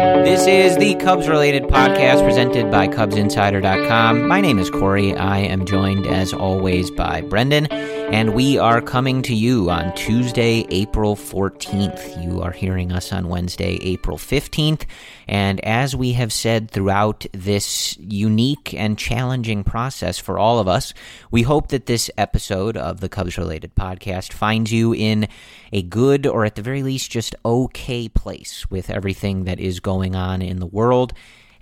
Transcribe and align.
This 0.00 0.46
is 0.46 0.78
the 0.78 0.94
Cubs 0.94 1.28
related 1.28 1.64
podcast 1.64 2.24
presented 2.24 2.70
by 2.70 2.88
CubsInsider.com. 2.88 4.26
My 4.26 4.40
name 4.40 4.58
is 4.58 4.70
Corey. 4.70 5.14
I 5.14 5.40
am 5.40 5.66
joined, 5.66 6.06
as 6.06 6.32
always, 6.32 6.90
by 6.90 7.20
Brendan, 7.20 7.66
and 7.66 8.32
we 8.32 8.56
are 8.56 8.80
coming 8.80 9.20
to 9.22 9.34
you 9.34 9.68
on 9.68 9.94
Tuesday, 9.94 10.66
April 10.70 11.16
14th. 11.16 12.24
You 12.24 12.40
are 12.40 12.50
hearing 12.52 12.92
us 12.92 13.12
on 13.12 13.28
Wednesday, 13.28 13.78
April 13.82 14.16
15th. 14.16 14.86
And 15.28 15.60
as 15.60 15.94
we 15.94 16.12
have 16.12 16.32
said 16.32 16.70
throughout 16.70 17.26
this 17.32 17.98
unique 17.98 18.72
and 18.72 18.98
challenging 18.98 19.64
process 19.64 20.18
for 20.18 20.38
all 20.38 20.58
of 20.60 20.66
us, 20.66 20.94
we 21.30 21.42
hope 21.42 21.68
that 21.68 21.86
this 21.86 22.10
episode 22.16 22.76
of 22.76 23.00
the 23.00 23.08
Cubs 23.10 23.36
related 23.36 23.74
podcast 23.74 24.32
finds 24.32 24.72
you 24.72 24.94
in 24.94 25.28
a 25.72 25.82
good, 25.82 26.26
or 26.26 26.44
at 26.44 26.54
the 26.54 26.62
very 26.62 26.82
least, 26.82 27.10
just 27.10 27.34
okay 27.44 28.08
place 28.08 28.68
with 28.70 28.90
everything 28.90 29.44
that 29.44 29.60
is 29.60 29.80
going 29.80 30.14
on 30.14 30.42
in 30.42 30.60
the 30.60 30.66
world. 30.66 31.12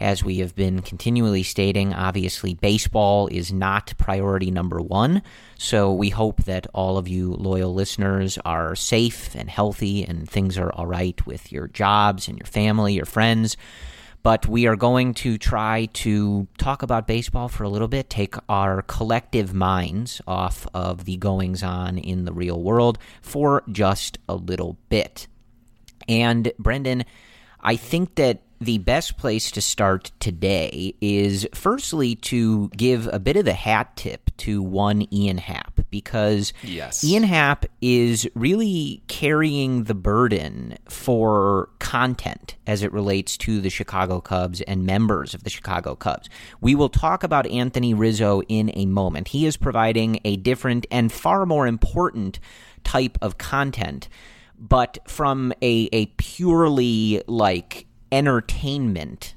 As 0.01 0.23
we 0.23 0.39
have 0.39 0.55
been 0.55 0.81
continually 0.81 1.43
stating, 1.43 1.93
obviously 1.93 2.55
baseball 2.55 3.27
is 3.27 3.53
not 3.53 3.95
priority 3.99 4.51
number 4.51 4.81
one. 4.81 5.23
So 5.57 5.93
we 5.93 6.11
hope 6.11 6.45
that 6.45 6.69
all 6.73 6.99
of 6.99 7.09
you 7.09 7.33
loyal 7.33 7.75
listeners 7.75 8.39
are 8.45 8.77
safe 8.77 9.35
and 9.35 9.51
healthy 9.51 10.05
and 10.05 10.31
things 10.31 10.57
are 10.57 10.71
all 10.73 10.87
right 10.87 11.27
with 11.27 11.51
your 11.51 11.67
jobs 11.67 12.29
and 12.29 12.39
your 12.39 12.47
family, 12.47 12.95
your 12.95 13.07
friends. 13.07 13.57
But 14.23 14.47
we 14.47 14.67
are 14.67 14.77
going 14.77 15.15
to 15.15 15.39
try 15.39 15.87
to 15.95 16.49
talk 16.59 16.83
about 16.83 17.07
baseball 17.07 17.49
for 17.49 17.65
a 17.65 17.69
little 17.69 17.89
bit, 17.89 18.11
take 18.11 18.35
our 18.49 18.83
collective 18.83 19.55
minds 19.55 20.21
off 20.27 20.67
of 20.75 21.05
the 21.05 21.17
goings 21.17 21.63
on 21.63 21.99
in 21.99 22.25
the 22.25 22.33
real 22.33 22.61
world 22.61 22.99
for 23.23 23.63
just 23.71 24.19
a 24.29 24.35
little 24.35 24.77
bit. 24.89 25.29
And 26.09 26.53
Brendan, 26.59 27.05
I 27.61 27.77
think 27.77 28.17
that 28.17 28.43
the 28.61 28.79
best 28.79 29.17
place 29.17 29.51
to 29.53 29.61
start 29.61 30.11
today 30.19 30.95
is 31.01 31.47
firstly 31.55 32.17
to 32.17 32.69
give 32.71 33.09
a 33.13 33.21
bit 33.21 33.37
of 33.37 33.45
the 33.45 33.53
hat 33.53 33.97
tip 33.97 34.31
to 34.39 34.63
one 34.63 35.07
Ian 35.13 35.39
Happ 35.39 35.68
because 35.91 36.53
Yes. 36.63 37.03
Ian 37.05 37.23
Happ 37.23 37.67
is 37.81 38.29
really 38.35 39.03
carrying 39.09 39.85
the 39.85 39.95
burden 39.95 40.77
for 40.89 41.71
content 41.79 42.57
as 42.67 42.83
it 42.83 42.93
relates 42.93 43.37
to 43.39 43.61
the 43.61 43.71
Chicago 43.71 44.21
Cubs 44.21 44.61
and 44.63 44.85
members 44.85 45.35
of 45.35 45.45
the 45.45 45.51
Chicago 45.51 45.95
Cubs. 45.95 46.29
We 46.61 46.75
will 46.75 46.89
talk 46.89 47.23
about 47.23 47.47
Anthony 47.47 47.95
Rizzo 47.95 48.43
in 48.49 48.71
a 48.75 48.87
moment. 48.87 49.29
He 49.29 49.47
is 49.47 49.57
providing 49.57 50.21
a 50.25 50.37
different 50.37 50.87
and 50.91 51.13
far 51.13 51.47
more 51.47 51.67
important 51.67 52.39
type 52.85 53.19
of 53.21 53.39
content 53.39 54.09
but 54.59 54.99
from 55.07 55.53
a 55.63 55.89
a 55.93 56.07
purely 56.17 57.23
like 57.27 57.87
entertainment 58.11 59.35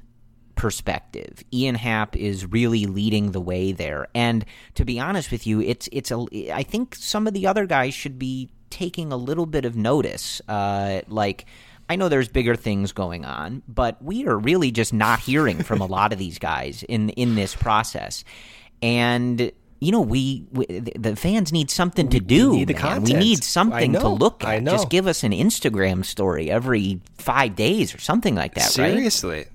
perspective, 0.62 1.42
Ian 1.52 1.74
Happ 1.74 2.14
is 2.14 2.46
really 2.46 2.86
leading 2.86 3.32
the 3.32 3.40
way 3.40 3.72
there. 3.72 4.06
And 4.14 4.44
to 4.76 4.84
be 4.84 5.00
honest 5.00 5.32
with 5.32 5.44
you, 5.44 5.60
it's 5.60 5.88
it's 5.90 6.12
a 6.12 6.24
I 6.54 6.62
think 6.62 6.94
some 6.94 7.26
of 7.26 7.34
the 7.34 7.48
other 7.48 7.66
guys 7.66 7.94
should 7.94 8.16
be 8.16 8.48
taking 8.70 9.10
a 9.10 9.16
little 9.16 9.46
bit 9.46 9.64
of 9.64 9.74
notice. 9.74 10.40
Uh, 10.46 11.00
like 11.08 11.46
I 11.88 11.96
know 11.96 12.08
there's 12.08 12.28
bigger 12.28 12.54
things 12.54 12.92
going 12.92 13.24
on, 13.24 13.64
but 13.66 14.00
we 14.04 14.24
are 14.28 14.38
really 14.38 14.70
just 14.70 14.92
not 14.92 15.18
hearing 15.18 15.64
from 15.64 15.80
a 15.80 15.86
lot 15.86 16.12
of 16.12 16.20
these 16.20 16.38
guys 16.38 16.84
in 16.84 17.08
in 17.10 17.34
this 17.34 17.56
process. 17.56 18.22
And 18.80 19.50
you 19.82 19.90
know, 19.90 20.00
we, 20.00 20.44
we 20.52 20.64
the 20.66 21.16
fans 21.16 21.52
need 21.52 21.68
something 21.68 22.08
to 22.10 22.20
do. 22.20 22.52
need 22.52 22.68
the 22.68 22.74
man. 22.74 23.02
We 23.02 23.14
need 23.14 23.42
something 23.42 23.92
to 23.94 24.08
look 24.08 24.44
at. 24.44 24.64
Just 24.64 24.90
give 24.90 25.08
us 25.08 25.24
an 25.24 25.32
Instagram 25.32 26.04
story 26.04 26.50
every 26.50 27.00
five 27.18 27.56
days 27.56 27.92
or 27.92 27.98
something 27.98 28.36
like 28.36 28.54
that, 28.54 28.78
right? 28.78 28.92
Seriously. 28.92 29.46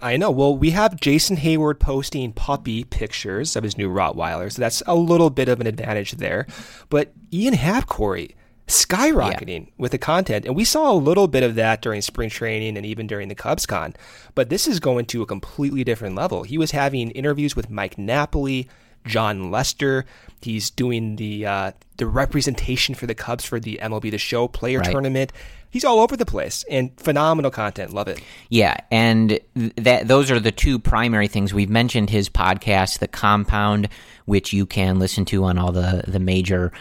I 0.00 0.16
know. 0.16 0.30
Well, 0.30 0.56
we 0.56 0.70
have 0.70 1.00
Jason 1.00 1.36
Heyward 1.36 1.80
posting 1.80 2.32
puppy 2.32 2.84
pictures 2.84 3.56
of 3.56 3.64
his 3.64 3.76
new 3.76 3.90
Rottweiler, 3.90 4.52
so 4.52 4.60
that's 4.60 4.84
a 4.86 4.94
little 4.94 5.30
bit 5.30 5.48
of 5.48 5.60
an 5.60 5.66
advantage 5.66 6.12
there. 6.12 6.46
But 6.88 7.12
Ian 7.32 7.56
Corey, 7.82 8.36
skyrocketing 8.68 9.72
with 9.78 9.92
the 9.92 9.98
content. 9.98 10.46
And 10.46 10.54
we 10.54 10.64
saw 10.64 10.92
a 10.92 10.94
little 10.94 11.26
bit 11.26 11.42
of 11.42 11.56
that 11.56 11.82
during 11.82 12.00
spring 12.02 12.30
training 12.30 12.76
and 12.76 12.86
even 12.86 13.06
during 13.08 13.28
the 13.28 13.34
Cubs 13.34 13.66
con. 13.66 13.94
But 14.34 14.48
this 14.48 14.68
is 14.68 14.80
going 14.80 15.06
to 15.06 15.22
a 15.22 15.26
completely 15.26 15.82
different 15.84 16.14
level. 16.14 16.44
He 16.44 16.58
was 16.58 16.70
having 16.70 17.10
interviews 17.10 17.56
with 17.56 17.70
Mike 17.70 17.98
Napoli, 17.98 18.68
Jon 19.06 19.50
Lester. 19.50 20.04
He's 20.40 20.70
doing 20.70 21.16
the 21.16 21.46
uh, 21.46 21.72
the 21.96 22.06
representation 22.06 22.94
for 22.94 23.06
the 23.06 23.14
Cubs 23.14 23.44
for 23.44 23.60
the 23.60 23.78
MLB 23.82 24.10
The 24.10 24.18
Show 24.18 24.48
Player 24.48 24.80
Right. 24.80 24.90
Tournament. 24.90 25.32
He's 25.70 25.84
all 25.86 26.00
over 26.00 26.18
the 26.18 26.26
place 26.26 26.64
and 26.68 26.90
phenomenal 27.00 27.50
content. 27.50 27.94
Love 27.94 28.06
it. 28.06 28.20
Yeah, 28.50 28.76
and 28.90 29.40
that 29.76 30.06
those 30.06 30.30
are 30.30 30.38
the 30.38 30.52
two 30.52 30.78
primary 30.78 31.28
things 31.28 31.54
we've 31.54 31.70
mentioned. 31.70 32.10
His 32.10 32.28
podcast, 32.28 32.98
The 32.98 33.08
Compound, 33.08 33.88
which 34.26 34.52
you 34.52 34.66
can 34.66 34.98
listen 34.98 35.24
to 35.26 35.44
on 35.44 35.56
all 35.58 35.72
the 35.72 36.04
the 36.06 36.18
major 36.20 36.72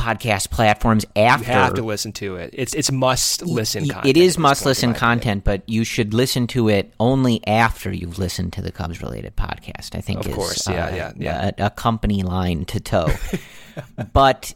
podcast 0.00 0.50
platforms. 0.50 1.04
After 1.14 1.46
You 1.46 1.52
have 1.52 1.74
to 1.74 1.82
listen 1.82 2.12
to 2.12 2.36
it. 2.36 2.50
It's 2.54 2.74
it's 2.74 2.90
must 2.90 3.42
listen. 3.42 3.84
Y- 3.84 3.88
content 3.88 4.06
It 4.06 4.16
is 4.16 4.38
must 4.38 4.64
listen 4.64 4.94
content, 4.94 5.44
but 5.44 5.62
you 5.68 5.84
should 5.84 6.14
listen 6.14 6.46
to 6.48 6.68
it 6.68 6.92
only 6.98 7.46
after 7.46 7.92
you've 7.92 8.18
listened 8.18 8.54
to 8.54 8.62
the 8.62 8.72
Cubs 8.72 9.02
related 9.02 9.36
podcast. 9.36 9.94
I 9.94 10.00
think 10.00 10.20
Of 10.20 10.28
is, 10.28 10.34
course, 10.34 10.68
yeah, 10.68 10.86
uh, 10.86 10.94
yeah, 10.94 11.12
yeah. 11.16 11.50
A, 11.58 11.66
a 11.66 11.70
company 11.70 12.22
line 12.22 12.64
to 12.66 12.80
toe. 12.80 13.08
but 14.12 14.54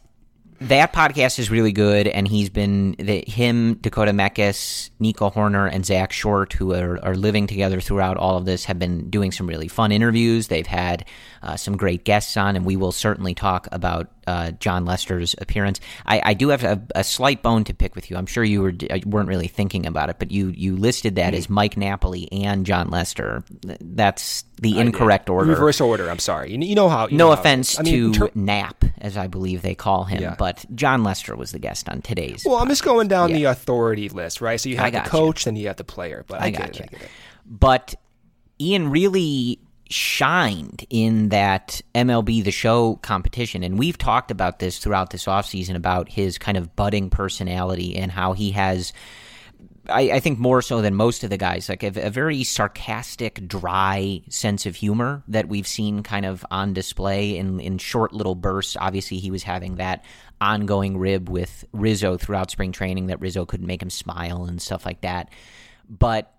that 0.61 0.93
podcast 0.93 1.39
is 1.39 1.49
really 1.51 1.71
good, 1.71 2.07
and 2.07 2.27
he's 2.27 2.49
been 2.49 2.93
the, 2.97 3.23
him, 3.27 3.75
Dakota 3.75 4.11
Mekkes, 4.11 4.89
Nico 4.99 5.29
Hoerner, 5.29 5.69
and 5.71 5.85
Zack 5.85 6.11
Short, 6.11 6.53
who 6.53 6.73
are, 6.73 7.03
are 7.03 7.15
living 7.15 7.47
together 7.47 7.81
throughout 7.81 8.17
all 8.17 8.37
of 8.37 8.45
this, 8.45 8.65
have 8.65 8.79
been 8.79 9.09
doing 9.09 9.31
some 9.31 9.47
really 9.47 9.67
fun 9.67 9.91
interviews. 9.91 10.47
They've 10.47 10.65
had 10.67 11.05
uh, 11.43 11.55
some 11.57 11.77
great 11.77 12.03
guests 12.05 12.37
on, 12.37 12.55
and 12.55 12.65
we 12.65 12.75
will 12.75 12.91
certainly 12.91 13.33
talk 13.33 13.67
about 13.71 14.11
uh, 14.27 14.51
Jon 14.51 14.85
Lester's 14.85 15.35
appearance. 15.39 15.79
I, 16.05 16.21
I 16.23 16.33
do 16.33 16.49
have 16.49 16.63
a, 16.63 16.81
a 16.95 17.03
slight 17.03 17.43
bone 17.43 17.63
to 17.65 17.73
pick 17.73 17.93
with 17.95 18.09
you. 18.09 18.17
I'm 18.17 18.25
sure 18.25 18.43
you 18.43 18.61
were 18.63 18.73
uh, 18.89 18.97
weren't 19.05 19.29
really 19.29 19.47
thinking 19.47 19.85
about 19.85 20.09
it, 20.09 20.17
but 20.17 20.31
you 20.31 20.47
you 20.55 20.75
listed 20.75 21.15
that 21.15 21.25
Mm-hmm. 21.33 21.35
as 21.37 21.49
Mike 21.49 21.75
Napoli 21.77 22.31
and 22.31 22.65
Jon 22.65 22.89
Lester. 22.89 23.43
That's 23.81 24.43
the 24.61 24.79
incorrect 24.79 25.29
order. 25.29 25.49
Reverse 25.51 25.81
order. 25.81 26.09
I'm 26.09 26.19
sorry. 26.19 26.51
You, 26.53 26.59
you 26.59 26.75
know 26.75 26.87
how. 26.89 27.07
you 27.07 27.17
No 27.17 27.25
know 27.29 27.35
how 27.35 27.41
offense 27.41 27.73
is. 27.73 27.79
I 27.79 27.83
mean, 27.83 28.13
to 28.13 28.19
ter- 28.19 28.31
Nap, 28.35 28.83
as 29.05 29.15
I 29.17 29.27
believe 29.27 29.61
they 29.61 29.75
call 29.75 30.03
him, 30.05 30.21
Yeah. 30.21 30.35
but 30.37 30.65
Jon 30.73 31.03
Lester 31.03 31.35
was 31.35 31.51
the 31.51 31.59
guest 31.59 31.87
on 31.87 32.01
today's. 32.01 32.43
well, 32.45 32.57
I'm 32.57 32.67
just 32.67 32.83
going 32.83 33.07
down 33.07 33.29
Yeah. 33.29 33.35
the 33.37 33.43
authority 33.45 34.09
list, 34.09 34.41
right? 34.41 34.59
So 34.59 34.67
you 34.69 34.77
have 34.77 34.91
the 34.91 34.99
coach, 35.01 35.45
then 35.45 35.55
you 35.55 35.67
have 35.67 35.77
the 35.77 35.83
player. 35.83 36.25
But 36.27 36.41
I, 36.41 36.45
I 36.45 36.49
gotcha. 36.49 36.83
it. 36.83 36.89
I 36.93 36.95
it. 37.03 37.09
but 37.45 37.95
Ian 38.59 38.89
really 38.89 39.59
shined 39.89 40.83
in 40.89 41.29
that 41.29 41.81
MLB 41.93 42.43
The 42.43 42.51
Show 42.51 42.95
competition. 43.03 43.61
And 43.63 43.77
we've 43.77 43.97
talked 43.97 44.31
about 44.31 44.57
this 44.59 44.79
throughout 44.79 45.11
this 45.11 45.25
offseason 45.25 45.75
about 45.75 46.09
his 46.09 46.37
kind 46.39 46.57
of 46.57 46.75
budding 46.75 47.09
personality 47.11 47.95
and 47.95 48.11
how 48.11 48.33
he 48.33 48.51
has 48.51 48.93
I, 49.87 50.11
I, 50.13 50.19
think 50.19 50.39
more 50.39 50.61
so 50.61 50.81
than 50.81 50.95
most 50.95 51.23
of 51.23 51.29
the 51.29 51.37
guys, 51.37 51.69
like 51.69 51.83
a, 51.83 52.07
a, 52.07 52.09
very 52.09 52.43
sarcastic, 52.43 53.47
dry 53.47 54.21
sense 54.29 54.65
of 54.65 54.75
humor 54.75 55.23
that 55.27 55.47
we've 55.47 55.67
seen 55.67 56.03
kind 56.03 56.25
of 56.25 56.45
on 56.51 56.73
display 56.73 57.37
in, 57.37 57.59
in 57.59 57.77
short 57.77 58.13
little 58.13 58.35
bursts. 58.35 58.75
Obviously, 58.79 59.17
he 59.17 59.31
was 59.31 59.43
having 59.43 59.75
that 59.75 60.03
ongoing 60.41 60.97
rib 60.97 61.29
with 61.29 61.65
Rizzo 61.71 62.17
throughout 62.17 62.51
spring 62.51 62.71
training 62.71 63.07
that 63.07 63.21
Rizzo 63.21 63.45
couldn't 63.45 63.67
make 63.67 63.81
him 63.81 63.89
smile 63.89 64.45
and 64.45 64.61
stuff 64.61 64.85
like 64.85 65.01
that. 65.01 65.29
But 65.89 66.33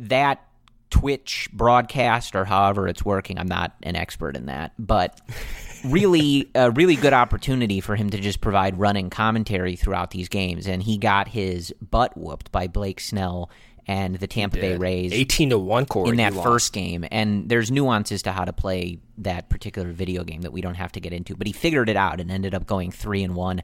that 0.00 0.42
Twitch 0.90 1.48
broadcast 1.52 2.34
or 2.34 2.44
however 2.44 2.88
it's 2.88 3.04
working, 3.04 3.38
I'm 3.38 3.48
not 3.48 3.74
an 3.82 3.96
expert 3.96 4.36
in 4.36 4.46
that, 4.46 4.72
but 4.78 5.20
really 5.84 6.50
a 6.54 6.70
really 6.70 6.96
good 6.96 7.12
opportunity 7.12 7.80
for 7.80 7.96
him 7.96 8.10
to 8.10 8.18
just 8.18 8.40
provide 8.40 8.78
running 8.78 9.10
commentary 9.10 9.76
throughout 9.76 10.10
these 10.10 10.28
games 10.28 10.66
and 10.66 10.82
he 10.82 10.98
got 10.98 11.28
his 11.28 11.74
butt 11.80 12.16
whooped 12.16 12.50
by 12.52 12.66
Blake 12.66 13.00
Snell 13.00 13.50
and 13.86 14.16
the 14.16 14.26
Tampa 14.26 14.58
Bay 14.58 14.76
Rays 14.76 15.12
18 15.12 15.50
to 15.50 15.58
1 15.58 15.86
core 15.86 16.08
in 16.08 16.16
that 16.16 16.34
first 16.34 16.72
game 16.72 17.04
and 17.10 17.48
there's 17.48 17.70
nuances 17.70 18.22
to 18.22 18.32
how 18.32 18.44
to 18.44 18.52
play 18.52 18.98
that 19.18 19.48
particular 19.48 19.92
video 19.92 20.24
game 20.24 20.42
that 20.42 20.52
we 20.52 20.60
don't 20.60 20.74
have 20.74 20.92
to 20.92 21.00
get 21.00 21.12
into 21.12 21.34
but 21.34 21.46
he 21.46 21.52
figured 21.52 21.88
it 21.88 21.96
out 21.96 22.20
and 22.20 22.30
ended 22.30 22.54
up 22.54 22.66
going 22.66 22.90
3 22.90 23.22
and 23.22 23.34
1 23.34 23.62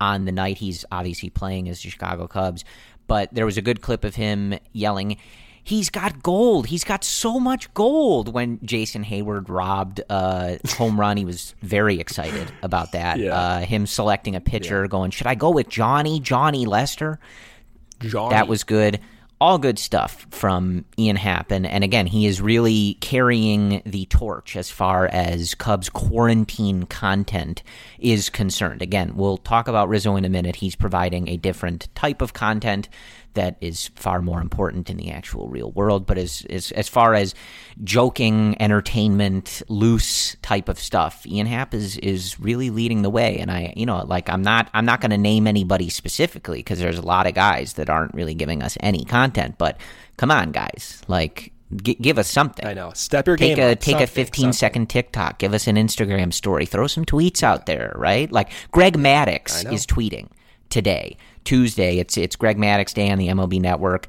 on 0.00 0.24
the 0.24 0.32
night. 0.32 0.58
He's 0.58 0.84
obviously 0.90 1.30
playing 1.30 1.68
as 1.68 1.82
the 1.82 1.90
Chicago 1.90 2.26
Cubs 2.26 2.64
but 3.06 3.32
there 3.34 3.46
was 3.46 3.56
a 3.56 3.62
good 3.62 3.80
clip 3.80 4.04
of 4.04 4.14
him 4.14 4.58
yelling 4.72 5.16
he's 5.64 5.90
got 5.90 6.22
gold. 6.22 6.66
He's 6.66 6.84
got 6.84 7.04
so 7.04 7.38
much 7.38 7.72
gold. 7.74 8.32
When 8.32 8.58
Jason 8.64 9.04
Heyward 9.04 9.48
robbed 9.48 10.00
a 10.08 10.58
home 10.76 10.98
run, 10.98 11.16
he 11.16 11.24
was 11.24 11.54
very 11.62 12.00
excited 12.00 12.50
about 12.62 12.92
that. 12.92 13.18
Yeah. 13.18 13.36
Uh, 13.36 13.60
him 13.60 13.86
selecting 13.86 14.36
a 14.36 14.40
pitcher, 14.40 14.82
yeah. 14.82 14.88
going, 14.88 15.10
should 15.10 15.26
I 15.26 15.34
go 15.34 15.50
with 15.50 15.68
Johnny, 15.68 16.20
Johnny 16.20 16.66
Lester? 16.66 17.18
Johnny. 18.00 18.30
That 18.30 18.48
was 18.48 18.64
good. 18.64 19.00
All 19.40 19.58
good 19.58 19.80
stuff 19.80 20.24
from 20.30 20.84
Ian 20.96 21.16
Happ. 21.16 21.50
And, 21.50 21.66
and 21.66 21.82
again, 21.82 22.06
he 22.06 22.26
is 22.26 22.40
really 22.40 22.96
carrying 23.00 23.82
the 23.84 24.06
torch 24.06 24.54
as 24.54 24.70
far 24.70 25.08
as 25.08 25.56
Cubs 25.56 25.88
quarantine 25.88 26.84
content 26.84 27.64
is 27.98 28.30
concerned. 28.30 28.82
Again, 28.82 29.16
we'll 29.16 29.38
talk 29.38 29.66
about 29.66 29.88
Rizzo 29.88 30.14
in 30.14 30.24
a 30.24 30.28
minute. 30.28 30.54
He's 30.54 30.76
providing 30.76 31.26
a 31.26 31.36
different 31.36 31.88
type 31.96 32.22
of 32.22 32.34
content 32.34 32.88
that 33.34 33.56
is 33.60 33.88
far 33.94 34.20
more 34.20 34.40
important 34.40 34.90
in 34.90 34.96
the 34.96 35.10
actual 35.10 35.48
real 35.48 35.70
world. 35.72 36.06
But 36.06 36.18
as 36.18 36.44
as, 36.50 36.72
as 36.72 36.88
far 36.88 37.14
as 37.14 37.34
joking, 37.82 38.56
entertainment, 38.60 39.62
loose 39.68 40.36
type 40.42 40.68
of 40.68 40.78
stuff, 40.78 41.26
Ian 41.26 41.46
Happ 41.46 41.74
is 41.74 41.96
is 41.98 42.38
really 42.40 42.70
leading 42.70 43.02
the 43.02 43.10
way. 43.10 43.38
And 43.38 43.50
I, 43.50 43.72
you 43.76 43.86
know, 43.86 44.04
like 44.04 44.28
I'm 44.28 44.42
not 44.42 44.68
I'm 44.74 44.84
not 44.84 45.00
going 45.00 45.10
to 45.10 45.18
name 45.18 45.46
anybody 45.46 45.88
specifically 45.88 46.58
because 46.58 46.78
there's 46.78 46.98
a 46.98 47.02
lot 47.02 47.26
of 47.26 47.34
guys 47.34 47.74
that 47.74 47.90
aren't 47.90 48.14
really 48.14 48.34
giving 48.34 48.62
us 48.62 48.76
any 48.80 49.04
content. 49.04 49.56
But 49.58 49.78
come 50.16 50.30
on, 50.30 50.52
guys, 50.52 51.02
like 51.08 51.52
G- 51.74 51.94
give 51.94 52.18
us 52.18 52.28
something. 52.28 52.66
I 52.66 52.74
know. 52.74 52.92
Step 52.94 53.26
your 53.26 53.36
take 53.36 53.56
game. 53.56 53.70
A, 53.70 53.76
take 53.76 54.00
a 54.00 54.06
15 54.06 54.52
second 54.52 54.90
TikTok. 54.90 55.38
Give 55.38 55.54
us 55.54 55.66
an 55.66 55.76
Instagram 55.76 56.32
story. 56.32 56.66
Throw 56.66 56.86
some 56.86 57.04
tweets 57.04 57.42
out 57.42 57.66
there, 57.66 57.94
right? 57.96 58.30
Like 58.30 58.50
Greg 58.70 58.98
Maddux 58.98 59.72
is 59.72 59.86
tweeting 59.86 60.28
today. 60.68 61.16
Tuesday. 61.44 61.98
It's 61.98 62.16
it's 62.16 62.36
Greg 62.36 62.58
Maddux 62.58 62.94
Day 62.94 63.10
on 63.10 63.18
the 63.18 63.28
MLB 63.28 63.60
Network, 63.60 64.08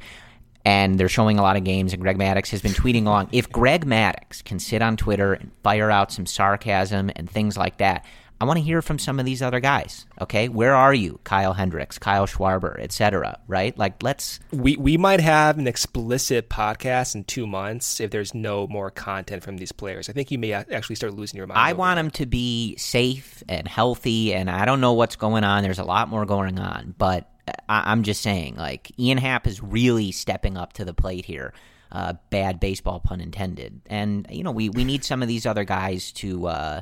and 0.65 1.00
they're 1.00 1.09
showing 1.09 1.39
a 1.39 1.41
lot 1.41 1.56
of 1.56 1.63
games. 1.63 1.94
And 1.94 2.01
Greg 2.01 2.18
Maddux 2.18 2.50
has 2.50 2.62
been 2.62 2.74
tweeting 2.74 3.06
along. 3.06 3.30
If 3.31 3.51
Greg 3.51 3.85
Maddux 3.85 4.44
can 4.44 4.59
sit 4.59 4.81
on 4.81 4.97
Twitter 4.97 5.33
and 5.33 5.51
fire 5.63 5.91
out 5.91 6.12
some 6.12 6.25
sarcasm 6.25 7.12
and 7.15 7.30
things 7.30 7.57
like 7.57 7.77
that, 7.77 8.06
I 8.44 8.45
want 8.45 8.57
to 8.57 8.63
hear 8.66 8.81
from 8.81 9.00
some 9.00 9.22
of 9.22 9.25
these 9.25 9.42
other 9.42 9.62
guys. 9.62 10.06
Okay, 10.19 10.50
where 10.50 10.75
are 10.75 10.94
you, 10.94 11.18
Kyle 11.24 11.54
Hendricks, 11.54 11.98
Kyle 11.98 12.28
Schwarber, 12.28 12.78
etc. 12.78 13.40
Right? 13.48 13.78
Like, 13.78 14.04
let's. 14.04 14.42
We 14.51 14.75
we 14.75 14.98
might 14.98 15.22
have 15.22 15.57
an 15.57 15.66
explicit 15.66 16.50
podcast 16.50 17.16
in 17.16 17.24
two 17.24 17.48
months 17.48 18.01
if 18.01 18.12
there's 18.12 18.34
no 18.34 18.68
more 18.68 18.92
content 18.92 19.44
from 19.44 19.56
these 19.56 19.72
players. 19.72 20.10
I 20.10 20.12
think 20.12 20.30
you 20.30 20.38
may 20.38 20.51
actually 20.51 20.98
start 20.98 21.13
losing 21.13 21.38
your 21.38 21.48
mind. 21.48 21.57
I 21.57 21.72
want 21.72 21.95
them 21.98 22.12
to 22.12 22.25
be 22.25 22.75
safe 22.75 23.45
and 23.48 23.66
healthy, 23.66 24.34
and 24.34 24.50
I 24.50 24.66
don't 24.66 24.81
know 24.81 24.92
what's 24.92 25.16
going 25.16 25.46
on. 25.46 25.63
There's 25.63 25.80
a 25.80 25.86
lot 25.86 26.10
more 26.10 26.25
going 26.25 26.60
on, 26.60 26.96
but 26.98 27.31
I, 27.69 27.94
am 27.94 28.04
just 28.04 28.22
saying, 28.22 28.57
like 28.57 28.92
Ian 29.00 29.19
Happ 29.19 29.48
is 29.48 29.63
really 29.63 30.12
stepping 30.12 30.57
up 30.57 30.74
to 30.74 30.84
the 30.84 30.94
plate 30.94 31.24
here. 31.24 31.54
Uh, 31.94 32.16
bad 32.30 32.60
baseball 32.60 33.00
pun 33.00 33.22
intended, 33.22 33.80
and 33.86 34.28
you 34.30 34.44
know 34.44 34.51
we 34.51 34.68
we 34.68 34.84
need 34.84 35.06
some 35.06 35.22
of 35.22 35.30
these 35.30 35.46
other 35.46 35.63
guys 35.63 36.12
to. 36.12 36.48
Uh, 36.48 36.81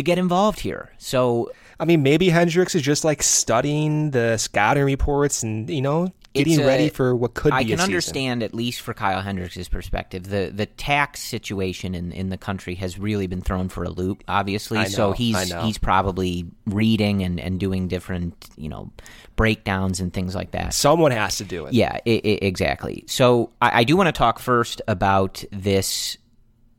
to 0.00 0.04
get 0.04 0.18
involved 0.18 0.60
here. 0.60 0.90
So, 0.98 1.50
I 1.78 1.84
mean, 1.84 2.02
maybe 2.02 2.28
Hendricks 2.28 2.74
is 2.74 2.82
just 2.82 3.04
like 3.04 3.22
studying 3.22 4.10
the 4.10 4.36
scouting 4.36 4.84
reports 4.84 5.42
and 5.42 5.68
you 5.70 5.82
know 5.82 6.12
getting 6.32 6.60
a, 6.60 6.66
ready 6.66 6.88
for 6.88 7.14
what 7.14 7.34
could 7.34 7.52
I 7.52 7.64
be. 7.64 7.72
I 7.72 7.76
can 7.76 7.84
understand 7.84 8.42
at 8.42 8.54
least 8.54 8.80
for 8.80 8.94
Kyle 8.94 9.20
Hendricks' 9.20 9.68
perspective, 9.68 10.24
the 10.24 10.50
the 10.54 10.66
tax 10.66 11.20
situation 11.20 11.94
in, 11.94 12.12
in 12.12 12.28
the 12.28 12.36
country 12.36 12.74
has 12.76 12.98
really 12.98 13.26
been 13.26 13.40
thrown 13.40 13.68
for 13.68 13.84
a 13.84 13.90
loop. 13.90 14.24
Obviously, 14.28 14.78
know, 14.78 14.84
so 14.84 15.12
he's 15.12 15.52
he's 15.54 15.78
probably 15.78 16.46
reading 16.66 17.22
and, 17.22 17.40
and 17.40 17.60
doing 17.60 17.88
different 17.88 18.48
you 18.56 18.68
know 18.68 18.90
breakdowns 19.36 20.00
and 20.00 20.12
things 20.12 20.34
like 20.34 20.52
that. 20.52 20.74
Someone 20.74 21.12
has 21.12 21.36
to 21.38 21.44
do 21.44 21.66
it. 21.66 21.74
Yeah, 21.74 21.98
it, 22.04 22.24
it, 22.24 22.44
exactly. 22.44 23.04
So 23.06 23.50
I, 23.60 23.80
I 23.80 23.84
do 23.84 23.96
want 23.96 24.08
to 24.08 24.12
talk 24.12 24.38
first 24.38 24.82
about 24.86 25.44
this 25.50 26.16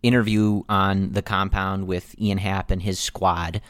interview 0.04 0.64
on 0.68 1.12
the 1.12 1.22
compound 1.22 1.88
with 1.88 2.16
Ian 2.20 2.38
Happ 2.38 2.72
and 2.72 2.82
his 2.82 3.00
squad 3.00 3.62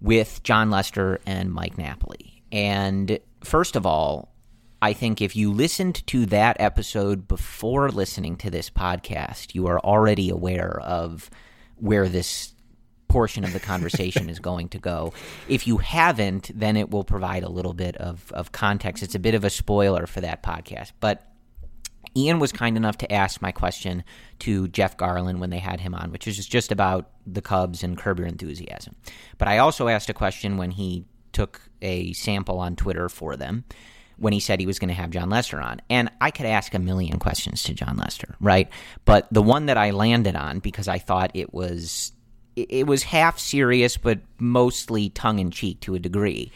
with 0.00 0.42
Jon 0.42 0.70
Lester 0.70 1.20
and 1.26 1.52
Mike 1.52 1.78
Napoli. 1.78 2.42
And 2.50 3.18
first 3.44 3.76
of 3.76 3.86
all, 3.86 4.32
I 4.82 4.94
think 4.94 5.20
if 5.20 5.36
you 5.36 5.52
listened 5.52 6.06
to 6.06 6.26
that 6.26 6.56
episode 6.58 7.28
before 7.28 7.90
listening 7.90 8.36
to 8.38 8.50
this 8.50 8.70
podcast, 8.70 9.54
you 9.54 9.66
are 9.66 9.78
already 9.80 10.30
aware 10.30 10.80
of 10.80 11.30
where 11.76 12.08
this 12.08 12.54
portion 13.08 13.44
of 13.44 13.52
the 13.52 13.60
conversation 13.60 14.30
is 14.30 14.38
going 14.38 14.68
to 14.70 14.78
go. 14.78 15.12
If 15.48 15.66
you 15.66 15.78
haven't, 15.78 16.50
then 16.54 16.76
it 16.76 16.90
will 16.90 17.04
provide 17.04 17.42
a 17.42 17.48
little 17.48 17.74
bit 17.74 17.96
of, 17.96 18.32
of 18.32 18.52
context. 18.52 19.02
It's 19.02 19.14
a 19.14 19.18
bit 19.18 19.34
of 19.34 19.44
a 19.44 19.50
spoiler 19.50 20.06
for 20.06 20.20
that 20.22 20.42
podcast. 20.42 20.92
But 21.00 21.29
Ian 22.16 22.38
was 22.38 22.52
kind 22.52 22.76
enough 22.76 22.98
to 22.98 23.12
ask 23.12 23.40
my 23.40 23.52
question 23.52 24.04
to 24.40 24.68
Jeff 24.68 24.96
Garlin 24.96 25.38
when 25.38 25.50
they 25.50 25.58
had 25.58 25.80
him 25.80 25.94
on, 25.94 26.10
which 26.10 26.26
is 26.26 26.44
just 26.46 26.72
about 26.72 27.10
the 27.26 27.42
Cubs 27.42 27.82
and 27.82 27.96
Curb 27.96 28.18
Your 28.18 28.28
Enthusiasm. 28.28 28.96
But 29.38 29.48
I 29.48 29.58
also 29.58 29.88
asked 29.88 30.10
a 30.10 30.14
question 30.14 30.56
when 30.56 30.72
he 30.72 31.04
took 31.32 31.60
a 31.80 32.12
sample 32.12 32.58
on 32.58 32.76
Twitter 32.76 33.08
for 33.08 33.36
them 33.36 33.64
when 34.20 34.32
he 34.34 34.40
said 34.40 34.60
he 34.60 34.66
was 34.66 34.78
going 34.78 34.88
to 34.88 34.94
have 34.94 35.10
Jon 35.10 35.30
Lester 35.30 35.60
on. 35.60 35.80
And 35.88 36.10
I 36.20 36.30
could 36.30 36.46
ask 36.46 36.74
a 36.74 36.78
million 36.78 37.18
questions 37.18 37.62
to 37.64 37.74
Jon 37.74 37.96
Lester, 37.96 38.36
right? 38.38 38.68
But 39.06 39.26
the 39.32 39.42
one 39.42 39.66
that 39.66 39.78
I 39.78 39.92
landed 39.92 40.36
on 40.36 40.58
because 40.58 40.88
I 40.88 40.98
thought 40.98 41.30
it 41.34 41.54
was 41.54 42.12
it 42.56 42.86
was 42.86 43.04
half 43.04 43.38
serious 43.38 43.96
but 43.96 44.18
mostly 44.38 45.08
tongue 45.08 45.38
in 45.38 45.50
cheek 45.50 45.80
to 45.80 45.94
a 45.94 45.98
degree. 45.98 46.52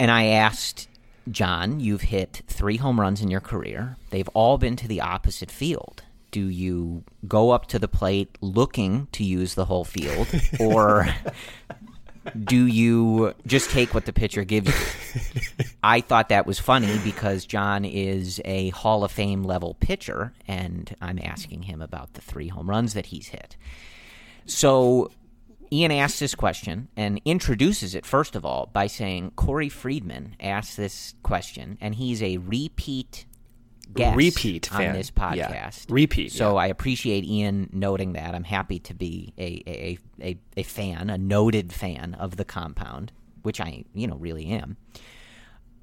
And 0.00 0.10
I 0.10 0.26
asked 0.26 0.88
Jon, 1.30 1.80
you've 1.80 2.02
hit 2.02 2.42
three 2.46 2.76
home 2.76 3.00
runs 3.00 3.20
in 3.20 3.30
your 3.30 3.40
career. 3.40 3.96
They've 4.10 4.28
all 4.28 4.58
been 4.58 4.76
to 4.76 4.88
the 4.88 5.00
opposite 5.00 5.50
field. 5.50 6.02
Do 6.30 6.48
you 6.48 7.04
go 7.26 7.50
up 7.50 7.66
to 7.68 7.78
the 7.78 7.88
plate 7.88 8.36
looking 8.40 9.08
to 9.12 9.24
use 9.24 9.54
the 9.54 9.64
whole 9.64 9.84
field, 9.84 10.28
or 10.60 11.08
do 12.44 12.66
you 12.66 13.34
just 13.46 13.70
take 13.70 13.94
what 13.94 14.04
the 14.04 14.12
pitcher 14.12 14.44
gives 14.44 14.68
you? 14.68 15.64
I 15.82 16.00
thought 16.00 16.28
that 16.28 16.46
was 16.46 16.58
funny 16.58 16.98
because 17.02 17.46
Jon 17.46 17.84
is 17.84 18.40
a 18.44 18.70
Hall 18.70 19.04
of 19.04 19.10
Fame 19.10 19.42
level 19.42 19.76
pitcher, 19.80 20.32
and 20.46 20.94
I'm 21.00 21.18
asking 21.22 21.62
him 21.62 21.80
about 21.80 22.14
the 22.14 22.20
three 22.20 22.48
home 22.48 22.68
runs 22.68 22.94
that 22.94 23.06
he's 23.06 23.28
hit. 23.28 23.56
So 24.44 25.10
Ian 25.72 25.92
asks 25.92 26.18
this 26.18 26.34
question 26.34 26.88
and 26.96 27.20
introduces 27.24 27.94
it, 27.94 28.06
first 28.06 28.36
of 28.36 28.44
all, 28.44 28.70
by 28.72 28.86
saying 28.86 29.32
Corey 29.36 29.68
Friedman 29.68 30.36
asked 30.40 30.76
this 30.76 31.14
question, 31.22 31.78
and 31.80 31.94
he's 31.94 32.22
a 32.22 32.38
repeat 32.38 33.26
guest 33.92 34.16
repeat 34.16 34.72
on 34.72 34.78
fan. 34.78 34.94
this 34.94 35.10
podcast. 35.10 35.36
Yeah. 35.36 35.70
Repeat. 35.88 36.32
So 36.32 36.54
yeah. 36.54 36.62
I 36.62 36.66
appreciate 36.66 37.24
Ian 37.24 37.70
noting 37.72 38.12
that. 38.12 38.34
I'm 38.34 38.44
happy 38.44 38.78
to 38.80 38.94
be 38.94 39.32
a, 39.38 39.62
a, 39.66 39.98
a, 40.22 40.38
a 40.56 40.62
fan, 40.62 41.10
a 41.10 41.18
noted 41.18 41.72
fan 41.72 42.14
of 42.14 42.36
the 42.36 42.44
compound, 42.44 43.12
which 43.42 43.60
I, 43.60 43.84
you 43.94 44.06
know, 44.06 44.16
really 44.16 44.46
am. 44.46 44.76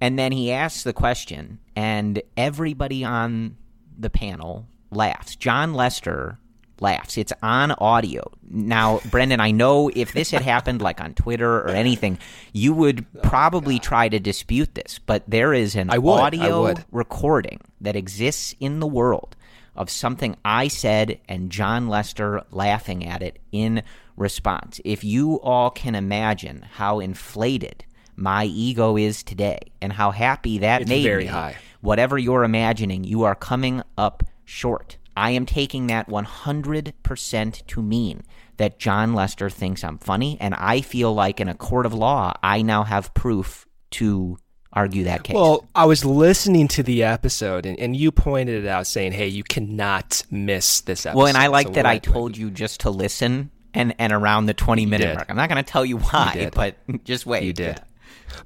And 0.02 0.20
then 0.20 0.32
he 0.32 0.52
asks 0.52 0.84
the 0.84 0.94
question, 0.94 1.60
and 1.76 2.22
everybody 2.36 3.04
on 3.04 3.58
the 3.98 4.10
panel 4.10 4.68
laughs. 4.92 5.36
Jon 5.36 5.74
Lester 5.74 6.38
laughs. 6.80 7.18
It's 7.18 7.34
on 7.42 7.72
audio. 7.72 8.32
Now, 8.50 9.00
Brendan, 9.10 9.40
I 9.40 9.52
know 9.52 9.90
if 9.94 10.14
this 10.14 10.32
had 10.32 10.42
happened 10.42 10.82
like 10.82 11.02
on 11.02 11.14
Twitter 11.14 11.60
or 11.60 11.70
anything, 11.70 12.20
you 12.54 12.74
would 12.74 13.06
probably 13.22 13.80
try 13.80 14.10
to 14.10 14.20
dispute 14.20 14.76
this, 14.76 15.00
but 15.06 15.24
there 15.28 15.54
is 15.54 15.76
an 15.76 15.90
would, 15.98 16.20
audio 16.20 16.76
recording 16.92 17.62
that 17.82 17.96
exists 17.96 18.56
in 18.60 18.80
the 18.80 18.88
world 18.88 19.36
of 19.76 19.90
something 19.90 20.38
I 20.46 20.68
said 20.68 21.20
and 21.28 21.50
Jon 21.50 21.88
Lester 21.88 22.44
laughing 22.52 23.06
at 23.06 23.22
it 23.22 23.40
in 23.52 23.84
response. 24.16 24.80
If 24.86 25.04
you 25.04 25.42
all 25.42 25.70
can 25.70 25.96
imagine 25.96 26.66
how 26.74 27.00
inflated 27.00 27.84
my 28.16 28.46
ego 28.46 28.96
is 28.96 29.24
today 29.24 29.60
and 29.82 29.92
how 29.92 30.12
happy 30.12 30.60
that 30.60 30.82
it's 30.82 30.90
made 30.90 31.04
very 31.04 31.26
me 31.26 31.30
high 31.30 31.58
whatever 31.86 32.18
you're 32.18 32.44
imagining, 32.44 33.04
you 33.04 33.24
are 33.24 33.36
coming 33.36 33.82
up 33.98 34.24
short. 34.44 34.98
I 35.16 35.32
am 35.32 35.46
taking 35.46 35.88
that 35.88 36.10
100% 36.10 37.68
to 37.68 37.82
mean 37.82 38.24
that 38.58 38.80
Jon 38.80 39.14
Lester 39.14 39.50
thinks 39.50 39.84
I'm 39.84 39.98
funny, 39.98 40.38
and 40.40 40.54
I 40.54 40.82
feel 40.82 41.14
like 41.14 41.40
in 41.40 41.50
a 41.50 41.56
court 41.56 41.86
of 41.86 41.94
law, 41.94 42.34
I 42.42 42.62
now 42.62 42.84
have 42.84 43.14
proof 43.14 43.66
to 43.92 44.38
argue 44.72 45.06
that 45.06 45.24
case. 45.24 45.36
Well, 45.36 45.66
I 45.74 45.86
was 45.86 46.04
listening 46.04 46.68
to 46.70 46.84
the 46.84 47.04
episode, 47.04 47.66
and, 47.66 47.80
and 47.80 47.96
you 47.96 48.12
pointed 48.12 48.66
it 48.66 48.68
out, 48.68 48.88
saying, 48.88 49.14
"Hey, 49.14 49.28
you 49.28 49.44
cannot 49.44 50.24
miss 50.30 50.82
this 50.82 51.06
episode." 51.06 51.18
well, 51.18 51.28
and 51.28 51.38
I 51.38 51.48
like 51.48 51.68
So 51.68 51.74
that 51.74 51.86
I 51.86 51.98
told 51.98 52.38
you 52.38 52.52
just 52.52 52.82
to 52.82 52.90
listen 52.90 53.52
and, 53.74 53.94
and 54.00 54.14
around 54.14 54.48
the 54.48 54.54
20 54.54 54.86
minute 54.86 55.16
mark. 55.16 55.30
I'm 55.30 55.36
not 55.36 55.50
going 55.50 55.64
to 55.64 55.70
tell 55.70 55.86
you 55.86 55.98
why, 55.98 56.32
did. 56.34 56.54
but 56.56 56.76
just 57.04 57.26
wait. 57.26 57.44
You 57.44 57.54
did. 57.54 57.80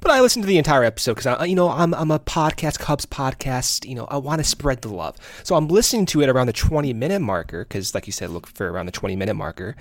But 0.01 0.12
I 0.12 0.22
listened 0.22 0.43
to 0.43 0.48
the 0.48 0.58
entire 0.58 0.84
episode 0.84 1.15
because 1.15 1.25
I, 1.25 1.46
you 1.46 1.55
know, 1.55 1.69
I'm 1.69 1.93
I'm 1.93 2.12
a 2.12 2.19
podcast 2.19 2.79
Cubs 2.79 3.05
podcast. 3.05 3.88
You 3.88 3.96
know, 3.96 4.05
I 4.05 4.17
want 4.17 4.39
to 4.39 4.43
spread 4.43 4.81
the 4.81 4.89
love, 4.89 5.17
so 5.43 5.55
I'm 5.55 5.67
listening 5.67 6.05
to 6.08 6.22
it 6.22 6.29
around 6.29 6.48
the 6.48 6.53
20 6.53 6.93
minute 6.93 7.22
marker 7.22 7.65
because, 7.65 7.93
like 7.93 8.08
you 8.08 8.13
said, 8.13 8.29
look 8.29 8.48
for 8.48 8.72
around 8.72 8.86
the 8.86 8.91
20 8.91 9.15
minute 9.15 9.36
marker. 9.36 9.75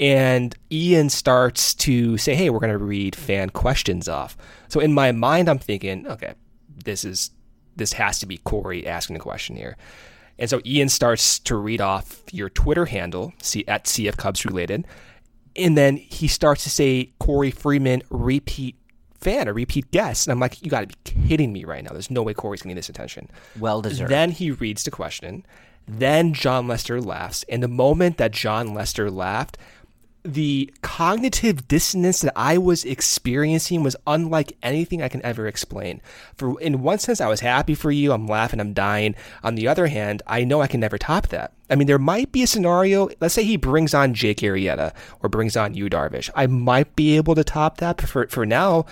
And 0.00 0.56
Ian 0.70 1.10
starts 1.10 1.74
to 1.74 2.16
say, 2.18 2.34
"Hey, 2.34 2.50
we're 2.50 2.58
going 2.58 2.76
to 2.76 2.84
read 2.84 3.14
fan 3.14 3.50
questions 3.50 4.08
off." 4.08 4.36
So 4.68 4.80
in 4.80 4.92
my 4.92 5.12
mind, 5.12 5.48
I'm 5.48 5.58
thinking, 5.58 6.06
"Okay, 6.06 6.34
this 6.84 7.04
is 7.04 7.30
this 7.76 7.94
has 7.94 8.18
to 8.20 8.26
be 8.26 8.38
Corey 8.38 8.86
asking 8.86 9.16
a 9.16 9.20
question 9.20 9.56
here." 9.56 9.76
And 10.38 10.48
so 10.48 10.60
Ian 10.64 10.88
starts 10.88 11.38
to 11.40 11.56
read 11.56 11.80
off 11.80 12.22
your 12.32 12.48
Twitter 12.48 12.86
handle, 12.86 13.32
see 13.40 13.64
at 13.68 13.84
CF 13.84 14.16
Cubs 14.16 14.44
related, 14.44 14.86
and 15.56 15.76
then 15.76 15.96
he 15.96 16.26
starts 16.28 16.64
to 16.64 16.70
say 16.70 17.12
Corey 17.18 17.50
Freeman 17.50 18.02
repeat 18.10 18.76
fan 19.22 19.48
or 19.48 19.52
repeat 19.52 19.90
guest. 19.90 20.26
And 20.26 20.32
I'm 20.32 20.40
like, 20.40 20.62
you 20.62 20.70
got 20.70 20.80
to 20.80 20.86
be 20.88 21.28
kidding 21.28 21.52
me 21.52 21.64
right 21.64 21.82
now. 21.82 21.90
There's 21.92 22.10
no 22.10 22.22
way 22.22 22.34
Corey's 22.34 22.62
getting 22.62 22.76
this 22.76 22.88
attention. 22.88 23.28
Well 23.58 23.82
deserved. 23.82 24.10
Then 24.10 24.30
he 24.30 24.50
reads 24.50 24.84
the 24.84 24.90
question. 24.90 25.46
Then 25.86 26.32
Jon 26.32 26.68
Lester 26.68 27.00
laughs. 27.00 27.44
And 27.48 27.62
the 27.62 27.68
moment 27.68 28.18
that 28.18 28.32
Jon 28.32 28.74
Lester 28.74 29.10
laughed, 29.10 29.58
the 30.24 30.72
cognitive 30.82 31.66
dissonance 31.66 32.20
that 32.20 32.32
I 32.36 32.56
was 32.56 32.84
experiencing 32.84 33.82
was 33.82 33.96
unlike 34.06 34.56
anything 34.62 35.02
I 35.02 35.08
can 35.08 35.24
ever 35.24 35.46
explain. 35.46 36.00
For 36.34 36.60
in 36.60 36.82
one 36.82 37.00
sense, 37.00 37.20
I 37.20 37.26
was 37.28 37.40
happy 37.40 37.74
for 37.74 37.90
you. 37.90 38.12
I'm 38.12 38.28
laughing. 38.28 38.60
I'm 38.60 38.72
dying. 38.72 39.16
On 39.42 39.56
the 39.56 39.66
other 39.66 39.88
hand, 39.88 40.22
I 40.26 40.44
know 40.44 40.60
I 40.60 40.68
can 40.68 40.80
never 40.80 40.96
top 40.96 41.28
that. 41.28 41.52
I 41.68 41.74
mean, 41.74 41.88
there 41.88 41.98
might 41.98 42.30
be 42.30 42.42
a 42.42 42.46
scenario. 42.46 43.08
Let's 43.20 43.34
say 43.34 43.42
he 43.42 43.56
brings 43.56 43.94
on 43.94 44.14
Jake 44.14 44.38
Arrieta 44.38 44.94
or 45.20 45.28
brings 45.28 45.56
on 45.56 45.74
you, 45.74 45.90
Darvish. 45.90 46.30
I 46.36 46.46
might 46.46 46.94
be 46.94 47.16
able 47.16 47.34
to 47.34 47.44
top 47.44 47.78
that. 47.78 47.96
But 47.96 48.08
for 48.08 48.26
for 48.28 48.46
now, 48.46 48.86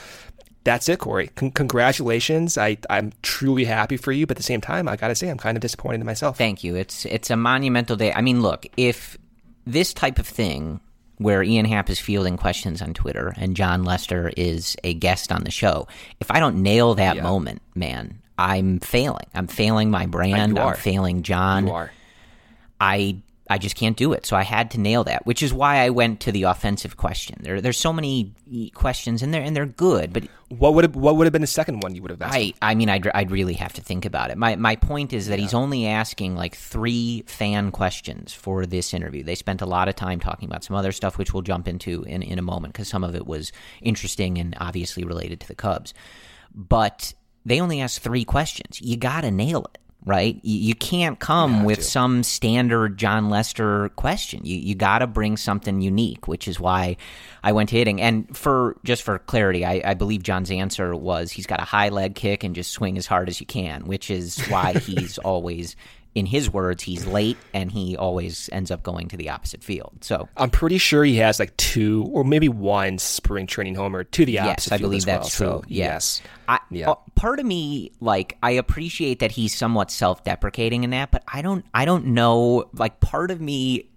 that's 0.65 0.89
it, 0.89 0.99
Corey. 0.99 1.29
Con- 1.37 1.53
congratulations. 1.53 2.59
I 2.59 2.79
I'm 2.89 3.13
truly 3.23 3.67
happy 3.67 3.97
for 3.97 4.11
you. 4.11 4.27
But 4.27 4.37
at 4.37 4.39
the 4.39 4.43
same 4.43 4.61
time, 4.61 4.89
I 4.89 4.97
gotta 4.97 5.15
say, 5.15 5.29
I'm 5.29 5.39
kind 5.39 5.57
of 5.57 5.61
disappointed 5.61 6.01
in 6.01 6.07
myself. 6.07 6.37
Thank 6.37 6.65
you. 6.65 6.75
It's 6.75 7.07
it's 7.07 7.31
a 7.31 7.37
monumental 7.37 7.97
day. 7.97 8.13
I 8.13 8.21
mean, 8.21 8.43
look, 8.43 8.67
if 8.77 9.17
this 9.65 9.95
type 9.95 10.19
of 10.19 10.27
thing 10.27 10.81
where 11.21 11.43
Ian 11.43 11.67
Happ 11.67 11.91
is 11.91 12.00
fielding 12.00 12.37
questions 12.39 12.81
on 12.81 12.95
Twitter 12.95 13.35
and 13.37 13.55
Jon 13.55 13.85
Lester 13.85 14.33
is 14.37 14.75
a 14.85 14.95
guest 14.95 15.31
on 15.31 15.45
the 15.45 15.50
show, 15.50 15.87
if 16.19 16.31
I 16.31 16.41
don't 16.41 16.62
nail 16.62 16.95
that 16.95 17.17
Yeah. 17.17 17.23
moment, 17.23 17.61
man, 17.75 18.19
I'm 18.39 18.81
failing. 18.81 19.27
I'm 19.35 19.47
failing 19.47 19.91
my 19.91 20.05
uh, 20.05 20.07
brand. 20.07 20.57
you 20.57 20.62
I'm 20.62 20.77
failing 20.77 21.23
Jon. 21.23 21.67
you 21.67 21.73
are. 21.75 21.93
I 22.81 23.17
I 23.50 23.59
just 23.59 23.76
can't 23.76 23.97
do 23.97 24.12
it. 24.12 24.25
So 24.25 24.37
I 24.37 24.45
had 24.45 24.71
to 24.71 24.80
nail 24.80 25.04
that, 25.04 25.26
which 25.26 25.42
is 25.42 25.52
why 25.52 25.78
I 25.78 25.90
went 25.90 26.21
to 26.21 26.33
the 26.33 26.45
offensive 26.45 26.97
question. 26.97 27.38
There 27.42 27.61
there's 27.61 27.76
so 27.76 27.92
many 27.92 28.33
questions 28.75 29.23
in 29.23 29.33
there 29.33 29.42
and 29.42 29.54
they're 29.54 29.66
good, 29.66 30.12
but 30.12 30.25
What 30.50 30.75
would 30.75 30.85
have, 30.85 30.97
what 30.97 31.16
would 31.16 31.26
have 31.26 31.33
been 31.33 31.42
the 31.42 31.47
second 31.47 31.80
one 31.80 31.95
you 31.95 32.02
would 32.02 32.11
have 32.11 32.23
asked? 32.23 32.35
I, 32.35 32.54
I 32.61 32.75
mean, 32.75 32.88
I'd, 32.88 33.07
I'd 33.14 33.30
really 33.30 33.54
have 33.54 33.73
to 33.75 33.80
think 33.83 34.04
about 34.04 34.30
it. 34.30 34.37
My, 34.37 34.57
my 34.57 34.75
point 34.75 35.12
is 35.12 35.28
that 35.28 35.38
he's 35.38 35.54
only 35.54 35.87
asking 35.87 36.35
like 36.35 36.57
three 36.57 37.23
fan 37.26 37.71
questions 37.71 38.33
for 38.33 38.66
this 38.66 38.92
interview. 38.92 39.23
They 39.23 39.37
spent 39.37 39.62
a 39.62 39.66
lot 39.66 39.88
of 39.88 39.95
time 39.95 40.19
talking 40.19 40.49
about 40.49 40.64
some 40.64 40.76
other 40.76 40.92
stuff, 40.92 41.19
which 41.19 41.33
we'll 41.33 41.42
jump 41.42 41.69
into 41.69 42.02
in, 42.04 42.23
in 42.23 42.38
a 42.38 42.42
moment 42.42 42.73
because 42.73 42.88
some 42.88 43.04
of 43.04 43.14
it 43.14 43.26
was 43.26 43.52
interesting 43.80 44.38
and 44.38 44.57
obviously 44.61 45.04
related 45.04 45.40
to 45.40 45.49
the 45.49 45.54
Cubs. 45.54 45.95
But 46.54 47.14
they 47.45 47.61
only 47.61 47.80
asked 47.80 48.00
three 48.00 48.25
questions. 48.25 48.80
You 48.80 48.97
got 48.97 49.23
to 49.23 49.30
nail 49.30 49.69
it. 49.73 49.78
Right, 50.07 50.40
you, 50.42 50.59
you 50.59 50.75
can't 50.75 51.19
come 51.19 51.62
with 51.62 51.85
some 51.85 52.23
standard 52.23 52.97
Jon 52.97 53.28
Lester 53.28 53.90
question. 53.97 54.40
You 54.45 54.57
you 54.57 54.75
got 54.75 55.00
to 55.00 55.07
bring 55.07 55.37
something 55.37 55.83
unique, 55.83 56.26
which 56.26 56.49
is 56.49 56.59
why 56.59 56.97
I 57.42 57.52
went 57.52 57.69
hitting. 57.69 58.00
And 58.00 58.35
for 58.35 58.76
just 58.83 59.02
for 59.02 59.19
clarity, 59.19 59.62
I, 59.62 59.83
I 59.85 59.92
believe 59.92 60.23
Jon's 60.23 60.50
answer 60.50 60.95
was 60.95 61.30
he's 61.30 61.47
got 61.47 61.61
a 61.61 61.66
high 61.66 61.90
leg 61.90 62.14
kick 62.14 62.45
and 62.45 62.54
just 62.54 62.71
swing 62.71 62.97
as 62.97 63.07
hard 63.07 63.28
as 63.28 63.40
you 63.40 63.47
can, 63.47 63.85
which 63.85 64.11
is 64.11 64.38
why 64.47 64.73
he's 64.78 65.19
always, 65.19 65.76
in 66.14 66.26
his 66.26 66.50
words, 66.52 66.83
he's 66.83 67.07
late 67.07 67.37
and 67.55 67.71
he 67.71 67.97
always 67.97 68.50
ends 68.52 68.71
up 68.73 68.83
going 68.83 69.09
to 69.09 69.17
the 69.17 69.31
opposite 69.31 69.62
field. 69.62 69.93
So 70.00 70.29
I'm 70.37 70.50
pretty 70.50 70.79
sure 70.79 71.05
he 71.05 71.17
has 71.19 71.38
like 71.38 71.57
two 71.57 72.05
or 72.12 72.25
maybe 72.25 72.49
one 72.49 72.99
spring 72.99 73.47
training 73.47 73.76
homer 73.76 74.02
to 74.02 74.25
the 74.25 74.33
yes, 74.33 74.49
opposite 74.49 74.73
I 74.73 74.79
field 74.79 74.90
believe 74.90 75.02
as 75.02 75.07
well. 75.07 75.19
that's 75.21 75.37
true. 75.37 75.47
So, 75.47 75.64
yes. 75.69 76.23
I, 76.49 76.59
Yeah. 76.71 76.90
uh, 76.90 76.95
part 77.14 77.38
of 77.38 77.47
me 77.47 77.93
like 78.00 78.37
I 78.43 78.52
appreciate 78.52 79.21
that 79.21 79.31
he's 79.31 79.55
somewhat 79.55 79.90
self-deprecating 79.93 80.83
in 80.83 80.90
that, 80.90 81.12
but 81.12 81.23
I 81.29 81.43
don't 81.43 81.64
I 81.73 81.85
don't 81.85 82.07
know 82.07 82.69
like 82.73 82.99
part 83.00 83.31
of 83.31 83.40
me 83.40 83.88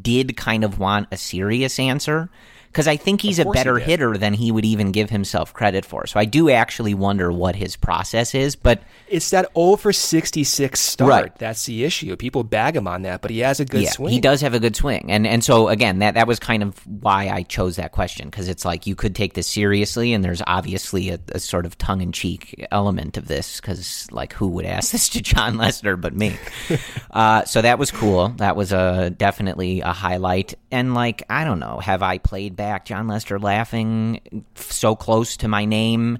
did 0.00 0.36
kind 0.36 0.64
of 0.64 0.78
want 0.78 1.08
a 1.12 1.16
serious 1.18 1.78
answer 1.78 2.30
because 2.70 2.86
I 2.86 2.96
think 2.96 3.20
he's 3.20 3.40
a 3.40 3.44
course 3.44 3.58
he 3.58 3.60
better 3.60 3.78
hitter 3.78 4.16
than 4.16 4.32
he 4.32 4.52
would 4.52 4.64
even 4.64 4.92
give 4.92 5.10
himself 5.10 5.52
credit 5.52 5.84
for. 5.84 6.06
So 6.06 6.20
I 6.20 6.24
do 6.24 6.50
actually 6.50 6.94
wonder 6.94 7.32
what 7.32 7.56
his 7.56 7.74
process 7.74 8.32
is, 8.32 8.54
but 8.54 8.80
It's 9.08 9.30
that 9.30 9.48
0 9.56 9.74
for 9.74 9.92
66 9.92 10.78
start. 10.78 11.10
Right. 11.10 11.38
That's 11.38 11.66
the 11.66 11.82
issue. 11.82 12.14
People 12.14 12.44
bag 12.44 12.76
him 12.76 12.86
on 12.86 13.02
that, 13.02 13.22
but 13.22 13.32
he 13.32 13.40
has 13.40 13.58
a 13.58 13.64
good 13.64 13.82
yeah, 13.82 13.90
swing. 13.90 14.12
he 14.12 14.20
does 14.20 14.40
have 14.42 14.54
a 14.54 14.60
good 14.60 14.76
swing, 14.76 15.10
and 15.10 15.26
and 15.26 15.42
so 15.42 15.68
again, 15.68 15.98
that 15.98 16.14
that 16.14 16.28
was 16.28 16.38
kind 16.38 16.62
of 16.62 16.78
why 16.86 17.28
I 17.28 17.42
chose 17.42 17.76
that 17.76 17.90
question 17.90 18.28
because 18.30 18.48
it's 18.48 18.64
like 18.64 18.86
you 18.86 18.94
could 18.94 19.16
take 19.16 19.34
this 19.34 19.48
seriously, 19.48 20.12
and 20.12 20.22
there's 20.22 20.42
obviously 20.46 21.10
a, 21.10 21.18
a 21.32 21.40
sort 21.40 21.66
of 21.66 21.76
tongue 21.76 22.00
in 22.02 22.12
cheek 22.12 22.66
element 22.70 23.16
of 23.16 23.26
this 23.26 23.60
because 23.60 24.06
like 24.12 24.32
who 24.32 24.46
would 24.48 24.64
ask 24.64 24.92
this 24.92 25.08
to 25.10 25.20
Jon 25.20 25.56
Lester 25.56 25.96
but 25.96 26.14
me? 26.14 26.36
uh, 27.10 27.44
so 27.46 27.62
that 27.62 27.80
was 27.80 27.90
cool. 27.90 28.28
That 28.36 28.54
was 28.54 28.70
a 28.72 29.10
definitely 29.10 29.80
a 29.80 29.92
highlight, 29.92 30.54
and 30.70 30.94
like 30.94 31.24
I 31.28 31.44
don't 31.44 31.58
know, 31.58 31.80
have 31.80 32.02
I 32.02 32.18
played 32.18 32.59
back. 32.60 32.84
Jon 32.84 33.08
Lester 33.08 33.38
laughing 33.38 34.44
so 34.54 34.94
close 34.94 35.38
to 35.38 35.48
my 35.48 35.64
name? 35.64 36.18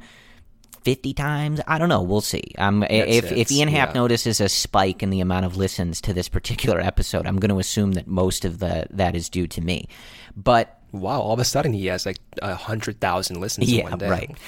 50 0.84 1.12
times. 1.12 1.60
I 1.66 1.76
don't 1.76 1.90
know. 1.90 2.00
We'll 2.00 2.22
see. 2.22 2.54
Um, 2.56 2.82
if, 2.84 3.30
if 3.30 3.52
ian 3.52 3.68
happ 3.68 3.90
yeah. 3.90 4.00
notices 4.00 4.40
a 4.40 4.48
spike 4.48 5.02
in 5.02 5.10
the 5.10 5.20
amount 5.20 5.44
of 5.44 5.58
listens 5.58 6.00
to 6.00 6.14
this 6.14 6.30
particular 6.30 6.80
episode 6.80 7.26
i'm 7.26 7.38
going 7.38 7.50
to 7.50 7.58
assume 7.58 7.92
that 7.92 8.06
most 8.06 8.46
of 8.46 8.60
the 8.60 8.86
that 8.90 9.14
is 9.14 9.28
due 9.28 9.46
to 9.48 9.60
me. 9.60 9.88
But 10.34 10.80
wow, 10.92 11.20
all 11.20 11.34
of 11.34 11.38
a 11.38 11.44
sudden 11.44 11.74
he 11.74 11.86
has 11.86 12.06
like 12.06 12.16
a 12.40 12.48
100,000 12.48 13.40
listens 13.40 13.68
in 13.68 13.74
yeah 13.74 13.82
one 13.90 13.98
day. 13.98 14.08
right. 14.08 14.38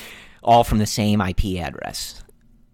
All 0.43 0.65
from 0.65 0.79
the 0.79 0.87
same 0.87 1.21
ip 1.21 1.45
address. 1.59 2.23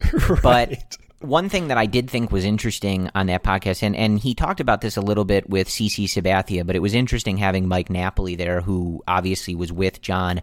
But 0.42 0.96
one 1.20 1.48
thing 1.48 1.68
that 1.68 1.78
I 1.78 1.87
did 1.87 2.08
think 2.08 2.30
was 2.30 2.44
interesting 2.44 3.10
on 3.14 3.26
that 3.26 3.42
podcast, 3.42 3.82
and, 3.82 3.96
and 3.96 4.18
he 4.18 4.34
talked 4.34 4.60
about 4.60 4.80
this 4.80 4.96
a 4.96 5.00
little 5.00 5.25
bit 5.25 5.48
with 5.50 5.68
CC 5.68 6.04
Sabathia, 6.04 6.64
but 6.66 6.76
it 6.76 6.82
was 6.82 6.94
interesting 6.94 7.37
having 7.38 7.66
Mike 7.66 7.90
Napoli 7.90 8.37
there, 8.37 8.60
who 8.60 9.02
obviously 9.08 9.54
was 9.54 9.72
with 9.72 10.00
Jon 10.00 10.40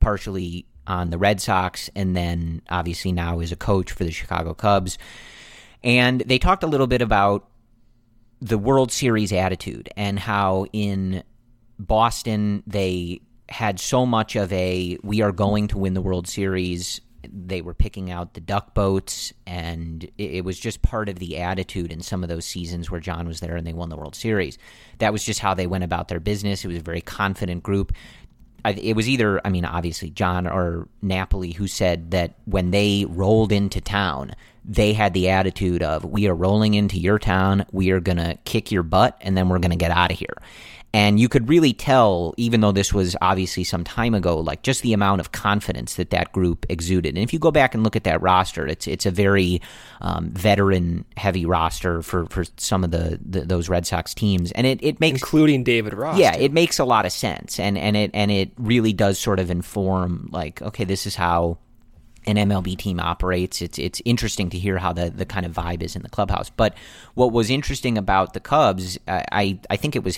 partially 0.00 0.66
on 0.86 1.10
the 1.10 1.18
Red 1.18 1.40
Sox, 1.40 1.90
and 1.94 2.16
then 2.16 2.62
obviously 2.68 3.12
now 3.12 3.40
is 3.40 3.52
a 3.52 3.56
coach 3.56 3.92
for 3.92 4.04
the 4.04 4.10
Chicago 4.10 4.54
Cubs. 4.54 4.98
And 5.82 6.20
they 6.20 6.38
talked 6.38 6.62
a 6.62 6.66
little 6.66 6.86
bit 6.86 7.02
about 7.02 7.48
the 8.40 8.58
World 8.58 8.92
Series 8.92 9.32
attitude 9.32 9.88
and 9.96 10.18
how 10.18 10.66
in 10.72 11.22
Boston 11.78 12.62
they 12.66 13.20
had 13.48 13.80
so 13.80 14.04
much 14.04 14.36
of 14.36 14.52
a 14.52 14.98
we 15.02 15.22
are 15.22 15.32
going 15.32 15.68
to 15.68 15.78
win 15.78 15.94
the 15.94 16.02
World 16.02 16.28
Series. 16.28 17.00
They 17.22 17.62
were 17.62 17.74
picking 17.74 18.10
out 18.10 18.34
the 18.34 18.40
duck 18.40 18.74
boats, 18.74 19.32
and 19.46 20.04
it, 20.18 20.30
it 20.30 20.44
was 20.44 20.58
just 20.58 20.82
part 20.82 21.08
of 21.08 21.18
the 21.18 21.38
attitude 21.38 21.92
in 21.92 22.00
some 22.00 22.22
of 22.22 22.28
those 22.28 22.44
seasons 22.44 22.90
where 22.90 23.00
Jon 23.00 23.26
was 23.26 23.40
there 23.40 23.56
and 23.56 23.66
they 23.66 23.72
won 23.72 23.88
the 23.88 23.96
World 23.96 24.14
Series. 24.14 24.58
That 24.98 25.12
was 25.12 25.24
just 25.24 25.40
how 25.40 25.54
they 25.54 25.66
went 25.66 25.84
about 25.84 26.08
their 26.08 26.20
business. 26.20 26.64
It 26.64 26.68
was 26.68 26.76
a 26.76 26.82
very 26.82 27.00
confident 27.00 27.62
group. 27.62 27.92
I, 28.64 28.72
it 28.72 28.94
was 28.94 29.08
either, 29.08 29.40
I 29.44 29.50
mean, 29.50 29.64
obviously 29.64 30.10
Jon 30.10 30.46
or 30.46 30.88
Napoli 31.00 31.52
who 31.52 31.68
said 31.68 32.10
that 32.10 32.34
when 32.44 32.70
they 32.72 33.06
rolled 33.08 33.52
into 33.52 33.80
town, 33.80 34.32
they 34.64 34.92
had 34.92 35.14
the 35.14 35.30
attitude 35.30 35.82
of, 35.82 36.04
we 36.04 36.28
are 36.28 36.34
rolling 36.34 36.74
into 36.74 36.98
your 36.98 37.18
town, 37.18 37.64
we 37.72 37.90
are 37.90 38.00
going 38.00 38.18
to 38.18 38.36
kick 38.44 38.70
your 38.70 38.82
butt, 38.82 39.16
and 39.20 39.36
then 39.36 39.48
we're 39.48 39.60
going 39.60 39.70
to 39.70 39.76
get 39.76 39.90
out 39.90 40.10
of 40.10 40.18
here. 40.18 40.36
And 40.94 41.20
you 41.20 41.28
could 41.28 41.50
really 41.50 41.74
tell, 41.74 42.32
even 42.38 42.62
though 42.62 42.72
this 42.72 42.94
was 42.94 43.14
obviously 43.20 43.62
some 43.62 43.84
time 43.84 44.14
ago, 44.14 44.38
like 44.38 44.62
just 44.62 44.82
the 44.82 44.94
amount 44.94 45.20
of 45.20 45.32
confidence 45.32 45.96
that 45.96 46.08
that 46.10 46.32
group 46.32 46.64
exuded. 46.70 47.14
And 47.14 47.22
if 47.22 47.34
you 47.34 47.38
go 47.38 47.50
back 47.50 47.74
and 47.74 47.84
look 47.84 47.94
at 47.94 48.04
that 48.04 48.22
roster, 48.22 48.66
it's 48.66 48.86
it's 48.86 49.04
a 49.04 49.10
very 49.10 49.60
um, 50.00 50.30
veteran 50.30 51.04
heavy 51.18 51.44
roster 51.44 52.00
for, 52.00 52.24
for 52.26 52.44
some 52.56 52.84
of 52.84 52.90
the, 52.90 53.20
the 53.22 53.40
those 53.42 53.68
Red 53.68 53.86
Sox 53.86 54.14
teams, 54.14 54.50
and 54.52 54.66
it, 54.66 54.82
it 54.82 54.98
makes 54.98 55.20
Including 55.20 55.62
David 55.62 55.92
Ross. 55.92 56.18
yeah, 56.18 56.32
too. 56.32 56.44
it 56.44 56.52
makes 56.52 56.78
a 56.78 56.84
lot 56.84 57.04
of 57.04 57.12
sense, 57.12 57.60
and 57.60 57.76
and 57.76 57.94
it 57.94 58.10
and 58.14 58.30
it 58.30 58.52
really 58.56 58.94
does 58.94 59.18
sort 59.18 59.40
of 59.40 59.50
inform 59.50 60.30
like, 60.32 60.62
okay, 60.62 60.84
this 60.84 61.06
is 61.06 61.14
how 61.14 61.58
an 62.26 62.36
MLB 62.36 62.78
team 62.78 62.98
operates. 62.98 63.60
It's 63.60 63.78
it's 63.78 64.00
interesting 64.04 64.48
to 64.50 64.58
hear 64.58 64.78
how 64.78 64.94
the, 64.94 65.10
the 65.10 65.26
kind 65.26 65.44
of 65.44 65.52
vibe 65.52 65.82
is 65.82 65.96
in 65.96 66.02
the 66.02 66.08
clubhouse. 66.08 66.48
But 66.50 66.74
what 67.12 67.32
was 67.32 67.50
interesting 67.50 67.98
about 67.98 68.32
the 68.32 68.40
Cubs, 68.40 68.98
I 69.06 69.58
I 69.68 69.76
think 69.76 69.96
it 69.96 70.02
was 70.04 70.16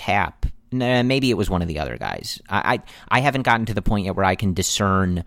Happ. 0.71 1.05
Maybe 1.05 1.29
it 1.29 1.35
was 1.37 1.49
one 1.49 1.61
of 1.61 1.67
the 1.67 1.79
other 1.79 1.97
guys. 1.97 2.41
I, 2.49 2.75
I 3.09 3.17
I 3.17 3.21
haven't 3.21 3.43
gotten 3.43 3.65
to 3.67 3.73
the 3.73 3.81
point 3.81 4.05
yet 4.05 4.15
where 4.15 4.25
I 4.25 4.35
can 4.35 4.53
discern 4.53 5.23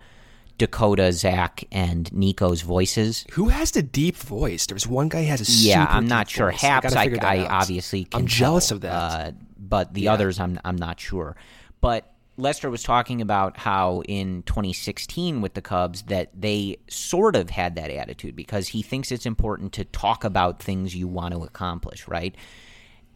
Dakota, 0.57 1.11
Zack, 1.11 1.65
and 1.71 2.11
Nico's 2.13 2.61
voices. 2.61 3.25
Who 3.31 3.49
has 3.49 3.71
the 3.71 3.83
deep 3.83 4.15
voice? 4.15 4.65
There's 4.65 4.87
one 4.87 5.09
guy 5.09 5.23
who 5.23 5.29
has 5.29 5.41
a 5.41 5.51
yeah. 5.51 5.85
I'm 5.89 6.07
not 6.07 6.29
sure. 6.29 6.51
Voice. 6.51 6.61
Haps, 6.61 6.95
I, 6.95 7.11
I, 7.21 7.37
I 7.37 7.47
obviously. 7.47 8.07
I'm 8.13 8.27
jealous 8.27 8.71
of 8.71 8.81
that. 8.81 8.91
Uh, 8.91 9.31
but 9.57 9.93
the 9.93 10.01
yeah. 10.01 10.13
others, 10.13 10.39
I'm 10.39 10.59
I'm 10.63 10.77
not 10.77 10.99
sure. 10.99 11.35
But 11.81 12.11
Lester 12.37 12.69
was 12.69 12.83
talking 12.83 13.21
about 13.21 13.57
how 13.57 14.01
in 14.07 14.43
2016 14.43 15.41
with 15.41 15.53
the 15.53 15.61
Cubs 15.61 16.03
that 16.03 16.29
they 16.39 16.77
sort 16.89 17.35
of 17.35 17.49
had 17.49 17.75
that 17.75 17.89
attitude 17.89 18.35
because 18.35 18.69
he 18.69 18.81
thinks 18.81 19.11
it's 19.11 19.25
important 19.25 19.73
to 19.73 19.85
talk 19.85 20.23
about 20.23 20.61
things 20.61 20.95
you 20.95 21.07
want 21.07 21.33
to 21.33 21.43
accomplish, 21.43 22.07
right? 22.07 22.35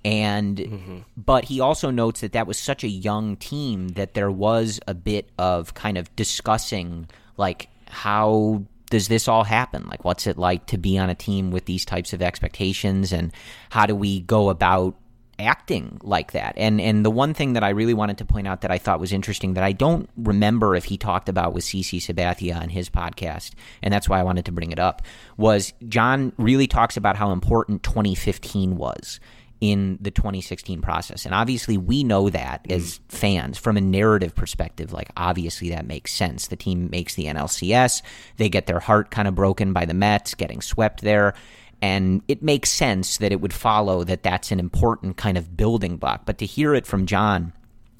And 0.06 0.58
mm-hmm. 0.58 0.98
but 1.18 1.46
he 1.46 1.60
also 1.60 1.91
notes 1.91 2.22
that 2.22 2.34
that 2.34 2.48
was 2.48 2.58
such 2.58 2.84
a 2.84 2.88
young 2.88 3.36
team 3.36 3.89
that 3.89 4.13
there 4.13 4.32
was 4.32 4.79
a 4.88 4.94
bit 4.94 5.29
of 5.38 5.74
kind 5.74 5.98
of 5.98 6.15
discussing 6.15 7.10
like 7.36 7.70
how 7.88 8.63
does 8.89 9.08
this 9.08 9.27
all 9.27 9.44
happen? 9.44 9.88
Like 9.88 10.06
what's 10.06 10.25
it 10.25 10.38
like 10.38 10.68
to 10.68 10.77
be 10.77 10.98
on 10.98 11.10
a 11.10 11.15
team 11.15 11.51
with 11.51 11.65
these 11.65 11.84
types 11.86 12.13
of 12.13 12.22
expectations 12.22 13.12
and 13.12 13.34
how 13.70 13.86
do 13.86 13.96
we 13.96 14.22
go 14.22 14.50
about 14.50 14.96
acting 15.39 15.98
like 16.03 16.34
that. 16.34 16.53
And 16.58 16.79
and 16.79 17.06
the 17.06 17.10
one 17.10 17.34
thing 17.34 17.53
that 17.53 17.63
I 17.63 17.70
really 17.70 17.94
wanted 17.94 18.18
to 18.20 18.25
point 18.25 18.48
out 18.48 18.62
that 18.62 18.72
I 18.72 18.77
thought 18.77 19.00
was 19.00 19.13
interesting 19.13 19.53
that 19.53 19.63
I 19.63 19.72
don't 19.72 20.10
remember 20.18 20.75
if 20.75 20.86
he 20.86 20.98
talked 20.98 21.29
about 21.29 21.53
with 21.53 21.63
CC 21.63 22.00
Sabathia 22.00 22.62
on 22.62 22.70
his 22.70 22.89
podcast, 22.89 23.51
and 23.82 23.94
that's 23.94 24.10
why 24.10 24.20
I 24.20 24.24
wanted 24.24 24.46
to 24.46 24.51
bring 24.51 24.72
it 24.72 24.79
up, 24.79 25.01
was 25.38 25.74
Jon 25.88 26.34
really 26.38 26.68
talks 26.68 26.98
about 26.98 27.15
how 27.15 27.32
important 27.32 27.84
2015 27.84 28.75
was 28.75 29.20
in 29.61 29.97
the 29.99 30.11
2016 30.11 30.81
process. 30.81 31.25
And 31.25 31.35
obviously, 31.35 31.77
we 31.77 32.03
know 32.03 32.29
that 32.29 32.63
mm. 32.63 32.75
as 32.75 32.99
fans 33.09 33.57
from 33.57 33.77
a 33.77 33.81
narrative 33.81 34.35
perspective. 34.35 34.93
Like, 34.93 35.09
obviously, 35.17 35.69
that 35.69 35.85
makes 35.85 36.13
sense. 36.13 36.47
The 36.47 36.55
team 36.55 36.89
makes 36.89 37.15
the 37.15 37.25
NLCS, 37.25 38.01
they 38.37 38.49
get 38.49 38.67
their 38.67 38.79
heart 38.79 39.11
kind 39.11 39.27
of 39.27 39.35
broken 39.35 39.73
by 39.73 39.85
the 39.85 39.93
Mets, 39.93 40.33
getting 40.33 40.61
swept 40.61 41.01
there. 41.01 41.33
And 41.81 42.21
it 42.27 42.43
makes 42.43 42.69
sense 42.69 43.17
that 43.17 43.31
it 43.31 43.39
would 43.39 43.53
follow 43.53 44.03
that 44.03 44.23
that's 44.23 44.51
an 44.51 44.59
important 44.59 45.15
kind 45.17 45.37
of 45.37 45.55
building 45.55 45.97
block. 45.97 46.25
But 46.25 46.37
to 46.39 46.45
hear 46.45 46.73
it 46.73 46.85
from 46.85 47.05
Jon 47.05 47.53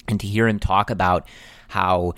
and 0.06 0.20
to 0.20 0.26
hear 0.26 0.46
him 0.46 0.58
talk 0.58 0.90
about 0.90 1.26
how 1.68 2.14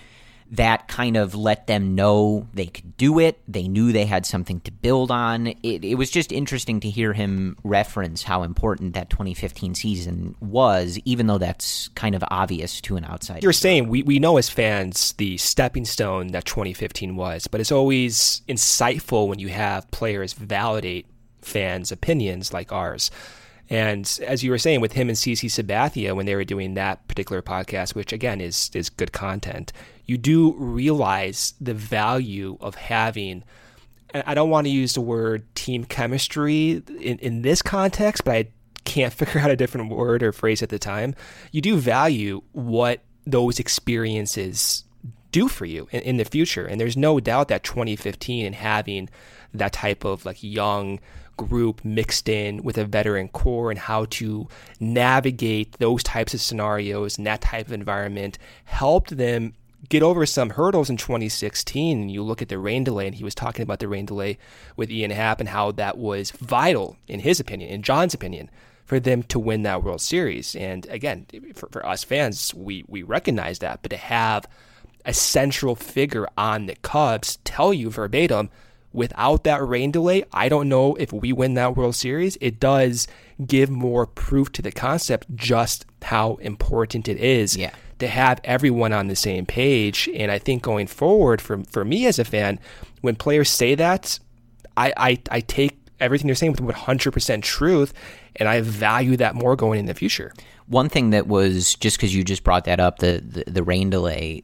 that 0.52 0.86
kind 0.86 1.16
of 1.16 1.34
let 1.34 1.66
them 1.66 1.94
know 1.94 2.46
they 2.52 2.66
could 2.66 2.94
do 2.98 3.18
it. 3.18 3.40
They 3.48 3.68
knew 3.68 3.90
they 3.90 4.04
had 4.04 4.26
something 4.26 4.60
to 4.60 4.70
build 4.70 5.10
on. 5.10 5.46
It, 5.46 5.82
it, 5.82 5.94
was 5.94 6.10
just 6.10 6.30
interesting 6.30 6.78
to 6.80 6.90
hear 6.90 7.14
him 7.14 7.56
reference 7.64 8.22
how 8.22 8.42
important 8.42 8.92
that 8.92 9.08
2015 9.08 9.74
season 9.74 10.36
was, 10.40 10.98
even 11.06 11.26
though 11.26 11.38
that's 11.38 11.88
kind 11.88 12.14
of 12.14 12.22
obvious 12.30 12.82
to 12.82 12.96
an 12.96 13.04
outsider. 13.06 13.40
You're 13.42 13.54
saying 13.54 13.88
we, 13.88 14.02
we 14.02 14.18
know 14.18 14.36
as 14.36 14.50
fans 14.50 15.14
the 15.14 15.38
stepping 15.38 15.86
stone 15.86 16.28
that 16.28 16.44
2015 16.44 17.16
was, 17.16 17.46
but 17.46 17.62
it's 17.62 17.72
always 17.72 18.42
insightful 18.46 19.28
when 19.28 19.38
you 19.38 19.48
have 19.48 19.90
players 19.90 20.34
validate 20.34 21.06
fans' 21.40 21.90
opinions 21.90 22.52
like 22.52 22.70
ours. 22.72 23.10
And 23.70 24.18
as 24.26 24.44
you 24.44 24.50
were 24.50 24.58
saying, 24.58 24.82
with 24.82 24.92
him 24.92 25.08
and 25.08 25.16
CC 25.16 25.48
Sabathia, 25.48 26.14
when 26.14 26.26
they 26.26 26.34
were 26.34 26.44
doing 26.44 26.74
that 26.74 27.08
particular 27.08 27.40
podcast, 27.40 27.94
which 27.94 28.12
again 28.12 28.42
is 28.42 28.70
is 28.74 28.90
good 28.90 29.12
content, 29.12 29.72
you 30.06 30.18
do 30.18 30.54
realize 30.54 31.54
the 31.60 31.74
value 31.74 32.56
of 32.60 32.74
having. 32.74 33.44
I 34.14 34.34
don't 34.34 34.50
want 34.50 34.66
to 34.66 34.70
use 34.70 34.92
the 34.92 35.00
word 35.00 35.42
team 35.54 35.84
chemistry 35.84 36.82
in, 37.00 37.18
in 37.18 37.42
this 37.42 37.62
context, 37.62 38.24
but 38.24 38.34
I 38.34 38.48
can't 38.84 39.12
figure 39.12 39.40
out 39.40 39.50
a 39.50 39.56
different 39.56 39.90
word 39.90 40.22
or 40.22 40.32
phrase 40.32 40.62
at 40.62 40.68
the 40.68 40.78
time. 40.78 41.14
You 41.50 41.60
do 41.60 41.76
value 41.76 42.42
what 42.52 43.00
those 43.26 43.58
experiences 43.58 44.84
do 45.30 45.48
for 45.48 45.64
you 45.64 45.88
in, 45.90 46.02
in 46.02 46.16
the 46.18 46.24
future. 46.24 46.66
And 46.66 46.80
there's 46.80 46.96
no 46.96 47.18
doubt 47.20 47.48
that 47.48 47.64
2015 47.64 48.46
and 48.46 48.54
having 48.54 49.08
that 49.54 49.72
type 49.72 50.04
of 50.04 50.24
like 50.24 50.42
young 50.42 51.00
group 51.36 51.84
mixed 51.84 52.28
in 52.28 52.62
with 52.62 52.76
a 52.78 52.84
veteran 52.84 53.28
core 53.28 53.70
and 53.70 53.78
how 53.78 54.04
to 54.10 54.46
navigate 54.78 55.72
those 55.78 56.02
types 56.02 56.34
of 56.34 56.40
scenarios 56.40 57.16
and 57.16 57.26
that 57.26 57.40
type 57.40 57.66
of 57.66 57.72
environment 57.72 58.38
helped 58.64 59.16
them 59.16 59.54
get 59.88 60.02
over 60.02 60.24
some 60.26 60.50
hurdles 60.50 60.90
in 60.90 60.96
2016. 60.96 62.00
And 62.00 62.10
you 62.10 62.22
look 62.22 62.42
at 62.42 62.48
the 62.48 62.58
rain 62.58 62.84
delay, 62.84 63.06
and 63.06 63.14
he 63.14 63.24
was 63.24 63.34
talking 63.34 63.62
about 63.62 63.78
the 63.78 63.88
rain 63.88 64.06
delay 64.06 64.38
with 64.76 64.90
Ian 64.90 65.10
Happ 65.10 65.40
and 65.40 65.48
how 65.48 65.72
that 65.72 65.98
was 65.98 66.30
vital, 66.32 66.96
in 67.08 67.20
his 67.20 67.40
opinion, 67.40 67.70
in 67.70 67.82
Jon's 67.82 68.14
opinion, 68.14 68.50
for 68.84 69.00
them 69.00 69.22
to 69.24 69.38
win 69.38 69.62
that 69.62 69.82
World 69.82 70.00
Series. 70.00 70.54
And 70.54 70.86
again, 70.86 71.26
for, 71.54 71.68
for 71.70 71.86
us 71.86 72.04
fans, 72.04 72.54
we, 72.54 72.84
we 72.88 73.02
recognize 73.02 73.58
that. 73.60 73.80
But 73.82 73.90
to 73.90 73.96
have 73.96 74.46
a 75.04 75.12
central 75.12 75.74
figure 75.74 76.28
on 76.36 76.66
the 76.66 76.76
Cubs 76.76 77.38
tell 77.44 77.74
you 77.74 77.90
verbatim, 77.90 78.50
without 78.92 79.44
that 79.44 79.66
rain 79.66 79.90
delay, 79.90 80.24
I 80.32 80.48
don't 80.48 80.68
know 80.68 80.94
if 80.96 81.12
we 81.12 81.32
win 81.32 81.54
that 81.54 81.76
World 81.76 81.96
Series. 81.96 82.36
It 82.40 82.60
does 82.60 83.08
give 83.44 83.70
more 83.70 84.06
proof 84.06 84.52
to 84.52 84.62
the 84.62 84.72
concept 84.72 85.34
just 85.34 85.86
how 86.02 86.34
important 86.36 87.08
it 87.08 87.18
is 87.18 87.56
yeah. 87.56 87.72
To 88.02 88.08
have 88.08 88.40
everyone 88.44 88.92
on 88.92 89.08
the 89.08 89.16
same 89.16 89.46
page. 89.46 90.08
And 90.14 90.30
I 90.30 90.38
think 90.38 90.62
going 90.62 90.86
forward, 90.86 91.40
for, 91.40 91.62
for 91.70 91.84
me 91.84 92.06
as 92.06 92.18
a 92.18 92.24
fan, 92.24 92.60
when 93.00 93.16
players 93.16 93.48
say 93.48 93.74
that, 93.74 94.18
I, 94.76 94.92
I, 94.96 95.18
I 95.30 95.40
take 95.40 95.78
everything 96.00 96.26
they're 96.26 96.34
saying 96.34 96.52
with 96.52 96.60
100% 96.60 97.42
truth, 97.42 97.94
and 98.36 98.48
I 98.48 98.60
value 98.60 99.16
that 99.16 99.34
more 99.34 99.56
going 99.56 99.80
in 99.80 99.86
the 99.86 99.94
future. 99.94 100.32
One 100.66 100.88
thing 100.88 101.10
that 101.10 101.26
was 101.26 101.74
just 101.76 101.96
because 101.96 102.14
you 102.14 102.24
just 102.24 102.44
brought 102.44 102.64
that 102.64 102.80
up, 102.80 102.98
the, 102.98 103.22
the, 103.24 103.50
the 103.50 103.62
rain 103.62 103.90
delay 103.90 104.42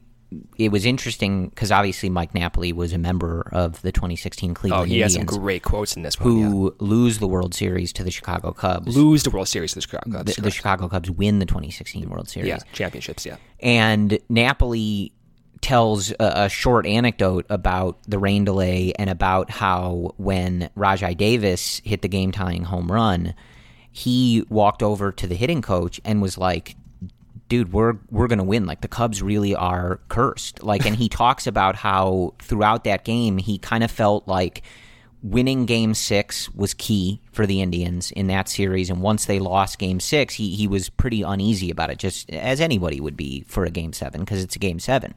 it 0.57 0.71
was 0.71 0.85
interesting 0.85 1.49
because 1.49 1.71
obviously 1.71 2.09
Mike 2.09 2.35
Napoli 2.35 2.71
was 2.71 2.93
a 2.93 2.97
member 2.97 3.49
of 3.51 3.81
the 3.81 3.91
2016 3.91 4.53
Cleveland 4.53 4.81
oh, 4.81 4.83
he 4.85 4.93
Indians. 4.93 5.15
has 5.15 5.27
some 5.27 5.39
great 5.41 5.63
quotes 5.63 5.95
in 5.95 6.03
this 6.03 6.19
one. 6.19 6.29
Who 6.29 6.65
yeah. 6.65 6.85
lose 6.85 7.19
the 7.19 7.27
World 7.27 7.55
Series 7.55 7.91
to 7.93 8.03
the 8.03 8.11
Chicago 8.11 8.51
Cubs? 8.51 8.95
Lose 8.95 9.23
the 9.23 9.31
World 9.31 9.47
Series 9.47 9.71
to 9.71 9.75
the 9.75 9.81
Chicago 9.81 10.11
Cubs. 10.11 10.35
The, 10.35 10.41
the 10.41 10.51
Chicago 10.51 10.87
Cubs 10.87 11.09
win 11.09 11.39
the 11.39 11.45
2016 11.45 12.09
World 12.09 12.29
Series. 12.29 12.47
Yeah, 12.47 12.59
championships. 12.73 13.25
Yeah, 13.25 13.37
and 13.59 14.19
Napoli 14.29 15.13
tells 15.61 16.11
a, 16.11 16.15
a, 16.19 16.49
short 16.49 16.85
anecdote 16.85 17.45
about 17.49 17.99
the 18.07 18.17
rain 18.17 18.45
delay 18.45 18.93
and 18.97 19.09
about 19.09 19.49
how 19.49 20.13
when 20.17 20.69
Rajai 20.77 21.17
Davis 21.17 21.81
hit 21.83 22.01
the 22.01 22.07
game 22.07 22.31
tying 22.31 22.63
home 22.63 22.89
run, 22.89 23.33
he 23.91 24.45
walked 24.49 24.81
over 24.81 25.11
to 25.11 25.27
the 25.27 25.35
hitting 25.35 25.61
coach 25.61 25.99
and 26.05 26.21
was 26.21 26.37
like, 26.37 26.75
dude, 27.49 27.73
we're 27.73 27.95
we're 28.09 28.27
gonna 28.27 28.43
win. 28.43 28.65
Like 28.65 28.81
the 28.81 28.87
Cubs 28.87 29.21
really 29.21 29.55
are 29.55 29.99
cursed. 30.07 30.63
Like, 30.63 30.85
and 30.85 30.95
he 30.95 31.09
talks 31.09 31.47
about 31.47 31.75
how 31.75 32.35
throughout 32.39 32.85
that 32.85 33.03
game 33.03 33.37
he 33.37 33.57
kind 33.57 33.83
of 33.83 33.91
felt 33.91 34.27
like 34.27 34.61
winning 35.21 35.65
Game 35.65 35.93
Six 35.93 36.49
was 36.53 36.73
key 36.73 37.21
for 37.33 37.45
the 37.45 37.61
Indians 37.61 38.11
in 38.11 38.27
that 38.27 38.47
series, 38.47 38.89
and 38.89 39.01
once 39.01 39.25
they 39.25 39.39
lost 39.39 39.79
Game 39.79 39.99
Six, 39.99 40.35
he 40.35 40.55
he 40.55 40.67
was 40.67 40.89
pretty 40.89 41.23
uneasy 41.23 41.69
about 41.69 41.89
it, 41.89 41.97
just 41.97 42.29
as 42.29 42.61
anybody 42.61 43.01
would 43.01 43.17
be 43.17 43.41
for 43.47 43.65
a 43.65 43.69
Game 43.69 43.91
Seven 43.91 44.21
because 44.21 44.41
it's 44.41 44.55
a 44.55 44.59
Game 44.59 44.79
Seven. 44.79 45.13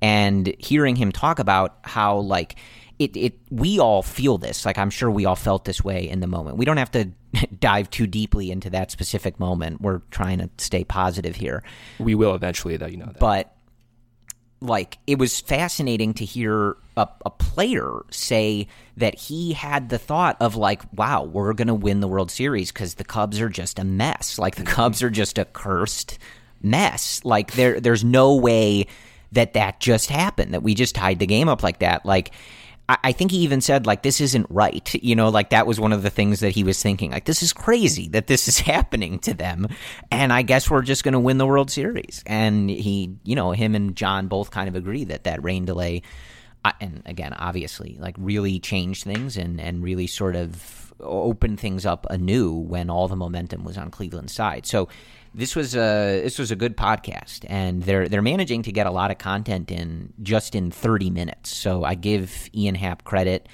And 0.00 0.54
hearing 0.58 0.96
him 0.96 1.10
talk 1.10 1.38
about 1.38 1.78
how 1.82 2.18
like 2.18 2.56
it, 2.98 3.16
it 3.16 3.38
we 3.50 3.78
all 3.78 4.02
feel 4.02 4.38
this. 4.38 4.64
Like 4.64 4.78
I'm 4.78 4.90
sure 4.90 5.10
we 5.10 5.24
all 5.24 5.36
felt 5.36 5.64
this 5.64 5.84
way 5.84 6.08
in 6.08 6.20
the 6.20 6.26
moment. 6.26 6.56
We 6.56 6.64
don't 6.64 6.78
have 6.78 6.90
to 6.92 7.10
dive 7.60 7.90
too 7.90 8.06
deeply 8.06 8.50
into 8.50 8.70
that 8.70 8.90
specific 8.90 9.38
moment. 9.38 9.80
We're 9.80 10.00
trying 10.10 10.38
to 10.38 10.50
stay 10.58 10.84
positive 10.84 11.36
here. 11.36 11.62
We 11.98 12.14
will 12.14 12.34
eventually, 12.34 12.76
though. 12.76 12.86
You 12.86 12.98
know 12.98 13.06
that. 13.06 13.18
But 13.18 13.56
like 14.60 14.98
it 15.06 15.18
was 15.18 15.40
fascinating 15.40 16.14
to 16.14 16.24
hear 16.24 16.76
a, 16.96 17.06
a, 17.26 17.30
player 17.30 18.04
say 18.10 18.66
that 18.96 19.14
he 19.14 19.52
had 19.52 19.90
the 19.90 19.98
thought 19.98 20.36
of 20.40 20.56
like 20.56 20.80
wow 20.94 21.22
we're 21.22 21.52
going 21.52 21.68
to 21.68 21.74
win 21.74 22.00
the 22.00 22.08
world 22.08 22.30
series 22.30 22.72
because 22.72 22.94
the 22.94 23.04
cubs 23.04 23.38
are 23.38 23.50
just 23.50 23.78
a 23.78 23.84
mess 23.84 24.38
like 24.38 24.56
the 24.56 24.62
mm-hmm. 24.62 24.72
cubs 24.72 25.02
are 25.02 25.10
just 25.10 25.36
a 25.36 25.44
cursed 25.44 26.18
mess 26.62 27.22
like 27.24 27.52
there 27.52 27.80
there's 27.80 28.02
no 28.02 28.34
way 28.34 28.86
that 29.32 29.52
that 29.52 29.78
just 29.78 30.08
happened 30.08 30.54
that 30.54 30.62
we 30.62 30.74
just 30.74 30.94
tied 30.94 31.18
the 31.18 31.26
game 31.26 31.48
up 31.48 31.62
like 31.62 31.80
that 31.80 32.06
like 32.06 32.32
I 32.88 33.10
think 33.10 33.32
he 33.32 33.38
even 33.38 33.60
said 33.60 33.84
like 33.84 34.02
this 34.02 34.20
isn't 34.20 34.46
right. 34.48 34.94
You 35.02 35.16
know, 35.16 35.28
like 35.28 35.50
that 35.50 35.66
was 35.66 35.80
one 35.80 35.92
of 35.92 36.02
the 36.02 36.10
things 36.10 36.38
that 36.40 36.50
he 36.50 36.62
was 36.62 36.80
thinking. 36.80 37.10
Like 37.10 37.24
this 37.24 37.42
is 37.42 37.52
crazy 37.52 38.08
that 38.10 38.28
this 38.28 38.46
is 38.46 38.60
happening 38.74 39.18
to 39.20 39.34
them, 39.34 39.66
and 40.10 40.32
I 40.32 40.42
guess 40.42 40.70
we're 40.70 40.82
just 40.82 41.02
going 41.02 41.14
to 41.14 41.20
win 41.20 41.38
the 41.38 41.46
World 41.46 41.70
Series. 41.70 42.22
And 42.26 42.70
he, 42.70 43.16
you 43.24 43.34
know, 43.34 43.50
him 43.50 43.74
and 43.74 43.96
Jon 43.96 44.28
both 44.28 44.52
kind 44.52 44.68
of 44.68 44.76
agree 44.76 45.04
that 45.04 45.24
that 45.24 45.42
rain 45.42 45.64
delay, 45.64 46.02
uh, 46.64 46.72
and 46.80 47.02
again, 47.06 47.32
obviously, 47.32 47.96
like 47.98 48.14
really 48.18 48.60
changed 48.60 49.02
things 49.02 49.36
and 49.36 49.60
and 49.60 49.82
really 49.82 50.06
sort 50.06 50.36
of 50.36 50.94
open 51.00 51.56
things 51.56 51.84
up 51.84 52.06
anew 52.08 52.52
when 52.52 52.88
all 52.88 53.08
the 53.08 53.16
momentum 53.16 53.64
was 53.64 53.76
on 53.76 53.90
Cleveland's 53.90 54.32
side. 54.32 54.64
So 54.64 54.88
this 55.36 55.54
was 55.54 55.76
a 55.76 56.20
this 56.24 56.38
was 56.38 56.50
a 56.50 56.56
good 56.56 56.76
podcast, 56.76 57.44
and 57.48 57.82
they're 57.82 58.08
they're 58.08 58.22
managing 58.22 58.62
to 58.62 58.72
get 58.72 58.86
a 58.86 58.90
lot 58.90 59.10
of 59.12 59.18
content 59.18 59.70
in 59.70 60.12
just 60.22 60.54
in 60.54 60.70
30 60.72 61.10
minutes. 61.10 61.54
So 61.54 61.84
I 61.84 61.94
give 61.94 62.50
Ian 62.54 62.74
Happ 62.74 63.04
credit. 63.04 63.48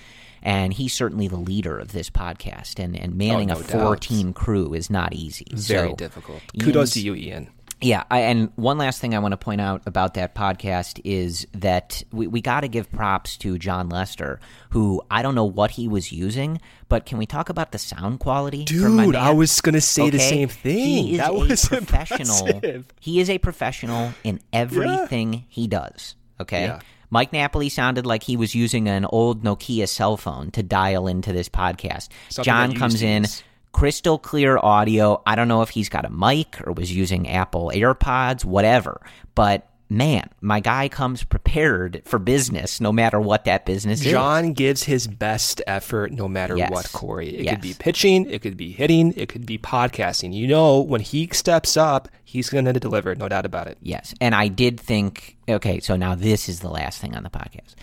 And 0.44 0.72
he's 0.72 0.92
certainly 0.92 1.28
the 1.28 1.36
leader 1.36 1.78
of 1.78 1.92
this 1.92 2.10
podcast, 2.10 2.82
and, 2.82 2.96
and 2.98 3.12
oh, 3.12 3.16
manning 3.16 3.52
Oh, 3.52 3.54
no 3.54 3.60
a 3.60 3.62
four 3.62 3.80
doubt. 3.94 4.00
team 4.00 4.32
crew 4.32 4.74
is 4.74 4.90
not 4.90 5.12
easy. 5.14 5.46
Very 5.52 5.90
So 5.90 5.94
difficult. 5.94 6.40
Ian's- 6.52 6.64
Kudos 6.64 6.90
to 6.94 7.00
you, 7.00 7.14
Ian. 7.14 7.48
Yeah, 7.82 8.04
I, 8.10 8.20
and 8.20 8.50
one 8.56 8.78
last 8.78 9.00
thing 9.00 9.14
I 9.14 9.18
want 9.18 9.32
to 9.32 9.36
point 9.36 9.60
out 9.60 9.82
about 9.86 10.14
that 10.14 10.34
podcast 10.34 11.00
is 11.04 11.46
that 11.54 12.02
we, 12.12 12.26
we 12.26 12.40
got 12.40 12.60
to 12.60 12.68
give 12.68 12.90
props 12.90 13.36
to 13.38 13.58
Jon 13.58 13.88
Lester, 13.88 14.40
who 14.70 15.02
I 15.10 15.22
don't 15.22 15.34
know 15.34 15.44
what 15.44 15.72
he 15.72 15.88
was 15.88 16.12
using, 16.12 16.60
but 16.88 17.06
can 17.06 17.18
we 17.18 17.26
talk 17.26 17.48
about 17.48 17.72
the 17.72 17.78
sound 17.78 18.20
quality? 18.20 18.64
Dude. 18.64 19.16
I 19.16 19.32
was 19.32 19.60
gonna 19.60 19.80
say 19.80 20.10
the 20.10 20.18
same 20.18 20.48
thing. 20.48 20.78
He 20.78 21.12
is 21.14 21.18
that 21.18 21.30
a 21.30 21.34
was 21.34 21.64
professional. 21.68 22.46
impressive. 22.46 22.86
He 23.00 23.20
is 23.20 23.28
a 23.28 23.38
professional 23.38 24.14
in 24.24 24.40
everything 24.52 25.44
he 25.48 25.66
does. 25.66 26.14
Okay. 26.40 26.64
Yeah. 26.66 26.80
Mike 27.10 27.32
Napoli 27.32 27.68
sounded 27.68 28.06
like 28.06 28.22
he 28.22 28.38
was 28.38 28.54
using 28.54 28.88
an 28.88 29.04
old 29.04 29.42
Nokia 29.44 29.86
cell 29.86 30.16
phone 30.16 30.50
to 30.52 30.62
dial 30.62 31.06
into 31.06 31.30
this 31.32 31.48
podcast. 31.48 32.08
Something 32.30 32.44
Jon 32.44 32.74
comes 32.74 33.02
in. 33.02 33.26
Crystal 33.72 34.18
clear 34.18 34.58
audio. 34.58 35.22
I 35.26 35.34
don't 35.34 35.48
know 35.48 35.62
if 35.62 35.70
he's 35.70 35.88
got 35.88 36.04
a 36.04 36.10
mic 36.10 36.60
or 36.66 36.72
was 36.72 36.94
using 36.94 37.28
Apple 37.28 37.72
AirPods, 37.74 38.44
whatever. 38.44 39.00
But 39.34 39.68
man, 39.96 40.28
my 40.40 40.60
guy 40.60 40.88
comes 40.88 41.22
prepared 41.24 42.02
for 42.04 42.18
business, 42.18 42.80
no 42.80 42.92
matter 42.92 43.20
what 43.20 43.44
that 43.44 43.66
business 43.66 44.00
is. 44.04 44.10
Jon 44.10 44.52
gives 44.52 44.84
his 44.84 45.06
best 45.06 45.60
effort 45.66 46.12
no 46.12 46.28
matter 46.28 46.56
Yes. 46.56 46.70
what, 46.70 46.90
Corey. 46.92 47.28
It 47.36 47.44
Yes. 47.44 47.54
could 47.54 47.62
be 47.62 47.74
pitching, 47.74 48.28
it 48.30 48.42
could 48.42 48.56
be 48.56 48.72
hitting, 48.72 49.12
it 49.16 49.28
could 49.28 49.46
be 49.46 49.58
podcasting. 49.58 50.32
You 50.32 50.46
know, 50.48 50.80
when 50.80 51.00
he 51.00 51.28
steps 51.32 51.76
up, 51.76 52.08
he's 52.24 52.48
going 52.48 52.64
to 52.64 52.72
deliver, 52.72 53.14
no 53.14 53.28
doubt 53.28 53.44
about 53.46 53.66
it. 53.66 53.78
Yes. 53.82 54.14
And 54.20 54.34
I 54.34 54.48
did 54.48 54.80
think, 54.80 55.36
okay, 55.48 55.80
so 55.80 55.96
now 55.96 56.14
this 56.14 56.48
is 56.48 56.60
the 56.60 56.70
last 56.70 57.00
thing 57.00 57.14
on 57.14 57.22
the 57.22 57.30
podcast. 57.30 57.74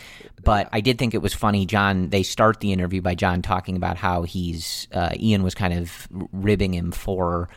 But 0.44 0.70
I 0.72 0.82
did 0.82 0.98
think 0.98 1.14
it 1.14 1.22
was 1.22 1.34
funny. 1.34 1.66
Jon, 1.66 2.10
they 2.10 2.24
start 2.24 2.60
the 2.62 2.72
interview 2.72 3.02
by 3.02 3.14
Jon 3.14 3.42
talking 3.42 3.76
about 3.76 3.98
how 3.98 4.24
he's, 4.24 4.88
uh, 4.94 5.10
Ian 5.20 5.44
was 5.44 5.54
kind 5.54 5.74
of 5.74 6.08
ribbing 6.32 6.74
him 6.74 6.92
for 6.92 7.50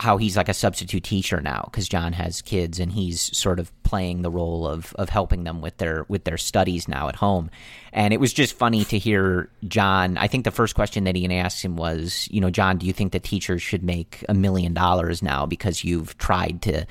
how 0.00 0.16
he's 0.16 0.34
like 0.34 0.48
a 0.48 0.54
substitute 0.54 1.04
teacher 1.04 1.42
now 1.42 1.62
because 1.66 1.86
Jon 1.86 2.14
has 2.14 2.40
kids 2.40 2.80
and 2.80 2.90
he's 2.90 3.36
sort 3.36 3.60
of 3.60 3.70
playing 3.82 4.22
the 4.22 4.30
role 4.30 4.66
of 4.66 4.94
of 4.94 5.10
helping 5.10 5.44
them 5.44 5.60
with 5.60 5.76
their 5.76 6.06
with 6.08 6.24
their 6.24 6.38
studies 6.38 6.88
now 6.88 7.08
at 7.08 7.16
home. 7.16 7.50
And 7.92 8.14
it 8.14 8.18
was 8.18 8.32
just 8.32 8.54
funny 8.54 8.86
to 8.86 8.98
hear 8.98 9.50
Jon. 9.68 10.16
I 10.16 10.26
think 10.26 10.44
the 10.44 10.50
first 10.50 10.74
question 10.74 11.04
that 11.04 11.16
Ian 11.16 11.32
asked 11.32 11.62
him 11.62 11.76
was, 11.76 12.28
you 12.30 12.40
know, 12.40 12.48
Jon, 12.48 12.78
do 12.78 12.86
you 12.86 12.94
think 12.94 13.12
that 13.12 13.24
teachers 13.24 13.60
should 13.60 13.82
make 13.82 14.24
a 14.26 14.32
million 14.32 14.72
dollars 14.72 15.22
now 15.22 15.44
because 15.44 15.84
you've 15.84 16.16
tried 16.16 16.62
to 16.62 16.86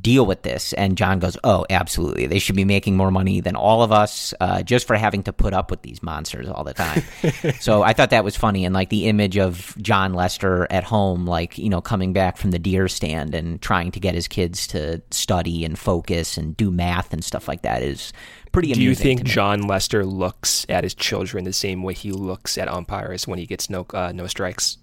deal 0.00 0.26
with 0.26 0.42
this? 0.42 0.72
And 0.74 0.96
Jon 0.96 1.18
goes, 1.18 1.36
"Oh, 1.44 1.66
absolutely. 1.70 2.26
They 2.26 2.38
should 2.38 2.56
be 2.56 2.64
making 2.64 2.96
more 2.96 3.10
money 3.10 3.40
than 3.40 3.56
all 3.56 3.82
of 3.82 3.92
us 3.92 4.34
uh, 4.40 4.62
just 4.62 4.86
for 4.86 4.96
having 4.96 5.22
to 5.24 5.32
put 5.32 5.52
up 5.52 5.70
with 5.70 5.82
these 5.82 6.02
monsters 6.02 6.48
all 6.48 6.64
the 6.64 6.74
time." 6.74 7.02
so 7.60 7.82
I 7.82 7.92
thought 7.92 8.10
that 8.10 8.24
was 8.24 8.36
funny, 8.36 8.64
and 8.64 8.74
like 8.74 8.88
the 8.88 9.06
image 9.06 9.36
of 9.36 9.74
Jon 9.80 10.14
Lester 10.14 10.66
at 10.70 10.84
home, 10.84 11.26
like 11.26 11.58
you 11.58 11.68
know, 11.68 11.80
coming 11.80 12.12
back 12.12 12.36
from 12.36 12.50
the 12.50 12.58
deer 12.58 12.88
stand 12.88 13.34
and 13.34 13.60
trying 13.60 13.90
to 13.92 14.00
get 14.00 14.14
his 14.14 14.28
kids 14.28 14.66
to 14.68 15.02
study 15.10 15.64
and 15.64 15.78
focus 15.78 16.36
and 16.36 16.56
do 16.56 16.70
math 16.70 17.12
and 17.12 17.24
stuff 17.24 17.48
like 17.48 17.62
that 17.62 17.82
is 17.82 18.12
pretty 18.52 18.72
Do 18.72 18.82
you 18.82 18.94
think. 18.94 19.24
Jon 19.24 19.62
Lester 19.62 20.04
looks 20.04 20.64
at 20.68 20.84
his 20.84 20.94
children 20.94 21.44
the 21.44 21.52
same 21.52 21.82
way 21.82 21.94
he 21.94 22.12
looks 22.12 22.56
at 22.56 22.68
umpires 22.68 23.26
when 23.26 23.38
he 23.38 23.46
gets 23.46 23.68
no 23.68 23.86
uh, 23.92 24.12
no 24.12 24.26
strikes? 24.26 24.78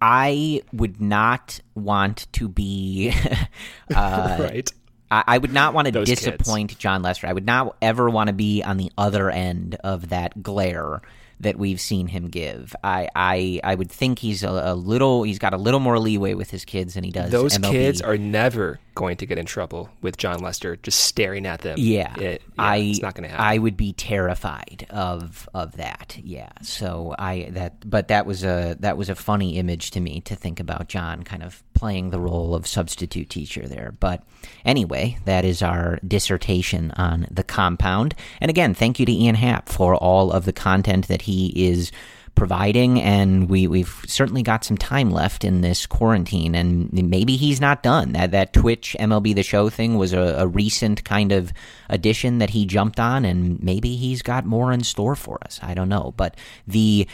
I 0.00 0.62
would 0.72 1.00
not 1.00 1.60
want 1.74 2.26
to 2.34 2.48
be. 2.48 3.12
uh, 3.94 4.36
right. 4.40 4.70
I, 5.10 5.24
I 5.26 5.38
would 5.38 5.52
not 5.52 5.74
want 5.74 5.86
to 5.86 5.92
Those 5.92 6.08
kids. 6.08 6.20
disappoint 6.20 6.78
Jon 6.78 7.02
Lester. 7.02 7.26
I 7.26 7.32
would 7.32 7.46
not 7.46 7.76
ever 7.80 8.08
want 8.10 8.28
to 8.28 8.32
be 8.32 8.62
on 8.62 8.76
the 8.76 8.92
other 8.98 9.30
end 9.30 9.76
of 9.82 10.10
that 10.10 10.42
glare 10.42 11.00
that 11.40 11.56
we've 11.56 11.80
seen 11.80 12.08
him 12.08 12.28
give. 12.28 12.74
I 12.82 13.08
I, 13.14 13.60
I 13.64 13.74
would 13.74 13.90
think 13.90 14.18
he's 14.18 14.42
a, 14.42 14.50
a 14.50 14.74
little. 14.74 15.22
He's 15.22 15.38
got 15.38 15.54
a 15.54 15.56
little 15.56 15.80
more 15.80 15.98
leeway 15.98 16.34
with 16.34 16.50
his 16.50 16.64
kids 16.64 16.94
than 16.94 17.04
he 17.04 17.10
does. 17.10 17.30
Those 17.30 17.58
MLB. 17.58 17.70
kids 17.70 18.02
are 18.02 18.18
never 18.18 18.80
going 18.98 19.16
to 19.16 19.26
get 19.26 19.38
in 19.38 19.46
trouble 19.46 19.88
with 20.02 20.16
Jon 20.18 20.40
Lester 20.40 20.76
just 20.76 20.98
staring 21.00 21.46
at 21.46 21.60
them. 21.62 21.76
Yeah, 21.78 22.12
It- 22.18 22.42
yeah, 22.42 22.62
I 22.64 22.76
it's 22.78 23.00
not 23.00 23.14
going 23.14 23.22
to 23.22 23.30
happen. 23.30 23.46
I 23.46 23.56
would 23.56 23.76
be 23.76 23.92
terrified 23.94 24.86
of 24.90 25.48
of 25.54 25.76
that. 25.76 26.18
Yeah, 26.22 26.50
so 26.62 27.14
I 27.18 27.48
that 27.52 27.88
but 27.88 28.08
that 28.08 28.26
was 28.26 28.42
a 28.44 28.76
that 28.80 28.96
was 28.96 29.08
a 29.08 29.14
funny 29.14 29.56
image 29.56 29.92
to 29.92 30.00
me 30.00 30.20
to 30.22 30.34
think 30.34 30.58
about 30.60 30.88
Jon 30.88 31.22
kind 31.22 31.42
of 31.42 31.62
playing 31.74 32.10
the 32.10 32.18
role 32.18 32.54
of 32.56 32.66
substitute 32.66 33.30
teacher 33.30 33.68
there. 33.68 33.94
But 34.00 34.24
anyway, 34.64 35.16
that 35.24 35.44
is 35.44 35.62
our 35.62 36.00
dissertation 36.06 36.90
on 36.96 37.26
the 37.30 37.44
compound. 37.44 38.14
And 38.40 38.50
again, 38.50 38.74
thank 38.74 38.98
you 38.98 39.06
to 39.06 39.12
Ian 39.12 39.36
Happ 39.36 39.68
for 39.68 39.94
all 39.94 40.32
of 40.32 40.44
the 40.44 40.52
content 40.52 41.06
that 41.06 41.22
he 41.22 41.52
is 41.70 41.92
providing 42.38 43.02
and 43.02 43.50
we 43.50 43.66
we've 43.66 44.04
certainly 44.06 44.42
got 44.42 44.62
some 44.64 44.78
time 44.78 45.10
left 45.10 45.44
in 45.44 45.60
this 45.60 45.86
quarantine 45.86 46.54
and 46.54 46.90
maybe 46.92 47.36
he's 47.36 47.60
not 47.60 47.82
done. 47.82 48.12
That 48.12 48.30
that 48.30 48.52
twitch 48.52 48.96
mlb 49.00 49.34
the 49.34 49.42
show 49.42 49.68
thing 49.68 49.98
was 49.98 50.12
a, 50.12 50.36
a 50.38 50.46
recent 50.46 51.04
kind 51.04 51.32
of 51.32 51.52
addition 51.88 52.38
that 52.38 52.50
he 52.50 52.64
jumped 52.64 53.00
on 53.00 53.24
and 53.24 53.60
maybe 53.62 53.96
he's 53.96 54.22
got 54.22 54.46
more 54.46 54.72
in 54.72 54.84
store 54.84 55.16
for 55.16 55.38
us. 55.44 55.58
I 55.62 55.74
don't 55.74 55.88
know. 55.88 56.14
But 56.16 56.36
the 56.66 57.08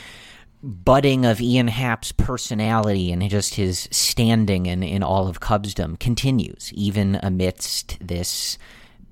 budding 0.61 1.25
of 1.25 1.41
Ian 1.41 1.67
Happ's 1.69 2.11
personality 2.11 3.11
and 3.11 3.27
just 3.29 3.55
his 3.55 3.87
standing 3.91 4.67
in, 4.67 4.83
in 4.83 5.01
all 5.03 5.27
of 5.27 5.39
Cubsdom 5.39 5.99
continues, 5.99 6.71
even 6.73 7.19
amidst 7.23 7.97
this 7.99 8.57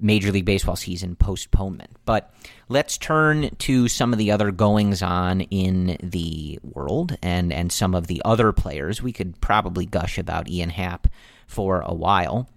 Major 0.03 0.31
League 0.31 0.45
Baseball 0.45 0.75
season 0.75 1.15
postponement. 1.15 1.91
But 2.05 2.33
let's 2.69 2.97
turn 2.97 3.49
to 3.59 3.87
some 3.87 4.13
of 4.13 4.19
the 4.19 4.31
other 4.31 4.51
goings 4.51 5.01
on 5.01 5.41
in 5.41 5.97
the 6.03 6.59
world 6.61 7.17
and, 7.21 7.53
and 7.53 7.71
some 7.71 7.95
of 7.95 8.07
the 8.07 8.21
other 8.25 8.51
players. 8.51 9.01
We 9.01 9.13
could 9.13 9.39
probably 9.41 9.85
gush 9.85 10.17
about 10.17 10.49
Ian 10.49 10.71
Happ 10.71 11.07
for 11.47 11.81
a 11.81 11.93
while. 11.93 12.49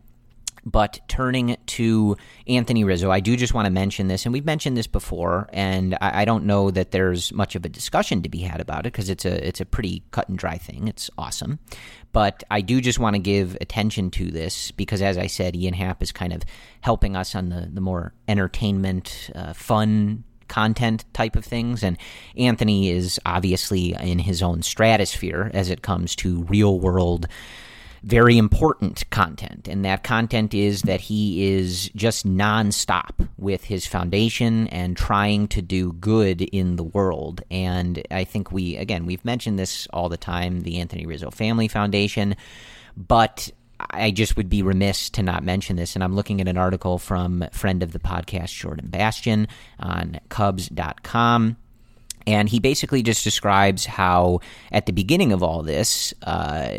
But 0.67 0.99
turning 1.07 1.57
to 1.67 2.17
Anthony 2.49 2.83
Rizzo, 2.83 3.09
I 3.09 3.21
do 3.21 3.37
just 3.37 3.55
want 3.55 3.67
to 3.67 3.71
mention 3.71 4.09
this, 4.09 4.27
and 4.27 4.33
we've 4.33 4.45
mentioned 4.45 4.77
this 4.77 4.89
before, 4.89 5.49
and 5.53 5.95
I, 6.01 6.23
I 6.23 6.25
don't 6.25 6.45
know 6.45 6.73
that 6.73 6.91
there's 6.91 7.33
much 7.33 7.55
of 7.55 7.65
a 7.65 7.69
discussion 7.69 8.21
to 8.23 8.29
be 8.29 8.41
had 8.41 8.61
about 8.61 8.81
it 8.81 8.93
because 8.93 9.09
it's 9.09 9.25
a 9.25 9.47
it's 9.47 9.61
a 9.61 9.65
pretty 9.65 10.03
cut 10.11 10.29
and 10.29 10.37
dry 10.37 10.59
thing. 10.59 10.89
It's 10.89 11.09
awesome, 11.17 11.61
but 12.13 12.43
I 12.51 12.63
do 12.63 12.81
just 12.81 12.99
want 12.99 13.15
to 13.15 13.23
give 13.23 13.57
attention 13.61 14.11
to 14.13 14.33
this 14.33 14.73
because, 14.73 15.03
as 15.03 15.17
I 15.17 15.29
said, 15.29 15.55
Ian 15.55 15.75
Happ 15.75 16.03
is 16.03 16.11
kind 16.11 16.33
of 16.33 16.43
helping 16.81 17.15
us 17.15 17.37
on 17.37 17.49
the 17.49 17.71
the 17.73 17.81
more 17.81 18.13
entertainment, 18.27 19.31
uh, 19.37 19.53
fun 19.53 20.25
content 20.49 21.05
type 21.13 21.37
of 21.37 21.45
things. 21.45 21.83
And 21.83 21.97
Anthony 22.37 22.91
is 22.91 23.21
obviously 23.25 23.95
in 23.95 24.19
his 24.19 24.43
own 24.43 24.63
stratosphere 24.63 25.51
as 25.55 25.71
it 25.71 25.83
comes 25.83 26.17
to 26.17 26.43
real 26.45 26.81
world 26.81 27.29
very 28.03 28.39
important 28.39 29.09
content. 29.11 29.69
And 29.69 29.85
that 29.85 30.05
content 30.05 30.55
is 30.55 30.83
that 30.83 31.01
he 31.01 31.55
is 31.55 31.91
just 31.97 32.27
nonstop 32.27 33.29
with 33.37 33.65
his 33.65 33.87
foundation 33.87 34.69
and 34.69 34.97
trying 34.97 35.49
to 35.49 35.63
do 35.63 35.93
good 35.93 36.43
in 36.43 36.77
the 36.77 36.85
world. 36.85 37.43
And 37.51 38.03
I 38.11 38.25
think 38.25 38.53
we, 38.53 38.77
again, 38.77 39.07
we've 39.07 39.25
mentioned 39.25 39.59
this 39.59 39.87
all 39.93 40.09
the 40.09 40.17
time 40.17 40.61
the 40.61 40.79
Anthony 40.79 41.07
Rizzo 41.07 41.31
Family 41.31 41.69
Foundation, 41.69 42.37
but 42.97 43.51
I 43.79 44.11
just 44.11 44.37
would 44.37 44.49
be 44.49 44.63
remiss 44.63 45.11
to 45.11 45.23
not 45.23 45.45
mention 45.45 45.77
this. 45.77 45.95
And 45.95 46.03
I'm 46.03 46.15
looking 46.15 46.41
at 46.41 46.49
an 46.49 46.57
article 46.57 46.99
from 46.99 47.45
friend 47.53 47.83
of 47.83 47.93
the 47.93 47.99
podcast, 47.99 48.57
Jordan 48.57 48.89
Bastian, 48.89 49.49
on 49.79 50.19
Cubs.com. 50.29 51.57
And 52.27 52.49
he 52.49 52.59
basically 52.59 53.03
just 53.03 53.23
describes 53.23 53.87
how, 53.87 54.41
at 54.73 54.87
the 54.87 54.93
beginning 54.93 55.33
of 55.33 55.43
all 55.43 55.63
this, 55.63 56.13
uh, 56.23 56.79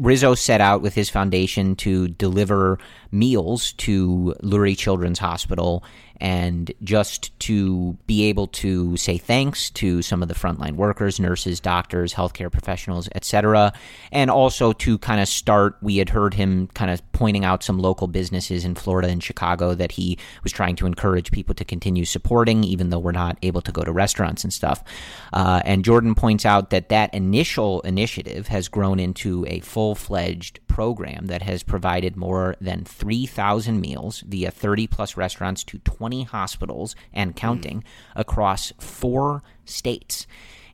Rizzo 0.00 0.34
set 0.34 0.62
out 0.62 0.80
with 0.80 0.94
his 0.94 1.10
foundation 1.10 1.76
to 1.76 2.08
deliver 2.08 2.78
meals 3.12 3.72
to 3.74 4.34
Lurie 4.42 4.76
Children's 4.76 5.18
Hospital 5.18 5.84
and 6.20 6.72
just 6.84 7.38
to 7.40 7.96
be 8.06 8.24
able 8.24 8.46
to 8.46 8.96
say 8.96 9.16
thanks 9.16 9.70
to 9.70 10.02
some 10.02 10.22
of 10.22 10.28
the 10.28 10.34
frontline 10.34 10.74
workers, 10.74 11.18
nurses, 11.18 11.60
doctors, 11.60 12.12
healthcare 12.12 12.52
professionals, 12.52 13.08
etc. 13.14 13.72
And 14.12 14.30
also 14.30 14.72
to 14.74 14.98
kind 14.98 15.20
of 15.20 15.28
start, 15.28 15.76
we 15.80 15.96
had 15.96 16.10
heard 16.10 16.34
him 16.34 16.68
kind 16.68 16.90
of 16.90 17.00
pointing 17.12 17.44
out 17.44 17.62
some 17.62 17.78
local 17.78 18.06
businesses 18.06 18.64
in 18.64 18.74
Florida 18.74 19.08
and 19.08 19.22
Chicago 19.22 19.74
that 19.74 19.92
he 19.92 20.18
was 20.42 20.52
trying 20.52 20.76
to 20.76 20.86
encourage 20.86 21.30
people 21.30 21.54
to 21.54 21.64
continue 21.64 22.04
supporting, 22.04 22.64
even 22.64 22.90
though 22.90 22.98
we're 22.98 23.12
not 23.12 23.38
able 23.42 23.62
to 23.62 23.72
go 23.72 23.82
to 23.82 23.92
restaurants 23.92 24.44
and 24.44 24.52
stuff. 24.52 24.84
Uh, 25.32 25.62
and 25.64 25.84
Jordan 25.84 26.14
points 26.14 26.44
out 26.44 26.70
that 26.70 26.90
that 26.90 27.12
initial 27.14 27.80
initiative 27.82 28.48
has 28.48 28.68
grown 28.68 29.00
into 29.00 29.46
a 29.48 29.60
full 29.60 29.94
fledged 29.94 30.60
program 30.66 31.26
that 31.26 31.42
has 31.42 31.62
provided 31.62 32.16
more 32.16 32.56
than 32.60 32.84
3,000 32.84 33.80
meals 33.80 34.20
via 34.20 34.50
30 34.50 34.86
plus 34.86 35.16
restaurants 35.16 35.64
to 35.64 35.78
20 35.78 36.09
hospitals 36.22 36.94
and 37.12 37.30
hmm. 37.30 37.36
counting 37.36 37.84
across 38.14 38.72
four 38.78 39.42
states. 39.64 40.26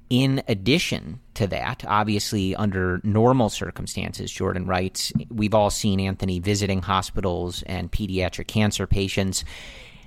In 0.08 0.42
addition 0.46 1.18
to 1.34 1.48
that, 1.48 1.84
obviously, 1.86 2.54
under 2.54 3.00
normal 3.02 3.50
circumstances, 3.50 4.30
Jordan 4.30 4.66
writes, 4.66 5.12
we've 5.30 5.54
all 5.54 5.70
seen 5.70 5.98
Anthony 5.98 6.38
visiting 6.38 6.82
hospitals 6.82 7.64
and 7.64 7.90
pediatric 7.90 8.46
cancer 8.46 8.86
patients. 8.86 9.44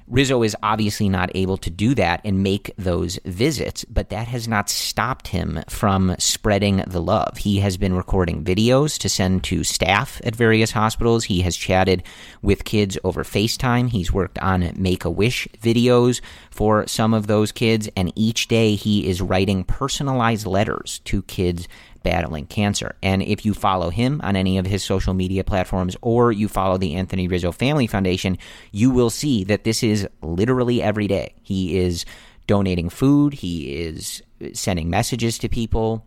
Rizzo 0.09 0.41
is 0.41 0.57
obviously 0.63 1.07
not 1.07 1.29
able 1.35 1.57
to 1.57 1.69
do 1.69 1.93
that 1.93 2.21
and 2.25 2.41
make 2.41 2.73
those 2.77 3.19
visits, 3.25 3.85
but 3.85 4.09
that 4.09 4.27
has 4.27 4.47
not 4.47 4.67
stopped 4.67 5.27
him 5.27 5.61
from 5.69 6.15
spreading 6.17 6.83
the 6.87 6.99
love. 6.99 7.37
He 7.37 7.59
has 7.59 7.77
been 7.77 7.93
recording 7.93 8.43
videos 8.43 8.97
to 8.99 9.09
send 9.09 9.43
to 9.45 9.63
staff 9.63 10.19
at 10.23 10.35
various 10.35 10.71
hospitals. 10.71 11.25
He 11.25 11.41
has 11.41 11.55
chatted 11.55 12.01
with 12.41 12.65
kids 12.65 12.97
over 13.03 13.23
FaceTime. 13.23 13.89
He's 13.89 14.11
worked 14.11 14.39
on 14.39 14.73
Make 14.75 15.05
a 15.05 15.11
Wish 15.11 15.47
videos 15.61 16.21
for 16.49 16.87
some 16.87 17.13
of 17.13 17.27
those 17.27 17.51
kids, 17.51 17.87
and 17.95 18.11
each 18.15 18.47
day 18.47 18.73
he 18.73 19.07
is 19.07 19.21
writing 19.21 19.63
personalized 19.63 20.47
letters 20.47 21.01
to 21.05 21.21
kids 21.23 21.67
battling 22.03 22.45
cancer. 22.45 22.95
And 23.01 23.21
if 23.21 23.45
you 23.45 23.53
follow 23.53 23.89
him 23.89 24.21
on 24.23 24.35
any 24.35 24.57
of 24.57 24.65
his 24.65 24.83
social 24.83 25.13
media 25.13 25.43
platforms 25.43 25.95
or 26.01 26.31
you 26.31 26.47
follow 26.47 26.77
the 26.77 26.95
Anthony 26.95 27.27
Rizzo 27.27 27.51
Family 27.51 27.87
Foundation, 27.87 28.37
you 28.71 28.91
will 28.91 29.09
see 29.09 29.43
that 29.45 29.63
this 29.63 29.83
is 29.83 30.07
literally 30.21 30.81
every 30.81 31.07
day. 31.07 31.33
He 31.41 31.77
is 31.77 32.05
donating 32.47 32.89
food, 32.89 33.33
he 33.33 33.75
is 33.75 34.23
sending 34.53 34.89
messages 34.89 35.37
to 35.39 35.49
people, 35.49 36.05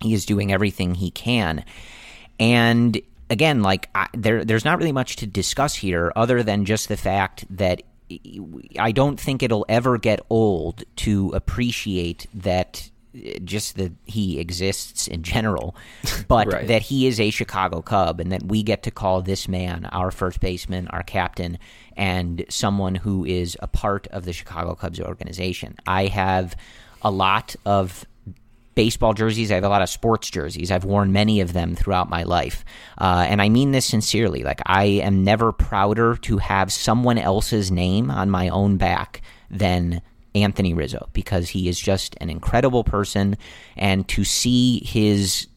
he 0.00 0.12
is 0.12 0.26
doing 0.26 0.52
everything 0.52 0.94
he 0.94 1.10
can. 1.10 1.64
And 2.38 3.00
again, 3.30 3.62
like 3.62 3.88
I, 3.94 4.08
there, 4.14 4.44
there's 4.44 4.64
not 4.64 4.78
really 4.78 4.92
much 4.92 5.16
to 5.16 5.26
discuss 5.26 5.74
here 5.74 6.12
other 6.14 6.42
than 6.42 6.64
just 6.64 6.88
the 6.88 6.96
fact 6.96 7.44
that 7.50 7.82
I 8.78 8.92
don't 8.92 9.18
think 9.18 9.42
it'll 9.42 9.66
ever 9.68 9.98
get 9.98 10.20
old 10.30 10.84
to 10.96 11.30
appreciate 11.34 12.26
that 12.34 12.90
just 13.44 13.76
that 13.76 13.92
he 14.04 14.38
exists 14.38 15.08
in 15.08 15.22
general, 15.22 15.74
but 16.28 16.52
right. 16.52 16.66
that 16.68 16.82
he 16.82 17.06
is 17.06 17.18
a 17.20 17.30
Chicago 17.30 17.82
Cub 17.82 18.20
and 18.20 18.32
that 18.32 18.44
we 18.44 18.62
get 18.62 18.82
to 18.84 18.90
call 18.90 19.22
this 19.22 19.48
man 19.48 19.86
our 19.86 20.10
first 20.10 20.40
baseman, 20.40 20.88
our 20.88 21.02
captain, 21.02 21.58
and 21.96 22.44
someone 22.48 22.94
who 22.94 23.24
is 23.24 23.56
a 23.60 23.66
part 23.66 24.06
of 24.08 24.24
the 24.24 24.32
Chicago 24.32 24.74
Cubs 24.74 25.00
organization. 25.00 25.76
I 25.86 26.06
have 26.06 26.56
a 27.02 27.10
lot 27.10 27.56
of 27.64 28.04
baseball 28.78 29.12
jerseys. 29.12 29.50
I 29.50 29.56
have 29.56 29.64
a 29.64 29.68
lot 29.68 29.82
of 29.82 29.88
sports 29.88 30.30
jerseys. 30.30 30.70
I've 30.70 30.84
worn 30.84 31.12
many 31.12 31.40
of 31.40 31.52
them 31.52 31.74
throughout 31.74 32.08
my 32.08 32.22
life. 32.22 32.64
Uh, 32.96 33.26
and 33.28 33.42
I 33.42 33.48
mean 33.48 33.72
this 33.72 33.86
sincerely. 33.86 34.44
Like, 34.44 34.60
I 34.66 34.84
am 34.84 35.24
never 35.24 35.50
prouder 35.50 36.14
to 36.18 36.38
have 36.38 36.72
someone 36.72 37.18
else's 37.18 37.72
name 37.72 38.08
on 38.08 38.30
my 38.30 38.48
own 38.50 38.76
back 38.76 39.20
than 39.50 40.00
Anthony 40.34 40.74
Rizzo 40.74 41.08
because 41.12 41.48
he 41.48 41.68
is 41.68 41.78
just 41.78 42.16
an 42.20 42.30
incredible 42.30 42.84
person. 42.84 43.36
And 43.76 44.06
to 44.08 44.24
see 44.24 44.84
his 44.84 45.48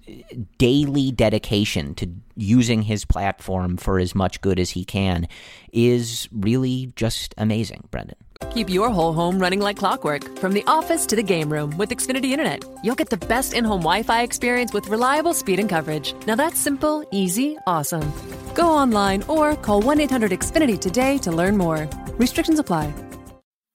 daily 0.57 1.11
dedication 1.11 1.95
to 1.95 2.09
using 2.35 2.81
his 2.81 3.05
platform 3.05 3.77
for 3.77 3.99
as 3.99 4.15
much 4.15 4.41
good 4.41 4.59
as 4.59 4.71
he 4.71 4.83
can 4.83 5.27
is 5.71 6.27
really 6.31 6.91
just 6.95 7.33
amazing, 7.37 7.87
Brendan. 7.91 8.17
Keep 8.53 8.69
your 8.69 8.89
whole 8.89 9.13
home 9.13 9.39
running 9.39 9.61
like 9.61 9.77
clockwork 9.77 10.37
from 10.39 10.51
the 10.51 10.63
office 10.65 11.05
to 11.05 11.15
the 11.15 11.23
game 11.23 11.51
room 11.51 11.77
with 11.77 11.89
Xfinity 11.89 12.31
Internet. 12.31 12.65
You'll 12.83 12.95
get 12.95 13.09
the 13.09 13.17
best 13.17 13.53
in 13.53 13.63
home 13.63 13.81
Wi 13.81 14.03
Fi 14.03 14.23
experience 14.23 14.73
with 14.73 14.89
reliable 14.89 15.33
speed 15.33 15.59
and 15.59 15.69
coverage. 15.69 16.13
Now 16.25 16.35
that's 16.35 16.59
simple, 16.59 17.07
easy, 17.11 17.57
awesome. 17.67 18.11
Go 18.55 18.69
online 18.69 19.23
or 19.23 19.55
call 19.55 19.81
1 19.81 20.01
800 20.01 20.31
Xfinity 20.31 20.79
today 20.79 21.17
to 21.19 21.31
learn 21.31 21.55
more. 21.55 21.87
Restrictions 22.17 22.59
apply. 22.59 22.91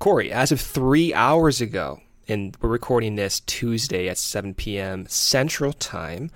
Corey, 0.00 0.32
as 0.32 0.50
of 0.50 0.62
three 0.62 1.12
hours 1.12 1.60
ago, 1.60 2.00
and 2.26 2.56
we're 2.62 2.70
recording 2.70 3.16
this 3.16 3.40
Tuesday 3.40 4.08
at 4.08 4.16
7 4.16 4.54
p.m. 4.54 5.04
Central 5.06 5.74
Time, 5.74 6.30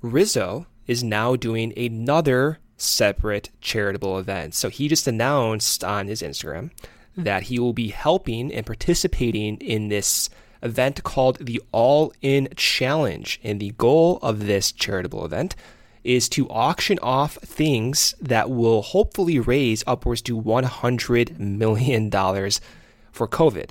Rizzo 0.00 0.64
is 0.86 1.04
now 1.04 1.36
doing 1.36 1.74
another 1.76 2.58
separate 2.78 3.50
charitable 3.60 4.18
event. 4.18 4.54
So 4.54 4.70
he 4.70 4.88
just 4.88 5.06
announced 5.06 5.84
on 5.84 6.06
his 6.06 6.22
Instagram 6.22 6.70
that 7.14 7.42
he 7.44 7.58
will 7.58 7.74
be 7.74 7.88
helping 7.88 8.50
and 8.50 8.64
participating 8.64 9.58
in 9.58 9.88
this 9.88 10.30
event 10.62 11.02
called 11.02 11.36
the 11.36 11.60
All 11.70 12.14
In 12.22 12.48
Challenge. 12.56 13.38
And 13.44 13.60
the 13.60 13.72
goal 13.72 14.20
of 14.22 14.46
this 14.46 14.72
charitable 14.72 15.26
event 15.26 15.54
is 16.02 16.30
to 16.30 16.48
auction 16.48 16.98
off 17.02 17.34
things 17.34 18.14
that 18.22 18.48
will 18.48 18.80
hopefully 18.80 19.38
raise 19.38 19.84
upwards 19.86 20.22
to 20.22 20.40
$100 20.40 21.38
million 21.38 22.10
for 23.12 23.28
COVID. 23.28 23.70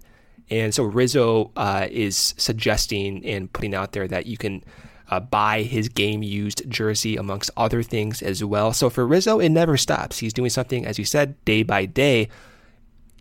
And 0.49 0.73
so 0.73 0.84
Rizzo 0.84 1.51
uh, 1.56 1.88
is 1.89 2.34
suggesting 2.38 3.25
and 3.25 3.51
putting 3.51 3.73
out 3.73 3.93
there 3.93 4.08
that 4.08 4.25
you 4.25 4.38
can 4.38 4.63
uh, 5.10 5.19
buy 5.19 5.63
his 5.63 5.89
game 5.89 6.23
used 6.23 6.69
jersey 6.69 7.17
amongst 7.17 7.51
other 7.56 7.84
things 7.84 8.21
as 8.21 8.43
well. 8.43 8.73
So 8.73 8.89
for 8.89 9.06
Rizzo, 9.08 9.39
it 9.39 9.49
never 9.49 9.77
stops. 9.77 10.19
He's 10.19 10.34
doing 10.34 10.49
something, 10.49 10.86
as 10.86 10.99
you 10.99 11.06
said, 11.06 11.43
day 11.45 11.63
by 11.63 11.86
day. 11.86 12.30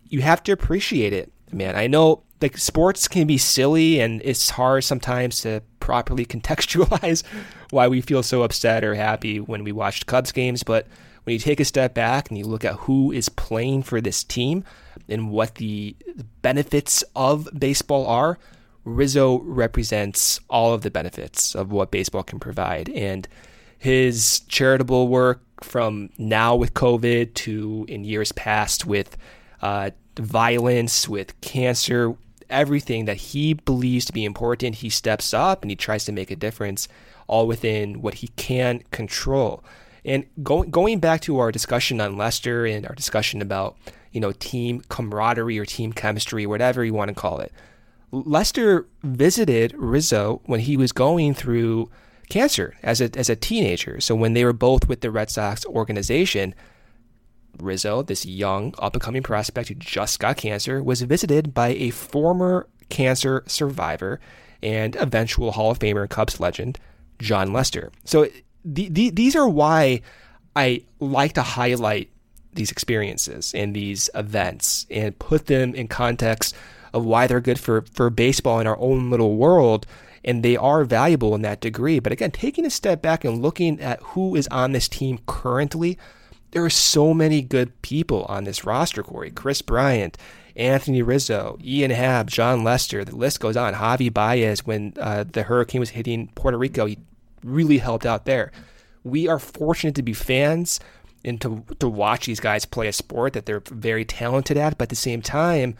You 0.05 0.21
have 0.21 0.43
to 0.43 0.51
appreciate 0.51 1.13
it, 1.13 1.31
man. 1.51 1.75
I 1.75 1.87
know 1.87 2.23
like 2.41 2.57
sports 2.57 3.07
can 3.07 3.27
be 3.27 3.37
silly 3.37 3.99
and 3.99 4.21
it's 4.25 4.49
hard 4.49 4.83
sometimes 4.83 5.41
to 5.41 5.61
properly 5.79 6.25
contextualize 6.27 7.23
why 7.69 7.87
we 7.87 8.01
feel 8.01 8.23
so 8.23 8.43
upset 8.43 8.83
or 8.83 8.95
happy 8.95 9.39
when 9.39 9.63
we 9.63 9.71
watched 9.71 10.05
Cubs 10.05 10.31
games, 10.31 10.63
but 10.63 10.87
when 11.23 11.33
you 11.33 11.39
take 11.39 11.59
a 11.59 11.65
step 11.65 11.93
back 11.93 12.29
and 12.29 12.37
you 12.37 12.45
look 12.45 12.65
at 12.65 12.75
who 12.75 13.11
is 13.11 13.29
playing 13.29 13.83
for 13.83 14.01
this 14.01 14.23
team 14.23 14.63
and 15.11 15.29
what 15.29 15.55
the 15.55 15.95
benefits 16.41 17.03
of 17.15 17.47
baseball 17.57 18.07
are, 18.07 18.39
Rizzo 18.83 19.39
represents 19.41 20.39
all 20.49 20.73
of 20.73 20.81
the 20.81 20.89
benefits 20.89 21.55
of 21.55 21.71
what 21.71 21.91
baseball 21.91 22.23
can 22.23 22.39
provide. 22.39 22.89
And 22.89 23.27
his 23.77 24.41
charitable 24.41 25.07
work 25.07 25.41
from 25.63 26.09
now 26.17 26.55
with 26.55 26.73
COVID 26.73 27.33
to 27.33 27.85
in 27.87 28.03
years 28.03 28.31
past 28.31 28.85
with 28.85 29.17
uh, 29.61 29.91
violence, 30.17 31.07
with 31.07 31.39
cancer, 31.41 32.15
everything 32.49 33.05
that 33.05 33.17
he 33.17 33.53
believes 33.53 34.05
to 34.05 34.13
be 34.13 34.25
important, 34.25 34.75
he 34.75 34.89
steps 34.89 35.33
up 35.33 35.61
and 35.61 35.71
he 35.71 35.75
tries 35.75 36.05
to 36.05 36.11
make 36.11 36.31
a 36.31 36.35
difference, 36.35 36.87
all 37.27 37.47
within 37.47 38.01
what 38.01 38.15
he 38.15 38.27
can 38.29 38.83
control. 38.91 39.63
And 40.03 40.25
going 40.41 40.71
going 40.71 40.99
back 40.99 41.21
to 41.21 41.37
our 41.37 41.51
discussion 41.51 42.01
on 42.01 42.17
Lester 42.17 42.65
and 42.65 42.87
our 42.87 42.95
discussion 42.95 43.41
about 43.41 43.77
you 44.11 44.19
know 44.19 44.31
team 44.33 44.81
camaraderie 44.89 45.59
or 45.59 45.65
team 45.65 45.93
chemistry, 45.93 46.45
whatever 46.45 46.83
you 46.83 46.93
want 46.93 47.09
to 47.09 47.15
call 47.15 47.39
it, 47.39 47.51
Lester 48.11 48.87
visited 49.03 49.73
Rizzo 49.77 50.41
when 50.45 50.59
he 50.61 50.77
was 50.77 50.91
going 50.91 51.33
through 51.33 51.89
cancer 52.29 52.75
as 52.83 53.01
a 53.01 53.09
as 53.15 53.29
a 53.29 53.35
teenager. 53.35 53.99
So 53.99 54.15
when 54.15 54.33
they 54.33 54.45
were 54.45 54.53
both 54.53 54.87
with 54.87 55.01
the 55.01 55.11
Red 55.11 55.29
Sox 55.29 55.65
organization, 55.65 56.55
Rizzo, 57.59 58.01
this 58.03 58.25
young 58.25 58.73
up 58.79 58.93
and 58.93 59.01
coming 59.01 59.23
prospect 59.23 59.69
who 59.69 59.75
just 59.75 60.19
got 60.19 60.37
cancer, 60.37 60.81
was 60.81 61.01
visited 61.01 61.53
by 61.53 61.69
a 61.69 61.89
former 61.91 62.67
cancer 62.89 63.43
survivor 63.47 64.19
and 64.61 64.95
eventual 64.97 65.51
Hall 65.51 65.71
of 65.71 65.79
Famer 65.79 66.07
Cubs 66.09 66.39
legend, 66.39 66.77
Jon 67.19 67.53
Lester. 67.53 67.91
So 68.05 68.27
the, 68.63 68.89
the, 68.89 69.09
these 69.09 69.35
are 69.35 69.49
why 69.49 70.01
I 70.55 70.83
like 70.99 71.33
to 71.33 71.41
highlight 71.41 72.09
these 72.53 72.71
experiences 72.71 73.53
and 73.53 73.75
these 73.75 74.09
events 74.15 74.85
and 74.89 75.17
put 75.19 75.47
them 75.47 75.73
in 75.73 75.87
context 75.87 76.55
of 76.93 77.05
why 77.05 77.27
they're 77.27 77.39
good 77.39 77.59
for, 77.59 77.83
for 77.93 78.09
baseball 78.09 78.59
in 78.59 78.67
our 78.67 78.77
own 78.79 79.09
little 79.09 79.37
world. 79.37 79.85
And 80.23 80.43
they 80.43 80.55
are 80.55 80.83
valuable 80.83 81.33
in 81.33 81.41
that 81.41 81.61
degree. 81.61 81.99
But 81.99 82.11
again, 82.11 82.31
taking 82.31 82.65
a 82.65 82.69
step 82.69 83.01
back 83.01 83.23
and 83.25 83.41
looking 83.41 83.81
at 83.81 83.99
who 84.01 84.35
is 84.35 84.47
on 84.49 84.71
this 84.71 84.87
team 84.87 85.19
currently, 85.25 85.97
there 86.51 86.63
are 86.63 86.69
so 86.69 87.13
many 87.13 87.41
good 87.41 87.81
people 87.81 88.25
on 88.29 88.43
this 88.43 88.63
roster, 88.63 89.01
Corey. 89.01 89.31
Kris 89.31 89.61
Bryant, 89.61 90.17
Anthony 90.55 91.01
Rizzo, 91.01 91.57
Ian 91.63 91.91
Happ, 91.91 92.27
Jon 92.27 92.63
Lester, 92.63 93.03
the 93.03 93.15
list 93.15 93.39
goes 93.39 93.57
on. 93.57 93.73
Javy 93.73 94.13
Baez, 94.13 94.65
when 94.65 94.93
uh, 94.99 95.23
the 95.23 95.43
hurricane 95.43 95.79
was 95.79 95.91
hitting 95.91 96.29
Puerto 96.35 96.57
Rico, 96.57 96.85
he 96.85 96.99
really 97.43 97.79
helped 97.79 98.05
out 98.05 98.25
there. 98.25 98.51
We 99.03 99.27
are 99.27 99.39
fortunate 99.39 99.95
to 99.95 100.03
be 100.03 100.13
fans 100.13 100.79
and 101.23 101.39
to 101.41 101.63
to 101.79 101.87
watch 101.87 102.25
these 102.25 102.39
guys 102.39 102.65
play 102.65 102.87
a 102.87 102.93
sport 102.93 103.33
that 103.33 103.45
they're 103.45 103.63
very 103.69 104.05
talented 104.05 104.57
at, 104.57 104.77
but 104.77 104.83
at 104.83 104.89
the 104.89 104.95
same 104.95 105.21
time, 105.21 105.75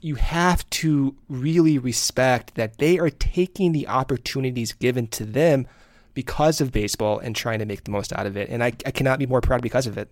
you 0.00 0.14
have 0.14 0.68
to 0.70 1.14
really 1.28 1.78
respect 1.78 2.54
that 2.54 2.78
they 2.78 2.98
are 2.98 3.10
taking 3.10 3.72
the 3.72 3.86
opportunities 3.88 4.72
given 4.72 5.06
to 5.08 5.24
them 5.24 5.66
because 6.14 6.60
of 6.60 6.72
baseball 6.72 7.18
and 7.18 7.36
trying 7.36 7.58
to 7.58 7.66
make 7.66 7.84
the 7.84 7.90
most 7.90 8.12
out 8.14 8.26
of 8.26 8.36
it. 8.36 8.48
And 8.48 8.62
I, 8.64 8.72
I 8.86 8.90
cannot 8.90 9.18
be 9.18 9.26
more 9.26 9.40
proud 9.40 9.62
because 9.62 9.86
of 9.86 9.96
it. 9.98 10.10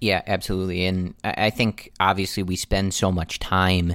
Yeah, 0.00 0.22
absolutely. 0.26 0.86
And 0.86 1.14
I 1.24 1.50
think 1.50 1.92
obviously 1.98 2.42
we 2.42 2.56
spend 2.56 2.94
so 2.94 3.10
much 3.10 3.38
time 3.38 3.94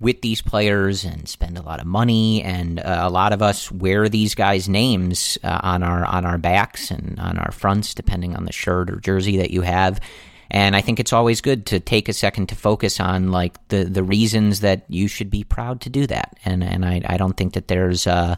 with 0.00 0.20
these 0.20 0.42
players 0.42 1.04
and 1.04 1.28
spend 1.28 1.56
a 1.56 1.62
lot 1.62 1.80
of 1.80 1.86
money, 1.86 2.42
and 2.42 2.80
uh, 2.80 3.00
a 3.02 3.10
lot 3.10 3.32
of 3.32 3.42
us 3.42 3.70
wear 3.70 4.08
these 4.08 4.34
guys' 4.34 4.68
names 4.68 5.38
uh, 5.42 5.60
on 5.62 5.82
our 5.82 6.04
on 6.04 6.24
our 6.24 6.38
backs 6.38 6.90
and 6.90 7.18
on 7.18 7.38
our 7.38 7.52
fronts, 7.52 7.94
depending 7.94 8.36
on 8.36 8.44
the 8.44 8.52
shirt 8.52 8.90
or 8.90 8.96
jersey 8.96 9.36
that 9.38 9.50
you 9.50 9.62
have. 9.62 10.00
And 10.50 10.76
I 10.76 10.82
think 10.82 11.00
it's 11.00 11.12
always 11.12 11.40
good 11.40 11.66
to 11.66 11.80
take 11.80 12.08
a 12.08 12.12
second 12.12 12.48
to 12.50 12.54
focus 12.54 13.00
on 13.00 13.30
like 13.30 13.68
the 13.68 13.84
the 13.84 14.02
reasons 14.02 14.60
that 14.60 14.84
you 14.88 15.08
should 15.08 15.30
be 15.30 15.44
proud 15.44 15.80
to 15.82 15.90
do 15.90 16.06
that. 16.06 16.38
And 16.44 16.62
and 16.62 16.84
I 16.84 17.02
I 17.06 17.16
don't 17.16 17.36
think 17.36 17.54
that 17.54 17.68
there's. 17.68 18.06
Uh, 18.06 18.36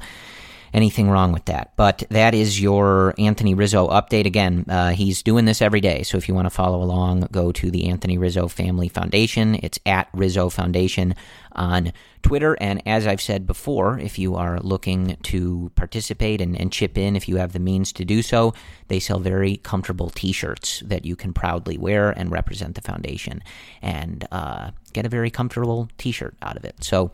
anything 0.76 1.08
wrong 1.08 1.32
with 1.32 1.46
that. 1.46 1.72
But 1.74 2.04
that 2.10 2.34
is 2.34 2.60
your 2.60 3.14
Anthony 3.18 3.54
Rizzo 3.54 3.88
update. 3.88 4.26
Again, 4.26 4.66
uh, 4.68 4.90
he's 4.90 5.22
doing 5.22 5.46
this 5.46 5.62
every 5.62 5.80
day. 5.80 6.02
So 6.02 6.18
if 6.18 6.28
you 6.28 6.34
want 6.34 6.44
to 6.44 6.50
follow 6.50 6.82
along, 6.82 7.28
go 7.32 7.50
to 7.50 7.70
the 7.70 7.88
Anthony 7.88 8.18
Rizzo 8.18 8.46
Family 8.46 8.88
Foundation. 8.88 9.54
It's 9.62 9.80
at 9.86 10.08
Rizzo 10.12 10.50
Foundation 10.50 11.14
on 11.52 11.94
Twitter. 12.20 12.58
And 12.60 12.82
as 12.86 13.06
I've 13.06 13.22
said 13.22 13.46
before, 13.46 13.98
if 13.98 14.18
you 14.18 14.34
are 14.34 14.60
looking 14.60 15.16
to 15.22 15.72
participate 15.76 16.42
and, 16.42 16.60
and 16.60 16.70
chip 16.70 16.98
in, 16.98 17.16
if 17.16 17.26
you 17.26 17.36
have 17.36 17.54
the 17.54 17.58
means 17.58 17.90
to 17.94 18.04
do 18.04 18.20
so, 18.20 18.52
they 18.88 19.00
sell 19.00 19.18
very 19.18 19.56
comfortable 19.56 20.10
t 20.10 20.30
shirts 20.30 20.82
that 20.84 21.06
you 21.06 21.16
can 21.16 21.32
proudly 21.32 21.78
wear 21.78 22.10
and 22.10 22.30
represent 22.30 22.74
the 22.74 22.82
foundation 22.82 23.42
and 23.80 24.28
uh, 24.30 24.72
get 24.92 25.06
a 25.06 25.08
very 25.08 25.30
comfortable 25.30 25.88
t 25.96 26.12
shirt 26.12 26.34
out 26.42 26.58
of 26.58 26.66
it. 26.66 26.84
So, 26.84 27.12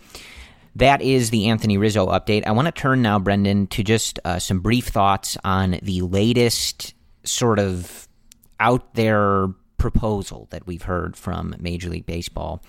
that 0.77 1.03
is 1.03 1.31
the 1.31 1.49
Anthony 1.49 1.79
Rizzo 1.79 2.07
update. 2.07 2.47
I 2.47 2.53
want 2.53 2.67
to 2.67 2.73
turn 2.73 3.03
now, 3.03 3.19
Brendan, 3.19 3.67
to 3.69 3.83
just 3.83 4.19
uh, 4.25 4.39
some 4.39 4.61
brief 4.61 4.89
thoughts 4.89 5.37
on 5.45 5.79
the 5.83 6.03
latest 6.03 6.95
sort 7.25 7.59
of 7.59 8.09
out 8.59 8.95
there 8.95 9.49
proposal 9.77 10.47
that 10.51 10.67
we've 10.67 10.83
heard 10.83 11.17
from 11.17 11.55
Major 11.59 11.91
League 11.91 12.07
Baseball. 12.07 12.63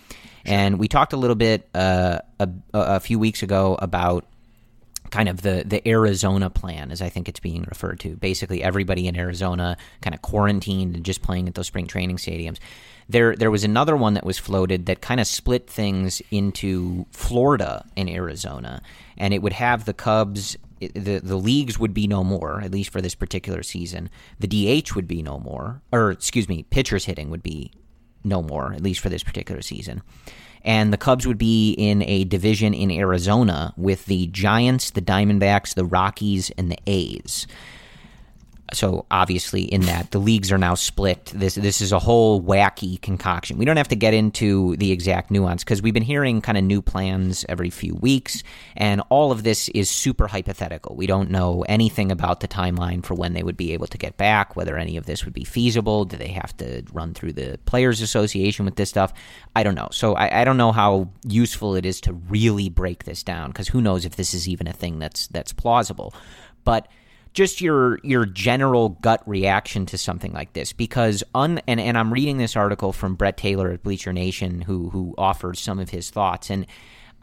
And 0.45 0.79
we 0.79 0.87
talked 0.87 1.13
a 1.13 1.17
little 1.17 1.35
bit 1.35 1.69
uh, 1.73 2.19
a, 2.39 2.49
a 2.73 2.99
few 2.99 3.19
weeks 3.19 3.43
ago 3.43 3.77
about 3.79 4.25
kind 5.11 5.29
of 5.29 5.43
the 5.43 5.63
the 5.63 5.87
Arizona 5.87 6.49
plan, 6.49 6.91
as 6.91 7.01
I 7.01 7.09
think 7.09 7.29
it's 7.29 7.39
being 7.39 7.63
referred 7.69 7.99
to. 8.01 8.15
Basically, 8.15 8.63
everybody 8.63 9.07
in 9.07 9.15
Arizona 9.15 9.77
kind 10.01 10.15
of 10.15 10.23
quarantined 10.23 10.95
and 10.95 11.05
just 11.05 11.21
playing 11.21 11.47
at 11.47 11.53
those 11.53 11.67
spring 11.67 11.85
training 11.85 12.17
stadiums. 12.17 12.57
There, 13.09 13.35
there 13.35 13.51
was 13.51 13.63
another 13.63 13.95
one 13.95 14.13
that 14.13 14.25
was 14.25 14.37
floated 14.37 14.85
that 14.85 15.01
kind 15.01 15.19
of 15.19 15.27
split 15.27 15.69
things 15.69 16.21
into 16.31 17.05
Florida 17.11 17.85
and 17.97 18.09
Arizona, 18.09 18.81
and 19.17 19.33
it 19.33 19.41
would 19.41 19.53
have 19.53 19.85
the 19.85 19.93
Cubs. 19.93 20.57
The 20.79 21.19
the 21.19 21.37
leagues 21.37 21.79
would 21.79 21.93
be 21.93 22.07
no 22.07 22.23
more, 22.23 22.61
at 22.61 22.71
least 22.71 22.89
for 22.89 23.01
this 23.01 23.15
particular 23.15 23.63
season. 23.63 24.09
The 24.39 24.81
DH 24.83 24.95
would 24.95 25.07
be 25.07 25.21
no 25.21 25.39
more, 25.39 25.81
or 25.91 26.11
excuse 26.11 26.49
me, 26.49 26.63
pitchers 26.63 27.05
hitting 27.05 27.29
would 27.29 27.43
be 27.43 27.71
no 28.23 28.41
more, 28.41 28.73
at 28.73 28.81
least 28.81 28.99
for 28.99 29.09
this 29.09 29.23
particular 29.23 29.61
season. 29.61 30.01
And 30.65 30.93
the 30.93 30.97
Cubs 30.97 31.27
would 31.27 31.37
be 31.37 31.71
in 31.73 32.03
a 32.03 32.23
division 32.23 32.73
in 32.73 32.89
Arizona 32.89 33.73
with 33.75 34.05
the 34.05 34.27
Giants, 34.27 34.91
the 34.91 35.01
Diamondbacks, 35.01 35.73
the 35.73 35.85
Rockies, 35.85 36.51
and 36.57 36.71
the 36.71 36.77
A's 36.87 37.47
so 38.73 39.05
obviously 39.11 39.63
in 39.63 39.81
that 39.81 40.11
the 40.11 40.19
leagues 40.19 40.51
are 40.51 40.57
now 40.57 40.75
split. 40.75 41.25
This 41.33 41.55
this 41.55 41.81
is 41.81 41.91
a 41.91 41.99
whole 41.99 42.41
wacky 42.41 43.01
concoction. 43.01 43.57
We 43.57 43.65
don't 43.65 43.77
have 43.77 43.87
to 43.89 43.95
get 43.95 44.13
into 44.13 44.75
the 44.77 44.91
exact 44.91 45.31
nuance 45.31 45.63
because 45.63 45.81
we've 45.81 45.93
been 45.93 46.03
hearing 46.03 46.41
kind 46.41 46.57
of 46.57 46.63
new 46.63 46.81
plans 46.81 47.45
every 47.49 47.69
few 47.69 47.95
weeks 47.95 48.43
and 48.75 49.01
all 49.09 49.31
of 49.31 49.43
this 49.43 49.69
is 49.69 49.89
super 49.89 50.27
hypothetical. 50.27 50.95
We 50.95 51.07
don't 51.07 51.29
know 51.29 51.63
anything 51.67 52.11
about 52.11 52.39
the 52.39 52.47
timeline 52.47 53.05
for 53.05 53.13
when 53.13 53.33
they 53.33 53.43
would 53.43 53.57
be 53.57 53.73
able 53.73 53.87
to 53.87 53.97
get 53.97 54.17
back 54.17 54.55
whether 54.55 54.77
any 54.77 54.97
of 54.97 55.05
this 55.05 55.25
would 55.25 55.33
be 55.33 55.43
feasible 55.43 56.05
do 56.05 56.17
they 56.17 56.29
have 56.29 56.55
to 56.57 56.83
run 56.91 57.13
through 57.13 57.33
the 57.33 57.59
players 57.65 58.01
association 58.01 58.65
with 58.65 58.75
this 58.75 58.89
stuff? 58.89 59.13
I 59.55 59.63
don't 59.63 59.75
know. 59.75 59.89
So 59.91 60.15
i, 60.15 60.41
I 60.41 60.43
don't 60.43 60.57
know 60.57 60.71
how 60.71 61.09
useful 61.27 61.75
it 61.75 61.85
is 61.85 62.01
to 62.01 62.13
really 62.13 62.69
break 62.69 63.03
this 63.03 63.23
down 63.23 63.49
because 63.49 63.67
who 63.67 63.81
knows 63.81 64.05
if 64.05 64.15
this 64.15 64.33
is 64.33 64.47
even 64.47 64.67
a 64.67 64.73
thing 64.73 64.99
that's 64.99 65.27
that's 65.27 65.53
plausible. 65.53 66.13
But 66.63 66.87
just 67.33 67.61
your 67.61 67.99
your 68.03 68.25
general 68.25 68.89
gut 68.89 69.21
reaction 69.27 69.85
to 69.87 69.97
something 69.97 70.31
like 70.33 70.53
this 70.53 70.73
because 70.73 71.23
un 71.35 71.59
and, 71.67 71.79
and 71.79 71.97
I'm 71.97 72.13
reading 72.13 72.37
this 72.37 72.55
article 72.55 72.93
from 72.93 73.15
Brett 73.15 73.37
Taylor 73.37 73.71
at 73.71 73.83
Bleacher 73.83 74.13
Nation 74.13 74.61
who 74.61 74.89
who 74.89 75.15
offers 75.17 75.59
some 75.59 75.79
of 75.79 75.89
his 75.89 76.09
thoughts 76.09 76.49
and 76.49 76.65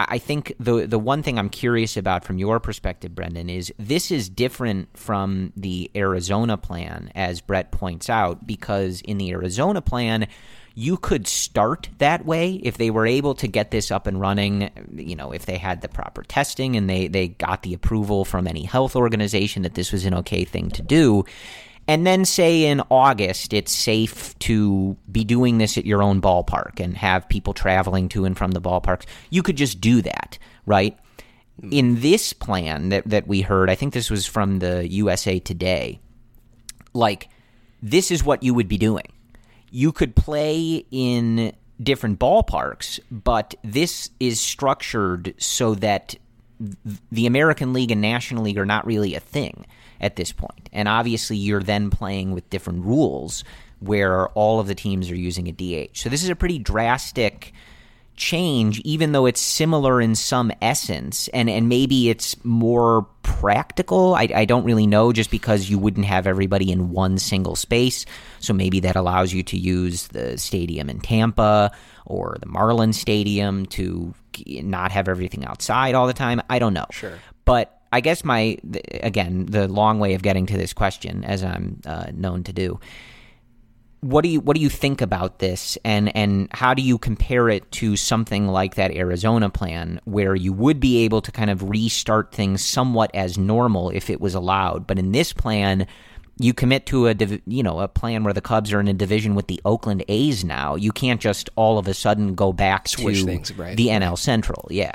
I 0.08 0.18
think 0.18 0.54
the 0.58 0.86
the 0.86 0.98
one 0.98 1.22
thing 1.22 1.38
I'm 1.38 1.50
curious 1.50 1.96
about 1.96 2.24
from 2.24 2.38
your 2.38 2.58
perspective, 2.58 3.14
Brendan, 3.14 3.50
is 3.50 3.72
this 3.78 4.10
is 4.10 4.30
different 4.30 4.96
from 4.96 5.52
the 5.56 5.90
Arizona 5.94 6.56
plan, 6.56 7.10
as 7.14 7.40
Brett 7.40 7.70
points 7.70 8.08
out, 8.08 8.46
because 8.46 9.02
in 9.02 9.18
the 9.18 9.30
Arizona 9.32 9.82
plan, 9.82 10.26
you 10.74 10.96
could 10.96 11.26
start 11.26 11.88
that 11.98 12.24
way 12.24 12.54
if 12.62 12.78
they 12.78 12.90
were 12.90 13.06
able 13.06 13.34
to 13.34 13.48
get 13.48 13.70
this 13.70 13.90
up 13.90 14.06
and 14.06 14.20
running 14.20 14.70
you 14.94 15.16
know 15.16 15.32
if 15.32 15.46
they 15.46 15.58
had 15.58 15.80
the 15.80 15.88
proper 15.88 16.22
testing 16.22 16.76
and 16.76 16.88
they 16.88 17.08
they 17.08 17.28
got 17.28 17.62
the 17.62 17.74
approval 17.74 18.24
from 18.24 18.46
any 18.46 18.64
health 18.64 18.96
organization 18.96 19.62
that 19.62 19.74
this 19.74 19.92
was 19.92 20.04
an 20.04 20.14
okay 20.14 20.44
thing 20.44 20.70
to 20.70 20.82
do. 20.82 21.24
And 21.88 22.06
then 22.06 22.24
say 22.24 22.66
in 22.66 22.82
August 22.88 23.52
it's 23.52 23.72
safe 23.72 24.38
to 24.40 24.96
be 25.10 25.24
doing 25.24 25.58
this 25.58 25.76
at 25.76 25.86
your 25.86 26.02
own 26.02 26.20
ballpark 26.20 26.78
and 26.78 26.96
have 26.96 27.28
people 27.28 27.52
traveling 27.52 28.08
to 28.10 28.24
and 28.24 28.38
from 28.38 28.52
the 28.52 28.60
ballparks. 28.60 29.06
You 29.30 29.42
could 29.42 29.56
just 29.56 29.80
do 29.80 30.02
that 30.02 30.38
right? 30.66 30.96
In 31.70 32.00
this 32.00 32.32
plan 32.32 32.88
that, 32.88 33.06
that 33.06 33.26
we 33.26 33.42
heard 33.42 33.68
i 33.68 33.74
think 33.74 33.92
this 33.92 34.10
was 34.10 34.24
from 34.24 34.60
the 34.60 34.88
usa 34.88 35.38
today 35.40 36.00
like 36.94 37.28
this 37.82 38.10
is 38.10 38.24
what 38.24 38.42
you 38.42 38.54
would 38.54 38.68
be 38.68 38.78
doing 38.78 39.06
you 39.70 39.92
could 39.92 40.16
play 40.16 40.84
in 40.90 41.52
different 41.82 42.18
ballparks, 42.18 43.00
but 43.10 43.54
this 43.62 44.10
is 44.20 44.40
structured 44.40 45.34
so 45.38 45.74
that 45.76 46.16
the 47.10 47.26
American 47.26 47.72
League 47.72 47.90
and 47.90 48.00
National 48.00 48.44
League 48.44 48.58
are 48.58 48.66
not 48.66 48.84
really 48.84 49.14
a 49.14 49.20
thing 49.20 49.66
at 50.00 50.16
this 50.16 50.32
point. 50.32 50.68
And 50.72 50.88
obviously, 50.88 51.36
you're 51.36 51.62
then 51.62 51.90
playing 51.90 52.32
with 52.32 52.48
different 52.50 52.84
rules 52.84 53.44
where 53.78 54.28
all 54.30 54.60
of 54.60 54.66
the 54.66 54.74
teams 54.74 55.10
are 55.10 55.16
using 55.16 55.48
a 55.48 55.52
DH. 55.52 55.96
So 55.96 56.10
this 56.10 56.22
is 56.22 56.28
a 56.28 56.36
pretty 56.36 56.58
drastic 56.58 57.52
change, 58.20 58.78
even 58.80 59.12
though 59.12 59.26
it's 59.26 59.40
similar 59.40 60.00
in 60.00 60.14
some 60.14 60.52
essence, 60.60 61.26
and 61.28 61.50
and 61.50 61.68
maybe 61.68 62.10
it's 62.10 62.36
more 62.44 63.08
practical. 63.22 64.14
I, 64.14 64.28
I 64.34 64.44
don't 64.44 64.64
really 64.64 64.86
know, 64.86 65.12
just 65.12 65.30
because 65.30 65.68
you 65.68 65.78
wouldn't 65.78 66.06
have 66.06 66.26
everybody 66.26 66.70
in 66.70 66.90
one 66.90 67.18
single 67.18 67.56
space. 67.56 68.06
So 68.38 68.52
maybe 68.52 68.80
that 68.80 68.94
allows 68.94 69.32
you 69.32 69.42
to 69.44 69.56
use 69.56 70.08
the 70.08 70.38
stadium 70.38 70.90
in 70.90 71.00
Tampa 71.00 71.72
or 72.04 72.36
the 72.38 72.46
Marlins 72.46 72.94
Stadium 72.94 73.66
to 73.66 74.14
not 74.46 74.92
have 74.92 75.08
everything 75.08 75.44
outside 75.44 75.94
all 75.94 76.06
the 76.06 76.12
time. 76.12 76.40
I 76.48 76.60
don't 76.60 76.74
know. 76.74 76.86
Sure, 76.92 77.18
but. 77.44 77.76
I 77.92 78.00
guess 78.00 78.22
my 78.22 78.56
again 79.02 79.46
the 79.46 79.66
long 79.66 79.98
way 79.98 80.14
of 80.14 80.22
getting 80.22 80.46
to 80.46 80.56
this 80.56 80.72
question, 80.72 81.24
as 81.24 81.42
I'm 81.42 81.80
uh, 81.84 82.12
known 82.14 82.44
to 82.44 82.52
do, 82.52 82.78
what 84.00 84.22
do 84.22 84.30
you 84.30 84.40
what 84.40 84.56
do 84.56 84.62
you 84.62 84.70
think 84.70 85.00
about 85.00 85.38
this? 85.38 85.76
And 85.84 86.14
and 86.16 86.48
how 86.52 86.74
do 86.74 86.82
you 86.82 86.98
compare 86.98 87.48
it 87.48 87.70
to 87.72 87.96
something 87.96 88.48
like 88.48 88.76
that 88.76 88.92
Arizona 88.92 89.50
plan 89.50 90.00
where 90.04 90.34
you 90.34 90.52
would 90.52 90.80
be 90.80 91.04
able 91.04 91.20
to 91.22 91.30
kind 91.30 91.50
of 91.50 91.68
restart 91.68 92.32
things 92.32 92.64
somewhat 92.64 93.10
as 93.14 93.36
normal 93.36 93.90
if 93.90 94.08
it 94.08 94.20
was 94.20 94.34
allowed? 94.34 94.86
But 94.86 94.98
in 94.98 95.12
this 95.12 95.32
plan 95.32 95.86
you 96.38 96.54
commit 96.54 96.86
to 96.86 97.08
a 97.08 97.14
you 97.46 97.62
know 97.62 97.80
a 97.80 97.88
plan 97.88 98.24
where 98.24 98.32
the 98.32 98.40
Cubs 98.40 98.72
are 98.72 98.80
in 98.80 98.88
a 98.88 98.94
division 98.94 99.34
with 99.34 99.46
the 99.46 99.60
Oakland 99.66 100.02
A's 100.08 100.44
now. 100.44 100.74
You 100.74 100.92
can't 100.92 101.20
just 101.20 101.50
all 101.54 101.76
of 101.76 101.86
a 101.86 101.92
sudden 101.92 102.34
go 102.34 102.52
back 102.52 102.88
Switch 102.88 103.20
to 103.20 103.26
things, 103.26 103.52
right. 103.52 103.76
the 103.76 103.88
NL 103.88 104.18
Central. 104.18 104.66
Yeah. 104.70 104.92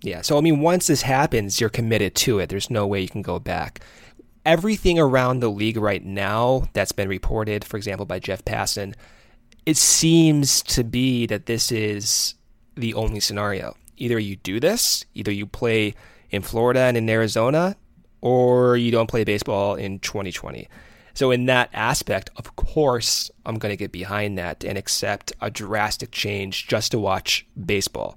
Yeah. 0.00 0.22
So 0.22 0.38
I 0.38 0.40
mean 0.40 0.60
once 0.60 0.86
this 0.86 1.02
happens 1.02 1.60
you're 1.60 1.68
committed 1.68 2.14
to 2.16 2.38
it. 2.38 2.48
There's 2.48 2.70
no 2.70 2.86
way 2.86 3.02
you 3.02 3.08
can 3.08 3.22
go 3.22 3.38
back 3.38 3.80
everything 4.44 4.98
around 4.98 5.40
the 5.40 5.50
league 5.50 5.76
right 5.76 6.04
now 6.04 6.68
that's 6.72 6.92
been 6.92 7.08
reported, 7.08 7.64
for 7.64 7.76
example, 7.76 8.06
by 8.06 8.18
Jeff 8.18 8.44
Passan, 8.44 8.94
it 9.66 9.76
seems 9.76 10.62
to 10.62 10.84
be 10.84 11.26
that 11.26 11.46
this 11.46 11.70
is 11.70 12.34
the 12.74 12.94
only 12.94 13.20
scenario. 13.20 13.76
Either 13.96 14.18
you 14.18 14.36
do 14.36 14.60
this, 14.60 15.04
either 15.14 15.32
you 15.32 15.46
play 15.46 15.94
in 16.30 16.42
Florida 16.42 16.80
and 16.80 16.96
in 16.96 17.08
Arizona, 17.10 17.76
or 18.20 18.76
you 18.76 18.90
don't 18.90 19.08
play 19.08 19.24
baseball 19.24 19.74
in 19.74 19.98
2020. 19.98 20.68
So, 21.14 21.32
in 21.32 21.46
that 21.46 21.70
aspect, 21.72 22.30
of 22.36 22.54
course, 22.54 23.30
I'm 23.44 23.58
going 23.58 23.72
to 23.72 23.76
get 23.76 23.90
behind 23.90 24.38
that 24.38 24.62
and 24.62 24.78
accept 24.78 25.32
a 25.40 25.50
drastic 25.50 26.12
change 26.12 26.68
just 26.68 26.92
to 26.92 26.98
watch 26.98 27.44
baseball. 27.66 28.16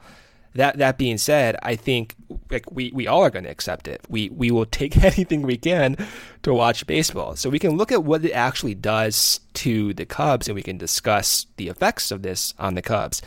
That 0.56 0.78
that 0.80 0.98
being 0.98 1.18
said, 1.18 1.56
I 1.64 1.76
think 1.76 2.16
like 2.50 2.70
we, 2.72 2.92
we 2.94 3.08
all 3.08 3.24
are 3.24 3.30
going 3.30 3.46
to 3.46 3.52
accept 3.52 3.88
it. 3.88 4.02
We 4.10 4.30
we 4.30 4.52
will 4.52 4.66
take 4.66 4.98
anything 5.04 5.44
we 5.44 5.58
can 5.58 5.98
to 6.44 6.54
watch 6.54 6.86
baseball. 6.86 7.36
So 7.36 7.50
we 7.50 7.60
can 7.60 7.78
look 7.78 7.92
at 7.92 8.04
what 8.04 8.26
it 8.26 8.32
actually 8.32 8.76
does 8.76 9.40
to 9.56 9.94
the 9.94 10.06
Cubs, 10.06 10.48
and 10.48 10.56
we 10.56 10.64
can 10.64 10.78
discuss 10.78 11.46
the 11.58 11.70
effects 11.70 12.12
of 12.12 12.22
this 12.22 12.54
on 12.60 12.76
the 12.76 12.82
Cubs. 12.82 13.22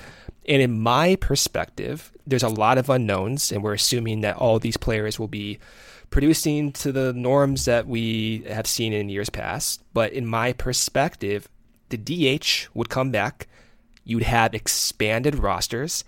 And 0.47 0.61
in 0.61 0.79
my 0.79 1.17
perspective, 1.17 2.13
there's 2.27 2.43
a 2.43 2.49
lot 2.49 2.77
of 2.77 2.91
unknowns, 2.91 3.51
and 3.51 3.63
we're 3.63 3.75
assuming 3.75 4.21
that 4.21 4.37
all 4.37 4.59
these 4.59 4.77
players 4.77 5.19
will 5.19 5.29
be 5.29 5.59
producing 6.11 6.71
to 6.73 6.93
the 6.93 7.13
norms 7.15 7.65
that 7.65 7.87
we 7.87 8.45
have 8.49 8.67
seen 8.67 8.93
in 8.93 9.09
years 9.09 9.31
past. 9.31 9.83
But 9.95 10.13
in 10.13 10.27
my 10.27 10.53
perspective, 10.53 11.49
the 11.89 11.97
DH 11.97 12.69
would 12.75 12.91
come 12.91 13.11
back. 13.11 13.49
You'd 14.05 14.25
have 14.25 14.55
expanded 14.55 15.37
rosters 15.37 16.05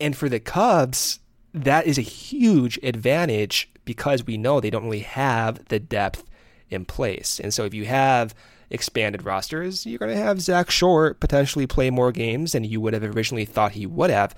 and 0.00 0.16
for 0.16 0.28
the 0.28 0.40
Cubs, 0.40 1.20
that 1.54 1.86
is 1.86 1.98
a 1.98 2.02
huge 2.02 2.78
advantage 2.82 3.70
because 3.84 4.26
we 4.26 4.36
know 4.36 4.60
they 4.60 4.70
don't 4.70 4.84
really 4.84 5.00
have 5.00 5.64
the 5.68 5.78
depth 5.78 6.24
in 6.70 6.84
place. 6.84 7.40
And 7.40 7.52
so 7.52 7.64
if 7.64 7.74
you 7.74 7.86
have 7.86 8.34
expanded 8.70 9.24
rosters, 9.24 9.86
you're 9.86 9.98
going 9.98 10.14
to 10.14 10.22
have 10.22 10.40
Zack 10.40 10.70
Short 10.70 11.20
potentially 11.20 11.66
play 11.66 11.90
more 11.90 12.12
games 12.12 12.52
than 12.52 12.64
you 12.64 12.80
would 12.80 12.92
have 12.92 13.02
originally 13.02 13.44
thought 13.44 13.72
he 13.72 13.86
would 13.86 14.10
have 14.10 14.34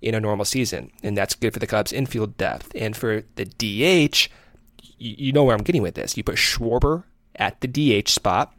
in 0.00 0.14
a 0.14 0.20
normal 0.20 0.44
season. 0.44 0.90
And 1.02 1.16
that's 1.16 1.34
good 1.34 1.52
for 1.52 1.58
the 1.58 1.66
Cubs' 1.66 1.92
infield 1.92 2.36
depth. 2.36 2.72
And 2.74 2.96
for 2.96 3.24
the 3.36 3.44
DH, 3.44 4.28
you 4.98 5.32
know 5.32 5.44
where 5.44 5.56
I'm 5.56 5.62
getting 5.62 5.82
with 5.82 5.94
this. 5.94 6.16
You 6.16 6.24
put 6.24 6.36
Schwarber 6.36 7.04
at 7.36 7.60
the 7.60 7.68
DH 7.68 8.08
spot. 8.08 8.54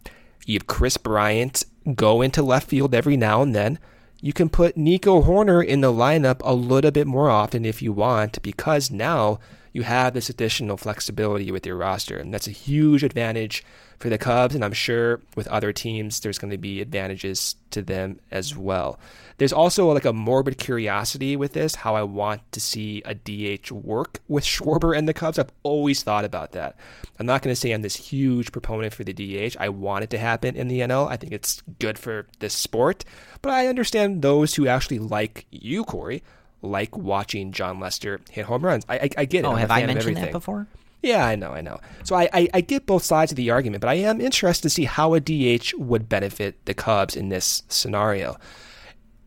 You 0.46 0.56
have 0.56 0.68
Kris 0.68 0.98
Bryant 0.98 1.64
go 1.96 2.22
into 2.22 2.42
left 2.42 2.70
field 2.70 2.94
every 2.94 3.18
now 3.18 3.42
and 3.42 3.56
then 3.56 3.80
you 4.26 4.34
can 4.34 4.50
put 4.50 4.76
Nico 4.76 5.22
Hoerner 5.22 5.64
in 5.64 5.82
the 5.82 5.94
lineup 5.94 6.42
a 6.44 6.56
little 6.56 6.90
bit 6.90 7.06
more 7.06 7.30
often 7.30 7.64
if 7.64 7.80
you 7.80 7.94
want, 7.94 8.42
because 8.42 8.90
now 8.90 9.38
you 9.72 9.84
have 9.84 10.16
this 10.16 10.32
additional 10.32 10.78
flexibility 10.78 11.52
with 11.52 11.64
your 11.64 11.76
roster. 11.76 12.18
And 12.18 12.34
that's 12.34 12.48
a 12.48 12.52
huge 12.52 13.04
advantage 13.04 13.64
for 14.00 14.10
the 14.10 14.18
Cubs. 14.18 14.56
And 14.56 14.64
I'm 14.64 14.74
sure 14.74 15.22
with 15.36 15.48
other 15.48 15.72
teams, 15.74 16.20
there's 16.20 16.38
going 16.38 16.52
to 16.52 16.58
be 16.58 16.82
advantages 16.82 17.56
to 17.72 17.82
them 17.82 18.20
as 18.32 18.56
well. 18.56 19.00
There's 19.38 19.54
also 19.54 19.92
like 19.92 20.06
a 20.06 20.14
morbid 20.14 20.58
curiosity 20.58 21.36
with 21.36 21.54
this, 21.54 21.76
how 21.76 21.96
I 21.96 22.04
want 22.04 22.42
to 22.54 22.62
see 22.62 23.02
a 23.06 23.14
DH 23.14 23.72
work 23.72 24.20
with 24.28 24.46
Schwarber 24.46 24.98
and 24.98 25.10
the 25.10 25.14
Cubs. 25.14 25.38
I've 25.38 25.52
always 25.64 26.04
thought 26.04 26.24
about 26.24 26.54
that. 26.54 26.78
I'm 27.20 27.26
not 27.26 27.42
going 27.42 27.54
to 27.54 27.60
say 27.60 27.72
I'm 27.72 27.82
this 27.82 27.96
huge 27.96 28.52
proponent 28.52 28.94
for 28.94 29.04
the 29.04 29.14
DH. 29.14 29.58
I 29.60 29.70
want 29.70 30.06
it 30.06 30.10
to 30.12 30.18
happen 30.18 30.56
in 30.56 30.70
the 30.70 30.80
NL. 30.80 31.10
I 31.10 31.18
think 31.18 31.34
it's 31.34 31.62
good 31.80 32.00
for 32.00 32.28
the 32.40 32.50
sport. 32.50 33.04
But 33.42 33.52
I 33.52 33.68
understand 33.68 34.22
those 34.22 34.56
who 34.56 34.68
actually 34.68 35.00
like 35.00 35.46
you, 35.52 35.84
Corey, 35.84 36.24
like 36.62 36.96
watching 36.98 37.52
Jon 37.52 37.80
Lester 37.80 38.22
hit 38.30 38.46
home 38.46 38.64
runs. 38.64 38.86
I, 38.88 38.96
I, 38.96 39.10
I 39.20 39.26
get 39.26 39.40
it. 39.40 39.46
Oh, 39.46 39.52
I'm 39.52 39.58
have 39.58 39.72
I 39.72 39.86
mentioned 39.86 40.18
that 40.18 40.32
before? 40.32 40.68
Yeah, 41.06 41.24
I 41.24 41.36
know, 41.36 41.52
I 41.52 41.62
know. 41.62 41.80
So 42.04 42.16
I, 42.16 42.28
I, 42.34 42.50
I, 42.56 42.62
get 42.62 42.88
both 42.88 43.04
sides 43.04 43.32
of 43.32 43.36
the 43.36 43.52
argument, 43.52 43.82
but 43.82 43.90
I 43.90 43.94
am 43.94 44.20
interested 44.20 44.64
to 44.64 44.70
see 44.72 44.86
how 44.86 45.14
a 45.14 45.20
DH 45.20 45.76
would 45.78 46.10
benefit 46.10 46.66
the 46.66 46.74
Cubs 46.74 47.16
in 47.16 47.30
this 47.30 47.62
scenario. 47.68 48.38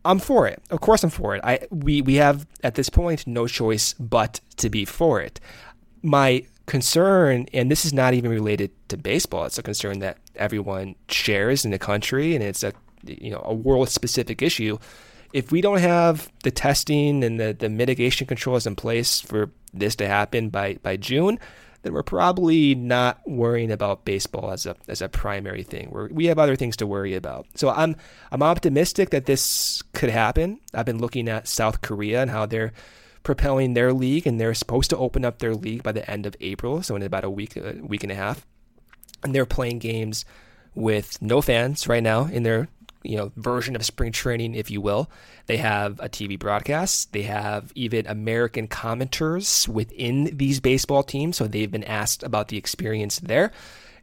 I'm 0.03 0.19
for 0.19 0.45
it. 0.45 0.61
Of 0.71 0.81
course, 0.81 1.05
I'm 1.05 1.09
for 1.09 1.35
it. 1.35 1.41
I 1.43 1.67
we 1.71 2.01
we 2.01 2.15
have 2.15 2.45
at 2.63 2.75
this 2.75 2.89
point 2.89 3.25
no 3.25 3.47
choice 3.47 3.93
but 3.93 4.41
to 4.57 4.69
be 4.69 4.83
for 4.83 5.21
it. 5.21 5.39
My 6.01 6.43
concern, 6.65 7.47
and 7.53 7.71
this 7.71 7.85
is 7.85 7.93
not 7.93 8.13
even 8.13 8.29
related 8.29 8.71
to 8.89 8.97
baseball. 8.97 9.45
It's 9.45 9.57
a 9.57 9.63
concern 9.63 9.99
that 9.99 10.17
everyone 10.35 10.95
shares 11.07 11.63
in 11.63 11.71
the 11.71 11.79
country, 11.79 12.35
and 12.35 12.43
it's 12.43 12.63
a 12.63 12.73
you 13.05 13.31
know 13.31 13.41
a 13.45 13.53
world 13.53 13.87
specific 13.87 14.41
issue. 14.41 14.77
If 15.31 15.51
we 15.51 15.61
don't 15.61 15.79
have 15.79 16.29
the 16.43 16.51
testing 16.51 17.23
and 17.23 17.39
the, 17.39 17.53
the 17.53 17.69
mitigation 17.69 18.27
controls 18.27 18.65
in 18.67 18.75
place 18.75 19.21
for 19.21 19.51
this 19.73 19.95
to 19.95 20.07
happen 20.07 20.49
by 20.49 20.75
by 20.81 20.97
June, 20.97 21.39
then 21.81 21.93
we're 21.93 22.03
probably 22.03 22.75
not 22.75 23.21
worrying 23.25 23.71
about 23.71 24.05
baseball 24.05 24.51
as 24.51 24.65
a 24.65 24.75
as 24.87 25.01
a 25.01 25.09
primary 25.09 25.63
thing. 25.63 25.89
We're, 25.91 26.09
we 26.09 26.25
have 26.25 26.39
other 26.39 26.55
things 26.55 26.75
to 26.77 26.87
worry 26.87 27.15
about. 27.15 27.47
So 27.55 27.69
I'm 27.69 27.95
I'm 28.31 28.43
optimistic 28.43 29.11
that 29.11 29.25
this 29.25 29.81
could 29.93 30.09
happen. 30.09 30.59
I've 30.73 30.85
been 30.85 30.99
looking 30.99 31.29
at 31.29 31.47
South 31.47 31.81
Korea 31.81 32.21
and 32.21 32.31
how 32.31 32.45
they're 32.45 32.73
propelling 33.23 33.73
their 33.73 33.93
league, 33.93 34.25
and 34.25 34.39
they're 34.39 34.53
supposed 34.53 34.89
to 34.89 34.97
open 34.97 35.25
up 35.25 35.39
their 35.39 35.55
league 35.55 35.83
by 35.83 35.91
the 35.91 36.09
end 36.09 36.25
of 36.25 36.35
April, 36.39 36.81
so 36.81 36.95
in 36.95 37.03
about 37.03 37.23
a 37.23 37.29
week 37.29 37.55
a 37.55 37.75
week 37.81 38.03
and 38.03 38.11
a 38.11 38.15
half, 38.15 38.45
and 39.23 39.33
they're 39.33 39.45
playing 39.45 39.79
games 39.79 40.25
with 40.75 41.21
no 41.21 41.41
fans 41.41 41.87
right 41.87 42.03
now 42.03 42.25
in 42.25 42.43
their 42.43 42.67
you 43.03 43.17
know 43.17 43.31
version 43.35 43.75
of 43.75 43.85
spring 43.85 44.11
training, 44.11 44.55
if 44.55 44.69
you 44.69 44.81
will. 44.81 45.09
They 45.47 45.57
have 45.57 45.99
a 45.99 46.09
TV 46.09 46.37
broadcast. 46.37 47.13
They 47.13 47.23
have 47.23 47.71
even 47.75 48.07
American 48.07 48.67
commenters 48.67 49.67
within 49.67 50.35
these 50.37 50.59
baseball 50.59 51.03
teams, 51.03 51.37
so 51.37 51.47
they've 51.47 51.71
been 51.71 51.83
asked 51.83 52.23
about 52.23 52.49
the 52.49 52.57
experience 52.57 53.19
there, 53.19 53.51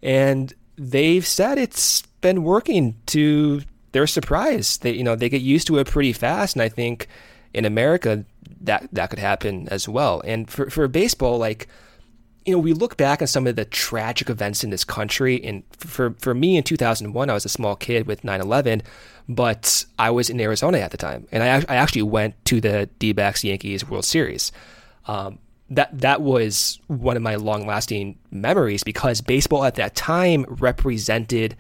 and 0.03 0.53
they've 0.77 1.27
said 1.27 1.59
it's 1.59 2.03
been 2.21 2.43
working 2.43 2.97
to 3.07 3.63
their 3.93 4.07
surprise. 4.07 4.79
They 4.79 4.93
you 4.93 5.05
know 5.05 5.17
they 5.17 5.29
get 5.29 5.43
used 5.43 5.67
to 5.69 5.79
it 5.79 5.87
pretty 5.87 6.13
fast, 6.13 6.57
and 6.57 6.63
I 6.63 6.69
think 6.69 7.09
in 7.55 7.65
America 7.65 8.25
that 8.61 8.89
that 8.93 9.11
could 9.11 9.19
happen 9.19 9.69
as 9.69 9.89
well. 9.89 10.23
And 10.25 10.51
for 10.51 10.71
for 10.71 10.87
baseball, 10.89 11.39
like 11.39 11.69
you 12.47 12.53
know, 12.53 12.59
we 12.59 12.73
look 12.73 12.97
back 12.97 13.21
on 13.21 13.27
some 13.27 13.47
of 13.47 13.57
the 13.57 13.65
tragic 13.65 14.31
events 14.31 14.63
in 14.63 14.71
this 14.71 14.85
country. 14.85 15.45
And 15.45 15.65
for, 15.73 16.15
for 16.21 16.33
me 16.33 16.57
in 16.57 16.63
2001, 16.63 17.29
I 17.29 17.33
was 17.33 17.45
a 17.45 17.49
small 17.49 17.75
kid 17.75 18.07
with 18.07 18.23
9 18.23 18.41
11, 18.41 18.83
but 19.29 19.85
I 19.99 20.11
was 20.11 20.31
in 20.31 20.41
Arizona 20.41 20.79
at 20.79 20.93
the 20.93 20.97
time. 20.97 21.27
And 21.33 21.43
I, 21.43 21.73
I 21.73 21.77
actually 21.77 22.03
went 22.03 22.43
to 22.47 22.61
the 22.61 22.89
D 23.01 23.13
backs 23.13 23.43
Yankees 23.43 23.89
World 23.89 24.05
Series. 24.05 24.53
Um, 25.07 25.41
that, 25.71 25.99
that 25.99 26.23
was 26.23 26.81
one 26.87 27.17
of 27.17 27.23
my 27.23 27.35
long 27.35 27.67
lasting 27.67 28.17
memories 28.31 28.85
because 28.85 29.21
baseball 29.21 29.65
at 29.65 29.75
that 29.75 29.97
time 29.97 30.47
represented 30.49 31.57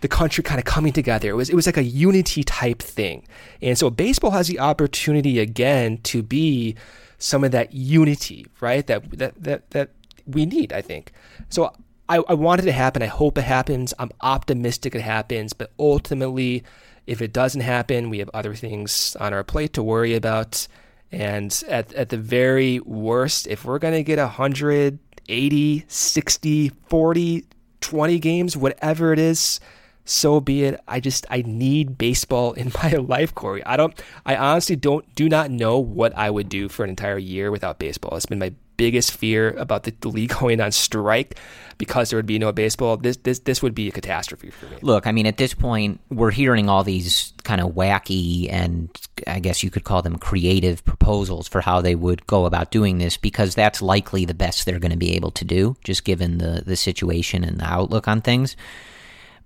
the 0.00 0.08
country 0.08 0.42
kind 0.42 0.58
of 0.58 0.64
coming 0.64 0.94
together. 0.94 1.28
It 1.28 1.34
was, 1.34 1.50
it 1.50 1.54
was 1.54 1.66
like 1.66 1.76
a 1.76 1.82
unity 1.82 2.42
type 2.42 2.80
thing. 2.80 3.26
And 3.60 3.76
so 3.76 3.90
baseball 3.90 4.30
has 4.30 4.48
the 4.48 4.60
opportunity 4.60 5.38
again 5.38 5.98
to 6.04 6.22
be 6.22 6.76
some 7.18 7.44
of 7.44 7.50
that 7.52 7.72
unity, 7.72 8.46
right? 8.60 8.86
That, 8.86 9.10
that, 9.18 9.42
that, 9.42 9.70
that 9.70 9.90
we 10.26 10.46
need, 10.46 10.72
I 10.72 10.82
think. 10.82 11.12
So 11.48 11.72
I, 12.08 12.22
I 12.28 12.34
want 12.34 12.60
it 12.60 12.64
to 12.64 12.72
happen. 12.72 13.02
I 13.02 13.06
hope 13.06 13.38
it 13.38 13.42
happens. 13.42 13.92
I'm 13.98 14.10
optimistic 14.20 14.94
it 14.94 15.00
happens. 15.00 15.52
But 15.52 15.72
ultimately, 15.78 16.64
if 17.06 17.20
it 17.22 17.32
doesn't 17.32 17.60
happen, 17.60 18.10
we 18.10 18.18
have 18.18 18.30
other 18.34 18.54
things 18.54 19.16
on 19.20 19.32
our 19.32 19.44
plate 19.44 19.72
to 19.74 19.82
worry 19.82 20.14
about. 20.14 20.66
And 21.12 21.62
at, 21.68 21.92
at 21.94 22.08
the 22.08 22.16
very 22.16 22.80
worst, 22.80 23.46
if 23.46 23.64
we're 23.64 23.78
going 23.78 23.94
to 23.94 24.02
get 24.02 24.18
180, 24.18 25.84
60, 25.86 26.68
40, 26.68 27.44
20 27.80 28.18
games, 28.18 28.56
whatever 28.56 29.12
it 29.12 29.18
is, 29.18 29.60
so 30.04 30.40
be 30.40 30.64
it. 30.64 30.80
I 30.86 31.00
just 31.00 31.26
I 31.30 31.42
need 31.42 31.98
baseball 31.98 32.52
in 32.52 32.72
my 32.82 32.92
life, 32.92 33.34
Corey. 33.34 33.64
I 33.66 33.76
don't 33.76 34.00
I 34.24 34.36
honestly 34.36 34.76
don't 34.76 35.12
do 35.14 35.28
not 35.28 35.50
know 35.50 35.78
what 35.78 36.16
I 36.16 36.30
would 36.30 36.48
do 36.48 36.68
for 36.68 36.84
an 36.84 36.90
entire 36.90 37.18
year 37.18 37.50
without 37.50 37.78
baseball. 37.78 38.16
It's 38.16 38.26
been 38.26 38.38
my 38.38 38.54
biggest 38.76 39.12
fear 39.12 39.50
about 39.52 39.84
the, 39.84 39.94
the 40.00 40.08
league 40.08 40.34
going 40.40 40.60
on 40.60 40.72
strike 40.72 41.38
because 41.78 42.10
there 42.10 42.16
would 42.16 42.26
be 42.26 42.38
no 42.38 42.52
baseball. 42.52 42.96
This 42.96 43.16
this 43.18 43.40
this 43.40 43.62
would 43.62 43.74
be 43.74 43.88
a 43.88 43.90
catastrophe 43.90 44.50
for 44.50 44.66
me. 44.66 44.76
Look, 44.82 45.06
I 45.06 45.12
mean, 45.12 45.26
at 45.26 45.36
this 45.36 45.54
point, 45.54 46.00
we're 46.10 46.30
hearing 46.30 46.68
all 46.68 46.84
these 46.84 47.32
kind 47.44 47.60
of 47.60 47.72
wacky 47.72 48.50
and 48.50 48.88
I 49.26 49.40
guess 49.40 49.62
you 49.62 49.70
could 49.70 49.84
call 49.84 50.02
them 50.02 50.18
creative 50.18 50.84
proposals 50.84 51.48
for 51.48 51.60
how 51.60 51.80
they 51.80 51.94
would 51.94 52.26
go 52.26 52.46
about 52.46 52.70
doing 52.70 52.98
this 52.98 53.16
because 53.16 53.54
that's 53.54 53.82
likely 53.82 54.24
the 54.24 54.34
best 54.34 54.64
they're 54.64 54.78
going 54.78 54.90
to 54.90 54.96
be 54.96 55.14
able 55.14 55.30
to 55.32 55.44
do, 55.44 55.76
just 55.84 56.04
given 56.04 56.38
the 56.38 56.62
the 56.64 56.76
situation 56.76 57.44
and 57.44 57.58
the 57.58 57.66
outlook 57.66 58.08
on 58.08 58.20
things. 58.20 58.56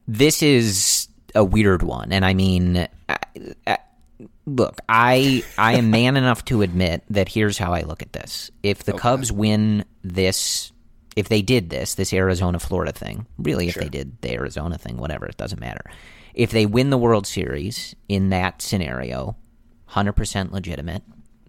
This 0.08 0.42
is 0.42 1.08
a 1.34 1.44
weird 1.44 1.82
one, 1.82 2.12
and 2.12 2.24
I 2.24 2.34
mean. 2.34 2.88
I, 3.08 3.18
I, 3.66 3.78
look, 4.56 4.80
I 4.88 5.42
I 5.56 5.74
am 5.74 5.90
man 5.90 6.16
enough 6.16 6.44
to 6.46 6.62
admit 6.62 7.02
that 7.10 7.28
here's 7.28 7.58
how 7.58 7.72
I 7.72 7.82
look 7.82 8.02
at 8.02 8.12
this. 8.12 8.50
If 8.62 8.84
the 8.84 8.92
okay. 8.92 9.00
Cubs 9.00 9.32
win 9.32 9.84
this, 10.02 10.72
if 11.16 11.28
they 11.28 11.42
did 11.42 11.70
this, 11.70 11.94
this 11.94 12.12
Arizona 12.12 12.58
Florida 12.58 12.92
thing, 12.92 13.26
really, 13.38 13.68
if 13.68 13.74
sure. 13.74 13.82
they 13.82 13.88
did 13.88 14.20
the 14.22 14.32
Arizona 14.32 14.78
thing, 14.78 14.96
whatever, 14.96 15.26
it 15.26 15.36
doesn't 15.36 15.60
matter. 15.60 15.84
If 16.34 16.50
they 16.50 16.66
win 16.66 16.90
the 16.90 16.98
World 16.98 17.26
Series 17.26 17.94
in 18.08 18.30
that 18.30 18.62
scenario, 18.62 19.36
hundred 19.86 20.14
percent 20.14 20.52
legitimate. 20.52 21.02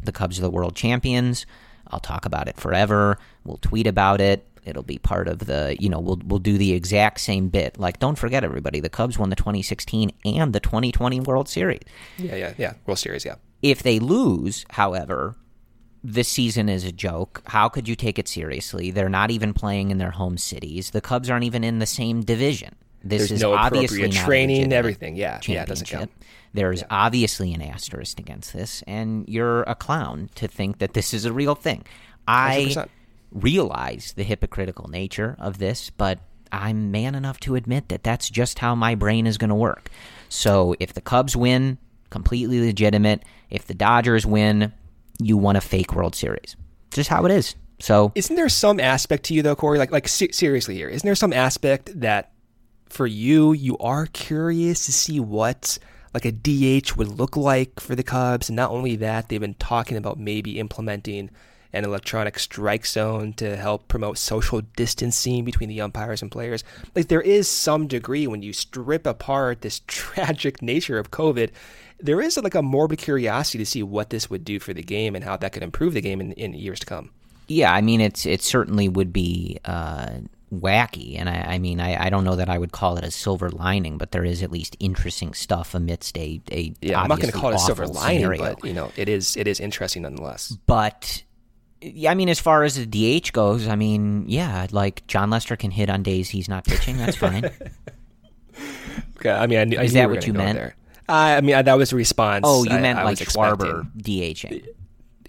The 0.04 0.12
Cubs 0.12 0.40
are 0.40 0.42
the 0.42 0.50
world 0.50 0.76
champions. 0.76 1.46
I'll 1.88 2.00
talk 2.00 2.26
about 2.26 2.48
it 2.48 2.58
forever. 2.58 3.20
We'll 3.44 3.58
tweet 3.58 3.86
about 3.86 4.20
it. 4.20 4.48
It'll 4.64 4.84
be 4.84 4.98
part 4.98 5.28
of 5.28 5.40
the, 5.40 5.76
you 5.80 5.90
know, 5.90 6.00
we'll 6.00 6.22
we'll 6.26 6.40
do 6.40 6.58
the 6.58 6.74
exact 6.74 7.20
same 7.20 7.50
bit. 7.50 7.80
Like, 7.80 8.00
don't 8.00 8.18
forget, 8.18 8.44
everybody, 8.44 8.80
the 8.80 8.90
Cubs 8.90 9.18
won 9.18 9.30
the 9.30 9.36
2016 9.36 10.12
and 10.26 10.54
the 10.54 10.60
2020 10.60 11.20
World 11.22 11.50
Series. 11.50 11.82
Yeah, 12.18 12.36
yeah, 12.36 12.54
yeah, 12.58 12.74
World 12.86 13.00
Series, 13.00 13.26
yeah. 13.26 13.36
If 13.62 13.84
they 13.84 14.00
lose, 14.00 14.66
however, 14.70 15.36
this 16.04 16.28
season 16.28 16.70
is 16.70 16.84
a 16.84 16.92
joke. 16.92 17.42
How 17.48 17.70
could 17.70 17.88
you 17.88 17.96
take 17.96 18.18
it 18.20 18.28
seriously? 18.28 18.92
They're 18.92 19.10
not 19.10 19.32
even 19.32 19.54
playing 19.54 19.92
in 19.92 19.98
their 19.98 20.12
home 20.12 20.38
cities. 20.38 20.92
The 20.92 21.02
Cubs 21.02 21.30
aren't 21.30 21.44
even 21.44 21.64
in 21.64 21.80
the 21.80 21.86
same 21.86 22.22
division. 22.22 22.76
This 23.04 23.22
There's 23.22 23.32
is 23.32 23.42
no 23.42 23.54
obviously 23.54 24.04
not 24.04 24.12
training, 24.12 24.74
everything. 24.74 25.16
Yeah, 25.16 25.40
yeah, 25.44 25.64
it 25.64 25.68
doesn't 25.68 25.88
count. 25.88 26.12
There's 26.54 26.84
obviously 26.90 27.54
an 27.54 27.62
asterisk 27.62 28.20
against 28.20 28.54
this, 28.54 28.84
and 28.86 29.28
you're 29.28 29.64
a 29.64 29.74
clown 29.74 30.30
to 30.36 30.48
think 30.48 30.80
that 30.80 30.94
this 30.94 31.14
is 31.14 31.26
a 31.26 31.34
real 31.34 31.56
thing. 31.56 31.84
I 32.28 32.68
100%. 32.70 32.90
Realize 33.32 34.14
the 34.16 34.24
hypocritical 34.24 34.88
nature 34.90 35.36
of 35.40 35.58
this, 35.58 35.90
but 35.90 36.20
I'm 36.52 36.92
man 36.92 37.16
enough 37.16 37.40
to 37.42 37.56
admit 37.56 37.90
that 37.90 38.04
that's 38.04 38.30
just 38.30 38.60
how 38.60 38.76
my 38.76 38.96
brain 38.96 39.26
is 39.26 39.38
going 39.38 39.50
to 39.50 39.56
work. 39.56 39.90
So 40.30 40.76
if 40.80 40.94
the 40.94 41.02
Cubs 41.02 41.36
win, 41.36 41.78
completely 42.10 42.64
legitimate. 42.64 43.24
If 43.50 43.66
the 43.68 43.74
Dodgers 43.74 44.26
win, 44.26 44.74
you 45.20 45.38
won 45.38 45.56
a 45.56 45.62
fake 45.62 45.94
World 45.94 46.16
Series. 46.16 46.56
Just 46.92 47.10
how 47.10 47.26
it 47.26 47.32
is. 47.32 47.56
So 47.80 48.12
Isn't 48.14 48.36
there 48.36 48.50
some 48.50 48.80
aspect 48.80 49.24
to 49.26 49.34
you 49.34 49.42
though, 49.42 49.56
Corey? 49.56 49.80
Like, 49.80 49.92
like 49.92 50.08
se- 50.08 50.32
seriously 50.32 50.76
here, 50.76 50.90
isn't 50.90 51.06
there 51.06 51.16
some 51.16 51.34
aspect 51.34 52.00
that 52.00 52.32
for 52.90 53.08
you, 53.08 53.54
you 53.54 53.78
are 53.80 54.06
curious 54.08 54.86
to 54.86 54.92
see 54.92 55.20
what 55.20 55.80
like 56.14 56.26
a 56.26 56.32
DH 56.32 56.96
would 56.98 57.08
look 57.08 57.36
like 57.36 57.80
for 57.80 57.96
the 57.96 58.04
Cubs? 58.04 58.50
And 58.50 58.56
not 58.56 58.70
only 58.70 58.98
that, 58.98 59.30
they've 59.30 59.40
been 59.40 59.56
talking 59.56 59.98
about 59.98 60.20
maybe 60.20 60.60
implementing 60.60 61.32
an 61.74 61.86
electronic 61.86 62.38
strike 62.40 62.86
zone 62.86 63.34
to 63.34 63.56
help 63.56 63.88
promote 63.88 64.18
social 64.18 64.62
distancing 64.76 65.46
between 65.46 65.70
the 65.70 65.82
umpires 65.82 66.22
and 66.22 66.32
players. 66.32 66.64
Like 66.96 67.08
there 67.08 67.22
is 67.22 67.48
some 67.48 67.88
degree 67.88 68.28
when 68.28 68.42
you 68.42 68.54
strip 68.54 69.06
apart 69.06 69.62
this 69.62 69.82
tragic 69.88 70.62
nature 70.62 71.00
of 71.00 71.12
COVID, 71.12 71.52
there 72.00 72.22
is 72.22 72.38
like 72.38 72.56
a 72.56 72.62
morbid 72.62 73.00
curiosity 73.00 73.60
to 73.60 73.66
see 73.66 73.84
what 73.84 74.10
this 74.10 74.30
would 74.30 74.44
do 74.44 74.60
for 74.60 74.74
the 74.74 74.84
game 74.84 75.16
and 75.16 75.24
how 75.24 75.38
that 75.38 75.52
could 75.54 75.64
improve 75.64 75.94
the 75.94 76.02
game 76.02 76.20
in, 76.20 76.32
in 76.34 76.54
years 76.54 76.80
to 76.80 76.86
come. 76.86 77.12
Yeah, 77.48 77.74
I 77.74 77.82
mean, 77.82 78.02
it's 78.02 78.26
it 78.26 78.42
certainly 78.42 78.88
would 78.88 79.12
be 79.12 79.60
uh, 79.66 80.10
wacky, 80.54 81.20
and 81.20 81.30
I, 81.30 81.56
I 81.56 81.58
mean, 81.58 81.82
I, 81.82 82.06
I 82.06 82.10
don't 82.10 82.24
know 82.24 82.38
that 82.38 82.50
I 82.50 82.58
would 82.58 82.72
call 82.72 82.98
it 82.98 83.04
a 83.04 83.12
silver 83.12 83.50
lining, 83.50 83.98
but 83.98 84.12
there 84.12 84.24
is 84.24 84.42
at 84.42 84.52
least 84.52 84.78
interesting 84.80 85.34
stuff 85.34 85.76
amidst 85.76 86.18
a 86.18 86.40
a 86.52 86.74
Yeah, 86.82 87.02
I'm 87.02 87.10
not 87.10 87.20
going 87.20 87.32
to 87.32 87.38
call 87.38 87.52
it 87.52 87.56
a 87.56 87.60
silver 87.60 87.88
lining, 87.88 88.20
scenario. 88.20 88.56
but 88.56 88.66
you 88.66 88.74
know, 88.74 88.92
it 88.96 89.10
is 89.10 89.36
it 89.36 89.48
is 89.48 89.60
interesting 89.60 90.04
nonetheless. 90.04 90.56
But 90.66 91.24
I 92.08 92.14
mean, 92.14 92.30
as 92.30 92.40
far 92.40 92.64
as 92.64 92.76
the 92.76 92.86
DH 93.20 93.32
goes, 93.34 93.68
I 93.68 93.76
mean, 93.76 94.26
yeah, 94.28 94.68
like 94.72 95.06
Jon 95.08 95.30
Lester 95.30 95.56
can 95.56 95.72
hit 95.72 95.90
on 95.90 96.04
days 96.04 96.30
he's 96.30 96.48
not 96.48 96.64
pitching. 96.66 96.98
That's 96.98 97.18
fine. 97.18 97.50
Okay, 99.18 99.30
I 99.30 99.46
mean, 99.46 99.60
I, 99.60 99.64
knew- 99.66 99.78
I 99.78 99.84
Is 99.84 99.94
that 99.94 100.10
what 100.10 100.26
you 100.26 100.34
meant? 100.34 100.58
There. 100.58 100.76
I, 101.08 101.38
I 101.38 101.42
mean, 101.42 101.56
I, 101.56 101.62
that 101.62 101.78
was 101.78 101.94
a 101.94 101.96
response. 101.96 102.44
oh, 102.48 102.64
you 102.64 102.72
I- 102.72 102.82
meant 102.82 103.04
like 103.04 103.20
Schwarber. 103.20 103.88
DHing. 103.96 104.66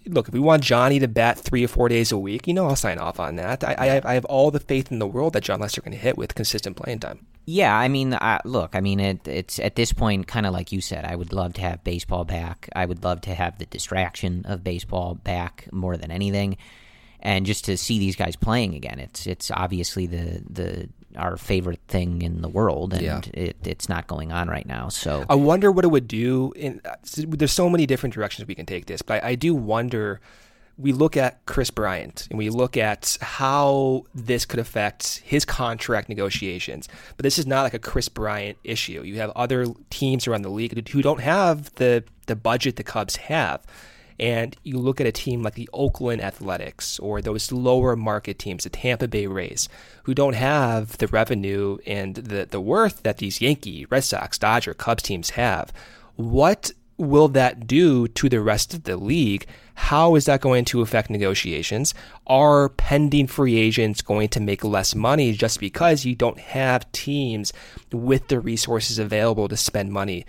Look, 0.07 0.29
if 0.29 0.35
we 0.35 0.41
want 0.41 0.65
Johnny 0.65 0.99
to 0.99 1.07
bat 1.07 1.39
three 1.39 1.63
or 1.63 1.69
four 1.69 1.89
days 1.89 2.11
a 2.11 2.19
week, 2.19 2.49
you 2.49 2.55
know, 2.55 2.67
I'll 2.67 2.75
sign 2.75 2.99
off 2.99 3.21
on 3.21 3.37
that. 3.37 3.63
I, 3.63 3.77
I, 3.79 3.87
have, 3.87 4.07
I 4.07 4.15
have 4.15 4.25
all 4.25 4.51
the 4.51 4.59
faith 4.59 4.91
in 4.91 4.99
the 4.99 5.07
world 5.07 5.35
that 5.35 5.45
Jon 5.45 5.61
Lester 5.61 5.81
can 5.81 5.93
hit 5.93 6.17
with 6.19 6.35
consistent 6.35 6.77
playing 6.77 7.01
time. 7.01 7.27
Yeah, 7.45 7.77
I 7.77 7.89
mean, 7.89 8.15
uh, 8.15 8.39
look, 8.45 8.77
I 8.77 8.81
mean, 8.81 9.01
it, 9.01 9.27
it's 9.27 9.59
at 9.59 9.75
this 9.75 9.93
point, 9.93 10.29
kind 10.29 10.47
of 10.47 10.53
like 10.53 10.71
you 10.71 10.81
said, 10.81 11.05
I 11.05 11.17
would 11.17 11.33
love 11.33 11.55
to 11.55 11.61
have 11.61 11.83
baseball 11.83 12.25
back. 12.25 12.69
I 12.75 12.87
would 12.87 13.03
love 13.03 13.21
to 13.23 13.35
have 13.35 13.59
the 13.59 13.67
distraction 13.67 14.43
of 14.47 14.63
baseball 14.63 15.15
back 15.17 15.67
more 15.73 15.97
than 15.97 16.11
anything, 16.13 16.57
and 17.21 17.45
just 17.45 17.65
to 17.65 17.77
see 17.77 17.99
these 17.99 18.15
guys 18.15 18.37
playing 18.37 18.75
again. 18.75 19.01
It's 19.01 19.27
it's 19.27 19.51
obviously 19.51 20.07
the 20.07 20.43
the 20.49 20.89
our 21.17 21.37
favorite 21.37 21.81
thing 21.89 22.23
in 22.23 22.41
the 22.43 22.49
world, 22.49 22.95
and 22.95 23.03
Yeah. 23.03 23.21
it, 23.35 23.57
it's 23.65 23.89
not 23.89 24.07
going 24.07 24.33
on 24.33 24.49
right 24.49 24.65
now. 24.65 24.89
So 24.89 25.25
I 25.29 25.35
wonder 25.35 25.71
what 25.71 25.85
it 25.85 25.89
would 25.89 26.09
do. 26.09 26.53
In 26.55 26.81
uh, 26.85 26.95
there's 27.17 27.53
so 27.53 27.69
many 27.69 27.87
different 27.87 28.15
directions 28.15 28.47
we 28.47 28.55
can 28.55 28.67
take 28.67 28.87
this, 28.87 29.03
but 29.03 29.23
I, 29.25 29.31
I 29.31 29.35
do 29.35 29.55
wonder. 29.55 30.21
We 30.83 30.93
look 30.93 31.17
at 31.17 31.47
Kris 31.47 31.71
Bryant 31.71 32.27
and 32.29 32.39
we 32.39 32.51
look 32.51 32.77
at 32.77 33.17
how 33.21 34.05
this 34.15 34.45
could 34.45 34.59
affect 34.59 35.23
his 35.25 35.45
contract 35.45 36.09
negotiations. 36.09 36.89
But 37.17 37.23
this 37.23 37.39
is 37.39 37.47
not 37.47 37.63
like 37.63 37.75
a 37.75 37.79
Kris 37.79 38.09
Bryant 38.09 38.59
issue. 38.65 39.03
You 39.03 39.17
have 39.17 39.31
other 39.37 39.67
teams 39.91 40.27
around 40.27 40.43
the 40.43 40.51
league 40.51 40.89
who 40.89 41.03
don't 41.03 41.21
have 41.21 41.73
the 41.77 42.05
the 42.27 42.37
budget 42.37 42.77
the 42.77 42.83
Cubs 42.83 43.17
have. 43.17 43.63
And 44.19 44.57
you 44.63 44.79
look 44.79 45.01
at 45.01 45.07
a 45.07 45.13
team 45.13 45.43
like 45.43 45.55
the 45.55 45.69
Oakland 45.73 46.23
Athletics 46.23 46.99
or 46.99 47.21
those 47.21 47.51
lower 47.51 47.97
market 47.97 48.39
teams, 48.39 48.65
the 48.65 48.71
Tampa 48.71 49.09
Bay 49.09 49.27
Rays, 49.27 49.69
who 50.05 50.15
don't 50.15 50.35
have 50.35 50.99
the 50.99 51.09
revenue 51.09 51.79
and 51.87 52.15
the, 52.15 52.47
the 52.47 52.61
worth 52.61 53.03
that 53.03 53.19
these 53.19 53.41
Yankee, 53.41 53.87
Red 53.87 54.05
Sox, 54.05 54.39
Dodger, 54.39 54.75
Cubs 54.75 55.03
teams 55.03 55.31
have. 55.31 55.73
What 56.17 56.73
will 56.97 57.29
that 57.29 57.67
do 57.67 58.07
to 58.09 58.29
the 58.29 58.41
rest 58.41 58.75
of 58.75 58.85
the 58.85 58.97
league? 58.97 59.47
How 59.75 60.15
is 60.15 60.27
that 60.27 60.41
going 60.41 60.65
to 60.67 60.83
affect 60.83 61.11
negotiations? 61.11 61.95
Are 62.27 62.69
pending 62.71 63.27
free 63.27 63.57
agents 63.57 64.03
going 64.03 64.29
to 64.31 64.41
make 64.41 64.65
less 64.65 64.95
money 64.95 65.33
just 65.33 65.61
because 65.61 66.05
you 66.05 66.15
don't 66.15 66.39
have 66.39 66.91
teams 66.93 67.53
with 67.91 68.29
the 68.29 68.41
resources 68.41 68.99
available 68.99 69.49
to 69.49 69.57
spend 69.57 69.93
money? 69.93 70.25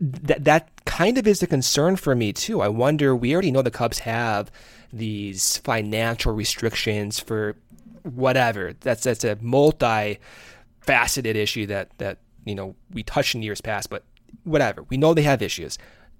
that 0.00 0.44
that 0.44 0.84
kind 0.84 1.18
of 1.18 1.26
is 1.26 1.40
the 1.40 1.46
concern 1.46 1.96
for 1.96 2.14
me 2.14 2.32
too. 2.32 2.60
I 2.60 2.68
wonder. 2.68 3.16
We 3.16 3.32
already 3.32 3.50
know 3.50 3.62
the 3.62 3.70
Cubs 3.70 4.00
have 4.00 4.50
these 4.92 5.56
financial 5.58 6.32
restrictions 6.32 7.18
for 7.18 7.56
whatever. 8.02 8.74
That's 8.80 9.02
that's 9.02 9.24
a 9.24 9.36
multi-faceted 9.40 11.36
issue 11.36 11.66
that 11.66 11.90
that 11.98 12.18
you 12.44 12.54
know 12.54 12.76
we 12.92 13.02
touched 13.02 13.34
in 13.34 13.42
years 13.42 13.60
past. 13.60 13.90
But 13.90 14.04
whatever, 14.44 14.84
we 14.84 14.96
know 14.96 15.14
they 15.14 15.22
have 15.22 15.42
issues. 15.42 15.78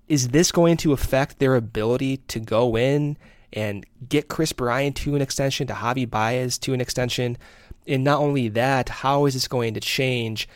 Is 0.09 0.29
this 0.29 0.53
going 0.53 0.77
to 0.79 0.93
affect 0.93 1.39
their 1.39 1.55
ability 1.55 2.19
to 2.29 2.41
go 2.41 2.77
in 2.77 3.17
and 3.53 3.85
get 4.09 4.29
Kris 4.29 4.53
Bryant 4.53 4.97
to 4.97 5.15
an 5.15 5.23
extension, 5.23 5.67
to 5.67 5.75
Javy 5.75 6.09
Baez 6.09 6.59
to 6.59 6.73
an 6.75 6.81
extension? 6.81 7.37
And 7.87 8.05
not 8.05 8.21
only 8.21 8.49
that, 8.49 8.89
how 8.89 9.27
is 9.27 9.35
this 9.35 9.49
going 9.49 9.75
to 9.75 9.81
change? 9.81 10.49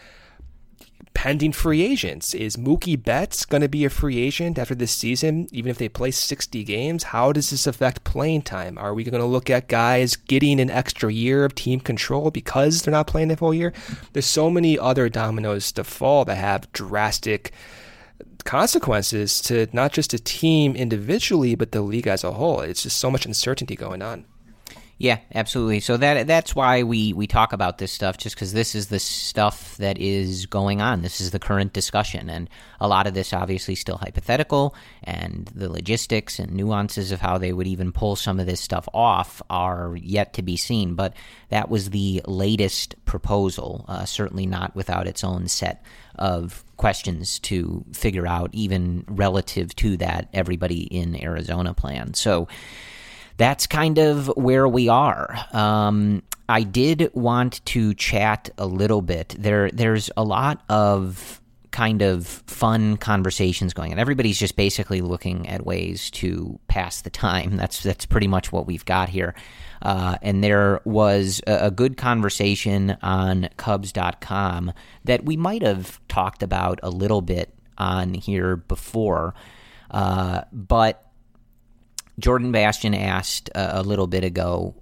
pending 1.15 1.53
free 1.53 1.83
agents. 1.83 2.35
Is 2.35 2.57
Mookie 2.57 3.01
Betts 3.01 3.45
going 3.45 3.61
to 3.61 3.69
be 3.69 3.85
a 3.85 3.91
free 3.91 4.19
agent 4.19 4.59
after 4.59 4.75
this 4.75 4.93
season, 4.93 5.49
even 5.53 5.71
if 5.71 5.79
they 5.79 5.89
play 5.89 6.11
60 6.11 6.65
games? 6.65 7.05
How 7.05 7.33
does 7.33 7.51
this 7.51 7.67
affect 7.67 8.05
playing 8.05 8.43
time? 8.43 8.79
Are 8.79 8.95
we 8.95 9.05
going 9.05 9.21
to 9.21 9.27
look 9.27 9.51
at 9.51 9.69
guys 9.69 10.17
getting 10.17 10.61
an 10.61 10.71
extra 10.71 11.13
year 11.13 11.45
of 11.45 11.55
team 11.55 11.81
control 11.81 12.31
because 12.31 12.83
they're 12.83 12.93
not 12.93 13.07
playing 13.07 13.29
the 13.29 13.37
full 13.37 13.55
year? 13.55 13.73
There's 14.13 14.27
so 14.27 14.51
many 14.51 14.79
other 14.79 15.09
dominoes 15.09 15.71
to 15.73 15.85
fall 15.85 16.25
that 16.25 16.37
have 16.37 16.73
drastic 16.73 17.53
consequences 18.45 19.41
to 19.43 19.69
not 19.73 19.93
just 19.93 20.15
a 20.15 20.19
team 20.19 20.75
individually, 20.77 21.55
but 21.55 21.73
the 21.73 21.83
league 21.83 22.07
as 22.07 22.25
a 22.25 22.33
whole. 22.33 22.61
It's 22.61 22.83
just 22.83 22.97
so 22.97 23.11
much 23.11 23.27
uncertainty 23.27 23.77
going 23.77 24.03
on. 24.03 24.25
Yeah, 25.03 25.19
absolutely. 25.35 25.81
So 25.81 25.97
that 25.97 26.29
that's 26.29 26.55
why 26.55 26.85
we 26.85 27.13
we 27.13 27.27
talk 27.27 27.53
about 27.53 27.79
this 27.79 27.91
stuff, 27.91 28.19
just 28.19 28.37
because 28.37 28.53
this 28.53 28.77
is 28.77 28.87
the 28.87 29.01
stuff 29.01 29.77
that 29.79 29.99
is 29.99 30.47
going 30.47 30.81
on. 30.81 31.03
This 31.03 31.21
is 31.21 31.33
the 31.33 31.41
current 31.41 31.73
discussion, 31.73 32.31
and 32.31 32.49
a 32.81 32.87
lot 32.87 33.09
of 33.09 33.13
this 33.13 33.33
obviously 33.33 33.75
still 33.75 33.97
hypothetical, 33.97 34.77
and 35.03 35.51
the 35.57 35.69
logistics 35.69 36.39
and 36.39 36.53
nuances 36.53 37.11
of 37.11 37.21
how 37.21 37.37
they 37.37 37.53
would 37.53 37.67
even 37.67 37.91
pull 37.91 38.15
some 38.15 38.39
of 38.39 38.47
this 38.47 38.61
stuff 38.61 38.89
off 38.95 39.43
are 39.51 39.97
yet 40.01 40.35
to 40.35 40.43
be 40.43 40.57
seen. 40.57 40.95
But 40.95 41.15
that 41.49 41.69
was 41.69 41.91
the 41.91 42.23
latest 42.29 42.95
proposal, 43.05 43.85
uh, 43.89 44.05
certainly 44.05 44.47
not 44.47 44.77
without 44.77 45.09
its 45.09 45.25
own 45.25 45.49
set 45.49 45.85
of 46.15 46.65
questions 46.77 47.41
to 47.41 47.85
figure 47.93 48.29
out, 48.29 48.51
even 48.53 49.05
relative 49.09 49.75
to 49.75 49.97
that 49.97 50.29
everybody 50.33 50.83
in 50.83 51.21
Arizona 51.21 51.75
plan. 51.75 52.15
So 52.15 52.47
that's 53.37 53.67
kind 53.67 53.99
of 53.99 54.29
where 54.37 54.69
we 54.69 54.89
are. 54.89 55.37
Um, 55.53 56.23
I 56.49 56.63
did 56.63 57.11
want 57.15 57.65
to 57.67 57.95
chat 57.95 58.51
a 58.59 58.67
little 58.67 59.03
bit. 59.03 59.35
There, 59.39 59.71
there's 59.71 60.11
a 60.17 60.25
lot 60.25 60.63
of 60.69 61.41
kind 61.73 62.03
of 62.03 62.27
fun 62.27 62.99
conversations 62.99 63.73
going 63.73 63.93
on. 63.93 63.99
Everybody's 63.99 64.39
just 64.39 64.57
basically 64.57 65.01
looking 65.01 65.49
at 65.49 65.65
ways 65.65 66.11
to 66.13 66.61
pass 66.69 67.01
the 67.01 67.11
time. 67.11 67.57
That's 67.57 67.83
that's 67.83 68.07
pretty 68.07 68.29
much 68.29 68.53
what 68.53 68.67
we've 68.67 68.85
got 68.85 69.09
here. 69.09 69.35
Uh, 69.81 70.17
and 70.23 70.45
there 70.45 70.81
was 70.85 71.41
a, 71.47 71.67
a 71.67 71.71
good 71.71 71.97
conversation 71.97 72.97
on 73.03 73.49
Cubs.com 73.57 74.73
that 75.05 75.25
we 75.25 75.37
might 75.37 75.63
have 75.63 76.01
talked 76.07 76.43
about 76.43 76.79
a 76.83 76.91
little 76.91 77.23
bit 77.23 77.53
on 77.79 78.15
here 78.15 78.57
before, 78.57 79.35
uh, 79.91 80.43
but 80.53 81.12
Jordan 82.19 82.53
Bastian 82.53 82.95
asked 82.95 83.51
uh, 83.55 83.71
a 83.73 83.83
little 83.83 84.07
bit 84.07 84.25
ago, 84.25 84.75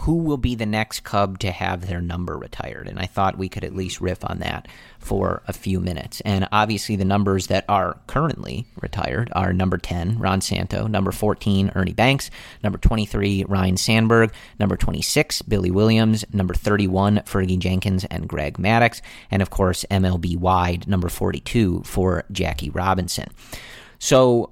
who 0.00 0.16
will 0.16 0.36
be 0.36 0.54
the 0.54 0.66
next 0.66 1.00
Cub 1.04 1.38
to 1.40 1.50
have 1.50 1.86
their 1.86 2.00
number 2.00 2.36
retired? 2.36 2.88
And 2.88 2.98
I 2.98 3.06
thought 3.06 3.38
we 3.38 3.48
could 3.48 3.64
at 3.64 3.74
least 3.74 4.00
riff 4.00 4.24
on 4.24 4.38
that 4.38 4.68
for 4.98 5.42
a 5.46 5.52
few 5.52 5.80
minutes. 5.80 6.20
And 6.22 6.48
obviously, 6.52 6.96
the 6.96 7.04
numbers 7.04 7.48
that 7.48 7.64
are 7.68 7.98
currently 8.06 8.66
retired 8.80 9.30
are 9.34 9.52
number 9.52 9.78
10, 9.78 10.18
Ron 10.18 10.40
Santo, 10.40 10.86
number 10.86 11.12
14, 11.12 11.72
Ernie 11.74 11.92
Banks, 11.92 12.30
number 12.62 12.78
23, 12.78 13.44
Ryne 13.48 13.76
Sandberg, 13.76 14.32
number 14.58 14.76
26, 14.76 15.42
Billy 15.42 15.70
Williams, 15.70 16.24
number 16.32 16.54
31, 16.54 17.18
Fergie 17.18 17.58
Jenkins 17.58 18.04
and 18.06 18.28
Greg 18.28 18.58
Maddux, 18.58 19.00
and 19.30 19.42
of 19.42 19.50
course, 19.50 19.84
MLB 19.90 20.36
wide, 20.36 20.88
number 20.88 21.08
42 21.08 21.82
for 21.84 22.24
Jackie 22.32 22.70
Robinson. 22.70 23.28
So, 23.98 24.51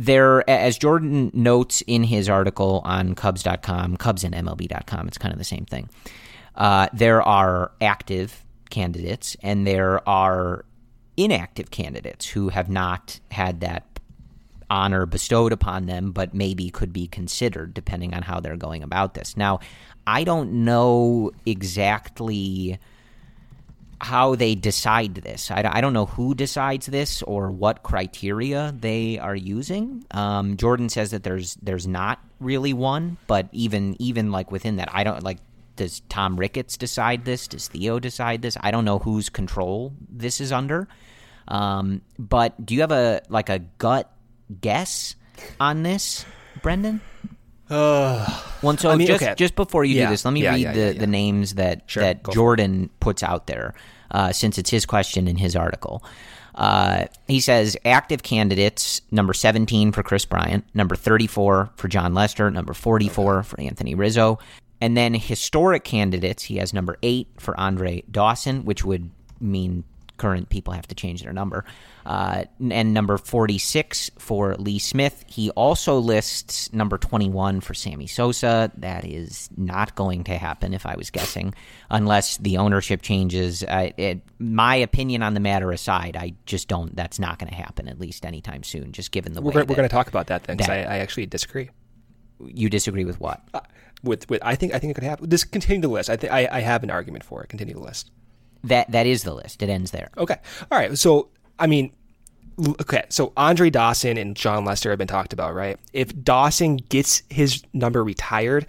there, 0.00 0.48
as 0.48 0.78
Jordan 0.78 1.30
notes 1.34 1.82
in 1.86 2.04
his 2.04 2.26
article 2.26 2.80
on 2.86 3.14
Cubs.com, 3.14 3.98
Cubs 3.98 4.24
and 4.24 4.34
MLB.com, 4.34 5.06
it's 5.06 5.18
kind 5.18 5.30
of 5.30 5.38
the 5.38 5.44
same 5.44 5.66
thing. 5.66 5.90
Uh, 6.54 6.88
there 6.94 7.20
are 7.20 7.72
active 7.82 8.42
candidates, 8.70 9.36
and 9.42 9.66
there 9.66 10.06
are 10.08 10.64
inactive 11.18 11.70
candidates 11.70 12.26
who 12.26 12.48
have 12.48 12.70
not 12.70 13.20
had 13.30 13.60
that 13.60 14.00
honor 14.70 15.04
bestowed 15.04 15.52
upon 15.52 15.84
them, 15.84 16.12
but 16.12 16.32
maybe 16.32 16.70
could 16.70 16.94
be 16.94 17.06
considered 17.06 17.74
depending 17.74 18.14
on 18.14 18.22
how 18.22 18.40
they're 18.40 18.56
going 18.56 18.82
about 18.82 19.12
this. 19.12 19.36
Now, 19.36 19.60
I 20.06 20.24
don't 20.24 20.64
know 20.64 21.30
exactly 21.44 22.78
how 24.00 24.34
they 24.34 24.54
decide 24.54 25.16
this. 25.16 25.50
I, 25.50 25.68
I 25.70 25.80
don't 25.80 25.92
know 25.92 26.06
who 26.06 26.34
decides 26.34 26.86
this 26.86 27.22
or 27.22 27.50
what 27.50 27.82
criteria 27.82 28.74
they 28.78 29.18
are 29.18 29.36
using. 29.36 30.04
Um, 30.10 30.56
Jordan 30.56 30.88
says 30.88 31.10
that 31.10 31.22
there's 31.22 31.56
there's 31.56 31.86
not 31.86 32.18
really 32.40 32.72
one, 32.72 33.18
but 33.26 33.48
even 33.52 33.96
even 34.00 34.32
like 34.32 34.50
within 34.50 34.76
that, 34.76 34.88
I 34.92 35.04
don't 35.04 35.22
like. 35.22 35.38
Does 35.76 36.00
Tom 36.10 36.36
Ricketts 36.36 36.76
decide 36.76 37.24
this? 37.24 37.48
Does 37.48 37.68
Theo 37.68 37.98
decide 37.98 38.42
this? 38.42 38.56
I 38.60 38.70
don't 38.70 38.84
know 38.84 38.98
whose 38.98 39.30
control 39.30 39.94
this 40.10 40.38
is 40.40 40.52
under. 40.52 40.88
Um, 41.48 42.02
but 42.18 42.66
do 42.66 42.74
you 42.74 42.82
have 42.82 42.92
a 42.92 43.22
like 43.28 43.48
a 43.48 43.60
gut 43.60 44.12
guess 44.60 45.14
on 45.58 45.82
this, 45.82 46.26
Brendan? 46.62 47.00
Uh, 47.70 48.42
Well, 48.62 48.76
so 48.76 48.90
I 48.90 48.96
mean, 48.96 49.06
just 49.06 49.22
okay. 49.22 49.34
just 49.36 49.56
before 49.56 49.84
you 49.84 49.94
Yeah, 49.94 50.06
do 50.06 50.10
this, 50.10 50.24
let 50.26 50.32
me 50.34 50.42
yeah, 50.42 50.50
read 50.50 50.60
yeah, 50.60 50.72
the, 50.72 50.98
the 50.98 51.06
names 51.06 51.54
that 51.54 51.82
Sure, 51.86 52.02
that 52.02 52.22
go. 52.22 52.30
Jordan 52.30 52.90
puts 53.00 53.22
out 53.22 53.46
there, 53.46 53.72
uh, 54.10 54.32
since 54.32 54.58
it's 54.58 54.68
his 54.68 54.84
question 54.84 55.26
in 55.26 55.36
his 55.36 55.56
article. 55.56 56.04
Uh, 56.54 57.06
he 57.26 57.40
says 57.40 57.78
active 57.86 58.22
candidates 58.22 59.00
number 59.10 59.32
17 59.32 59.92
for 59.92 60.02
Kris 60.02 60.26
Bryant, 60.26 60.64
number 60.74 60.94
34 60.94 61.70
for 61.74 61.88
Jon 61.88 62.12
Lester, 62.12 62.50
number 62.50 62.74
44 62.74 63.44
for 63.44 63.60
Anthony 63.60 63.94
Rizzo, 63.94 64.38
and 64.82 64.94
then 64.94 65.14
historic 65.14 65.84
candidates. 65.84 66.42
He 66.42 66.56
has 66.56 66.74
number 66.74 66.98
eight 67.02 67.28
for 67.38 67.58
Andre 67.58 68.02
Dawson, 68.10 68.66
which 68.66 68.84
would 68.84 69.10
mean 69.40 69.84
current 70.20 70.50
people 70.50 70.74
have 70.74 70.86
to 70.86 70.94
change 70.94 71.22
their 71.22 71.32
number. 71.32 71.64
Uh, 72.04 72.44
and 72.70 72.92
number 72.92 73.16
46 73.16 74.10
for 74.18 74.54
Lee 74.56 74.78
Smith. 74.78 75.24
He 75.26 75.48
also 75.50 75.98
lists 75.98 76.70
number 76.74 76.98
21 76.98 77.62
for 77.62 77.72
Sammy 77.72 78.06
Sosa. 78.06 78.70
That 78.76 79.06
is 79.06 79.48
not 79.56 79.94
going 79.94 80.24
to 80.24 80.36
happen, 80.36 80.74
if 80.74 80.84
I 80.84 80.94
was 80.94 81.08
guessing, 81.08 81.54
unless 81.88 82.36
the 82.36 82.58
ownership 82.58 83.00
changes. 83.00 83.62
Uh, 83.62 83.90
it, 83.96 84.20
my 84.38 84.76
opinion 84.76 85.22
on 85.22 85.32
the 85.32 85.40
matter 85.40 85.72
aside, 85.72 86.16
I 86.16 86.34
just 86.44 86.68
don't, 86.68 86.94
that's 86.94 87.18
not 87.18 87.38
going 87.38 87.50
to 87.50 87.56
happen, 87.56 87.88
at 87.88 87.98
least 87.98 88.26
anytime 88.26 88.62
soon, 88.62 88.92
just 88.92 89.12
given 89.12 89.32
the 89.32 89.40
we're 89.40 89.48
way 89.48 89.54
gonna, 89.54 89.64
we're 89.66 89.76
going 89.76 89.88
to 89.88 89.94
talk 89.94 90.08
about 90.08 90.26
that 90.26 90.44
then, 90.44 90.58
because 90.58 90.68
I, 90.68 90.80
I 90.80 90.98
actually 90.98 91.26
disagree. 91.26 91.70
you 92.44 92.68
disagree 92.68 93.06
with 93.06 93.18
what? 93.20 93.40
Uh, 93.54 93.60
with 94.02 94.28
with 94.28 94.42
I 94.44 94.54
think 94.54 94.74
I 94.74 94.78
think 94.78 94.90
it 94.90 94.94
could 94.94 95.04
happen. 95.04 95.28
Just 95.30 95.52
continue 95.52 95.82
the 95.82 95.88
list. 95.88 96.08
I 96.08 96.16
think 96.16 96.32
I 96.32 96.48
I 96.50 96.60
have 96.60 96.82
an 96.82 96.90
argument 96.90 97.24
for 97.24 97.42
it. 97.42 97.48
Continue 97.48 97.74
the 97.74 97.80
list. 97.80 98.10
That 98.64 98.90
That 98.90 99.06
is 99.06 99.22
the 99.22 99.34
list. 99.34 99.62
It 99.62 99.68
ends 99.68 99.90
there. 99.90 100.10
Okay. 100.16 100.36
All 100.70 100.78
right. 100.78 100.96
So, 100.96 101.28
I 101.58 101.66
mean, 101.66 101.92
okay. 102.80 103.04
So, 103.08 103.32
Andre 103.36 103.70
Dawson 103.70 104.16
and 104.16 104.36
Jon 104.36 104.64
Lester 104.64 104.90
have 104.90 104.98
been 104.98 105.08
talked 105.08 105.32
about, 105.32 105.54
right? 105.54 105.78
If 105.92 106.16
Dawson 106.22 106.76
gets 106.76 107.22
his 107.30 107.62
number 107.72 108.04
retired, 108.04 108.66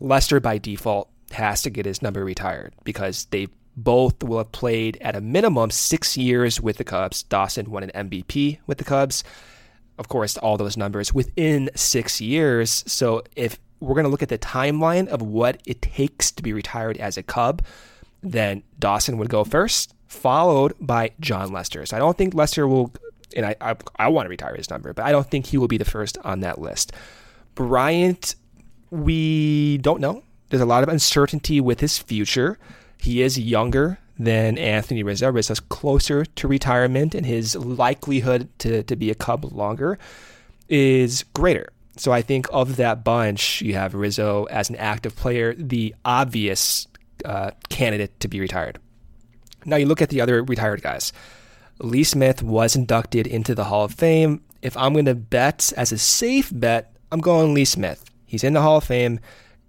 Lester 0.00 0.40
by 0.40 0.58
default 0.58 1.08
has 1.32 1.62
to 1.62 1.70
get 1.70 1.86
his 1.86 2.02
number 2.02 2.24
retired 2.24 2.74
because 2.84 3.26
they 3.26 3.48
both 3.76 4.22
will 4.22 4.38
have 4.38 4.52
played 4.52 4.96
at 5.00 5.16
a 5.16 5.20
minimum 5.20 5.70
six 5.70 6.16
years 6.16 6.60
with 6.60 6.78
the 6.78 6.84
Cubs. 6.84 7.22
Dawson 7.24 7.70
won 7.70 7.82
an 7.82 8.08
MVP 8.08 8.58
with 8.66 8.78
the 8.78 8.84
Cubs. 8.84 9.22
Of 9.98 10.08
course, 10.08 10.36
all 10.36 10.56
those 10.56 10.76
numbers 10.76 11.14
within 11.14 11.70
six 11.74 12.20
years. 12.20 12.84
So, 12.86 13.22
if 13.34 13.58
we're 13.80 13.94
going 13.94 14.04
to 14.04 14.10
look 14.10 14.22
at 14.22 14.28
the 14.28 14.38
timeline 14.38 15.08
of 15.08 15.22
what 15.22 15.60
it 15.66 15.82
takes 15.82 16.30
to 16.32 16.42
be 16.42 16.52
retired 16.52 16.96
as 16.96 17.16
a 17.16 17.22
Cub, 17.22 17.62
then 18.22 18.62
Dawson 18.78 19.18
would 19.18 19.28
go 19.28 19.44
first, 19.44 19.94
followed 20.06 20.74
by 20.80 21.12
Jon 21.20 21.52
Lester. 21.52 21.84
So 21.86 21.96
I 21.96 22.00
don't 22.00 22.16
think 22.16 22.34
Lester 22.34 22.66
will, 22.66 22.92
and 23.34 23.46
I, 23.46 23.56
I, 23.60 23.76
I 23.96 24.08
want 24.08 24.26
to 24.26 24.30
retire 24.30 24.54
his 24.54 24.70
number, 24.70 24.92
but 24.92 25.04
I 25.04 25.12
don't 25.12 25.28
think 25.30 25.46
he 25.46 25.58
will 25.58 25.68
be 25.68 25.78
the 25.78 25.84
first 25.84 26.18
on 26.24 26.40
that 26.40 26.60
list. 26.60 26.92
Bryant, 27.54 28.34
we 28.90 29.78
don't 29.78 30.00
know. 30.00 30.22
There's 30.48 30.62
a 30.62 30.66
lot 30.66 30.82
of 30.82 30.88
uncertainty 30.88 31.60
with 31.60 31.80
his 31.80 31.98
future. 31.98 32.58
He 32.98 33.22
is 33.22 33.38
younger 33.38 33.98
than 34.18 34.58
Anthony 34.58 35.02
Rizzo. 35.02 35.30
Rizzo's 35.30 35.60
closer 35.60 36.24
to 36.24 36.48
retirement, 36.48 37.14
and 37.14 37.26
his 37.26 37.56
likelihood 37.56 38.48
to, 38.60 38.82
to 38.84 38.96
be 38.96 39.10
a 39.10 39.14
Cub 39.14 39.44
longer 39.52 39.98
is 40.68 41.24
greater. 41.34 41.70
So 41.96 42.12
I 42.12 42.22
think 42.22 42.46
of 42.52 42.76
that 42.76 43.04
bunch, 43.04 43.62
you 43.62 43.74
have 43.74 43.94
Rizzo 43.94 44.44
as 44.44 44.68
an 44.68 44.76
active 44.76 45.16
player, 45.16 45.54
the 45.54 45.94
obvious 46.04 46.86
uh, 47.26 47.50
candidate 47.68 48.18
to 48.20 48.28
be 48.28 48.40
retired. 48.40 48.78
Now 49.64 49.76
you 49.76 49.86
look 49.86 50.00
at 50.00 50.10
the 50.10 50.20
other 50.20 50.42
retired 50.42 50.82
guys. 50.82 51.12
Lee 51.78 52.04
Smith 52.04 52.42
was 52.42 52.76
inducted 52.76 53.26
into 53.26 53.54
the 53.54 53.64
Hall 53.64 53.84
of 53.84 53.92
Fame. 53.92 54.42
If 54.62 54.76
I'm 54.76 54.92
going 54.92 55.04
to 55.04 55.14
bet 55.14 55.72
as 55.76 55.92
a 55.92 55.98
safe 55.98 56.50
bet, 56.54 56.96
I'm 57.12 57.20
going 57.20 57.52
Lee 57.52 57.64
Smith. 57.64 58.04
He's 58.24 58.44
in 58.44 58.54
the 58.54 58.62
Hall 58.62 58.78
of 58.78 58.84
Fame. 58.84 59.20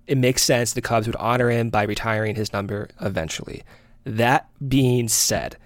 It 0.05 0.17
makes 0.17 0.43
sense 0.43 0.71
the 0.71 0.81
Cubs 0.81 1.07
would 1.07 1.15
honor 1.17 1.49
him 1.49 1.69
by 1.69 1.83
retiring 1.83 2.35
his 2.35 2.53
number 2.53 2.89
eventually. 3.01 3.63
That 4.05 4.47
being 4.65 5.09
said, 5.09 5.57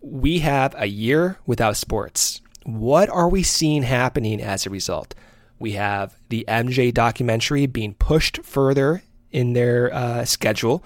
we 0.00 0.38
have 0.40 0.74
a 0.78 0.86
year 0.86 1.38
without 1.46 1.76
sports. 1.76 2.40
What 2.64 3.08
are 3.08 3.28
we 3.28 3.42
seeing 3.42 3.82
happening 3.82 4.40
as 4.40 4.66
a 4.66 4.70
result? 4.70 5.14
We 5.58 5.72
have 5.72 6.16
the 6.28 6.44
MJ 6.46 6.94
documentary 6.94 7.66
being 7.66 7.94
pushed 7.94 8.44
further 8.44 9.02
in 9.32 9.52
their 9.52 9.92
uh, 9.92 10.24
schedule. 10.24 10.84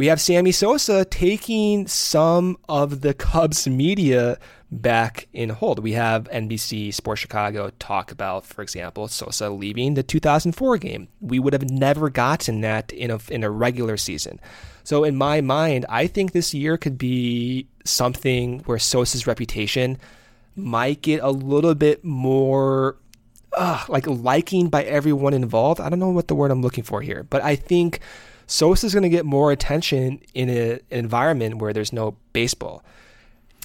We 0.00 0.06
have 0.06 0.18
Sammy 0.18 0.50
Sosa 0.50 1.04
taking 1.04 1.86
some 1.86 2.56
of 2.70 3.02
the 3.02 3.12
Cubs 3.12 3.68
media 3.68 4.38
back 4.70 5.28
in 5.34 5.50
hold. 5.50 5.80
We 5.80 5.92
have 5.92 6.24
NBC 6.30 6.94
Sports 6.94 7.20
Chicago 7.20 7.70
talk 7.78 8.10
about, 8.10 8.46
for 8.46 8.62
example, 8.62 9.08
Sosa 9.08 9.50
leaving 9.50 9.92
the 9.92 10.02
2004 10.02 10.78
game. 10.78 11.08
We 11.20 11.38
would 11.38 11.52
have 11.52 11.68
never 11.68 12.08
gotten 12.08 12.62
that 12.62 12.94
in 12.94 13.10
a 13.10 13.20
in 13.28 13.44
a 13.44 13.50
regular 13.50 13.98
season. 13.98 14.40
So 14.84 15.04
in 15.04 15.16
my 15.16 15.42
mind, 15.42 15.84
I 15.90 16.06
think 16.06 16.32
this 16.32 16.54
year 16.54 16.78
could 16.78 16.96
be 16.96 17.66
something 17.84 18.60
where 18.60 18.78
Sosa's 18.78 19.26
reputation 19.26 19.98
might 20.56 21.02
get 21.02 21.20
a 21.22 21.30
little 21.30 21.74
bit 21.74 22.02
more 22.02 22.96
uh, 23.52 23.84
like 23.90 24.06
liking 24.06 24.70
by 24.70 24.82
everyone 24.84 25.34
involved. 25.34 25.78
I 25.78 25.90
don't 25.90 25.98
know 25.98 26.08
what 26.08 26.28
the 26.28 26.34
word 26.34 26.50
I'm 26.50 26.62
looking 26.62 26.84
for 26.84 27.02
here, 27.02 27.24
but 27.24 27.44
I 27.44 27.54
think 27.54 28.00
Sosa's 28.50 28.92
going 28.92 29.04
to 29.04 29.08
get 29.08 29.24
more 29.24 29.52
attention 29.52 30.20
in 30.34 30.50
a, 30.50 30.72
an 30.72 30.80
environment 30.90 31.58
where 31.58 31.72
there's 31.72 31.92
no 31.92 32.16
baseball. 32.32 32.82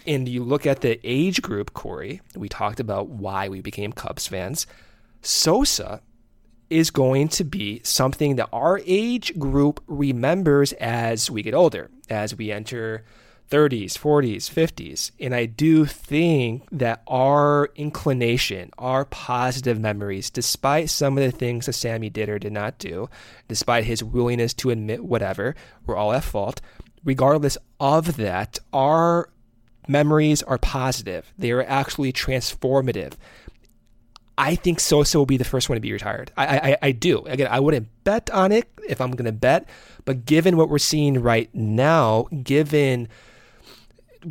And 0.05 0.29
you 0.29 0.43
look 0.43 0.67
at 0.67 0.81
the 0.81 0.99
age 1.03 1.41
group, 1.41 1.73
Corey, 1.73 2.21
we 2.35 2.49
talked 2.49 2.79
about 2.79 3.07
why 3.07 3.49
we 3.49 3.61
became 3.61 3.91
Cubs 3.91 4.27
fans. 4.27 4.67
Sosa 5.23 6.01
is 6.69 6.91
going 6.91 7.29
to 7.29 7.43
be 7.43 7.81
something 7.83 8.35
that 8.35 8.47
our 8.53 8.79
age 8.85 9.37
group 9.39 9.83
remembers 9.87 10.71
as 10.73 11.31
we 11.31 11.41
get 11.41 11.55
older, 11.55 11.89
as 12.07 12.35
we 12.35 12.51
enter 12.51 13.03
30s, 13.49 13.93
40s, 13.93 14.49
50s. 14.49 15.11
And 15.19 15.35
I 15.35 15.45
do 15.45 15.85
think 15.85 16.67
that 16.71 17.03
our 17.07 17.69
inclination, 17.75 18.71
our 18.77 19.05
positive 19.05 19.79
memories, 19.79 20.29
despite 20.29 20.89
some 20.89 21.17
of 21.17 21.23
the 21.23 21.37
things 21.37 21.65
that 21.65 21.73
Sammy 21.73 22.09
did 22.09 22.29
or 22.29 22.39
did 22.39 22.53
not 22.53 22.79
do, 22.79 23.09
despite 23.47 23.85
his 23.85 24.03
willingness 24.03 24.53
to 24.55 24.71
admit 24.71 25.03
whatever, 25.03 25.55
we're 25.85 25.95
all 25.95 26.13
at 26.13 26.23
fault. 26.23 26.61
Regardless 27.03 27.57
of 27.79 28.17
that, 28.17 28.57
our 28.73 29.29
memories 29.87 30.41
are 30.43 30.57
positive. 30.57 31.31
They 31.37 31.51
are 31.51 31.63
actually 31.63 32.11
transformative. 32.13 33.13
I 34.37 34.55
think 34.55 34.79
Sosa 34.79 35.17
will 35.17 35.25
be 35.25 35.37
the 35.37 35.45
first 35.45 35.69
one 35.69 35.75
to 35.75 35.81
be 35.81 35.93
retired. 35.93 36.31
I, 36.35 36.57
I, 36.57 36.77
I 36.81 36.91
do. 36.91 37.19
Again, 37.25 37.47
I 37.49 37.59
wouldn't 37.59 37.87
bet 38.03 38.29
on 38.31 38.51
it 38.51 38.67
if 38.87 38.99
I'm 38.99 39.11
going 39.11 39.25
to 39.25 39.31
bet, 39.31 39.69
but 40.03 40.25
given 40.25 40.57
what 40.57 40.69
we're 40.69 40.77
seeing 40.77 41.21
right 41.21 41.53
now, 41.53 42.27
given 42.43 43.07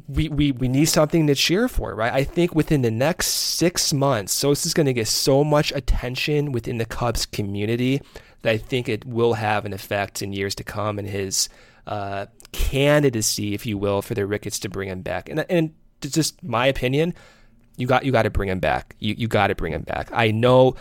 we, 0.09 0.29
we, 0.29 0.53
we 0.53 0.69
need 0.69 0.87
something 0.87 1.27
to 1.27 1.35
cheer 1.35 1.69
for, 1.69 1.95
right? 1.95 2.13
I 2.13 2.25
think 2.25 2.55
within 2.55 2.83
the 2.83 2.91
next 2.91 3.29
six 3.29 3.93
months, 3.93 4.33
Sosa's 4.33 4.75
going 4.75 4.87
to 4.87 4.93
get 4.93 5.09
so 5.09 5.45
much 5.45 5.73
attention 5.73 6.53
within 6.53 6.79
the 6.79 6.85
Cubs 6.85 7.27
community 7.27 8.01
that 8.43 8.51
I 8.51 8.59
think 8.59 8.89
it 8.89 9.05
will 9.05 9.35
have 9.35 9.65
an 9.65 9.73
effect 9.73 10.23
in 10.23 10.33
years 10.33 10.55
to 10.57 10.65
come 10.65 10.99
in 10.99 11.07
his 11.07 11.49
uh, 11.87 12.27
candidacy, 12.53 13.55
if 13.55 13.67
you 13.67 13.79
will, 13.79 14.03
for 14.03 14.15
the 14.15 14.27
Ricketts 14.27 14.59
to 14.61 14.69
bring 14.69 14.89
him 14.89 15.03
back. 15.03 15.29
And, 15.29 15.45
and 15.49 15.75
just 16.01 16.43
my 16.43 16.67
opinion, 16.67 17.15
you 17.77 17.87
got 17.87 18.05
you 18.05 18.13
got 18.13 18.23
to 18.23 18.31
bring 18.31 18.49
him 18.49 18.61
back. 18.61 18.95
You 18.99 19.15
you 19.17 19.29
got 19.29 19.49
to 19.49 19.55
bring 19.55 19.73
him 19.73 19.83
back. 19.83 20.11
I 20.13 20.31
know 20.31 20.77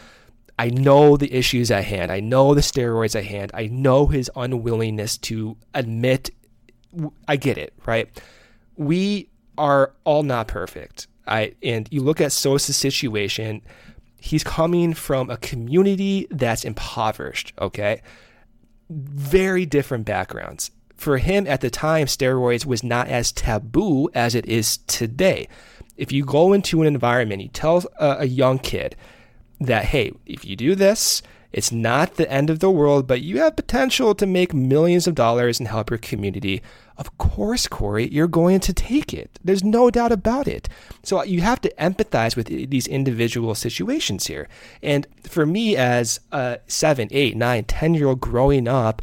I 0.60 0.70
know 0.70 1.18
the 1.18 1.34
issues 1.34 1.72
at 1.72 1.86
hand. 1.86 2.12
I 2.12 2.20
know 2.20 2.54
the 2.54 2.62
steroids 2.62 3.16
at 3.16 3.26
hand. 3.26 3.52
I 3.54 3.68
know 3.68 4.08
his 4.08 4.30
unwillingness 4.36 5.18
to 5.20 5.58
admit 5.74 6.30
I 7.28 7.38
get 7.38 7.58
it, 7.58 7.74
right? 7.86 8.10
We 8.76 9.30
are 9.58 9.94
all 10.04 10.24
not 10.24 10.48
perfect. 10.48 11.08
I 11.28 11.54
and 11.62 11.88
you 11.92 12.02
look 12.02 12.20
at 12.20 12.32
Sosa's 12.32 12.76
situation, 12.76 13.62
he's 14.20 14.44
coming 14.44 14.94
from 14.94 15.30
a 15.30 15.38
community 15.38 16.28
that's 16.32 16.66
impoverished, 16.66 17.54
okay? 17.60 18.02
Very 18.90 19.66
different 19.66 20.06
backgrounds. 20.06 20.72
for 21.04 21.18
him 21.18 21.46
at 21.48 21.62
the 21.62 21.70
time, 21.70 22.08
steroids 22.08 22.66
was 22.66 22.82
not 22.84 23.08
as 23.10 23.32
taboo 23.32 24.10
as 24.14 24.34
it 24.36 24.46
is 24.46 24.78
today. 24.88 25.48
If 25.98 26.12
you 26.12 26.26
go 26.26 26.54
into 26.54 26.82
an 26.82 26.88
environment, 26.88 27.42
you 27.42 27.50
tell 27.50 27.84
a, 28.00 28.18
a 28.20 28.26
young 28.26 28.58
kid 28.58 28.96
that, 29.60 29.86
hey, 29.86 30.14
if 30.26 30.46
you 30.46 30.56
do 30.56 30.76
this, 30.76 31.22
it's 31.54 31.72
not 31.72 32.16
the 32.16 32.30
end 32.32 32.50
of 32.50 32.60
the 32.60 32.72
world, 32.72 33.06
but 33.08 33.22
you 33.22 33.38
have 33.38 33.56
potential 33.56 34.16
to 34.16 34.26
make 34.26 34.54
millions 34.54 35.06
of 35.06 35.14
dollars 35.14 35.60
and 35.60 35.70
help 35.70 35.92
your 35.92 36.00
community. 36.00 36.64
Of 36.98 37.18
course, 37.20 37.68
Corey, 37.68 38.08
you're 38.10 38.28
going 38.28 38.60
to 38.62 38.74
take 38.74 39.14
it. 39.14 39.40
There's 39.44 39.64
no 39.64 39.90
doubt 39.92 40.12
about 40.12 40.48
it. 40.48 40.68
So 41.04 41.24
you 41.24 41.42
have 41.42 41.62
to 41.62 41.74
empathize 41.80 42.36
with 42.36 42.48
these 42.48 42.88
individual 42.88 43.54
situations 43.56 44.28
here. 44.28 44.50
And 44.82 45.08
for 45.22 45.46
me, 45.46 45.76
as 45.76 46.20
a 46.32 46.60
seven, 46.68 47.08
eight, 47.12 47.38
nine, 47.38 47.66
ten 47.66 47.94
year 47.94 48.08
old 48.08 48.20
growing 48.20 48.68
up, 48.68 49.02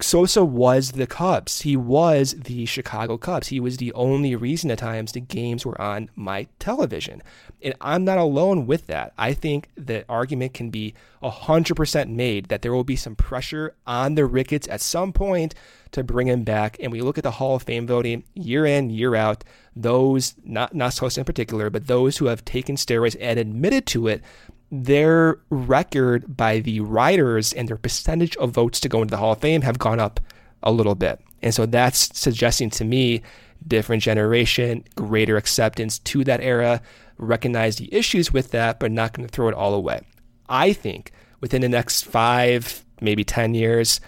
Sosa 0.00 0.44
was 0.44 0.92
the 0.92 1.08
Cubs. 1.08 1.62
He 1.62 1.76
was 1.76 2.34
the 2.34 2.66
Chicago 2.66 3.18
Cubs. 3.18 3.48
He 3.48 3.58
was 3.58 3.78
the 3.78 3.92
only 3.94 4.36
reason 4.36 4.70
at 4.70 4.78
times 4.78 5.10
the 5.10 5.20
games 5.20 5.66
were 5.66 5.80
on 5.80 6.08
my 6.14 6.46
television. 6.60 7.20
And 7.62 7.74
I'm 7.80 8.04
not 8.04 8.18
alone 8.18 8.66
with 8.66 8.86
that. 8.86 9.12
I 9.18 9.32
think 9.32 9.68
the 9.74 10.04
argument 10.08 10.54
can 10.54 10.70
be 10.70 10.94
100% 11.22 12.10
made 12.10 12.46
that 12.46 12.62
there 12.62 12.72
will 12.72 12.84
be 12.84 12.94
some 12.94 13.16
pressure 13.16 13.74
on 13.86 14.14
the 14.14 14.24
Ricketts 14.24 14.68
at 14.68 14.80
some 14.80 15.12
point 15.12 15.56
to 15.90 16.04
bring 16.04 16.28
him 16.28 16.44
back. 16.44 16.76
And 16.80 16.92
we 16.92 17.00
look 17.00 17.18
at 17.18 17.24
the 17.24 17.32
Hall 17.32 17.56
of 17.56 17.64
Fame 17.64 17.86
voting 17.86 18.22
year 18.34 18.64
in, 18.64 18.90
year 18.90 19.16
out, 19.16 19.42
those, 19.74 20.36
not, 20.44 20.74
not 20.74 20.92
Sosa 20.92 21.20
in 21.20 21.24
particular, 21.24 21.70
but 21.70 21.88
those 21.88 22.18
who 22.18 22.26
have 22.26 22.44
taken 22.44 22.76
steroids 22.76 23.16
and 23.20 23.38
admitted 23.38 23.86
to 23.86 24.06
it, 24.06 24.22
their 24.70 25.38
record 25.50 26.36
by 26.36 26.60
the 26.60 26.80
writers 26.80 27.52
and 27.52 27.68
their 27.68 27.76
percentage 27.76 28.36
of 28.36 28.50
votes 28.50 28.80
to 28.80 28.88
go 28.88 29.02
into 29.02 29.10
the 29.10 29.16
Hall 29.16 29.32
of 29.32 29.40
Fame 29.40 29.62
have 29.62 29.78
gone 29.78 30.00
up 30.00 30.20
a 30.62 30.72
little 30.72 30.94
bit. 30.94 31.20
And 31.42 31.54
so 31.54 31.66
that's 31.66 32.10
suggesting 32.18 32.70
to 32.70 32.84
me 32.84 33.22
different 33.66 34.02
generation, 34.02 34.84
greater 34.94 35.36
acceptance 35.36 35.98
to 36.00 36.24
that 36.24 36.40
era, 36.40 36.82
recognize 37.16 37.76
the 37.76 37.92
issues 37.92 38.32
with 38.32 38.50
that, 38.50 38.78
but 38.78 38.92
not 38.92 39.12
going 39.12 39.26
to 39.26 39.32
throw 39.32 39.48
it 39.48 39.54
all 39.54 39.74
away. 39.74 40.00
I 40.48 40.72
think 40.72 41.12
within 41.40 41.62
the 41.62 41.68
next 41.68 42.02
five, 42.04 42.84
maybe 43.00 43.24
10 43.24 43.54
years, 43.54 44.00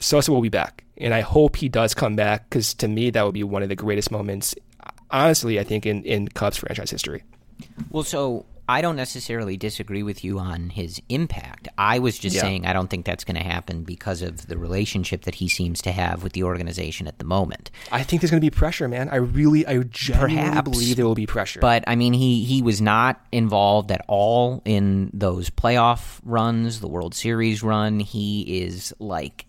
Sosa 0.00 0.32
will 0.32 0.42
be 0.42 0.48
back. 0.48 0.84
And 0.96 1.14
I 1.14 1.20
hope 1.20 1.56
he 1.56 1.68
does 1.68 1.94
come 1.94 2.16
back 2.16 2.48
because 2.48 2.74
to 2.74 2.88
me, 2.88 3.10
that 3.10 3.24
would 3.24 3.34
be 3.34 3.44
one 3.44 3.62
of 3.62 3.68
the 3.68 3.76
greatest 3.76 4.10
moments, 4.10 4.54
honestly, 5.10 5.60
I 5.60 5.64
think, 5.64 5.86
in, 5.86 6.02
in 6.04 6.28
Cubs 6.28 6.56
franchise 6.56 6.90
history. 6.90 7.22
Well, 7.90 8.02
so 8.02 8.46
I 8.68 8.82
don't 8.82 8.96
necessarily 8.96 9.56
disagree 9.56 10.02
with 10.02 10.22
you 10.22 10.38
on 10.38 10.68
his 10.70 11.00
impact. 11.08 11.68
I 11.78 11.98
was 12.00 12.18
just 12.18 12.36
Yeah. 12.36 12.42
saying 12.42 12.66
I 12.66 12.72
don't 12.74 12.88
think 12.90 13.06
that's 13.06 13.24
going 13.24 13.36
to 13.36 13.42
happen 13.42 13.82
because 13.82 14.20
of 14.20 14.46
the 14.46 14.58
relationship 14.58 15.22
that 15.22 15.36
he 15.36 15.48
seems 15.48 15.80
to 15.82 15.92
have 15.92 16.22
with 16.22 16.34
the 16.34 16.42
organization 16.42 17.06
at 17.06 17.18
the 17.18 17.24
moment. 17.24 17.70
I 17.90 18.02
think 18.02 18.20
there's 18.20 18.30
going 18.30 18.40
to 18.42 18.44
be 18.46 18.50
pressure, 18.54 18.86
man. 18.86 19.08
I 19.08 19.16
really, 19.16 19.66
I 19.66 19.78
genuinely 19.84 20.36
Perhaps. 20.36 20.70
believe 20.70 20.96
there 20.96 21.06
will 21.06 21.14
be 21.14 21.26
pressure. 21.26 21.60
But 21.60 21.84
I 21.86 21.96
mean, 21.96 22.12
he 22.12 22.44
he 22.44 22.60
was 22.62 22.80
not 22.80 23.20
involved 23.32 23.90
at 23.90 24.04
all 24.06 24.60
in 24.64 25.10
those 25.14 25.48
playoff 25.50 26.20
runs, 26.22 26.80
the 26.80 26.88
World 26.88 27.14
Series 27.14 27.62
run. 27.62 28.00
He 28.00 28.60
is 28.62 28.92
like, 28.98 29.46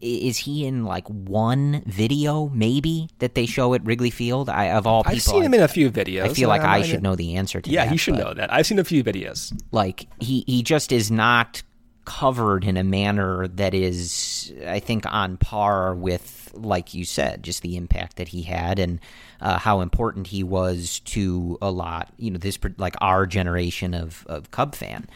is 0.00 0.38
he 0.38 0.66
in 0.66 0.84
like 0.84 1.06
one 1.08 1.82
video 1.86 2.48
maybe 2.48 3.08
that 3.18 3.34
they 3.34 3.46
show 3.46 3.74
at 3.74 3.84
Wrigley 3.84 4.10
Field? 4.10 4.48
I 4.48 4.66
of 4.66 4.86
all 4.86 5.02
people, 5.04 5.16
I've 5.16 5.22
seen 5.22 5.42
him 5.42 5.54
in 5.54 5.60
a 5.62 5.68
few 5.68 5.90
videos. 5.90 6.22
I 6.24 6.34
feel 6.34 6.48
like 6.48 6.62
I'm 6.62 6.68
I 6.68 6.82
should 6.82 7.02
know 7.02 7.16
the 7.16 7.36
answer 7.36 7.60
to 7.60 7.70
Yeah, 7.70 7.82
that. 7.82 7.86
Yeah, 7.86 7.90
he 7.92 7.96
should 7.96 8.14
know 8.14 8.34
that. 8.34 8.52
I've 8.52 8.66
seen 8.66 8.78
a 8.78 8.84
few 8.84 9.02
videos. 9.04 9.52
like 9.72 10.06
he 10.20 10.44
he 10.46 10.62
just 10.62 10.92
is 10.92 11.10
not 11.10 11.62
covered 12.04 12.64
in 12.64 12.78
a 12.78 12.84
manner 12.84 13.46
that 13.48 13.74
is 13.74 14.52
I 14.66 14.80
think 14.80 15.04
on 15.12 15.36
par 15.36 15.94
with 15.94 16.50
like 16.54 16.94
you 16.94 17.04
said 17.04 17.42
just 17.42 17.60
the 17.60 17.76
impact 17.76 18.16
that 18.16 18.28
he 18.28 18.42
had 18.42 18.78
and 18.78 18.98
uh, 19.42 19.58
how 19.58 19.82
important 19.82 20.26
he 20.28 20.42
was 20.42 21.00
to 21.00 21.58
a 21.60 21.70
lot 21.70 22.10
you 22.16 22.30
know 22.30 22.38
this 22.38 22.58
like 22.78 22.94
our 23.02 23.26
generation 23.26 23.92
of 23.92 24.24
of 24.26 24.50
Cub 24.50 24.74
fan 24.74 25.06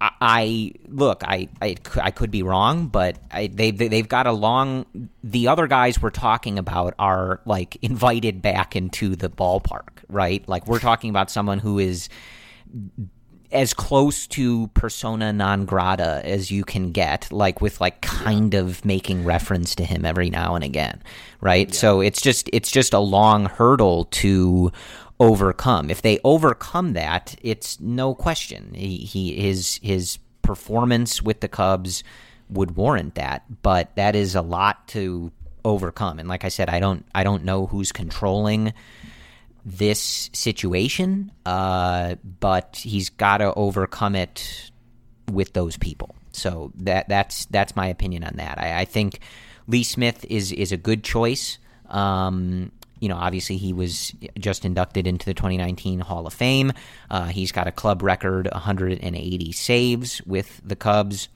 I, 0.00 0.10
I 0.20 0.72
look 0.88 1.22
I, 1.24 1.48
I 1.62 1.76
I 2.02 2.10
could 2.10 2.30
be 2.30 2.42
wrong 2.42 2.88
but 2.88 3.18
I, 3.30 3.46
they 3.46 3.70
they- 3.70 3.88
they've 3.88 4.08
got 4.08 4.26
a 4.26 4.32
long 4.32 4.86
the 5.24 5.48
other 5.48 5.66
guys 5.66 6.00
we're 6.00 6.10
talking 6.10 6.58
about 6.58 6.94
are 6.98 7.40
like 7.46 7.76
invited 7.82 8.42
back 8.42 8.76
into 8.76 9.16
the 9.16 9.28
ballpark 9.30 9.88
right? 10.08 10.48
Like 10.48 10.66
we're 10.68 10.78
talking 10.78 11.10
about 11.10 11.30
someone 11.30 11.58
who 11.58 11.78
is 11.78 12.08
as 13.52 13.72
close 13.74 14.26
to 14.26 14.68
persona 14.68 15.32
non 15.32 15.64
grata 15.64 16.20
as 16.24 16.50
you 16.50 16.64
can 16.64 16.90
get, 16.92 17.30
like 17.32 17.60
with 17.60 17.80
like 17.80 18.00
kind 18.02 18.54
of 18.54 18.84
making 18.84 19.24
reference 19.24 19.74
to 19.76 19.84
him 19.84 20.04
every 20.04 20.30
now 20.30 20.54
and 20.56 20.64
again, 20.64 21.00
right? 21.40 21.72
So 21.74 22.00
it's 22.00 22.20
just 22.20 22.50
it's 22.52 22.70
just 22.70 22.92
a 22.92 22.98
long 22.98 23.46
hurdle 23.46 24.06
to 24.06 24.72
overcome. 25.18 25.90
If 25.90 26.02
they 26.02 26.18
overcome 26.24 26.92
that, 26.94 27.36
it's 27.42 27.80
no 27.80 28.14
question 28.14 28.74
he, 28.74 28.98
he 28.98 29.40
his 29.40 29.80
his 29.82 30.18
performance 30.42 31.22
with 31.22 31.40
the 31.40 31.48
Cubs 31.48 32.04
would 32.48 32.76
warrant 32.76 33.16
that, 33.16 33.44
but 33.62 33.94
that 33.96 34.14
is 34.14 34.34
a 34.34 34.42
lot 34.42 34.86
to 34.88 35.32
overcome. 35.64 36.18
And 36.18 36.28
like 36.28 36.44
I 36.44 36.48
said, 36.48 36.68
I 36.68 36.80
don't 36.80 37.04
I 37.14 37.24
don't 37.24 37.44
know 37.44 37.66
who's 37.66 37.92
controlling 37.92 38.72
this 39.64 40.30
situation, 40.32 41.32
uh, 41.44 42.14
but 42.22 42.80
he's 42.82 43.10
got 43.10 43.38
to 43.38 43.52
overcome 43.54 44.14
it 44.14 44.70
with 45.30 45.52
those 45.54 45.76
people. 45.76 46.14
So 46.32 46.72
that 46.76 47.08
that's 47.08 47.46
that's 47.46 47.74
my 47.74 47.88
opinion 47.88 48.22
on 48.22 48.36
that. 48.36 48.58
I, 48.58 48.80
I 48.80 48.84
think 48.84 49.20
Lee 49.66 49.82
Smith 49.82 50.24
is 50.28 50.52
is 50.52 50.70
a 50.70 50.76
good 50.76 51.02
choice. 51.02 51.58
Um, 51.88 52.70
you 53.00 53.08
know, 53.08 53.16
obviously 53.16 53.56
he 53.56 53.72
was 53.72 54.12
just 54.38 54.64
inducted 54.64 55.06
into 55.06 55.26
the 55.26 55.34
2019 55.34 56.00
Hall 56.00 56.26
of 56.26 56.32
Fame. 56.32 56.72
Uh, 57.10 57.26
he's 57.26 57.52
got 57.52 57.66
a 57.66 57.72
club 57.72 58.02
record 58.02 58.48
180 58.50 59.52
saves 59.52 60.22
with 60.22 60.60
the 60.64 60.76
Cubs 60.76 61.28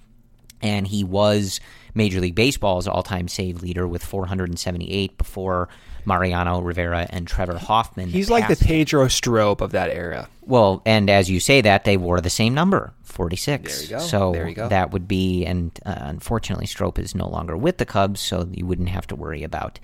and 0.63 0.87
he 0.87 1.05
was 1.05 1.61
Major 1.95 2.21
League 2.21 2.35
Baseball's 2.35 2.87
all-time 2.87 3.29
save 3.29 3.63
leader 3.63 3.87
with 3.87 4.05
478 4.05 5.17
before 5.19 5.69
Mariano 6.05 6.61
Rivera 6.61 7.07
and 7.11 7.27
Trevor 7.27 7.59
Hoffman. 7.59 8.09
He's 8.09 8.31
like 8.31 8.49
the. 8.49 8.57
Pedro 8.57 9.09
Strop 9.09 9.61
of 9.61 9.73
that 9.73 9.91
era. 9.91 10.29
Well, 10.43 10.83
and 10.85 11.09
as 11.11 11.31
you 11.31 11.41
say 11.41 11.61
that, 11.63 11.85
they 11.85 11.97
wore 11.97 12.21
the 12.21 12.31
same 12.31 12.55
number, 12.55 12.93
46. 13.05 13.73
There 13.75 13.83
you 13.83 13.89
go. 13.91 13.99
So 13.99 14.33
There 14.33 14.49
you 14.49 14.55
go. 14.55 14.69
that 14.69 14.91
would 14.93 15.09
be, 15.09 15.45
and 15.45 15.71
uh, 15.85 15.95
unfortunately, 15.99 16.67
Strop 16.67 16.99
is 16.99 17.15
no 17.15 17.29
longer 17.29 17.57
with 17.57 17.79
the 17.79 17.87
Cubs, 17.87 18.21
so 18.21 18.49
you 18.53 18.67
wouldn't 18.67 18.89
have 18.91 19.07
to 19.09 19.17
worry 19.17 19.43
about 19.43 19.79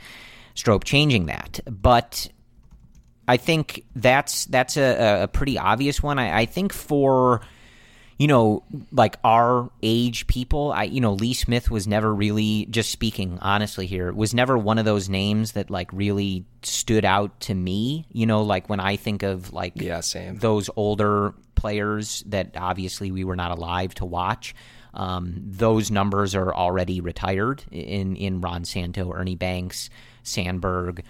Strop 0.57 0.83
changing 0.83 1.27
that. 1.27 1.61
But 1.71 2.29
I 3.29 3.37
think 3.37 3.85
that's 3.95 4.47
that's 4.47 4.77
a, 4.77 5.23
a 5.23 5.29
pretty 5.29 5.59
obvious 5.59 6.03
one. 6.03 6.19
I, 6.19 6.41
I 6.41 6.47
think 6.47 6.73
for 6.73 7.41
you 8.19 8.29
know, 8.29 8.63
like 8.93 9.17
our 9.25 9.71
age 9.83 10.27
people, 10.27 10.73
I 10.73 10.85
you 10.85 11.03
know, 11.03 11.13
Lee 11.13 11.35
Smith 11.35 11.71
was 11.71 11.87
never 11.87 12.15
really 12.15 12.67
just 12.71 12.91
speaking 12.91 13.39
honestly 13.43 13.87
here, 13.87 14.11
was 14.11 14.33
never 14.33 14.57
one 14.57 14.79
of 14.79 14.87
those 14.87 15.09
names 15.11 15.53
that 15.53 15.69
like 15.71 15.93
really 15.93 16.47
stood 16.63 17.05
out 17.05 17.39
to 17.41 17.55
me. 17.55 18.07
You 18.11 18.25
know, 18.25 18.43
like 18.43 18.71
when 18.71 18.81
I 18.81 18.97
think 18.97 19.23
of 19.23 19.53
like 19.53 19.75
Yeah, 19.77 20.01
same. 20.01 20.39
those 20.39 20.71
older 20.77 21.35
players 21.57 22.23
that 22.29 22.57
obviously 22.57 23.11
we 23.11 23.23
were 23.25 23.37
not 23.37 23.51
alive 23.51 23.95
to 23.97 24.07
watch. 24.07 24.55
Um, 24.95 25.35
those 25.45 25.91
numbers 25.91 26.35
are 26.35 26.55
already 26.55 27.03
retired 27.03 27.65
in 27.71 28.17
in 28.17 28.41
Ron 28.41 28.65
Santo, 28.65 29.13
Ernie 29.13 29.37
Banks, 29.37 29.91
Sandberg, 30.27 31.05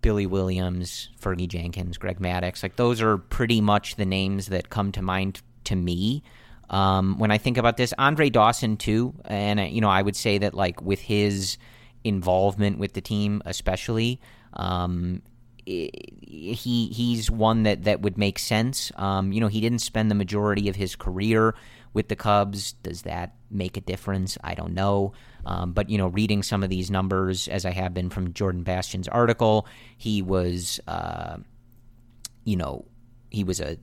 Billy 0.00 0.26
Williams, 0.26 1.08
Fergie 1.20 1.48
Jenkins, 1.48 1.98
Greg 1.98 2.20
Maddux. 2.20 2.62
Like 2.62 2.76
those 2.76 3.00
are 3.00 3.18
pretty 3.18 3.60
much 3.60 3.96
the 3.96 4.04
names 4.04 4.46
that 4.46 4.70
come 4.70 4.92
to 4.92 5.02
mind 5.02 5.40
to 5.64 5.76
me 5.76 6.22
um, 6.70 7.18
when 7.18 7.30
I 7.30 7.38
think 7.38 7.56
about 7.56 7.76
this. 7.76 7.94
Andre 7.98 8.30
Dawson 8.30 8.76
too, 8.76 9.14
and 9.24 9.60
you 9.72 9.80
know 9.80 9.88
I 9.88 10.02
would 10.02 10.16
say 10.16 10.38
that 10.38 10.54
like 10.54 10.82
with 10.82 11.00
his 11.00 11.58
involvement 12.04 12.78
with 12.78 12.92
the 12.92 13.00
team, 13.00 13.42
especially. 13.44 14.20
Um, 14.52 15.22
he 15.66 16.90
he's 16.92 17.30
one 17.30 17.62
that, 17.62 17.84
that 17.84 18.02
would 18.02 18.18
make 18.18 18.38
sense. 18.38 18.92
Um, 18.96 19.32
you 19.32 19.40
know, 19.40 19.48
he 19.48 19.60
didn't 19.60 19.78
spend 19.78 20.10
the 20.10 20.14
majority 20.14 20.68
of 20.68 20.76
his 20.76 20.94
career 20.94 21.54
with 21.94 22.08
the 22.08 22.16
Cubs. 22.16 22.74
Does 22.82 23.02
that 23.02 23.34
make 23.50 23.76
a 23.76 23.80
difference? 23.80 24.36
I 24.44 24.54
don't 24.54 24.74
know. 24.74 25.14
Um, 25.46 25.72
but 25.72 25.90
you 25.90 25.98
know, 25.98 26.08
reading 26.08 26.42
some 26.42 26.62
of 26.62 26.70
these 26.70 26.90
numbers 26.90 27.48
as 27.48 27.64
I 27.64 27.70
have 27.70 27.94
been 27.94 28.10
from 28.10 28.32
Jordan 28.32 28.62
Bastian's 28.62 29.08
article, 29.08 29.66
he 29.96 30.22
was, 30.22 30.80
uh, 30.86 31.36
you 32.44 32.56
know, 32.56 32.84
he 33.30 33.44
was 33.44 33.60
a 33.60 33.76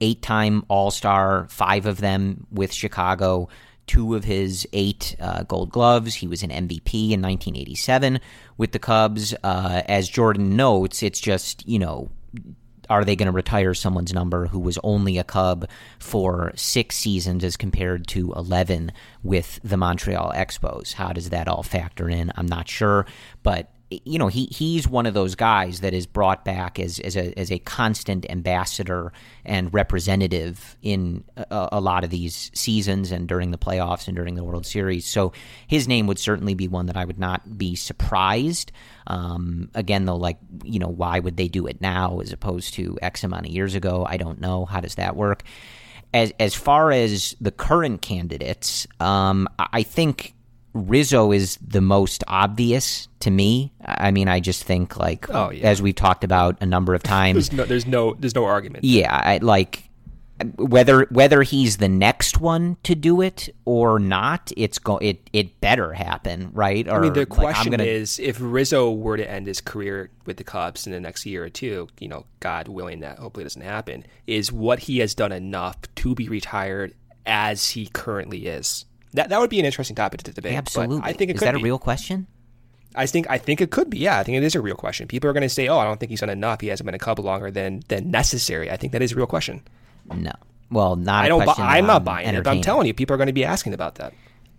eight-time 0.00 0.64
All-Star, 0.68 1.48
five 1.50 1.86
of 1.86 1.98
them 1.98 2.46
with 2.52 2.72
Chicago. 2.72 3.48
Two 3.86 4.14
of 4.14 4.24
his 4.24 4.68
eight 4.74 5.16
uh, 5.18 5.44
Gold 5.44 5.70
Gloves. 5.70 6.14
He 6.14 6.26
was 6.26 6.42
an 6.42 6.50
MVP 6.50 7.10
in 7.10 7.22
1987 7.22 8.20
with 8.58 8.72
the 8.72 8.78
Cubs. 8.78 9.34
Uh, 9.42 9.82
as 9.86 10.10
Jordan 10.10 10.56
notes, 10.56 11.02
it's 11.02 11.18
just 11.18 11.66
you 11.66 11.78
know 11.78 12.10
are 12.88 13.04
they 13.04 13.16
going 13.16 13.26
to 13.26 13.32
retire 13.32 13.74
someone's 13.74 14.12
number 14.12 14.46
who 14.46 14.58
was 14.58 14.78
only 14.82 15.18
a 15.18 15.24
Cub 15.24 15.68
for 15.98 16.52
six 16.56 16.96
seasons 16.96 17.44
as 17.44 17.56
compared 17.56 18.06
to 18.08 18.32
11 18.32 18.92
with 19.22 19.60
the 19.62 19.76
Montreal 19.76 20.32
Expos? 20.34 20.94
How 20.94 21.12
does 21.12 21.30
that 21.30 21.48
all 21.48 21.62
factor 21.62 22.08
in? 22.08 22.32
I'm 22.36 22.46
not 22.46 22.68
sure, 22.68 23.06
but 23.42 23.72
you 23.90 24.18
know, 24.18 24.28
he 24.28 24.46
he's 24.46 24.86
one 24.86 25.06
of 25.06 25.14
those 25.14 25.34
guys 25.34 25.80
that 25.80 25.94
is 25.94 26.06
brought 26.06 26.44
back 26.44 26.78
as 26.78 26.98
as 26.98 27.16
a 27.16 27.38
as 27.38 27.50
a 27.50 27.58
constant 27.58 28.30
ambassador 28.30 29.12
and 29.46 29.72
representative 29.72 30.76
in 30.82 31.24
a, 31.36 31.70
a, 31.72 31.80
lot 31.80 32.04
of 32.04 32.10
these 32.10 32.50
seasons 32.52 33.10
and 33.12 33.26
during 33.26 33.50
the 33.50 33.56
playoffs 33.56 34.06
and 34.06 34.14
during 34.14 34.34
the 34.34 34.44
World 34.44 34.66
Series. 34.66 35.06
So 35.06 35.32
his 35.66 35.88
name 35.88 36.06
would 36.06 36.18
certainly 36.18 36.52
be 36.52 36.68
one 36.68 36.86
that 36.86 36.98
I 36.98 37.06
would 37.06 37.18
not 37.18 37.56
be 37.56 37.76
surprised. 37.76 38.72
Um, 39.06 39.70
again, 39.74 40.04
though, 40.04 40.16
like 40.16 40.36
you 40.64 40.78
know, 40.78 40.88
why 40.88 41.18
would 41.18 41.38
they 41.38 41.48
do 41.48 41.66
it 41.66 41.80
now 41.80 42.20
as 42.20 42.30
opposed 42.30 42.74
to 42.74 42.98
X 43.00 43.24
amount 43.24 43.46
of 43.46 43.52
years 43.52 43.74
ago? 43.74 44.04
I 44.06 44.18
don't 44.18 44.38
know. 44.38 44.66
How 44.66 44.80
does 44.80 44.96
that 44.96 45.16
work? 45.16 45.44
As 46.12 46.32
as 46.38 46.54
far 46.54 46.92
as 46.92 47.36
the 47.40 47.52
current 47.52 48.02
candidates, 48.02 48.86
um, 49.00 49.48
I 49.58 49.82
think 49.82 50.34
Rizzo 50.74 51.32
is 51.32 51.58
the 51.66 51.80
most 51.80 52.22
obvious 52.28 53.08
to 53.20 53.30
me. 53.30 53.72
I 53.84 54.10
mean, 54.10 54.28
I 54.28 54.40
just 54.40 54.64
think 54.64 54.96
like 54.96 55.28
oh, 55.30 55.50
yeah. 55.50 55.66
as 55.66 55.82
we've 55.82 55.94
talked 55.94 56.24
about 56.24 56.58
a 56.60 56.66
number 56.66 56.94
of 56.94 57.02
times. 57.04 57.48
there's, 57.48 57.52
no, 57.52 57.64
there's 57.64 57.86
no 57.86 58.14
there's 58.14 58.34
no 58.34 58.44
argument. 58.44 58.84
Yeah, 58.84 59.14
I, 59.14 59.38
like 59.38 59.88
whether 60.56 61.06
whether 61.10 61.42
he's 61.42 61.78
the 61.78 61.88
next 61.88 62.40
one 62.40 62.76
to 62.84 62.94
do 62.94 63.20
it 63.20 63.48
or 63.64 63.98
not, 63.98 64.52
it's 64.56 64.78
go 64.78 64.98
it 64.98 65.28
it 65.32 65.60
better 65.60 65.92
happen, 65.92 66.50
right? 66.52 66.86
Or, 66.86 66.98
I 66.98 67.00
mean, 67.00 67.12
the 67.12 67.26
question 67.26 67.72
like, 67.72 67.78
gonna... 67.78 67.90
is 67.90 68.18
if 68.18 68.38
Rizzo 68.40 68.92
were 68.92 69.16
to 69.16 69.28
end 69.28 69.46
his 69.46 69.60
career 69.60 70.10
with 70.26 70.36
the 70.36 70.44
Cubs 70.44 70.86
in 70.86 70.92
the 70.92 71.00
next 71.00 71.26
year 71.26 71.44
or 71.44 71.48
two, 71.48 71.88
you 71.98 72.08
know, 72.08 72.24
God 72.40 72.68
willing 72.68 73.00
that 73.00 73.18
hopefully 73.18 73.44
doesn't 73.44 73.62
happen, 73.62 74.06
is 74.26 74.52
what 74.52 74.80
he 74.80 74.98
has 74.98 75.14
done 75.14 75.32
enough 75.32 75.76
to 75.96 76.14
be 76.14 76.28
retired 76.28 76.94
as 77.26 77.70
he 77.70 77.86
currently 77.86 78.46
is. 78.46 78.84
That 79.14 79.30
that 79.30 79.40
would 79.40 79.50
be 79.50 79.58
an 79.58 79.64
interesting 79.64 79.96
topic 79.96 80.22
to 80.22 80.32
debate. 80.32 80.54
Absolutely, 80.54 81.00
I 81.02 81.12
think 81.12 81.30
it 81.30 81.36
is 81.36 81.40
that 81.40 81.54
a 81.54 81.58
real 81.58 81.78
question? 81.78 82.26
I 82.94 83.06
think 83.06 83.28
I 83.30 83.38
think 83.38 83.60
it 83.60 83.70
could 83.70 83.90
be. 83.90 83.98
Yeah, 83.98 84.18
I 84.18 84.22
think 84.22 84.36
it 84.36 84.42
is 84.44 84.54
a 84.54 84.60
real 84.60 84.74
question. 84.74 85.06
People 85.06 85.30
are 85.30 85.32
going 85.32 85.42
to 85.42 85.48
say, 85.48 85.68
"Oh, 85.68 85.78
I 85.78 85.84
don't 85.84 86.00
think 86.00 86.10
he's 86.10 86.20
done 86.20 86.30
enough. 86.30 86.60
He 86.60 86.68
hasn't 86.68 86.84
been 86.84 86.94
a 86.94 86.98
Cub 86.98 87.18
longer 87.18 87.50
than 87.50 87.82
than 87.88 88.10
necessary." 88.10 88.70
I 88.70 88.76
think 88.76 88.92
that 88.92 89.02
is 89.02 89.12
a 89.12 89.14
real 89.16 89.26
question. 89.26 89.62
No, 90.12 90.32
well, 90.70 90.96
not. 90.96 91.24
I 91.24 91.28
don't. 91.28 91.44
Bu- 91.44 91.62
I'm 91.62 91.86
not 91.86 92.04
buying 92.04 92.34
it. 92.34 92.46
I'm 92.46 92.60
telling 92.60 92.86
you, 92.86 92.94
people 92.94 93.14
are 93.14 93.18
going 93.18 93.28
to 93.28 93.32
be 93.32 93.44
asking 93.44 93.74
about 93.74 93.96
that. 93.96 94.14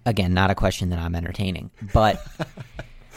Again, 0.06 0.34
not 0.34 0.50
a 0.50 0.56
question 0.56 0.89
that 0.89 1.00
I'm 1.00 1.16
entertaining, 1.16 1.72
but 1.93 2.26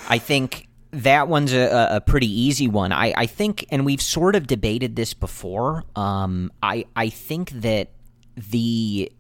I 0.09 0.18
think 0.18 0.68
that 0.93 1.28
one's 1.28 1.53
a, 1.53 1.97
a, 1.97 2.01
pretty 2.01 2.26
easy 2.26 2.68
one. 2.68 2.93
I, 2.93 3.14
I 3.16 3.26
think, 3.26 3.64
and 3.70 3.87
we've 3.87 4.03
sort 4.03 4.35
of 4.35 4.47
debated 4.47 4.97
this 4.97 5.14
before. 5.14 5.85
Um, 5.97 6.53
I 6.62 6.87
I 6.95 7.09
think 7.09 7.51
that 7.51 7.91
the 8.37 9.11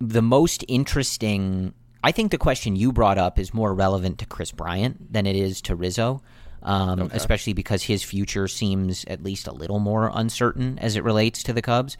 the 0.00 0.22
most 0.22 0.64
interesting. 0.66 1.74
I 2.02 2.12
think 2.12 2.30
the 2.30 2.38
question 2.38 2.76
you 2.76 2.92
brought 2.92 3.18
up 3.18 3.38
is 3.38 3.52
more 3.52 3.74
relevant 3.74 4.18
to 4.18 4.26
Kris 4.26 4.52
Bryant 4.52 5.12
than 5.12 5.26
it 5.26 5.36
is 5.36 5.60
to 5.62 5.76
Rizzo, 5.76 6.22
um, 6.62 7.02
okay. 7.02 7.16
especially 7.16 7.52
because 7.52 7.82
his 7.82 8.02
future 8.02 8.48
seems 8.48 9.04
at 9.04 9.22
least 9.22 9.46
a 9.46 9.52
little 9.52 9.78
more 9.78 10.10
uncertain 10.12 10.78
as 10.78 10.96
it 10.96 11.04
relates 11.04 11.42
to 11.44 11.52
the 11.52 11.62
Cubs. 11.62 11.98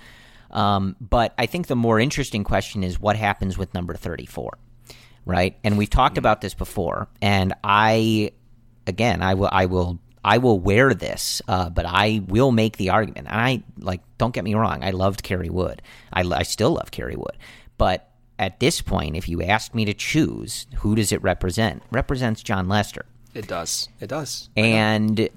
Um, 0.50 0.96
but 1.00 1.34
I 1.38 1.46
think 1.46 1.66
the 1.66 1.76
more 1.76 2.00
interesting 2.00 2.42
question 2.42 2.82
is 2.82 2.98
what 2.98 3.16
happens 3.16 3.56
with 3.56 3.72
number 3.74 3.94
34, 3.94 4.58
right? 5.26 5.56
And 5.62 5.78
we've 5.78 5.90
talked 5.90 6.14
mm-hmm. 6.14 6.20
about 6.20 6.40
this 6.40 6.54
before, 6.54 7.08
and 7.20 7.54
I, 7.62 8.32
again, 8.86 9.22
I 9.22 9.34
will, 9.34 9.50
I 9.52 9.66
will 9.66 10.00
I 10.22 10.38
will 10.38 10.58
wear 10.58 10.92
this, 10.92 11.40
uh, 11.48 11.70
but 11.70 11.86
I 11.86 12.22
will 12.26 12.52
make 12.52 12.76
the 12.76 12.90
argument. 12.90 13.28
And 13.28 13.36
I 13.36 13.62
like, 13.78 14.02
don't 14.18 14.34
get 14.34 14.44
me 14.44 14.54
wrong, 14.54 14.84
I 14.84 14.90
loved 14.90 15.22
Kerry 15.22 15.48
Wood. 15.48 15.82
I, 16.12 16.22
I 16.22 16.42
still 16.42 16.72
love 16.72 16.90
Kerry 16.90 17.16
Wood, 17.16 17.36
but 17.80 18.10
at 18.38 18.60
this 18.60 18.82
point, 18.82 19.16
if 19.16 19.26
you 19.26 19.40
asked 19.40 19.74
me 19.74 19.86
to 19.86 19.94
choose, 19.94 20.66
who 20.80 20.94
does 20.94 21.12
it 21.12 21.22
represent? 21.22 21.82
Represents 21.90 22.42
Jon 22.42 22.68
Lester. 22.68 23.06
It 23.32 23.48
does. 23.48 23.88
It 24.00 24.08
does. 24.08 24.50
And 24.54 25.30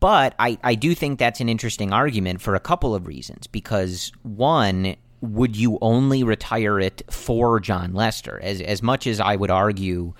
but 0.00 0.34
I, 0.38 0.58
I 0.64 0.76
do 0.76 0.94
think 0.94 1.18
that's 1.18 1.40
an 1.40 1.50
interesting 1.50 1.92
argument 1.92 2.40
for 2.40 2.54
a 2.54 2.60
couple 2.60 2.94
of 2.94 3.06
reasons. 3.06 3.46
Because 3.46 4.12
one, 4.22 4.96
would 5.20 5.58
you 5.58 5.76
only 5.82 6.24
retire 6.24 6.80
it 6.80 7.02
for 7.10 7.60
Jon 7.60 7.92
Lester? 7.92 8.40
As 8.42 8.62
as 8.62 8.82
much 8.82 9.06
as 9.06 9.20
I 9.20 9.36
would 9.36 9.50
argue 9.50 10.14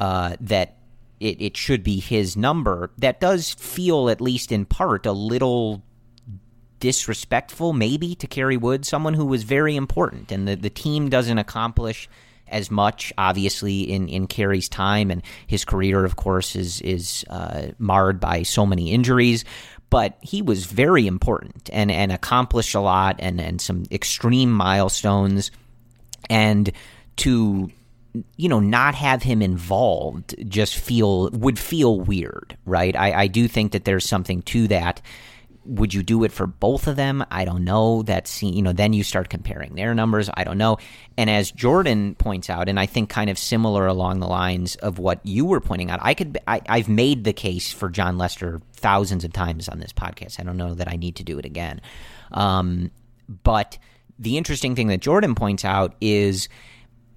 uh, 0.00 0.36
that 0.38 0.76
it, 1.18 1.40
it 1.40 1.56
should 1.56 1.82
be 1.82 1.98
his 1.98 2.36
number, 2.36 2.90
that 2.98 3.20
does 3.20 3.54
feel, 3.54 4.10
at 4.10 4.20
least 4.20 4.52
in 4.52 4.66
part, 4.66 5.06
a 5.06 5.12
little 5.12 5.82
disrespectful, 6.80 7.72
maybe, 7.72 8.14
to 8.16 8.26
Kerry 8.26 8.56
Wood, 8.56 8.84
someone 8.84 9.14
who 9.14 9.26
was 9.26 9.44
very 9.44 9.76
important, 9.76 10.32
and 10.32 10.48
the, 10.48 10.56
the 10.56 10.70
team 10.70 11.08
doesn't 11.08 11.38
accomplish 11.38 12.08
as 12.48 12.70
much, 12.70 13.12
obviously, 13.16 13.82
in, 13.82 14.08
in 14.08 14.26
Kerry's 14.26 14.68
time, 14.68 15.10
and 15.10 15.22
his 15.46 15.64
career, 15.64 16.04
of 16.04 16.16
course, 16.16 16.56
is 16.56 16.80
is 16.80 17.24
uh, 17.30 17.68
marred 17.78 18.18
by 18.18 18.42
so 18.42 18.66
many 18.66 18.90
injuries. 18.90 19.44
But 19.88 20.18
he 20.20 20.40
was 20.40 20.66
very 20.66 21.06
important 21.06 21.68
and, 21.72 21.90
and 21.90 22.12
accomplished 22.12 22.74
a 22.74 22.80
lot, 22.80 23.16
and, 23.18 23.40
and 23.40 23.60
some 23.60 23.84
extreme 23.90 24.50
milestones. 24.50 25.50
And 26.28 26.72
to 27.16 27.70
you 28.36 28.48
know 28.48 28.60
not 28.60 28.94
have 28.94 29.22
him 29.22 29.40
involved 29.42 30.34
just 30.48 30.76
feel 30.76 31.30
would 31.30 31.58
feel 31.58 32.00
weird, 32.00 32.56
right? 32.64 32.96
I, 32.96 33.22
I 33.22 33.26
do 33.26 33.46
think 33.48 33.72
that 33.72 33.84
there's 33.84 34.08
something 34.08 34.42
to 34.42 34.68
that 34.68 35.00
would 35.64 35.92
you 35.92 36.02
do 36.02 36.24
it 36.24 36.32
for 36.32 36.46
both 36.46 36.86
of 36.86 36.96
them? 36.96 37.24
I 37.30 37.44
don't 37.44 37.64
know. 37.64 38.02
That's 38.02 38.42
you 38.42 38.62
know, 38.62 38.72
then 38.72 38.92
you 38.92 39.02
start 39.02 39.28
comparing 39.28 39.74
their 39.74 39.94
numbers. 39.94 40.30
I 40.32 40.44
don't 40.44 40.58
know. 40.58 40.78
And 41.16 41.28
as 41.28 41.50
Jordan 41.50 42.14
points 42.14 42.48
out, 42.48 42.68
and 42.68 42.80
I 42.80 42.86
think 42.86 43.10
kind 43.10 43.28
of 43.28 43.38
similar 43.38 43.86
along 43.86 44.20
the 44.20 44.26
lines 44.26 44.76
of 44.76 44.98
what 44.98 45.20
you 45.24 45.44
were 45.44 45.60
pointing 45.60 45.90
out, 45.90 46.00
I 46.02 46.14
could 46.14 46.38
I, 46.46 46.62
I've 46.68 46.88
made 46.88 47.24
the 47.24 47.32
case 47.32 47.72
for 47.72 47.90
Jon 47.90 48.16
Lester 48.16 48.60
thousands 48.72 49.24
of 49.24 49.32
times 49.32 49.68
on 49.68 49.80
this 49.80 49.92
podcast. 49.92 50.40
I 50.40 50.44
don't 50.44 50.56
know 50.56 50.74
that 50.74 50.88
I 50.88 50.96
need 50.96 51.16
to 51.16 51.24
do 51.24 51.38
it 51.38 51.44
again. 51.44 51.80
Um, 52.32 52.90
but 53.42 53.78
the 54.18 54.38
interesting 54.38 54.74
thing 54.74 54.88
that 54.88 55.00
Jordan 55.00 55.34
points 55.34 55.64
out 55.64 55.94
is 56.00 56.48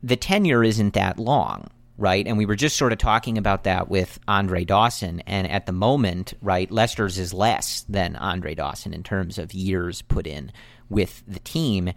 the 0.02 0.16
tenure 0.18 0.64
isn't 0.64 0.94
that 0.96 1.18
long 1.18 1.70
right? 1.98 2.26
And 2.26 2.38
we 2.38 2.46
were 2.46 2.56
just 2.56 2.78
sort 2.78 2.92
of 2.92 2.98
talking 2.98 3.38
about 3.38 3.66
that 3.66 3.88
with 3.88 4.20
Andre 4.28 4.66
Dawson. 4.66 5.22
And 5.22 5.50
at 5.50 5.66
the 5.66 5.72
moment, 5.72 6.34
right, 6.42 6.70
Lester's 6.72 7.18
is 7.18 7.34
less 7.34 7.86
than 7.88 8.16
Andre 8.16 8.56
Dawson 8.56 8.94
in 8.94 9.04
terms 9.04 9.38
of 9.38 9.54
years 9.54 10.02
put 10.02 10.26
in 10.26 10.52
with 10.90 11.24
the 11.28 11.40
team. 11.40 11.92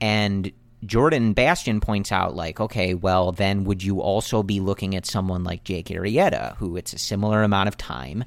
And 0.00 0.52
Jordan 0.86 1.34
Bastian 1.34 1.80
points 1.80 2.12
out, 2.12 2.34
like, 2.34 2.60
okay, 2.60 2.94
well, 2.94 3.32
then 3.32 3.64
would 3.64 3.82
you 3.82 4.00
also 4.00 4.42
be 4.42 4.60
looking 4.60 4.94
at 4.94 5.04
someone 5.04 5.44
like 5.44 5.64
Jake 5.64 5.88
Arrieta, 5.88 6.56
who 6.56 6.76
it's 6.76 6.92
a 6.92 6.98
similar 6.98 7.42
amount 7.42 7.68
of 7.68 7.76
time 7.76 8.24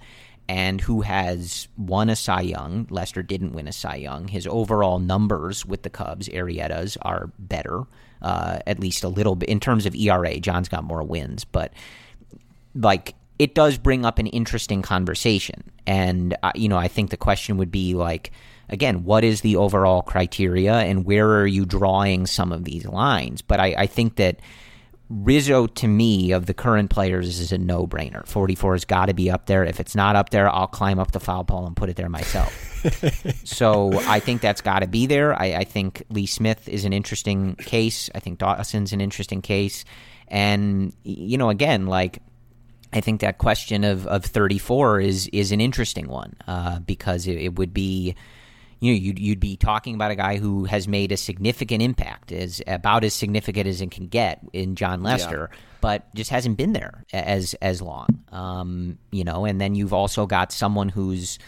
and 0.49 0.81
who 0.81 1.01
has 1.01 1.69
won 1.77 2.09
a 2.09 2.15
Cy 2.15 2.41
Young? 2.41 2.85
Lester 2.89 3.23
didn't 3.23 3.53
win 3.53 3.67
a 3.67 3.71
Cy 3.71 3.95
Young. 3.95 4.27
His 4.27 4.45
overall 4.45 4.99
numbers 4.99 5.65
with 5.65 5.83
the 5.83 5.89
Cubs, 5.89 6.27
Arrieta's, 6.29 6.97
are 7.01 7.31
better 7.39 7.85
uh, 8.23 8.59
at 8.65 8.79
least 8.79 9.03
a 9.03 9.07
little 9.07 9.35
bit 9.35 9.49
in 9.49 9.59
terms 9.59 9.85
of 9.85 9.95
ERA. 9.95 10.39
John's 10.39 10.69
got 10.69 10.83
more 10.83 11.03
wins, 11.03 11.43
but 11.43 11.73
like 12.75 13.15
it 13.39 13.55
does 13.55 13.77
bring 13.77 14.05
up 14.05 14.19
an 14.19 14.27
interesting 14.27 14.81
conversation. 14.81 15.71
And 15.85 16.35
uh, 16.43 16.51
you 16.55 16.69
know, 16.69 16.77
I 16.77 16.87
think 16.87 17.09
the 17.09 17.17
question 17.17 17.57
would 17.57 17.71
be 17.71 17.93
like, 17.93 18.31
again, 18.69 19.03
what 19.03 19.23
is 19.23 19.41
the 19.41 19.57
overall 19.57 20.01
criteria, 20.01 20.75
and 20.75 21.05
where 21.05 21.41
are 21.41 21.47
you 21.47 21.65
drawing 21.65 22.25
some 22.25 22.51
of 22.51 22.63
these 22.63 22.85
lines? 22.85 23.41
But 23.41 23.59
I, 23.59 23.75
I 23.77 23.85
think 23.87 24.15
that. 24.17 24.39
Rizzo 25.13 25.67
to 25.67 25.87
me 25.87 26.31
of 26.31 26.47
the 26.47 26.53
current 26.53 26.89
players 26.89 27.39
is 27.39 27.51
a 27.51 27.57
no 27.57 27.85
brainer. 27.85 28.25
44 28.25 28.73
has 28.73 28.85
got 28.85 29.05
to 29.05 29.13
be 29.13 29.29
up 29.29 29.45
there. 29.45 29.63
If 29.63 29.79
it's 29.79 29.95
not 29.95 30.15
up 30.15 30.31
there, 30.31 30.49
I'll 30.49 30.67
climb 30.67 30.97
up 30.97 31.11
the 31.11 31.19
foul 31.19 31.43
pole 31.43 31.67
and 31.67 31.75
put 31.75 31.89
it 31.89 31.95
there 31.95 32.09
myself. 32.09 32.51
so 33.43 33.93
I 34.07 34.19
think 34.19 34.41
that's 34.41 34.61
got 34.61 34.79
to 34.79 34.87
be 34.87 35.05
there. 35.05 35.39
I, 35.39 35.53
I, 35.57 35.63
think 35.65 36.03
Lee 36.09 36.25
Smith 36.25 36.67
is 36.67 36.83
an 36.83 36.93
interesting 36.93 37.55
case. 37.55 38.09
I 38.15 38.19
think 38.19 38.39
Dawson's 38.39 38.91
an 38.91 39.01
interesting 39.01 39.41
case. 39.41 39.85
And, 40.27 40.93
you 41.03 41.37
know, 41.37 41.49
again, 41.49 41.85
like, 41.85 42.19
I 42.91 43.01
think 43.01 43.21
that 43.21 43.37
question 43.37 43.83
of, 43.83 44.07
of 44.07 44.25
34 44.25 44.99
is 44.99 45.27
is 45.27 45.51
an 45.51 45.61
interesting 45.61 46.07
one 46.07 46.35
uh, 46.47 46.79
because 46.79 47.27
it, 47.27 47.37
it, 47.37 47.55
would 47.55 47.73
be, 47.73 48.15
you 48.83 48.91
know, 48.91 48.99
you'd, 48.99 49.17
you'd 49.17 49.39
be 49.39 49.55
talking 49.55 49.95
about 49.95 50.11
a 50.11 50.15
guy 50.15 50.35
who 50.35 50.65
has 50.65 50.89
made 50.89 51.13
a 51.13 51.17
significant 51.17 51.81
impact, 51.81 52.33
is 52.33 52.61
about 52.67 53.05
as 53.05 53.13
significant 53.13 53.65
as 53.65 53.79
it 53.79 53.91
can 53.91 54.07
get 54.07 54.41
in 54.51 54.75
Jon 54.75 55.01
Lester, 55.01 55.49
yeah. 55.49 55.59
but 55.79 56.13
just 56.13 56.29
hasn't 56.29 56.57
been 56.57 56.73
there 56.73 57.05
as 57.13 57.53
as 57.61 57.81
long. 57.81 58.07
Um, 58.33 58.97
you 59.09 59.23
know, 59.23 59.45
and 59.45 59.61
then 59.61 59.75
you've 59.75 59.93
also 59.93 60.25
got 60.25 60.51
someone 60.51 60.89
who's 60.89 61.39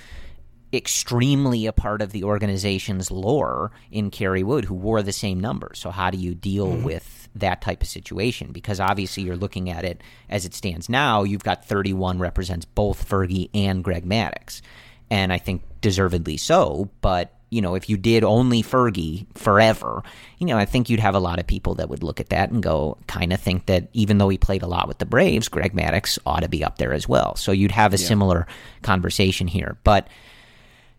extremely 0.72 1.66
a 1.66 1.74
part 1.74 2.02
of 2.02 2.14
the 2.14 2.24
organization's 2.24 3.12
lore 3.12 3.72
in 3.92 4.12
Kerry 4.12 4.44
Wood, 4.44 4.64
who 4.64 4.74
wore 4.74 5.02
the 5.02 5.12
same 5.12 5.42
number. 5.42 5.72
So, 5.76 5.92
how 5.92 6.12
do 6.12 6.18
you 6.18 6.36
deal 6.36 6.68
mm-hmm. 6.68 6.84
with 6.86 7.28
that 7.36 7.62
type 7.62 7.82
of 7.82 7.90
situation? 7.90 8.54
Because 8.54 8.80
obviously, 8.80 9.24
you're 9.24 9.36
looking 9.36 9.70
at 9.70 9.84
it 9.84 10.00
as 10.30 10.46
it 10.46 10.54
stands 10.54 10.88
now. 10.88 11.24
You've 11.24 11.44
got 11.44 11.66
31 11.66 12.18
represents 12.18 12.64
both 12.64 13.10
Fergie 13.10 13.50
and 13.54 13.84
Greg 13.84 14.06
Maddux. 14.06 14.62
And 15.10 15.32
I 15.32 15.38
think 15.38 15.62
deservedly 15.82 16.38
so. 16.38 16.90
But 17.02 17.32
you 17.50 17.62
know, 17.62 17.76
if 17.76 17.90
you 17.90 17.96
did 17.96 18.24
only 18.24 18.64
Fergie 18.64 19.26
forever, 19.36 20.04
you 20.40 20.48
know, 20.48 20.58
I 20.58 20.66
think 20.66 20.90
you'd 20.90 21.00
have 21.00 21.16
a 21.16 21.20
lot 21.20 21.40
of 21.40 21.48
people 21.48 21.76
that 21.76 21.90
would 21.90 22.04
look 22.04 22.20
at 22.20 22.30
that 22.30 22.52
and 22.52 22.62
go, 22.62 22.98
kind 23.08 23.32
of 23.32 23.40
think 23.40 23.68
that 23.68 23.88
even 23.94 24.18
though 24.18 24.30
he 24.30 24.38
played 24.38 24.62
a 24.62 24.68
lot 24.68 24.88
with 24.88 24.98
the 24.98 25.06
Braves, 25.06 25.48
Greg 25.48 25.74
Maddux 25.74 26.18
ought 26.26 26.42
to 26.42 26.50
be 26.50 26.64
up 26.64 26.80
there 26.80 26.92
as 26.92 27.08
well. 27.08 27.36
So 27.36 27.52
you'd 27.52 27.72
have 27.72 27.94
a 27.94 27.98
yeah. 27.98 28.08
similar 28.08 28.48
conversation 28.82 29.48
here. 29.48 29.78
But 29.84 30.08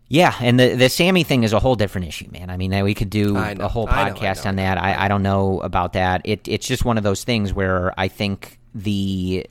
yeah, 0.07 0.33
and 0.39 0.59
the 0.59 0.73
the 0.75 0.89
Sammy 0.89 1.23
thing 1.23 1.43
is 1.43 1.51
a 1.51 1.59
whole 1.59 1.75
different 1.75 2.07
issue, 2.07 2.29
man. 2.31 2.49
I 2.49 2.55
mean, 2.55 2.83
we 2.83 2.93
could 2.93 3.09
do 3.09 3.35
a 3.35 3.67
whole 3.67 3.87
podcast 3.87 3.91
I 3.91 4.03
know, 4.03 4.19
I 4.19 4.33
know, 4.33 4.49
on 4.49 4.55
that. 4.55 4.77
I, 4.77 5.05
I 5.05 5.07
don't 5.09 5.23
know 5.23 5.59
about 5.59 5.93
that. 5.93 6.21
It 6.23 6.47
it's 6.47 6.65
just 6.65 6.85
one 6.85 6.97
of 6.97 7.03
those 7.03 7.25
things 7.25 7.53
where 7.53 7.93
I 7.99 8.07
think 8.07 8.57
the 8.73 9.45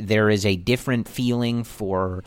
there 0.00 0.28
is 0.28 0.44
a 0.44 0.56
different 0.56 1.08
feeling 1.08 1.64
for 1.64 2.22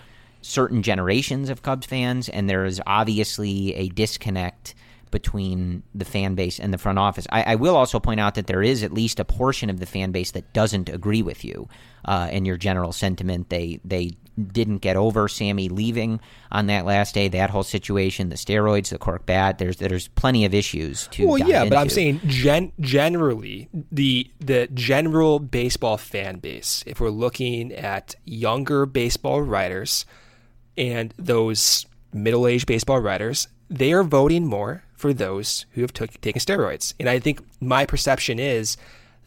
certain 0.48 0.82
generations 0.82 1.50
of 1.50 1.62
Cubs 1.62 1.86
fans, 1.86 2.30
and 2.30 2.50
there 2.50 2.66
is 2.66 2.82
obviously 2.86 3.74
a 3.76 3.90
disconnect 3.90 4.76
between 5.12 5.84
the 5.96 6.06
fan 6.06 6.36
base 6.36 6.60
and 6.60 6.74
the 6.74 6.78
front 6.78 7.00
office. 7.00 7.28
I, 7.32 7.54
I, 7.54 7.56
will 7.56 7.76
also 7.76 8.00
point 8.00 8.20
out 8.20 8.36
that 8.36 8.48
there 8.48 8.62
is 8.62 8.84
at 8.84 8.92
least 8.92 9.20
a 9.20 9.26
portion 9.26 9.70
of 9.70 9.80
the 9.80 9.86
fan 9.86 10.12
base 10.12 10.32
that 10.32 10.54
doesn't 10.54 10.90
agree 10.90 11.22
with 11.22 11.46
you 11.46 11.70
uh, 12.06 12.30
in 12.32 12.46
your 12.46 12.58
general 12.58 12.92
sentiment. 12.92 13.50
They 13.50 13.80
they 13.86 14.18
didn't 14.52 14.80
get 14.80 14.96
over 14.96 15.28
Sammy 15.28 15.70
leaving 15.70 16.20
on 16.52 16.68
that 16.68 16.86
last 16.86 17.16
day. 17.16 17.28
That 17.28 17.50
whole 17.50 17.64
situation, 17.64 18.30
the 18.30 18.36
steroids, 18.36 18.90
the 18.90 18.98
cork 18.98 19.26
bat. 19.26 19.58
There's 19.58 19.78
there's 19.78 20.08
plenty 20.10 20.46
of 20.46 20.54
issues 20.54 21.08
to. 21.08 21.28
Well, 21.28 21.38
yeah, 21.38 21.64
into. 21.64 21.70
but 21.72 21.80
I'm 21.80 21.90
saying 21.90 22.22
gen- 22.26 22.74
generally 22.80 23.70
the 23.92 24.30
the 24.40 24.68
general 24.74 25.40
baseball 25.40 25.98
fan 25.98 26.40
base. 26.40 26.84
If 26.86 27.00
we're 27.00 27.10
looking 27.10 27.72
at 27.72 28.16
younger 28.26 28.86
baseball 28.86 29.42
writers 29.42 30.06
and 30.78 31.14
those 31.18 31.86
middle 32.14 32.48
aged 32.48 32.68
baseball 32.68 33.00
writers, 33.00 33.48
they 33.70 33.92
are 33.94 34.04
voting 34.04 34.46
more 34.46 34.84
for 34.96 35.14
those 35.14 35.66
who 35.72 35.82
have 35.82 35.94
took, 35.94 36.20
taken 36.22 36.40
steroids. 36.40 36.94
And 37.00 37.10
I 37.10 37.20
think 37.20 37.42
my 37.60 37.86
perception 37.86 38.40
is 38.40 38.78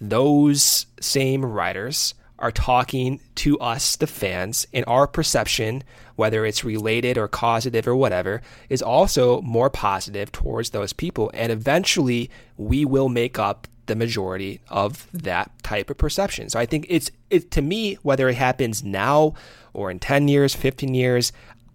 those 0.00 0.86
same 1.00 1.44
writers 1.44 2.14
are 2.38 2.50
talking 2.50 3.20
to 3.34 3.58
us, 3.58 3.96
the 3.96 4.06
fans, 4.06 4.66
and 4.72 4.84
our 4.86 5.06
perception, 5.06 5.84
whether 6.16 6.46
it's 6.46 6.64
related 6.64 7.18
or 7.18 7.28
causative 7.28 7.86
or 7.86 7.94
whatever, 7.94 8.40
is 8.70 8.80
also 8.80 9.42
more 9.42 9.68
positive 9.68 10.32
towards 10.32 10.70
those 10.70 10.92
people. 10.92 11.30
And 11.34 11.52
eventually 11.52 12.30
we 12.56 12.84
will 12.84 13.10
make 13.10 13.38
up 13.38 13.68
the 13.86 13.96
majority 13.96 14.60
of 14.68 15.06
that 15.12 15.50
type 15.62 15.90
of 15.90 15.98
perception. 15.98 16.48
So 16.48 16.58
I 16.58 16.64
think 16.64 16.86
it's 16.88 17.10
it 17.28 17.50
to 17.52 17.62
me, 17.62 17.94
whether 18.02 18.28
it 18.28 18.36
happens 18.36 18.82
now 18.82 19.34
or 19.72 19.90
in 19.90 19.98
10 19.98 20.28
years, 20.28 20.54
15 20.54 20.94
years, 20.94 21.32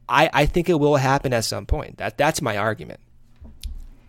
I, 0.08 0.30
I 0.34 0.46
think 0.46 0.70
it 0.70 0.80
will 0.80 0.98
happen 0.98 1.34
at 1.34 1.46
some 1.46 1.66
point. 1.66 1.98
That 1.98 2.18
that's 2.18 2.42
my 2.42 2.58
argument. 2.58 3.00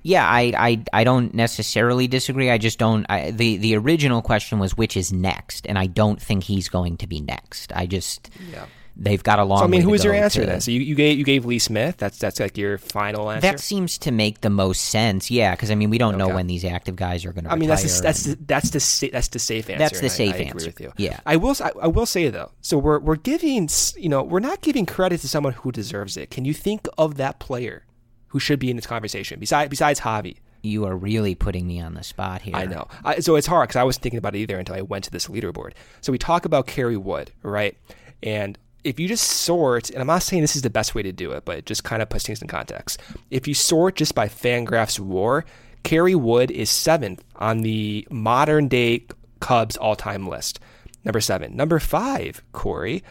Yeah, 0.03 0.25
I, 0.25 0.53
I, 0.57 0.85
I 0.93 1.05
don't 1.05 1.35
necessarily 1.35 2.07
disagree. 2.07 2.49
I 2.49 2.59
just 2.59 2.79
don't. 2.79 3.05
I, 3.09 3.33
the 3.33 3.57
the 3.57 3.77
original 3.77 4.23
question 4.23 4.61
was 4.61 4.77
which 4.77 4.97
is 4.97 5.13
next, 5.13 5.67
and 5.67 5.77
I 5.77 5.87
don't 5.87 6.23
think 6.23 6.45
he's 6.45 6.69
going 6.69 6.99
to 6.99 7.09
be 7.09 7.21
next. 7.21 7.73
I 7.75 7.87
just 7.87 8.31
yeah 8.53 8.67
they've 8.97 9.23
got 9.23 9.39
a 9.39 9.45
long. 9.45 9.59
So 9.59 9.65
I 9.65 9.69
mean, 9.69 9.83
who 9.83 9.95
is 9.95 10.05
your 10.05 10.15
answer 10.15 10.41
to, 10.41 10.47
then? 10.47 10.61
So 10.61 10.71
you, 10.71 10.81
you 10.81 10.95
gave 10.95 11.19
you 11.19 11.25
gave 11.25 11.45
Lee 11.45 11.59
Smith. 11.59 11.97
That's 11.99 12.19
that's 12.19 12.41
like 12.41 12.57
your 12.57 12.79
final 12.79 13.31
answer. 13.31 13.43
That 13.43 13.61
seems 13.61 13.99
to 13.99 14.11
make 14.11 14.41
the 14.41 14.51
most 14.51 14.87
sense. 14.87 15.31
Yeah, 15.31 15.55
because 15.55 15.71
I 15.71 15.75
mean, 15.75 15.91
we 15.91 15.99
don't 15.99 16.15
okay. 16.15 16.27
know 16.27 16.35
when 16.35 16.47
these 16.47 16.65
active 16.65 16.97
guys 16.97 17.25
are 17.25 17.33
going 17.33 17.45
to. 17.45 17.53
I 17.53 17.57
mean, 17.57 17.69
that's 17.69 17.83
the, 17.83 18.03
that's 18.03 18.23
the, 18.25 18.39
that's 18.47 18.71
the 18.71 19.11
that's 19.11 19.29
the 19.29 19.39
safe 19.39 19.71
answer. 19.71 19.79
That's 19.79 20.01
the 20.01 20.09
safe 20.09 20.35
I, 20.35 20.39
I 20.39 20.41
answer. 20.43 20.67
with 20.67 20.81
you. 20.81 20.93
Yeah, 20.97 21.21
I 21.27 21.37
will 21.37 21.55
I, 21.63 21.73
I 21.83 21.87
will 21.89 22.07
say 22.07 22.29
though. 22.29 22.51
So 22.61 22.79
we're 22.79 22.99
we're 22.99 23.17
giving 23.17 23.69
you 23.97 24.09
know 24.09 24.23
we're 24.23 24.41
not 24.41 24.61
giving 24.63 24.87
credit 24.87 25.21
to 25.21 25.29
someone 25.29 25.53
who 25.53 25.73
deserves 25.73 26.17
it. 26.17 26.31
Can 26.31 26.45
you 26.45 26.55
think 26.55 26.89
of 26.99 27.17
that 27.17 27.39
player 27.39 27.85
who 28.29 28.41
should 28.41 28.59
be 28.59 28.71
in 28.71 28.77
this 28.77 28.87
conversation 28.87 29.39
besides 29.39 29.71
besides 29.71 30.01
Javy? 30.01 30.39
you 30.63 30.85
are 30.85 30.97
really 30.97 31.37
putting 31.37 31.65
me 31.65 31.81
on 31.81 31.95
the 31.95 32.03
spot 32.03 32.43
here. 32.43 32.57
I 32.57 32.65
know. 32.65 32.89
I, 33.05 33.21
so 33.21 33.37
it's 33.37 33.47
hard 33.47 33.69
because 33.69 33.79
I 33.79 33.85
wasn't 33.85 34.03
thinking 34.03 34.19
about 34.19 34.35
it 34.35 34.39
either 34.39 34.59
until 34.59 34.75
I 34.75 34.81
went 34.81 35.05
to 35.05 35.13
this 35.13 35.29
leaderboard. 35.29 35.75
So 36.01 36.11
we 36.11 36.19
talk 36.19 36.45
about 36.45 36.67
Kerry 36.67 36.97
Wood, 36.97 37.31
right? 37.45 37.77
And 38.21 38.59
if 38.85 39.01
you 39.01 39.09
just 39.09 39.27
sort, 39.27 39.91
and 39.91 40.01
I'm 40.01 40.07
not 40.07 40.23
saying 40.23 40.43
this 40.43 40.57
is 40.57 40.63
the 40.63 40.71
best 40.71 40.95
way 40.95 41.03
to 41.03 41.13
do 41.13 41.33
it, 41.33 41.45
but 41.45 41.59
it 41.59 41.67
just 41.67 41.85
kind 41.85 42.03
of 42.03 42.09
puts 42.09 42.27
things 42.27 42.41
in 42.41 42.49
context. 42.49 43.01
If 43.31 43.49
you 43.49 43.55
sort 43.55 43.97
just 43.97 44.15
by 44.15 44.29
Fangraphs 44.29 45.01
WAR, 45.01 45.45
Kerry 45.83 46.15
Wood 46.15 46.51
is 46.51 46.71
seventh 46.71 47.23
on 47.37 47.61
the 47.61 48.07
modern 48.11 48.69
day 48.69 49.07
Cubs 49.41 49.77
all 49.77 49.97
time 49.97 50.27
list. 50.27 50.59
Number 51.05 51.21
seven. 51.21 51.57
Number 51.57 51.79
five, 51.79 52.43
Corey, 52.53 53.05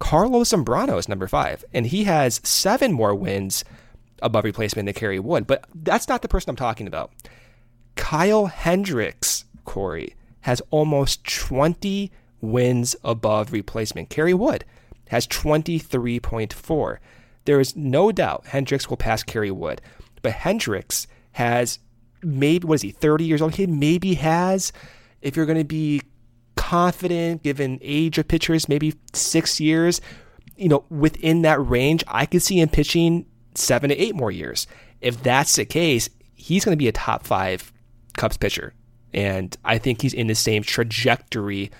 Carlos 0.00 0.50
Zambrano 0.50 0.98
is 0.98 1.08
number 1.08 1.28
five, 1.28 1.64
and 1.72 1.86
he 1.86 2.04
has 2.04 2.40
seven 2.42 2.92
more 2.92 3.14
wins 3.14 3.64
above 4.20 4.44
replacement 4.44 4.86
than 4.86 4.94
Kerry 4.94 5.18
Wood. 5.18 5.46
But 5.46 5.64
that's 5.74 6.08
not 6.08 6.22
the 6.22 6.28
person 6.28 6.50
I'm 6.50 6.56
talking 6.56 6.86
about. 6.86 7.12
Kyle 7.94 8.46
Hendricks, 8.46 9.44
Corey, 9.64 10.14
has 10.40 10.60
almost 10.70 11.24
20 11.24 12.10
wins 12.40 12.96
above 13.04 13.52
replacement. 13.52 14.10
Kerry 14.10 14.34
Wood 14.34 14.64
has 15.14 15.28
23.4. 15.28 16.98
There 17.44 17.60
is 17.60 17.76
no 17.76 18.10
doubt 18.10 18.48
Hendricks 18.48 18.90
will 18.90 18.96
pass 18.96 19.22
Kerry 19.22 19.52
Wood, 19.52 19.80
but 20.22 20.32
Hendricks 20.32 21.06
has 21.32 21.78
maybe, 22.20 22.66
what 22.66 22.74
is 22.74 22.82
he, 22.82 22.90
30 22.90 23.24
years 23.24 23.40
old? 23.40 23.54
He 23.54 23.68
maybe 23.68 24.14
has, 24.14 24.72
if 25.22 25.36
you're 25.36 25.46
going 25.46 25.58
to 25.58 25.64
be 25.64 26.02
confident 26.56 27.44
given 27.44 27.78
age 27.80 28.18
of 28.18 28.26
pitchers, 28.26 28.68
maybe 28.68 28.94
six 29.12 29.60
years, 29.60 30.00
you 30.56 30.68
know, 30.68 30.84
within 30.90 31.42
that 31.42 31.64
range, 31.64 32.02
I 32.08 32.26
could 32.26 32.42
see 32.42 32.58
him 32.60 32.68
pitching 32.68 33.24
seven 33.54 33.90
to 33.90 33.96
eight 33.96 34.16
more 34.16 34.32
years. 34.32 34.66
If 35.00 35.22
that's 35.22 35.54
the 35.54 35.64
case, 35.64 36.10
he's 36.34 36.64
going 36.64 36.72
to 36.72 36.82
be 36.82 36.88
a 36.88 36.92
top 36.92 37.24
five 37.24 37.72
Cubs 38.16 38.36
pitcher. 38.36 38.74
And 39.12 39.56
I 39.64 39.78
think 39.78 40.02
he's 40.02 40.14
in 40.14 40.26
the 40.26 40.34
same 40.34 40.64
trajectory 40.64 41.70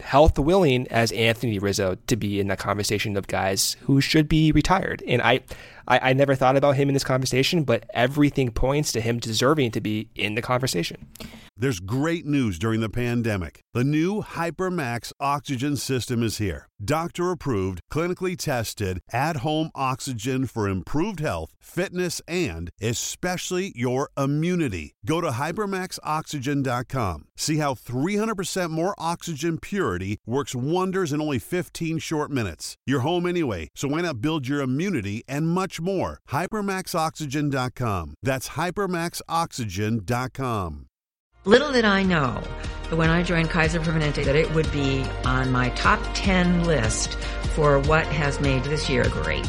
health 0.00 0.38
willing 0.38 0.86
as 0.88 1.12
Anthony 1.12 1.58
Rizzo 1.58 1.96
to 2.06 2.16
be 2.16 2.40
in 2.40 2.48
that 2.48 2.58
conversation 2.58 3.16
of 3.16 3.26
guys 3.26 3.76
who 3.82 4.00
should 4.00 4.28
be 4.28 4.52
retired. 4.52 5.02
And 5.06 5.22
I, 5.22 5.40
I, 5.88 6.10
I, 6.10 6.12
never 6.12 6.34
thought 6.34 6.56
about 6.56 6.76
him 6.76 6.88
in 6.88 6.94
this 6.94 7.04
conversation, 7.04 7.64
but 7.64 7.84
everything 7.90 8.50
points 8.50 8.92
to 8.92 9.00
him 9.00 9.18
deserving 9.18 9.70
to 9.72 9.80
be 9.80 10.08
in 10.14 10.34
the 10.34 10.42
conversation. 10.42 11.06
There's 11.58 11.80
great 11.80 12.26
news 12.26 12.58
during 12.58 12.80
the 12.80 12.90
pandemic. 12.90 13.62
The 13.72 13.82
new 13.82 14.20
HyperMax 14.22 15.12
oxygen 15.20 15.76
system 15.76 16.22
is 16.22 16.36
here. 16.36 16.68
Doctor 16.84 17.30
approved, 17.30 17.80
clinically 17.90 18.36
tested, 18.36 19.00
at 19.10 19.38
home 19.38 19.70
oxygen 19.74 20.46
for 20.46 20.68
improved 20.68 21.20
health, 21.20 21.52
fitness, 21.58 22.20
and 22.28 22.68
especially 22.82 23.72
your 23.74 24.10
immunity. 24.18 24.92
Go 25.06 25.22
to 25.22 25.30
hypermaxoxygen.com. 25.30 27.24
See 27.38 27.56
how 27.56 27.74
300% 27.74 28.70
more 28.70 28.94
oxygen 28.98 29.58
purity 29.58 30.18
works 30.26 30.54
wonders 30.54 31.12
in 31.14 31.22
only 31.22 31.38
15 31.38 31.98
short 31.98 32.30
minutes. 32.30 32.76
You're 32.86 33.00
home 33.00 33.26
anyway, 33.26 33.68
so 33.74 33.88
why 33.88 34.02
not 34.02 34.20
build 34.20 34.46
your 34.46 34.60
immunity 34.60 35.22
and 35.26 35.48
much 35.48 35.75
more? 35.80 36.20
Hypermaxoxygen.com. 36.30 38.14
That's 38.22 38.50
hypermaxoxygen.com. 38.50 40.86
Little 41.44 41.70
did 41.70 41.84
I 41.84 42.02
know 42.02 42.42
that 42.90 42.96
when 42.96 43.08
I 43.08 43.22
joined 43.22 43.50
Kaiser 43.50 43.78
Permanente 43.78 44.24
that 44.24 44.34
it 44.34 44.52
would 44.52 44.70
be 44.72 45.04
on 45.24 45.52
my 45.52 45.68
top 45.70 46.00
10 46.14 46.64
list 46.64 47.14
for 47.54 47.78
what 47.80 48.04
has 48.06 48.40
made 48.40 48.64
this 48.64 48.90
year 48.90 49.08
great. 49.08 49.48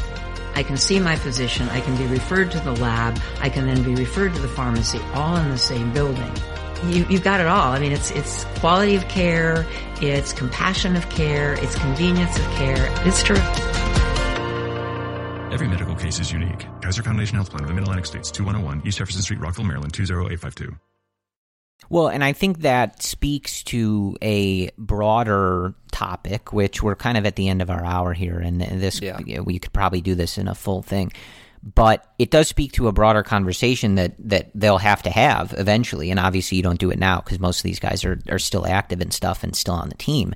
I 0.54 0.62
can 0.62 0.76
see 0.76 0.98
my 0.98 1.16
physician, 1.16 1.68
I 1.70 1.80
can 1.80 1.96
be 1.96 2.06
referred 2.06 2.50
to 2.52 2.60
the 2.60 2.72
lab, 2.72 3.20
I 3.40 3.48
can 3.48 3.66
then 3.66 3.82
be 3.82 3.94
referred 3.94 4.34
to 4.34 4.40
the 4.40 4.48
pharmacy, 4.48 5.00
all 5.14 5.36
in 5.36 5.50
the 5.50 5.58
same 5.58 5.92
building. 5.92 6.32
You, 6.84 7.04
have 7.04 7.24
got 7.24 7.40
it 7.40 7.46
all. 7.46 7.72
I 7.72 7.80
mean, 7.80 7.92
it's, 7.92 8.10
it's 8.12 8.44
quality 8.60 8.94
of 8.94 9.06
care, 9.08 9.66
it's 10.00 10.32
compassion 10.32 10.96
of 10.96 11.08
care, 11.10 11.54
it's 11.54 11.76
convenience 11.76 12.36
of 12.38 12.44
care. 12.52 12.88
It's 13.06 13.22
terrific. 13.22 13.87
Every 15.50 15.66
medical 15.66 15.94
case 15.94 16.20
is 16.20 16.30
unique. 16.30 16.66
Kaiser 16.82 17.02
Foundation 17.02 17.36
Health 17.36 17.48
Plan 17.48 17.62
of 17.62 17.68
the 17.68 17.74
Mid-Atlantic 17.74 18.04
States, 18.04 18.30
2101 18.30 18.86
East 18.86 18.98
Jefferson 18.98 19.22
Street, 19.22 19.40
Rockville, 19.40 19.64
Maryland, 19.64 19.94
20852. 19.94 20.76
Well, 21.88 22.08
and 22.08 22.22
I 22.22 22.34
think 22.34 22.58
that 22.60 23.02
speaks 23.02 23.62
to 23.64 24.14
a 24.20 24.68
broader 24.76 25.74
topic, 25.90 26.52
which 26.52 26.82
we're 26.82 26.96
kind 26.96 27.16
of 27.16 27.24
at 27.24 27.36
the 27.36 27.48
end 27.48 27.62
of 27.62 27.70
our 27.70 27.82
hour 27.82 28.12
here, 28.12 28.38
and 28.38 28.60
this 28.60 29.00
yeah. 29.00 29.40
we 29.40 29.58
could 29.58 29.72
probably 29.72 30.02
do 30.02 30.14
this 30.14 30.36
in 30.36 30.48
a 30.48 30.54
full 30.54 30.82
thing. 30.82 31.12
But 31.62 32.06
it 32.18 32.30
does 32.30 32.46
speak 32.46 32.72
to 32.72 32.88
a 32.88 32.92
broader 32.92 33.22
conversation 33.22 33.94
that, 33.94 34.14
that 34.18 34.50
they'll 34.54 34.78
have 34.78 35.02
to 35.04 35.10
have 35.10 35.54
eventually. 35.56 36.10
And 36.10 36.20
obviously, 36.20 36.56
you 36.56 36.62
don't 36.62 36.78
do 36.78 36.90
it 36.90 36.98
now 36.98 37.20
because 37.20 37.40
most 37.40 37.60
of 37.60 37.62
these 37.64 37.80
guys 37.80 38.04
are, 38.04 38.20
are 38.28 38.38
still 38.38 38.66
active 38.66 39.00
and 39.00 39.12
stuff 39.12 39.42
and 39.42 39.56
still 39.56 39.74
on 39.74 39.88
the 39.88 39.96
team. 39.96 40.34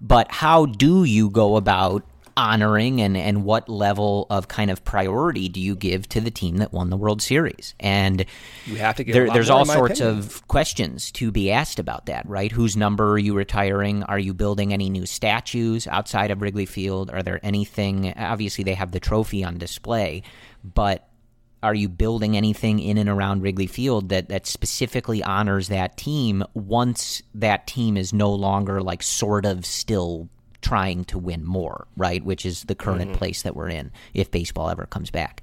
But 0.00 0.32
how 0.32 0.66
do 0.66 1.04
you 1.04 1.30
go 1.30 1.56
about 1.56 2.04
honoring 2.36 3.00
and, 3.00 3.16
and 3.16 3.44
what 3.44 3.68
level 3.68 4.26
of 4.30 4.48
kind 4.48 4.70
of 4.70 4.84
priority 4.84 5.48
do 5.48 5.60
you 5.60 5.76
give 5.76 6.08
to 6.10 6.20
the 6.20 6.30
team 6.30 6.56
that 6.58 6.72
won 6.72 6.90
the 6.90 6.96
World 6.96 7.22
Series? 7.22 7.74
And 7.80 8.24
you 8.66 8.76
have 8.76 8.96
to 8.96 9.04
there, 9.04 9.30
there's 9.30 9.50
all 9.50 9.64
sorts 9.64 10.00
of 10.00 10.46
questions 10.48 11.10
to 11.12 11.30
be 11.30 11.50
asked 11.50 11.78
about 11.78 12.06
that, 12.06 12.28
right? 12.28 12.50
Whose 12.50 12.76
number 12.76 13.12
are 13.12 13.18
you 13.18 13.34
retiring? 13.34 14.02
Are 14.04 14.18
you 14.18 14.34
building 14.34 14.72
any 14.72 14.90
new 14.90 15.06
statues 15.06 15.86
outside 15.86 16.30
of 16.30 16.42
Wrigley 16.42 16.66
Field? 16.66 17.10
Are 17.10 17.22
there 17.22 17.40
anything? 17.42 18.12
Obviously, 18.16 18.64
they 18.64 18.74
have 18.74 18.92
the 18.92 19.00
trophy 19.00 19.44
on 19.44 19.58
display, 19.58 20.22
but 20.62 21.08
are 21.64 21.74
you 21.74 21.88
building 21.88 22.36
anything 22.36 22.78
in 22.78 22.98
and 22.98 23.08
around 23.08 23.40
Wrigley 23.40 23.66
Field 23.66 24.10
that 24.10 24.28
that 24.28 24.46
specifically 24.46 25.22
honors 25.22 25.68
that 25.68 25.96
team 25.96 26.44
once 26.52 27.22
that 27.34 27.66
team 27.66 27.96
is 27.96 28.12
no 28.12 28.30
longer 28.30 28.82
like 28.82 29.02
sort 29.02 29.46
of 29.46 29.64
still 29.64 30.28
trying 30.64 31.04
to 31.04 31.18
win 31.18 31.44
more, 31.44 31.86
right? 31.96 32.24
Which 32.24 32.46
is 32.46 32.62
the 32.62 32.74
current 32.74 33.10
mm-hmm. 33.10 33.18
place 33.18 33.42
that 33.42 33.54
we're 33.54 33.68
in 33.68 33.92
if 34.14 34.30
baseball 34.30 34.70
ever 34.70 34.86
comes 34.86 35.10
back. 35.10 35.42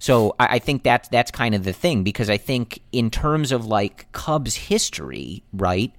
So 0.00 0.34
I, 0.38 0.56
I 0.56 0.58
think 0.58 0.82
that's 0.82 1.08
that's 1.08 1.30
kind 1.30 1.54
of 1.54 1.64
the 1.64 1.72
thing 1.72 2.02
because 2.02 2.28
I 2.28 2.36
think 2.36 2.80
in 2.92 3.10
terms 3.10 3.52
of 3.52 3.66
like 3.66 4.10
Cubs 4.12 4.54
history, 4.54 5.42
right? 5.52 5.92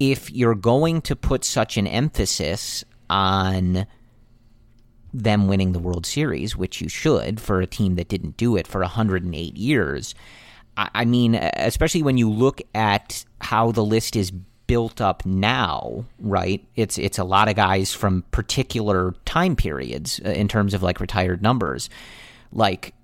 If 0.00 0.30
you're 0.30 0.54
going 0.54 1.02
to 1.02 1.16
put 1.16 1.44
such 1.44 1.76
an 1.76 1.86
emphasis 1.86 2.84
on 3.08 3.86
them 5.12 5.48
winning 5.48 5.72
the 5.72 5.78
World 5.78 6.06
Series, 6.06 6.56
which 6.56 6.80
you 6.80 6.88
should 6.88 7.40
for 7.40 7.60
a 7.60 7.66
team 7.66 7.96
that 7.96 8.08
didn't 8.08 8.36
do 8.36 8.56
it 8.56 8.66
for 8.66 8.80
108 8.80 9.56
years. 9.56 10.14
I 10.76 11.04
mean, 11.04 11.34
especially 11.34 12.02
when 12.02 12.16
you 12.16 12.30
look 12.30 12.62
at 12.74 13.24
how 13.40 13.72
the 13.72 13.84
list 13.84 14.16
is 14.16 14.32
built 14.70 15.00
up 15.00 15.26
now, 15.26 16.04
right? 16.20 16.64
It's 16.76 16.96
it's 16.96 17.18
a 17.18 17.24
lot 17.24 17.48
of 17.48 17.56
guys 17.56 17.92
from 17.92 18.22
particular 18.30 19.16
time 19.24 19.56
periods 19.56 20.20
uh, 20.24 20.28
in 20.28 20.46
terms 20.46 20.74
of 20.74 20.80
like 20.80 21.00
retired 21.00 21.42
numbers. 21.42 21.90
Like 22.52 22.94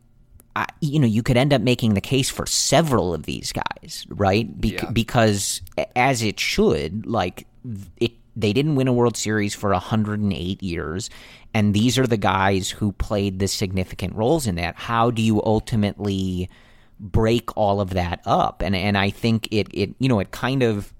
I, 0.55 0.67
you 0.81 1.01
know, 1.01 1.09
you 1.09 1.25
could 1.25 1.37
end 1.37 1.53
up 1.53 1.61
making 1.61 1.95
the 1.95 2.01
case 2.01 2.31
for 2.31 2.47
several 2.47 3.13
of 3.13 3.25
these 3.25 3.53
guys, 3.53 4.07
right? 4.09 4.61
Be- 4.61 4.75
yeah. 4.75 4.89
Because 4.93 5.61
as 5.97 6.23
it 6.23 6.39
should, 6.39 7.05
like 7.05 7.49
it 7.97 8.13
they 8.37 8.53
didn't 8.53 8.77
win 8.77 8.87
a 8.87 8.93
World 8.93 9.17
Series 9.17 9.53
for 9.53 9.71
108 9.71 10.63
years, 10.63 11.11
and 11.53 11.75
these 11.75 11.99
are 11.99 12.07
the 12.07 12.17
guys 12.17 12.71
who 12.71 12.93
played 12.93 13.41
the 13.41 13.49
significant 13.49 14.15
roles 14.15 14.47
in 14.47 14.55
that. 14.55 14.77
How 14.77 15.11
do 15.11 15.21
you 15.21 15.43
ultimately 15.43 16.49
break 17.01 17.57
all 17.57 17.81
of 17.81 17.91
that 17.91 18.21
up? 18.25 18.63
And 18.63 18.77
and 18.77 18.97
I 18.97 19.11
think 19.11 19.49
it 19.51 19.67
it 19.75 19.97
you 19.99 20.09
know 20.09 20.21
it 20.21 20.31
kind 20.31 20.63
of 20.63 20.93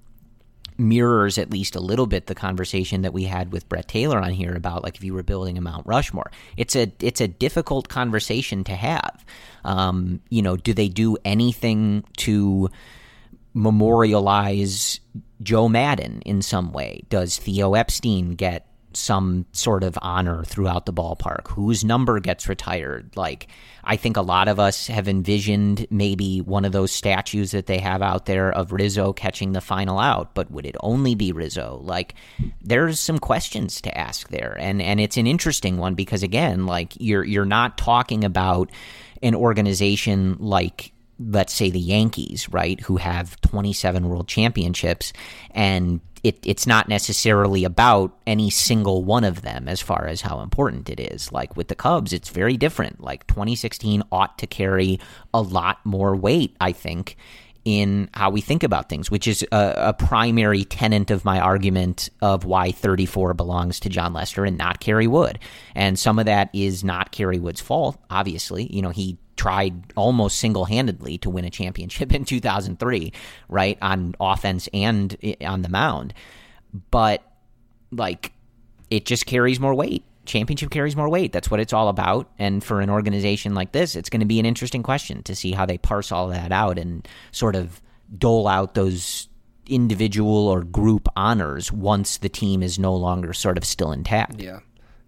mirrors 0.79 1.39
at 1.39 1.51
least 1.51 1.77
a 1.77 1.81
little 1.81 2.07
bit 2.07 2.27
the 2.27 2.35
conversation 2.35 3.03
that 3.03 3.13
we 3.13 3.25
had 3.25 3.53
with 3.53 3.69
Brett 3.69 3.89
Taylor 3.89 4.19
on 4.19 4.31
here 4.31 4.55
about 4.55 4.83
like 4.83 4.97
if 4.97 5.05
you 5.05 5.15
were 5.15 5.23
building 5.23 5.57
a 5.57 5.61
Mount 5.61 5.87
Rushmore. 5.87 6.31
It's 6.57 6.77
a 6.77 6.93
it's 7.01 7.21
a 7.21 7.29
difficult 7.29 7.89
conversation 7.89 8.65
to 8.65 8.75
have. 8.75 9.25
Um, 9.65 10.21
you 10.29 10.43
know, 10.43 10.57
do 10.57 10.73
they 10.73 10.89
do 10.89 11.17
anything 11.25 12.05
to 12.19 12.71
memorialize 13.55 15.01
Joe 15.43 15.69
Maddon 15.69 16.23
in 16.25 16.43
some 16.43 16.73
way? 16.73 17.03
Does 17.09 17.39
Theo 17.39 17.75
Epstein 17.75 18.35
get 18.35 18.67
some 18.97 19.47
sort 19.53 19.85
of 19.85 19.99
honor 20.03 20.45
throughout 20.45 20.87
the 20.87 20.93
ballpark? 20.93 21.49
Whose 21.49 21.85
number 21.85 22.19
gets 22.21 22.49
retired? 22.49 23.17
Like, 23.17 23.49
I 23.85 23.97
think 23.97 24.17
a 24.17 24.23
lot 24.23 24.49
of 24.49 24.59
us 24.59 24.87
have 24.89 25.07
envisioned 25.07 25.87
maybe 25.91 26.41
one 26.41 26.65
of 26.65 26.73
those 26.73 26.91
statues 26.91 27.53
that 27.53 27.67
they 27.67 27.79
have 27.79 28.03
out 28.03 28.27
there 28.27 28.51
of 28.51 28.73
Rizzo 28.73 29.13
catching 29.13 29.53
the 29.53 29.61
final 29.61 29.99
out, 29.99 30.35
but 30.35 30.51
would 30.51 30.67
it 30.67 30.77
only 30.81 31.15
be 31.15 31.33
Rizzo? 31.33 31.81
Like, 31.83 32.15
there's 32.63 32.99
some 32.99 33.19
questions 33.19 33.81
to 33.83 33.97
ask 33.97 34.29
there, 34.29 34.57
and 34.59 34.83
and 34.83 35.01
it's 35.01 35.17
an 35.17 35.27
interesting 35.27 35.77
one 35.77 35.95
because 35.95 36.23
again, 36.23 36.67
like 36.67 36.95
you're 36.99 37.25
you're 37.25 37.45
not 37.45 37.79
talking 37.79 38.25
about 38.25 38.71
an 39.23 39.35
organization 39.35 40.37
like 40.39 40.93
let's 41.19 41.53
say 41.53 41.71
the 41.71 41.81
Yankees, 41.81 42.49
right, 42.51 42.81
who 42.81 42.97
have 42.97 43.41
27 43.41 44.09
world 44.09 44.29
championships, 44.29 45.13
and 45.53 46.01
it, 46.23 46.39
it's 46.45 46.67
not 46.67 46.89
necessarily 46.89 47.65
about 47.65 48.19
any 48.27 48.51
single 48.51 49.05
one 49.05 49.25
of 49.25 49.43
them 49.43 49.69
as 49.69 49.81
far 49.81 50.07
as 50.07 50.23
how 50.23 50.41
important 50.41 50.91
it 50.91 50.99
is. 50.99 51.31
Like 51.31 51.57
with 51.57 51.69
the 51.69 51.75
Cubs, 51.75 52.13
it's 52.13 52.31
very 52.31 52.57
different. 52.57 53.01
Like 53.01 53.27
2016 53.29 54.03
ought 54.11 54.37
to 54.39 54.47
carry 54.47 54.99
a 55.33 55.41
lot 55.41 55.79
more 55.85 56.17
weight, 56.17 56.57
I 56.61 56.73
think, 56.73 57.17
in 57.67 58.09
how 58.15 58.31
we 58.31 58.41
think 58.41 58.63
about 58.63 58.89
things, 58.89 59.11
which 59.11 59.27
is 59.27 59.45
a, 59.51 59.75
a, 59.77 59.93
primary 59.93 60.65
tenet 60.65 61.11
of 61.11 61.25
my 61.25 61.41
argument 61.41 62.09
of 62.23 62.45
why 62.45 62.71
34 62.71 63.35
belongs 63.35 63.81
to 63.81 63.89
Jon 63.89 64.13
Lester 64.13 64.45
and 64.45 64.57
not 64.57 64.79
Kerry 64.79 65.09
Wood. 65.09 65.41
And 65.75 65.99
some 65.99 66.21
of 66.21 66.27
that 66.27 66.49
is 66.53 66.85
not 66.85 67.11
Kerry 67.11 67.41
Wood's 67.41 67.61
fault, 67.61 68.01
obviously. 68.09 68.73
You 68.73 68.83
know, 68.83 68.91
he 68.91 69.19
tried 69.35 69.93
almost 69.97 70.39
single 70.39 70.65
handedly 70.65 71.19
to 71.19 71.29
win 71.29 71.45
a 71.45 71.51
championship 71.51 72.13
in 72.15 72.25
2003, 72.25 73.13
right? 73.49 73.79
On 73.83 74.15
offense 74.21 74.69
and 74.73 75.17
eh, 75.25 75.35
on 75.45 75.63
the 75.63 75.69
mound. 75.69 76.15
But, 76.93 77.25
like, 77.91 78.33
it 78.91 79.07
just 79.07 79.27
carries 79.27 79.59
more 79.59 79.75
weight. 79.75 80.05
Championship 80.27 80.71
carries 80.71 80.97
more 80.97 81.09
weight. 81.09 81.33
That's 81.33 81.51
what 81.51 81.61
it's 81.61 81.73
all 81.73 81.89
about. 81.89 82.31
And 82.39 82.63
for 82.63 82.81
an 82.81 82.91
organization 82.91 83.55
like 83.55 83.73
this, 83.73 83.97
it's 83.97 84.11
going 84.11 84.21
to 84.21 84.27
be 84.27 84.39
an 84.41 84.47
interesting 84.47 84.83
question 84.83 85.23
to 85.25 85.35
see 85.35 85.53
how 85.53 85.67
they 85.67 85.79
parse 85.79 86.13
all 86.13 86.29
that 86.29 86.53
out 86.53 86.79
and 86.79 87.07
sort 87.33 87.57
of 87.57 87.81
dole 88.17 88.47
out 88.49 88.75
those 88.75 89.29
individual 89.69 90.49
or 90.49 90.63
group 90.63 91.09
honors 91.17 91.73
once 91.73 92.19
the 92.19 92.29
team 92.29 92.63
is 92.63 92.79
no 92.79 92.95
longer 92.95 93.33
sort 93.33 93.59
of 93.59 93.65
still 93.65 93.93
intact. 93.93 94.41
Yeah. 94.41 94.61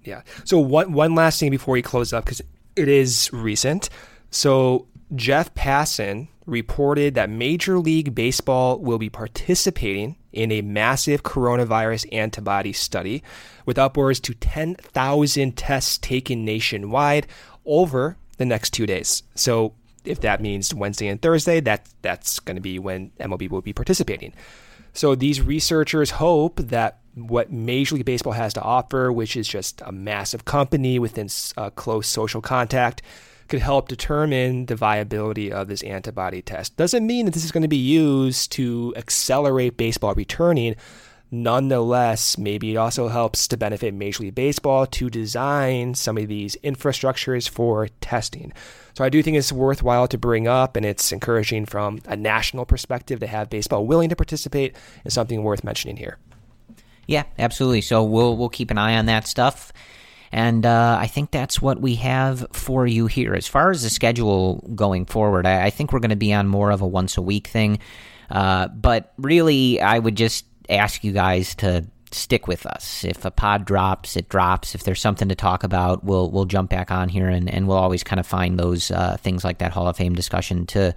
Yeah. 0.04 0.22
So 0.44 0.58
one 0.58 0.92
one 0.92 1.14
last 1.14 1.38
thing 1.38 1.50
before 1.50 1.72
we 1.72 1.82
close 1.82 2.12
up 2.12 2.24
because 2.24 2.40
it 2.76 2.88
is 2.88 3.30
recent. 3.32 3.90
So 4.30 4.86
Jeff 5.14 5.54
Passan 5.54 6.28
reported 6.46 7.14
that 7.14 7.30
Major 7.30 7.78
League 7.78 8.14
Baseball 8.14 8.78
will 8.78 8.98
be 8.98 9.10
participating 9.10 10.16
in 10.32 10.52
a 10.52 10.62
massive 10.62 11.22
coronavirus 11.22 12.12
antibody 12.12 12.72
study 12.72 13.22
with 13.66 13.78
upwards 13.78 14.20
to 14.20 14.34
10,000 14.34 15.56
tests 15.56 15.98
taken 15.98 16.44
nationwide 16.44 17.26
over 17.64 18.16
the 18.36 18.44
next 18.44 18.70
two 18.70 18.86
days. 18.86 19.22
So 19.34 19.74
if 20.04 20.20
that 20.20 20.40
means 20.40 20.74
Wednesday 20.74 21.08
and 21.08 21.20
Thursday, 21.20 21.60
that 21.60 21.88
that's 22.02 22.40
going 22.40 22.56
to 22.56 22.62
be 22.62 22.78
when 22.78 23.10
MLB 23.20 23.50
will 23.50 23.62
be 23.62 23.72
participating. 23.72 24.32
So 24.92 25.14
these 25.14 25.40
researchers 25.40 26.12
hope 26.12 26.56
that 26.56 26.98
what 27.14 27.52
Major 27.52 27.96
League 27.96 28.04
Baseball 28.04 28.32
has 28.32 28.54
to 28.54 28.62
offer, 28.62 29.12
which 29.12 29.36
is 29.36 29.48
just 29.48 29.82
a 29.84 29.92
massive 29.92 30.44
company 30.44 30.98
within 30.98 31.28
uh, 31.56 31.70
close 31.70 32.06
social 32.06 32.40
contact, 32.40 33.02
could 33.48 33.60
help 33.60 33.88
determine 33.88 34.66
the 34.66 34.76
viability 34.76 35.50
of 35.50 35.68
this 35.68 35.82
antibody 35.82 36.42
test. 36.42 36.76
Doesn't 36.76 37.06
mean 37.06 37.24
that 37.24 37.34
this 37.34 37.44
is 37.44 37.52
going 37.52 37.62
to 37.62 37.68
be 37.68 37.76
used 37.76 38.52
to 38.52 38.94
accelerate 38.96 39.76
baseball 39.76 40.14
returning. 40.14 40.76
Nonetheless, 41.30 42.38
maybe 42.38 42.72
it 42.72 42.76
also 42.76 43.08
helps 43.08 43.48
to 43.48 43.56
benefit 43.56 43.92
Major 43.92 44.22
League 44.22 44.34
Baseball 44.34 44.86
to 44.86 45.10
design 45.10 45.94
some 45.94 46.16
of 46.16 46.28
these 46.28 46.56
infrastructures 46.64 47.48
for 47.48 47.88
testing. 48.00 48.52
So 48.94 49.04
I 49.04 49.10
do 49.10 49.22
think 49.22 49.36
it's 49.36 49.52
worthwhile 49.52 50.08
to 50.08 50.18
bring 50.18 50.48
up, 50.48 50.74
and 50.74 50.86
it's 50.86 51.12
encouraging 51.12 51.66
from 51.66 52.00
a 52.06 52.16
national 52.16 52.64
perspective 52.64 53.20
to 53.20 53.26
have 53.26 53.50
baseball 53.50 53.86
willing 53.86 54.08
to 54.08 54.16
participate 54.16 54.74
is 55.04 55.12
something 55.12 55.42
worth 55.42 55.62
mentioning 55.62 55.98
here. 55.98 56.16
Yeah, 57.06 57.24
absolutely. 57.38 57.80
So 57.80 58.04
we'll 58.04 58.36
we'll 58.36 58.48
keep 58.48 58.70
an 58.70 58.78
eye 58.78 58.96
on 58.96 59.06
that 59.06 59.26
stuff. 59.26 59.72
And 60.32 60.66
uh, 60.66 60.98
I 61.00 61.06
think 61.06 61.30
that's 61.30 61.60
what 61.60 61.80
we 61.80 61.96
have 61.96 62.46
for 62.52 62.86
you 62.86 63.06
here. 63.06 63.34
As 63.34 63.46
far 63.46 63.70
as 63.70 63.82
the 63.82 63.90
schedule 63.90 64.56
going 64.74 65.06
forward, 65.06 65.46
I, 65.46 65.66
I 65.66 65.70
think 65.70 65.92
we're 65.92 66.00
going 66.00 66.10
to 66.10 66.16
be 66.16 66.32
on 66.32 66.46
more 66.46 66.70
of 66.70 66.82
a 66.82 66.86
once 66.86 67.16
a 67.16 67.22
week 67.22 67.46
thing. 67.46 67.78
Uh, 68.30 68.68
but 68.68 69.12
really, 69.16 69.80
I 69.80 69.98
would 69.98 70.16
just 70.16 70.44
ask 70.68 71.02
you 71.02 71.12
guys 71.12 71.54
to 71.56 71.86
stick 72.12 72.46
with 72.46 72.66
us. 72.66 73.04
If 73.04 73.24
a 73.24 73.30
pod 73.30 73.64
drops, 73.64 74.16
it 74.16 74.28
drops. 74.28 74.74
If 74.74 74.84
there's 74.84 75.00
something 75.00 75.28
to 75.28 75.34
talk 75.34 75.64
about, 75.64 76.04
we'll 76.04 76.30
we'll 76.30 76.44
jump 76.44 76.70
back 76.70 76.90
on 76.90 77.08
here, 77.08 77.28
and, 77.28 77.48
and 77.52 77.66
we'll 77.68 77.76
always 77.76 78.04
kind 78.04 78.20
of 78.20 78.26
find 78.26 78.58
those 78.58 78.90
uh, 78.90 79.16
things 79.18 79.44
like 79.44 79.58
that 79.58 79.72
Hall 79.72 79.88
of 79.88 79.96
Fame 79.96 80.14
discussion 80.14 80.66
to 80.66 80.94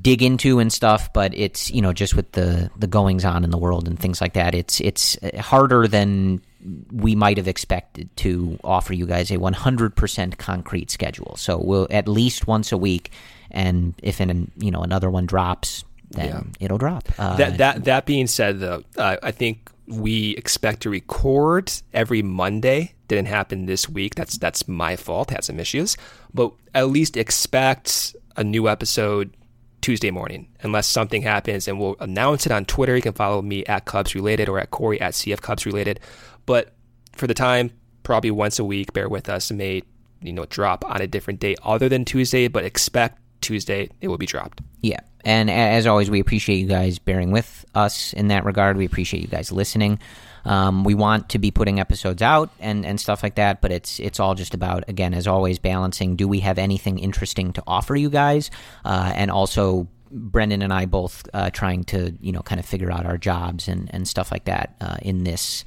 dig 0.00 0.22
into 0.22 0.60
and 0.60 0.72
stuff. 0.72 1.12
But 1.12 1.34
it's 1.34 1.70
you 1.70 1.82
know 1.82 1.92
just 1.92 2.14
with 2.14 2.32
the 2.32 2.70
the 2.76 2.86
goings 2.86 3.24
on 3.24 3.44
in 3.44 3.50
the 3.50 3.58
world 3.58 3.88
and 3.88 3.98
things 3.98 4.20
like 4.20 4.34
that, 4.34 4.54
it's 4.54 4.80
it's 4.80 5.16
harder 5.38 5.86
than 5.86 6.42
we 6.92 7.14
might 7.14 7.36
have 7.36 7.48
expected 7.48 8.14
to 8.16 8.58
offer 8.62 8.92
you 8.92 9.06
guys 9.06 9.30
a 9.30 9.38
100% 9.38 10.38
concrete 10.38 10.90
schedule. 10.90 11.36
So 11.36 11.58
we'll 11.58 11.86
at 11.90 12.06
least 12.06 12.46
once 12.46 12.72
a 12.72 12.76
week, 12.76 13.12
and 13.50 13.94
if 14.02 14.20
an, 14.20 14.50
you 14.58 14.70
know 14.70 14.82
another 14.82 15.10
one 15.10 15.26
drops, 15.26 15.84
then 16.10 16.28
yeah. 16.28 16.64
it'll 16.64 16.78
drop. 16.78 17.08
Uh, 17.18 17.36
that 17.36 17.58
that 17.58 17.84
that 17.84 18.06
being 18.06 18.26
said, 18.26 18.60
though, 18.60 18.82
uh, 18.96 19.16
I 19.22 19.30
think 19.30 19.70
we 19.86 20.36
expect 20.36 20.82
to 20.82 20.90
record 20.90 21.72
every 21.92 22.22
Monday. 22.22 22.94
Didn't 23.08 23.28
happen 23.28 23.66
this 23.66 23.88
week. 23.88 24.14
That's 24.14 24.38
that's 24.38 24.68
my 24.68 24.96
fault. 24.96 25.30
Had 25.30 25.44
some 25.44 25.58
issues, 25.58 25.96
but 26.32 26.52
at 26.74 26.88
least 26.88 27.16
expect 27.16 28.14
a 28.36 28.44
new 28.44 28.68
episode 28.68 29.34
Tuesday 29.80 30.10
morning, 30.10 30.46
unless 30.62 30.86
something 30.86 31.22
happens, 31.22 31.66
and 31.66 31.80
we'll 31.80 31.96
announce 32.00 32.46
it 32.46 32.52
on 32.52 32.64
Twitter. 32.64 32.94
You 32.94 33.02
can 33.02 33.12
follow 33.12 33.40
me 33.42 33.64
at 33.66 33.84
Cubs 33.86 34.14
Related 34.14 34.48
or 34.48 34.58
at 34.60 34.70
Corey 34.70 35.00
at 35.00 35.14
CF 35.14 35.40
Cubs 35.40 35.64
Related. 35.64 36.00
But 36.46 36.74
for 37.12 37.26
the 37.26 37.34
time, 37.34 37.70
probably 38.02 38.30
once 38.30 38.58
a 38.58 38.64
week. 38.64 38.92
Bear 38.92 39.08
with 39.08 39.28
us. 39.28 39.50
It 39.50 39.54
may 39.54 39.82
you 40.22 40.32
know 40.32 40.44
drop 40.46 40.84
on 40.84 41.00
a 41.00 41.06
different 41.06 41.40
day 41.40 41.56
other 41.62 41.88
than 41.88 42.04
Tuesday, 42.04 42.48
but 42.48 42.64
expect 42.64 43.20
Tuesday 43.40 43.88
it 44.00 44.08
will 44.08 44.18
be 44.18 44.26
dropped. 44.26 44.60
Yeah. 44.80 45.00
And 45.24 45.50
as 45.50 45.86
always, 45.86 46.10
we 46.10 46.20
appreciate 46.20 46.56
you 46.56 46.66
guys 46.66 46.98
bearing 46.98 47.30
with 47.30 47.64
us 47.74 48.14
in 48.14 48.28
that 48.28 48.44
regard. 48.44 48.76
We 48.76 48.86
appreciate 48.86 49.22
you 49.22 49.28
guys 49.28 49.52
listening. 49.52 49.98
Um, 50.46 50.84
we 50.84 50.94
want 50.94 51.28
to 51.30 51.38
be 51.38 51.50
putting 51.50 51.78
episodes 51.78 52.22
out 52.22 52.48
and, 52.58 52.86
and 52.86 52.98
stuff 52.98 53.22
like 53.22 53.34
that, 53.34 53.60
but 53.60 53.70
it's 53.70 54.00
it's 54.00 54.18
all 54.18 54.34
just 54.34 54.54
about 54.54 54.88
again, 54.88 55.12
as 55.12 55.26
always, 55.26 55.58
balancing. 55.58 56.16
Do 56.16 56.26
we 56.26 56.40
have 56.40 56.58
anything 56.58 56.98
interesting 56.98 57.52
to 57.52 57.62
offer 57.66 57.94
you 57.94 58.08
guys, 58.08 58.50
uh, 58.84 59.12
and 59.14 59.30
also 59.30 59.86
Brendan 60.10 60.62
and 60.62 60.72
I 60.72 60.86
both 60.86 61.28
uh, 61.34 61.50
trying 61.50 61.84
to 61.84 62.16
you 62.20 62.32
know 62.32 62.40
kind 62.40 62.58
of 62.58 62.64
figure 62.64 62.90
out 62.90 63.04
our 63.04 63.18
jobs 63.18 63.68
and 63.68 63.92
and 63.92 64.08
stuff 64.08 64.32
like 64.32 64.44
that 64.44 64.74
uh, 64.80 64.96
in 65.02 65.24
this 65.24 65.64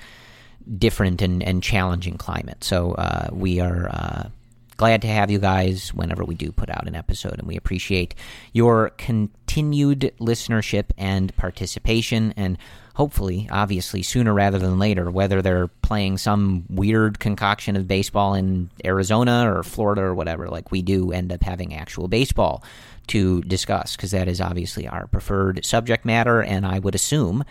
different 0.77 1.22
and, 1.22 1.44
and 1.44 1.61
challenging 1.61 2.18
climate. 2.18 2.64
So 2.64 2.94
uh, 2.94 3.30
we 3.31 3.60
are 3.60 3.90
uh, 3.90 4.30
glad 4.77 5.02
to 5.02 5.07
have 5.07 5.30
you 5.30 5.40
guys 5.40 5.94
whenever 5.94 6.23
we 6.23 6.35
do 6.35 6.52
put 6.52 6.69
out 6.69 6.88
an 6.88 6.95
episode, 6.95 7.40
and 7.40 7.48
we 7.48 7.56
appreciate 7.56 8.15
your 8.52 8.90
continued 8.91 10.14
listenership 10.19 10.85
and 10.98 11.35
participation. 11.35 12.34
And 12.35 12.57
hopefully, 12.95 13.48
obviously, 13.52 14.03
sooner 14.03 14.34
rather 14.34 14.60
than 14.60 14.80
later, 14.80 15.10
whether 15.10 15.41
they're 15.41 15.68
playing 15.68 16.18
some 16.18 16.65
weird 16.69 17.19
concoction 17.19 17.76
of 17.76 17.88
baseball 17.88 18.34
in 18.34 18.69
Arizona 18.84 19.52
or 19.52 19.64
Florida 19.64 20.02
or 20.02 20.15
whatever, 20.15 20.48
like 20.48 20.72
we 20.72 20.81
do 20.81 21.11
end 21.11 21.31
up 21.31 21.44
having 21.44 21.73
actual 21.73 22.07
baseball 22.07 22.64
to 23.07 23.41
discuss 23.41 23.95
because 23.95 24.11
that 24.11 24.27
is 24.27 24.40
obviously 24.40 24.88
our 24.88 25.07
preferred 25.07 25.64
subject 25.65 26.06
matter, 26.06 26.41
and 26.41 26.65
I 26.65 26.80
would 26.80 26.95
assume 26.95 27.44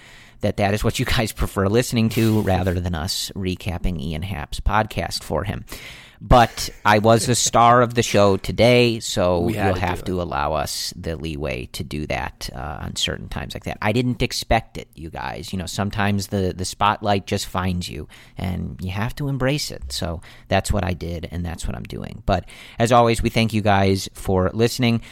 that 0.43 0.59
that 0.59 0.75
is 0.75 0.85
what 0.85 0.99
you 0.99 1.05
guys 1.17 1.33
prefer 1.33 1.67
listening 1.67 2.11
to 2.11 2.43
rather 2.43 2.79
than 2.79 2.95
us 2.95 3.33
recapping 3.35 4.01
Ian 4.01 4.23
Happ's 4.23 4.61
podcast 4.61 5.25
for 5.25 5.45
him. 5.45 5.65
But 6.25 6.71
I 6.85 7.01
was 7.01 7.27
the 7.27 7.35
star 7.35 7.83
of 7.83 7.95
the 7.95 8.03
show 8.05 8.37
today, 8.37 9.01
so 9.01 9.49
you'll 9.49 9.75
have 9.75 10.05
to 10.05 10.23
allow 10.23 10.53
us 10.53 10.95
the 10.95 11.17
leeway 11.17 11.67
to 11.73 11.83
do 11.83 12.07
that 12.07 12.49
uh, 12.55 12.79
on 12.81 12.95
certain 12.95 13.29
times 13.29 13.55
like 13.55 13.65
that. 13.65 13.79
I 13.83 13.91
didn't 13.91 14.23
expect 14.23 14.79
it, 14.79 14.87
you 14.95 15.11
guys. 15.11 15.53
You 15.53 15.59
know, 15.59 15.67
sometimes 15.67 16.29
the, 16.29 16.55
the 16.57 16.65
spotlight 16.65 17.27
just 17.27 17.47
finds 17.47 17.89
you, 17.89 18.07
and 18.39 18.79
you 18.81 18.93
have 18.93 19.17
to 19.17 19.27
embrace 19.27 19.73
it. 19.73 19.93
So 19.93 20.21
that's 20.47 20.71
what 20.71 20.85
I 20.85 20.93
did, 20.93 21.27
and 21.33 21.45
that's 21.45 21.67
what 21.67 21.75
I'm 21.75 21.83
doing. 21.83 22.23
But 22.25 22.45
as 22.79 22.93
always, 22.93 23.21
we 23.21 23.29
thank 23.29 23.53
you 23.53 23.61
guys 23.61 24.09
for 24.15 24.49
listening 24.55 25.03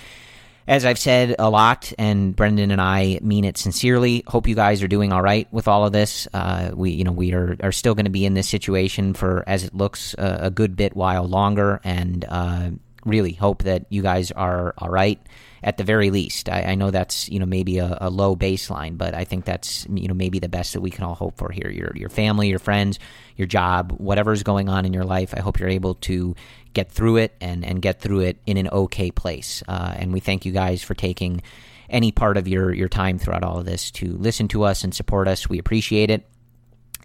as 0.70 0.84
I've 0.84 1.00
said 1.00 1.34
a 1.36 1.50
lot, 1.50 1.92
and 1.98 2.34
Brendan 2.34 2.70
and 2.70 2.80
I 2.80 3.18
mean 3.22 3.44
it 3.44 3.58
sincerely. 3.58 4.22
Hope 4.28 4.46
you 4.46 4.54
guys 4.54 4.84
are 4.84 4.88
doing 4.88 5.12
all 5.12 5.20
right 5.20 5.52
with 5.52 5.66
all 5.66 5.84
of 5.84 5.92
this. 5.92 6.28
Uh, 6.32 6.70
we, 6.72 6.92
you 6.92 7.02
know, 7.02 7.10
we 7.10 7.34
are, 7.34 7.56
are 7.60 7.72
still 7.72 7.96
going 7.96 8.04
to 8.04 8.10
be 8.10 8.24
in 8.24 8.34
this 8.34 8.48
situation 8.48 9.12
for, 9.12 9.42
as 9.48 9.64
it 9.64 9.74
looks, 9.74 10.14
uh, 10.14 10.38
a 10.40 10.48
good 10.48 10.76
bit 10.76 10.94
while 10.94 11.24
longer, 11.24 11.80
and 11.82 12.24
uh, 12.28 12.70
really 13.04 13.32
hope 13.32 13.62
that 13.64 13.86
you 13.88 14.02
guys 14.02 14.30
are 14.30 14.74
all 14.78 14.90
right 14.90 15.20
at 15.62 15.76
the 15.76 15.84
very 15.84 16.10
least. 16.10 16.48
I, 16.48 16.62
I 16.62 16.74
know 16.74 16.90
that's 16.90 17.28
you 17.28 17.38
know 17.38 17.46
maybe 17.46 17.78
a, 17.78 17.98
a, 18.00 18.10
low 18.10 18.36
baseline, 18.36 18.96
but 18.96 19.14
I 19.14 19.24
think 19.24 19.44
that's 19.44 19.86
you 19.90 20.08
know 20.08 20.14
maybe 20.14 20.38
the 20.38 20.48
best 20.48 20.72
that 20.72 20.80
we 20.80 20.90
can 20.90 21.04
all 21.04 21.14
hope 21.14 21.36
for 21.36 21.50
here. 21.50 21.70
Your 21.70 21.92
your 21.94 22.08
family, 22.08 22.48
your 22.48 22.58
friends, 22.58 22.98
your 23.36 23.46
job, 23.46 23.92
whatever's 23.98 24.42
going 24.42 24.68
on 24.68 24.84
in 24.84 24.92
your 24.92 25.04
life. 25.04 25.34
I 25.36 25.40
hope 25.40 25.58
you're 25.58 25.68
able 25.68 25.94
to 25.96 26.34
get 26.72 26.90
through 26.90 27.16
it 27.18 27.34
and 27.40 27.64
and 27.64 27.82
get 27.82 28.00
through 28.00 28.20
it 28.20 28.38
in 28.46 28.56
an 28.56 28.68
okay 28.68 29.10
place. 29.10 29.62
Uh, 29.68 29.94
and 29.96 30.12
we 30.12 30.20
thank 30.20 30.44
you 30.44 30.52
guys 30.52 30.82
for 30.82 30.94
taking 30.94 31.42
any 31.88 32.12
part 32.12 32.36
of 32.36 32.46
your 32.46 32.72
your 32.72 32.88
time 32.88 33.18
throughout 33.18 33.42
all 33.42 33.58
of 33.58 33.66
this 33.66 33.90
to 33.90 34.16
listen 34.16 34.48
to 34.48 34.62
us 34.62 34.84
and 34.84 34.94
support 34.94 35.28
us. 35.28 35.48
We 35.48 35.58
appreciate 35.58 36.10
it 36.10 36.29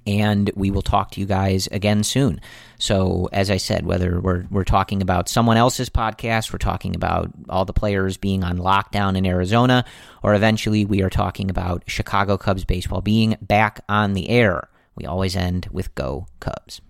and 0.06 0.52
we 0.56 0.72
will 0.72 0.82
talk 0.82 1.11
to 1.11 1.19
you 1.19 1.26
guys 1.26 1.68
again 1.68 2.03
soon. 2.03 2.40
So, 2.77 3.30
as 3.32 3.49
I 3.49 3.57
said, 3.57 3.86
whether 3.86 4.19
we're 4.19 4.45
we're 4.52 4.64
talking 4.64 5.02
about 5.02 5.30
someone 5.30 5.57
else's 5.57 5.90
podcast, 5.90 6.52
we're 6.52 6.60
talking 6.60 6.95
about 6.95 7.32
all 7.49 7.65
the 7.65 7.73
players 7.73 8.18
being 8.18 8.44
on 8.44 8.57
lockdown 8.57 9.18
in 9.18 9.26
Arizona, 9.26 9.86
or 10.23 10.36
eventually 10.36 10.86
we 10.86 11.02
are 11.02 11.10
talking 11.10 11.49
about 11.49 11.84
Chicago 11.88 12.38
Cubs 12.38 12.65
baseball 12.65 13.02
being 13.02 13.38
back 13.41 13.82
on 13.90 14.14
the 14.14 14.30
air. 14.30 14.69
We 14.95 15.06
always 15.06 15.36
end 15.36 15.68
with 15.72 15.94
"Go 15.95 16.27
Cubs." 16.40 16.82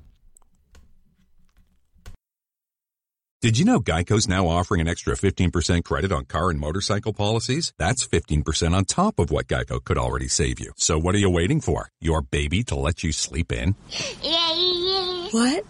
Did 3.46 3.60
you 3.60 3.66
know 3.66 3.80
Geico's 3.80 4.28
now 4.28 4.48
offering 4.48 4.82
an 4.82 4.88
extra 4.88 5.14
15% 5.14 5.84
credit 5.84 6.12
on 6.12 6.26
car 6.26 6.50
and 6.50 6.60
motorcycle 6.60 7.14
policies? 7.14 7.74
That's 7.78 8.08
15% 8.08 8.74
on 8.74 8.86
top 8.86 9.20
of 9.20 9.30
what 9.30 9.46
Geico 9.46 9.84
could 9.84 10.00
already 10.00 10.28
save 10.28 10.60
you. 10.60 10.74
So 10.78 10.98
what 10.98 11.14
are 11.14 11.20
you 11.20 11.30
waiting 11.30 11.62
for? 11.62 11.92
Your 12.02 12.24
baby 12.24 12.64
to 12.64 12.76
let 12.76 13.04
you 13.04 13.12
sleep 13.12 13.52
in? 13.52 13.76
What? 15.30 15.64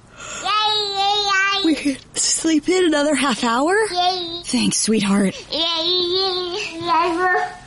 We 1.65 1.73
could 1.73 1.97
sleep 2.15 2.69
in 2.69 2.85
another 2.85 3.15
half 3.15 3.43
hour? 3.43 3.73
Yay. 3.91 4.41
Thanks, 4.43 4.77
sweetheart. 4.77 5.33
Yay. 5.51 6.79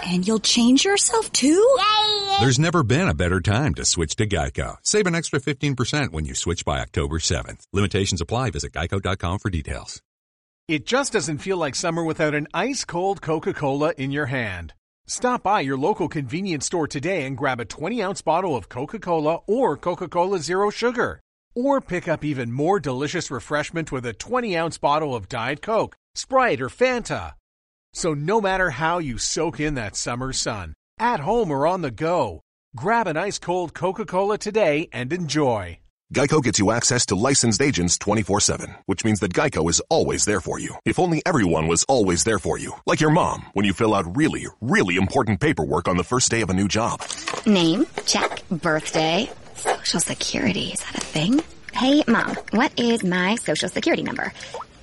And 0.06 0.26
you'll 0.26 0.38
change 0.38 0.84
yourself 0.84 1.32
too? 1.32 1.76
Yay. 1.78 2.36
There's 2.38 2.60
never 2.60 2.84
been 2.84 3.08
a 3.08 3.14
better 3.14 3.40
time 3.40 3.74
to 3.74 3.84
switch 3.84 4.14
to 4.16 4.26
Geico. 4.28 4.76
Save 4.84 5.08
an 5.08 5.16
extra 5.16 5.40
15% 5.40 6.12
when 6.12 6.24
you 6.24 6.36
switch 6.36 6.64
by 6.64 6.78
October 6.78 7.18
7th. 7.18 7.66
Limitations 7.72 8.20
apply. 8.20 8.50
Visit 8.50 8.72
geico.com 8.72 9.40
for 9.40 9.50
details. 9.50 10.00
It 10.68 10.86
just 10.86 11.12
doesn't 11.12 11.38
feel 11.38 11.56
like 11.56 11.74
summer 11.74 12.04
without 12.04 12.36
an 12.36 12.46
ice 12.54 12.84
cold 12.84 13.20
Coca 13.20 13.52
Cola 13.52 13.94
in 13.98 14.12
your 14.12 14.26
hand. 14.26 14.74
Stop 15.08 15.42
by 15.42 15.60
your 15.60 15.76
local 15.76 16.08
convenience 16.08 16.66
store 16.66 16.86
today 16.86 17.26
and 17.26 17.36
grab 17.36 17.58
a 17.58 17.64
20 17.64 18.00
ounce 18.00 18.22
bottle 18.22 18.54
of 18.54 18.68
Coca 18.68 19.00
Cola 19.00 19.40
or 19.48 19.76
Coca 19.76 20.06
Cola 20.06 20.38
Zero 20.38 20.70
Sugar. 20.70 21.20
Or 21.58 21.80
pick 21.80 22.06
up 22.06 22.24
even 22.24 22.52
more 22.52 22.78
delicious 22.78 23.32
refreshment 23.32 23.90
with 23.90 24.06
a 24.06 24.12
20 24.12 24.56
ounce 24.56 24.78
bottle 24.78 25.16
of 25.16 25.28
Diet 25.28 25.60
Coke, 25.60 25.96
Sprite, 26.14 26.60
or 26.60 26.68
Fanta. 26.68 27.32
So, 27.92 28.14
no 28.14 28.40
matter 28.40 28.70
how 28.70 28.98
you 28.98 29.18
soak 29.18 29.58
in 29.58 29.74
that 29.74 29.96
summer 29.96 30.32
sun, 30.32 30.74
at 31.00 31.18
home 31.18 31.50
or 31.50 31.66
on 31.66 31.82
the 31.82 31.90
go, 31.90 32.42
grab 32.76 33.08
an 33.08 33.16
ice 33.16 33.40
cold 33.40 33.74
Coca 33.74 34.04
Cola 34.04 34.38
today 34.38 34.88
and 34.92 35.12
enjoy. 35.12 35.80
Geico 36.14 36.40
gets 36.42 36.58
you 36.58 36.70
access 36.70 37.04
to 37.06 37.16
licensed 37.16 37.60
agents 37.60 37.98
24 37.98 38.40
7, 38.40 38.74
which 38.86 39.04
means 39.04 39.18
that 39.18 39.34
Geico 39.34 39.68
is 39.68 39.82
always 39.90 40.24
there 40.26 40.40
for 40.40 40.60
you. 40.60 40.76
If 40.84 41.00
only 41.00 41.22
everyone 41.26 41.66
was 41.66 41.84
always 41.88 42.22
there 42.22 42.38
for 42.38 42.56
you. 42.56 42.72
Like 42.86 43.00
your 43.00 43.10
mom, 43.10 43.46
when 43.52 43.66
you 43.66 43.72
fill 43.72 43.96
out 43.96 44.16
really, 44.16 44.46
really 44.60 44.94
important 44.94 45.40
paperwork 45.40 45.88
on 45.88 45.96
the 45.96 46.04
first 46.04 46.30
day 46.30 46.40
of 46.40 46.50
a 46.50 46.54
new 46.54 46.68
job. 46.68 47.02
Name, 47.46 47.84
check, 48.06 48.42
birthday, 48.48 49.28
social 49.58 50.00
security. 50.00 50.70
Is 50.72 50.80
that 50.80 50.96
a 50.96 51.00
thing? 51.00 51.42
Hey, 51.72 52.02
mom, 52.08 52.34
what 52.50 52.72
is 52.78 53.04
my 53.04 53.36
social 53.36 53.68
security 53.68 54.02
number? 54.02 54.32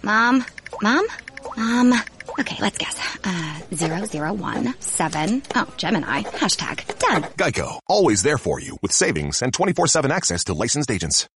Mom, 0.03 0.45
mom, 0.81 1.05
mom. 1.57 1.93
Okay, 2.39 2.57
let's 2.59 2.77
guess. 2.77 2.99
Uh, 3.23 3.59
zero 3.73 4.05
zero 4.05 4.33
one 4.33 4.73
seven. 4.79 5.41
Oh, 5.55 5.67
Gemini. 5.77 6.23
Hashtag 6.23 6.99
done. 6.99 7.23
Geico, 7.37 7.79
always 7.87 8.23
there 8.23 8.37
for 8.37 8.59
you 8.59 8.77
with 8.81 8.91
savings 8.91 9.41
and 9.41 9.53
24 9.53 9.87
7 9.87 10.11
access 10.11 10.43
to 10.45 10.53
licensed 10.53 10.91
agents. 10.91 11.27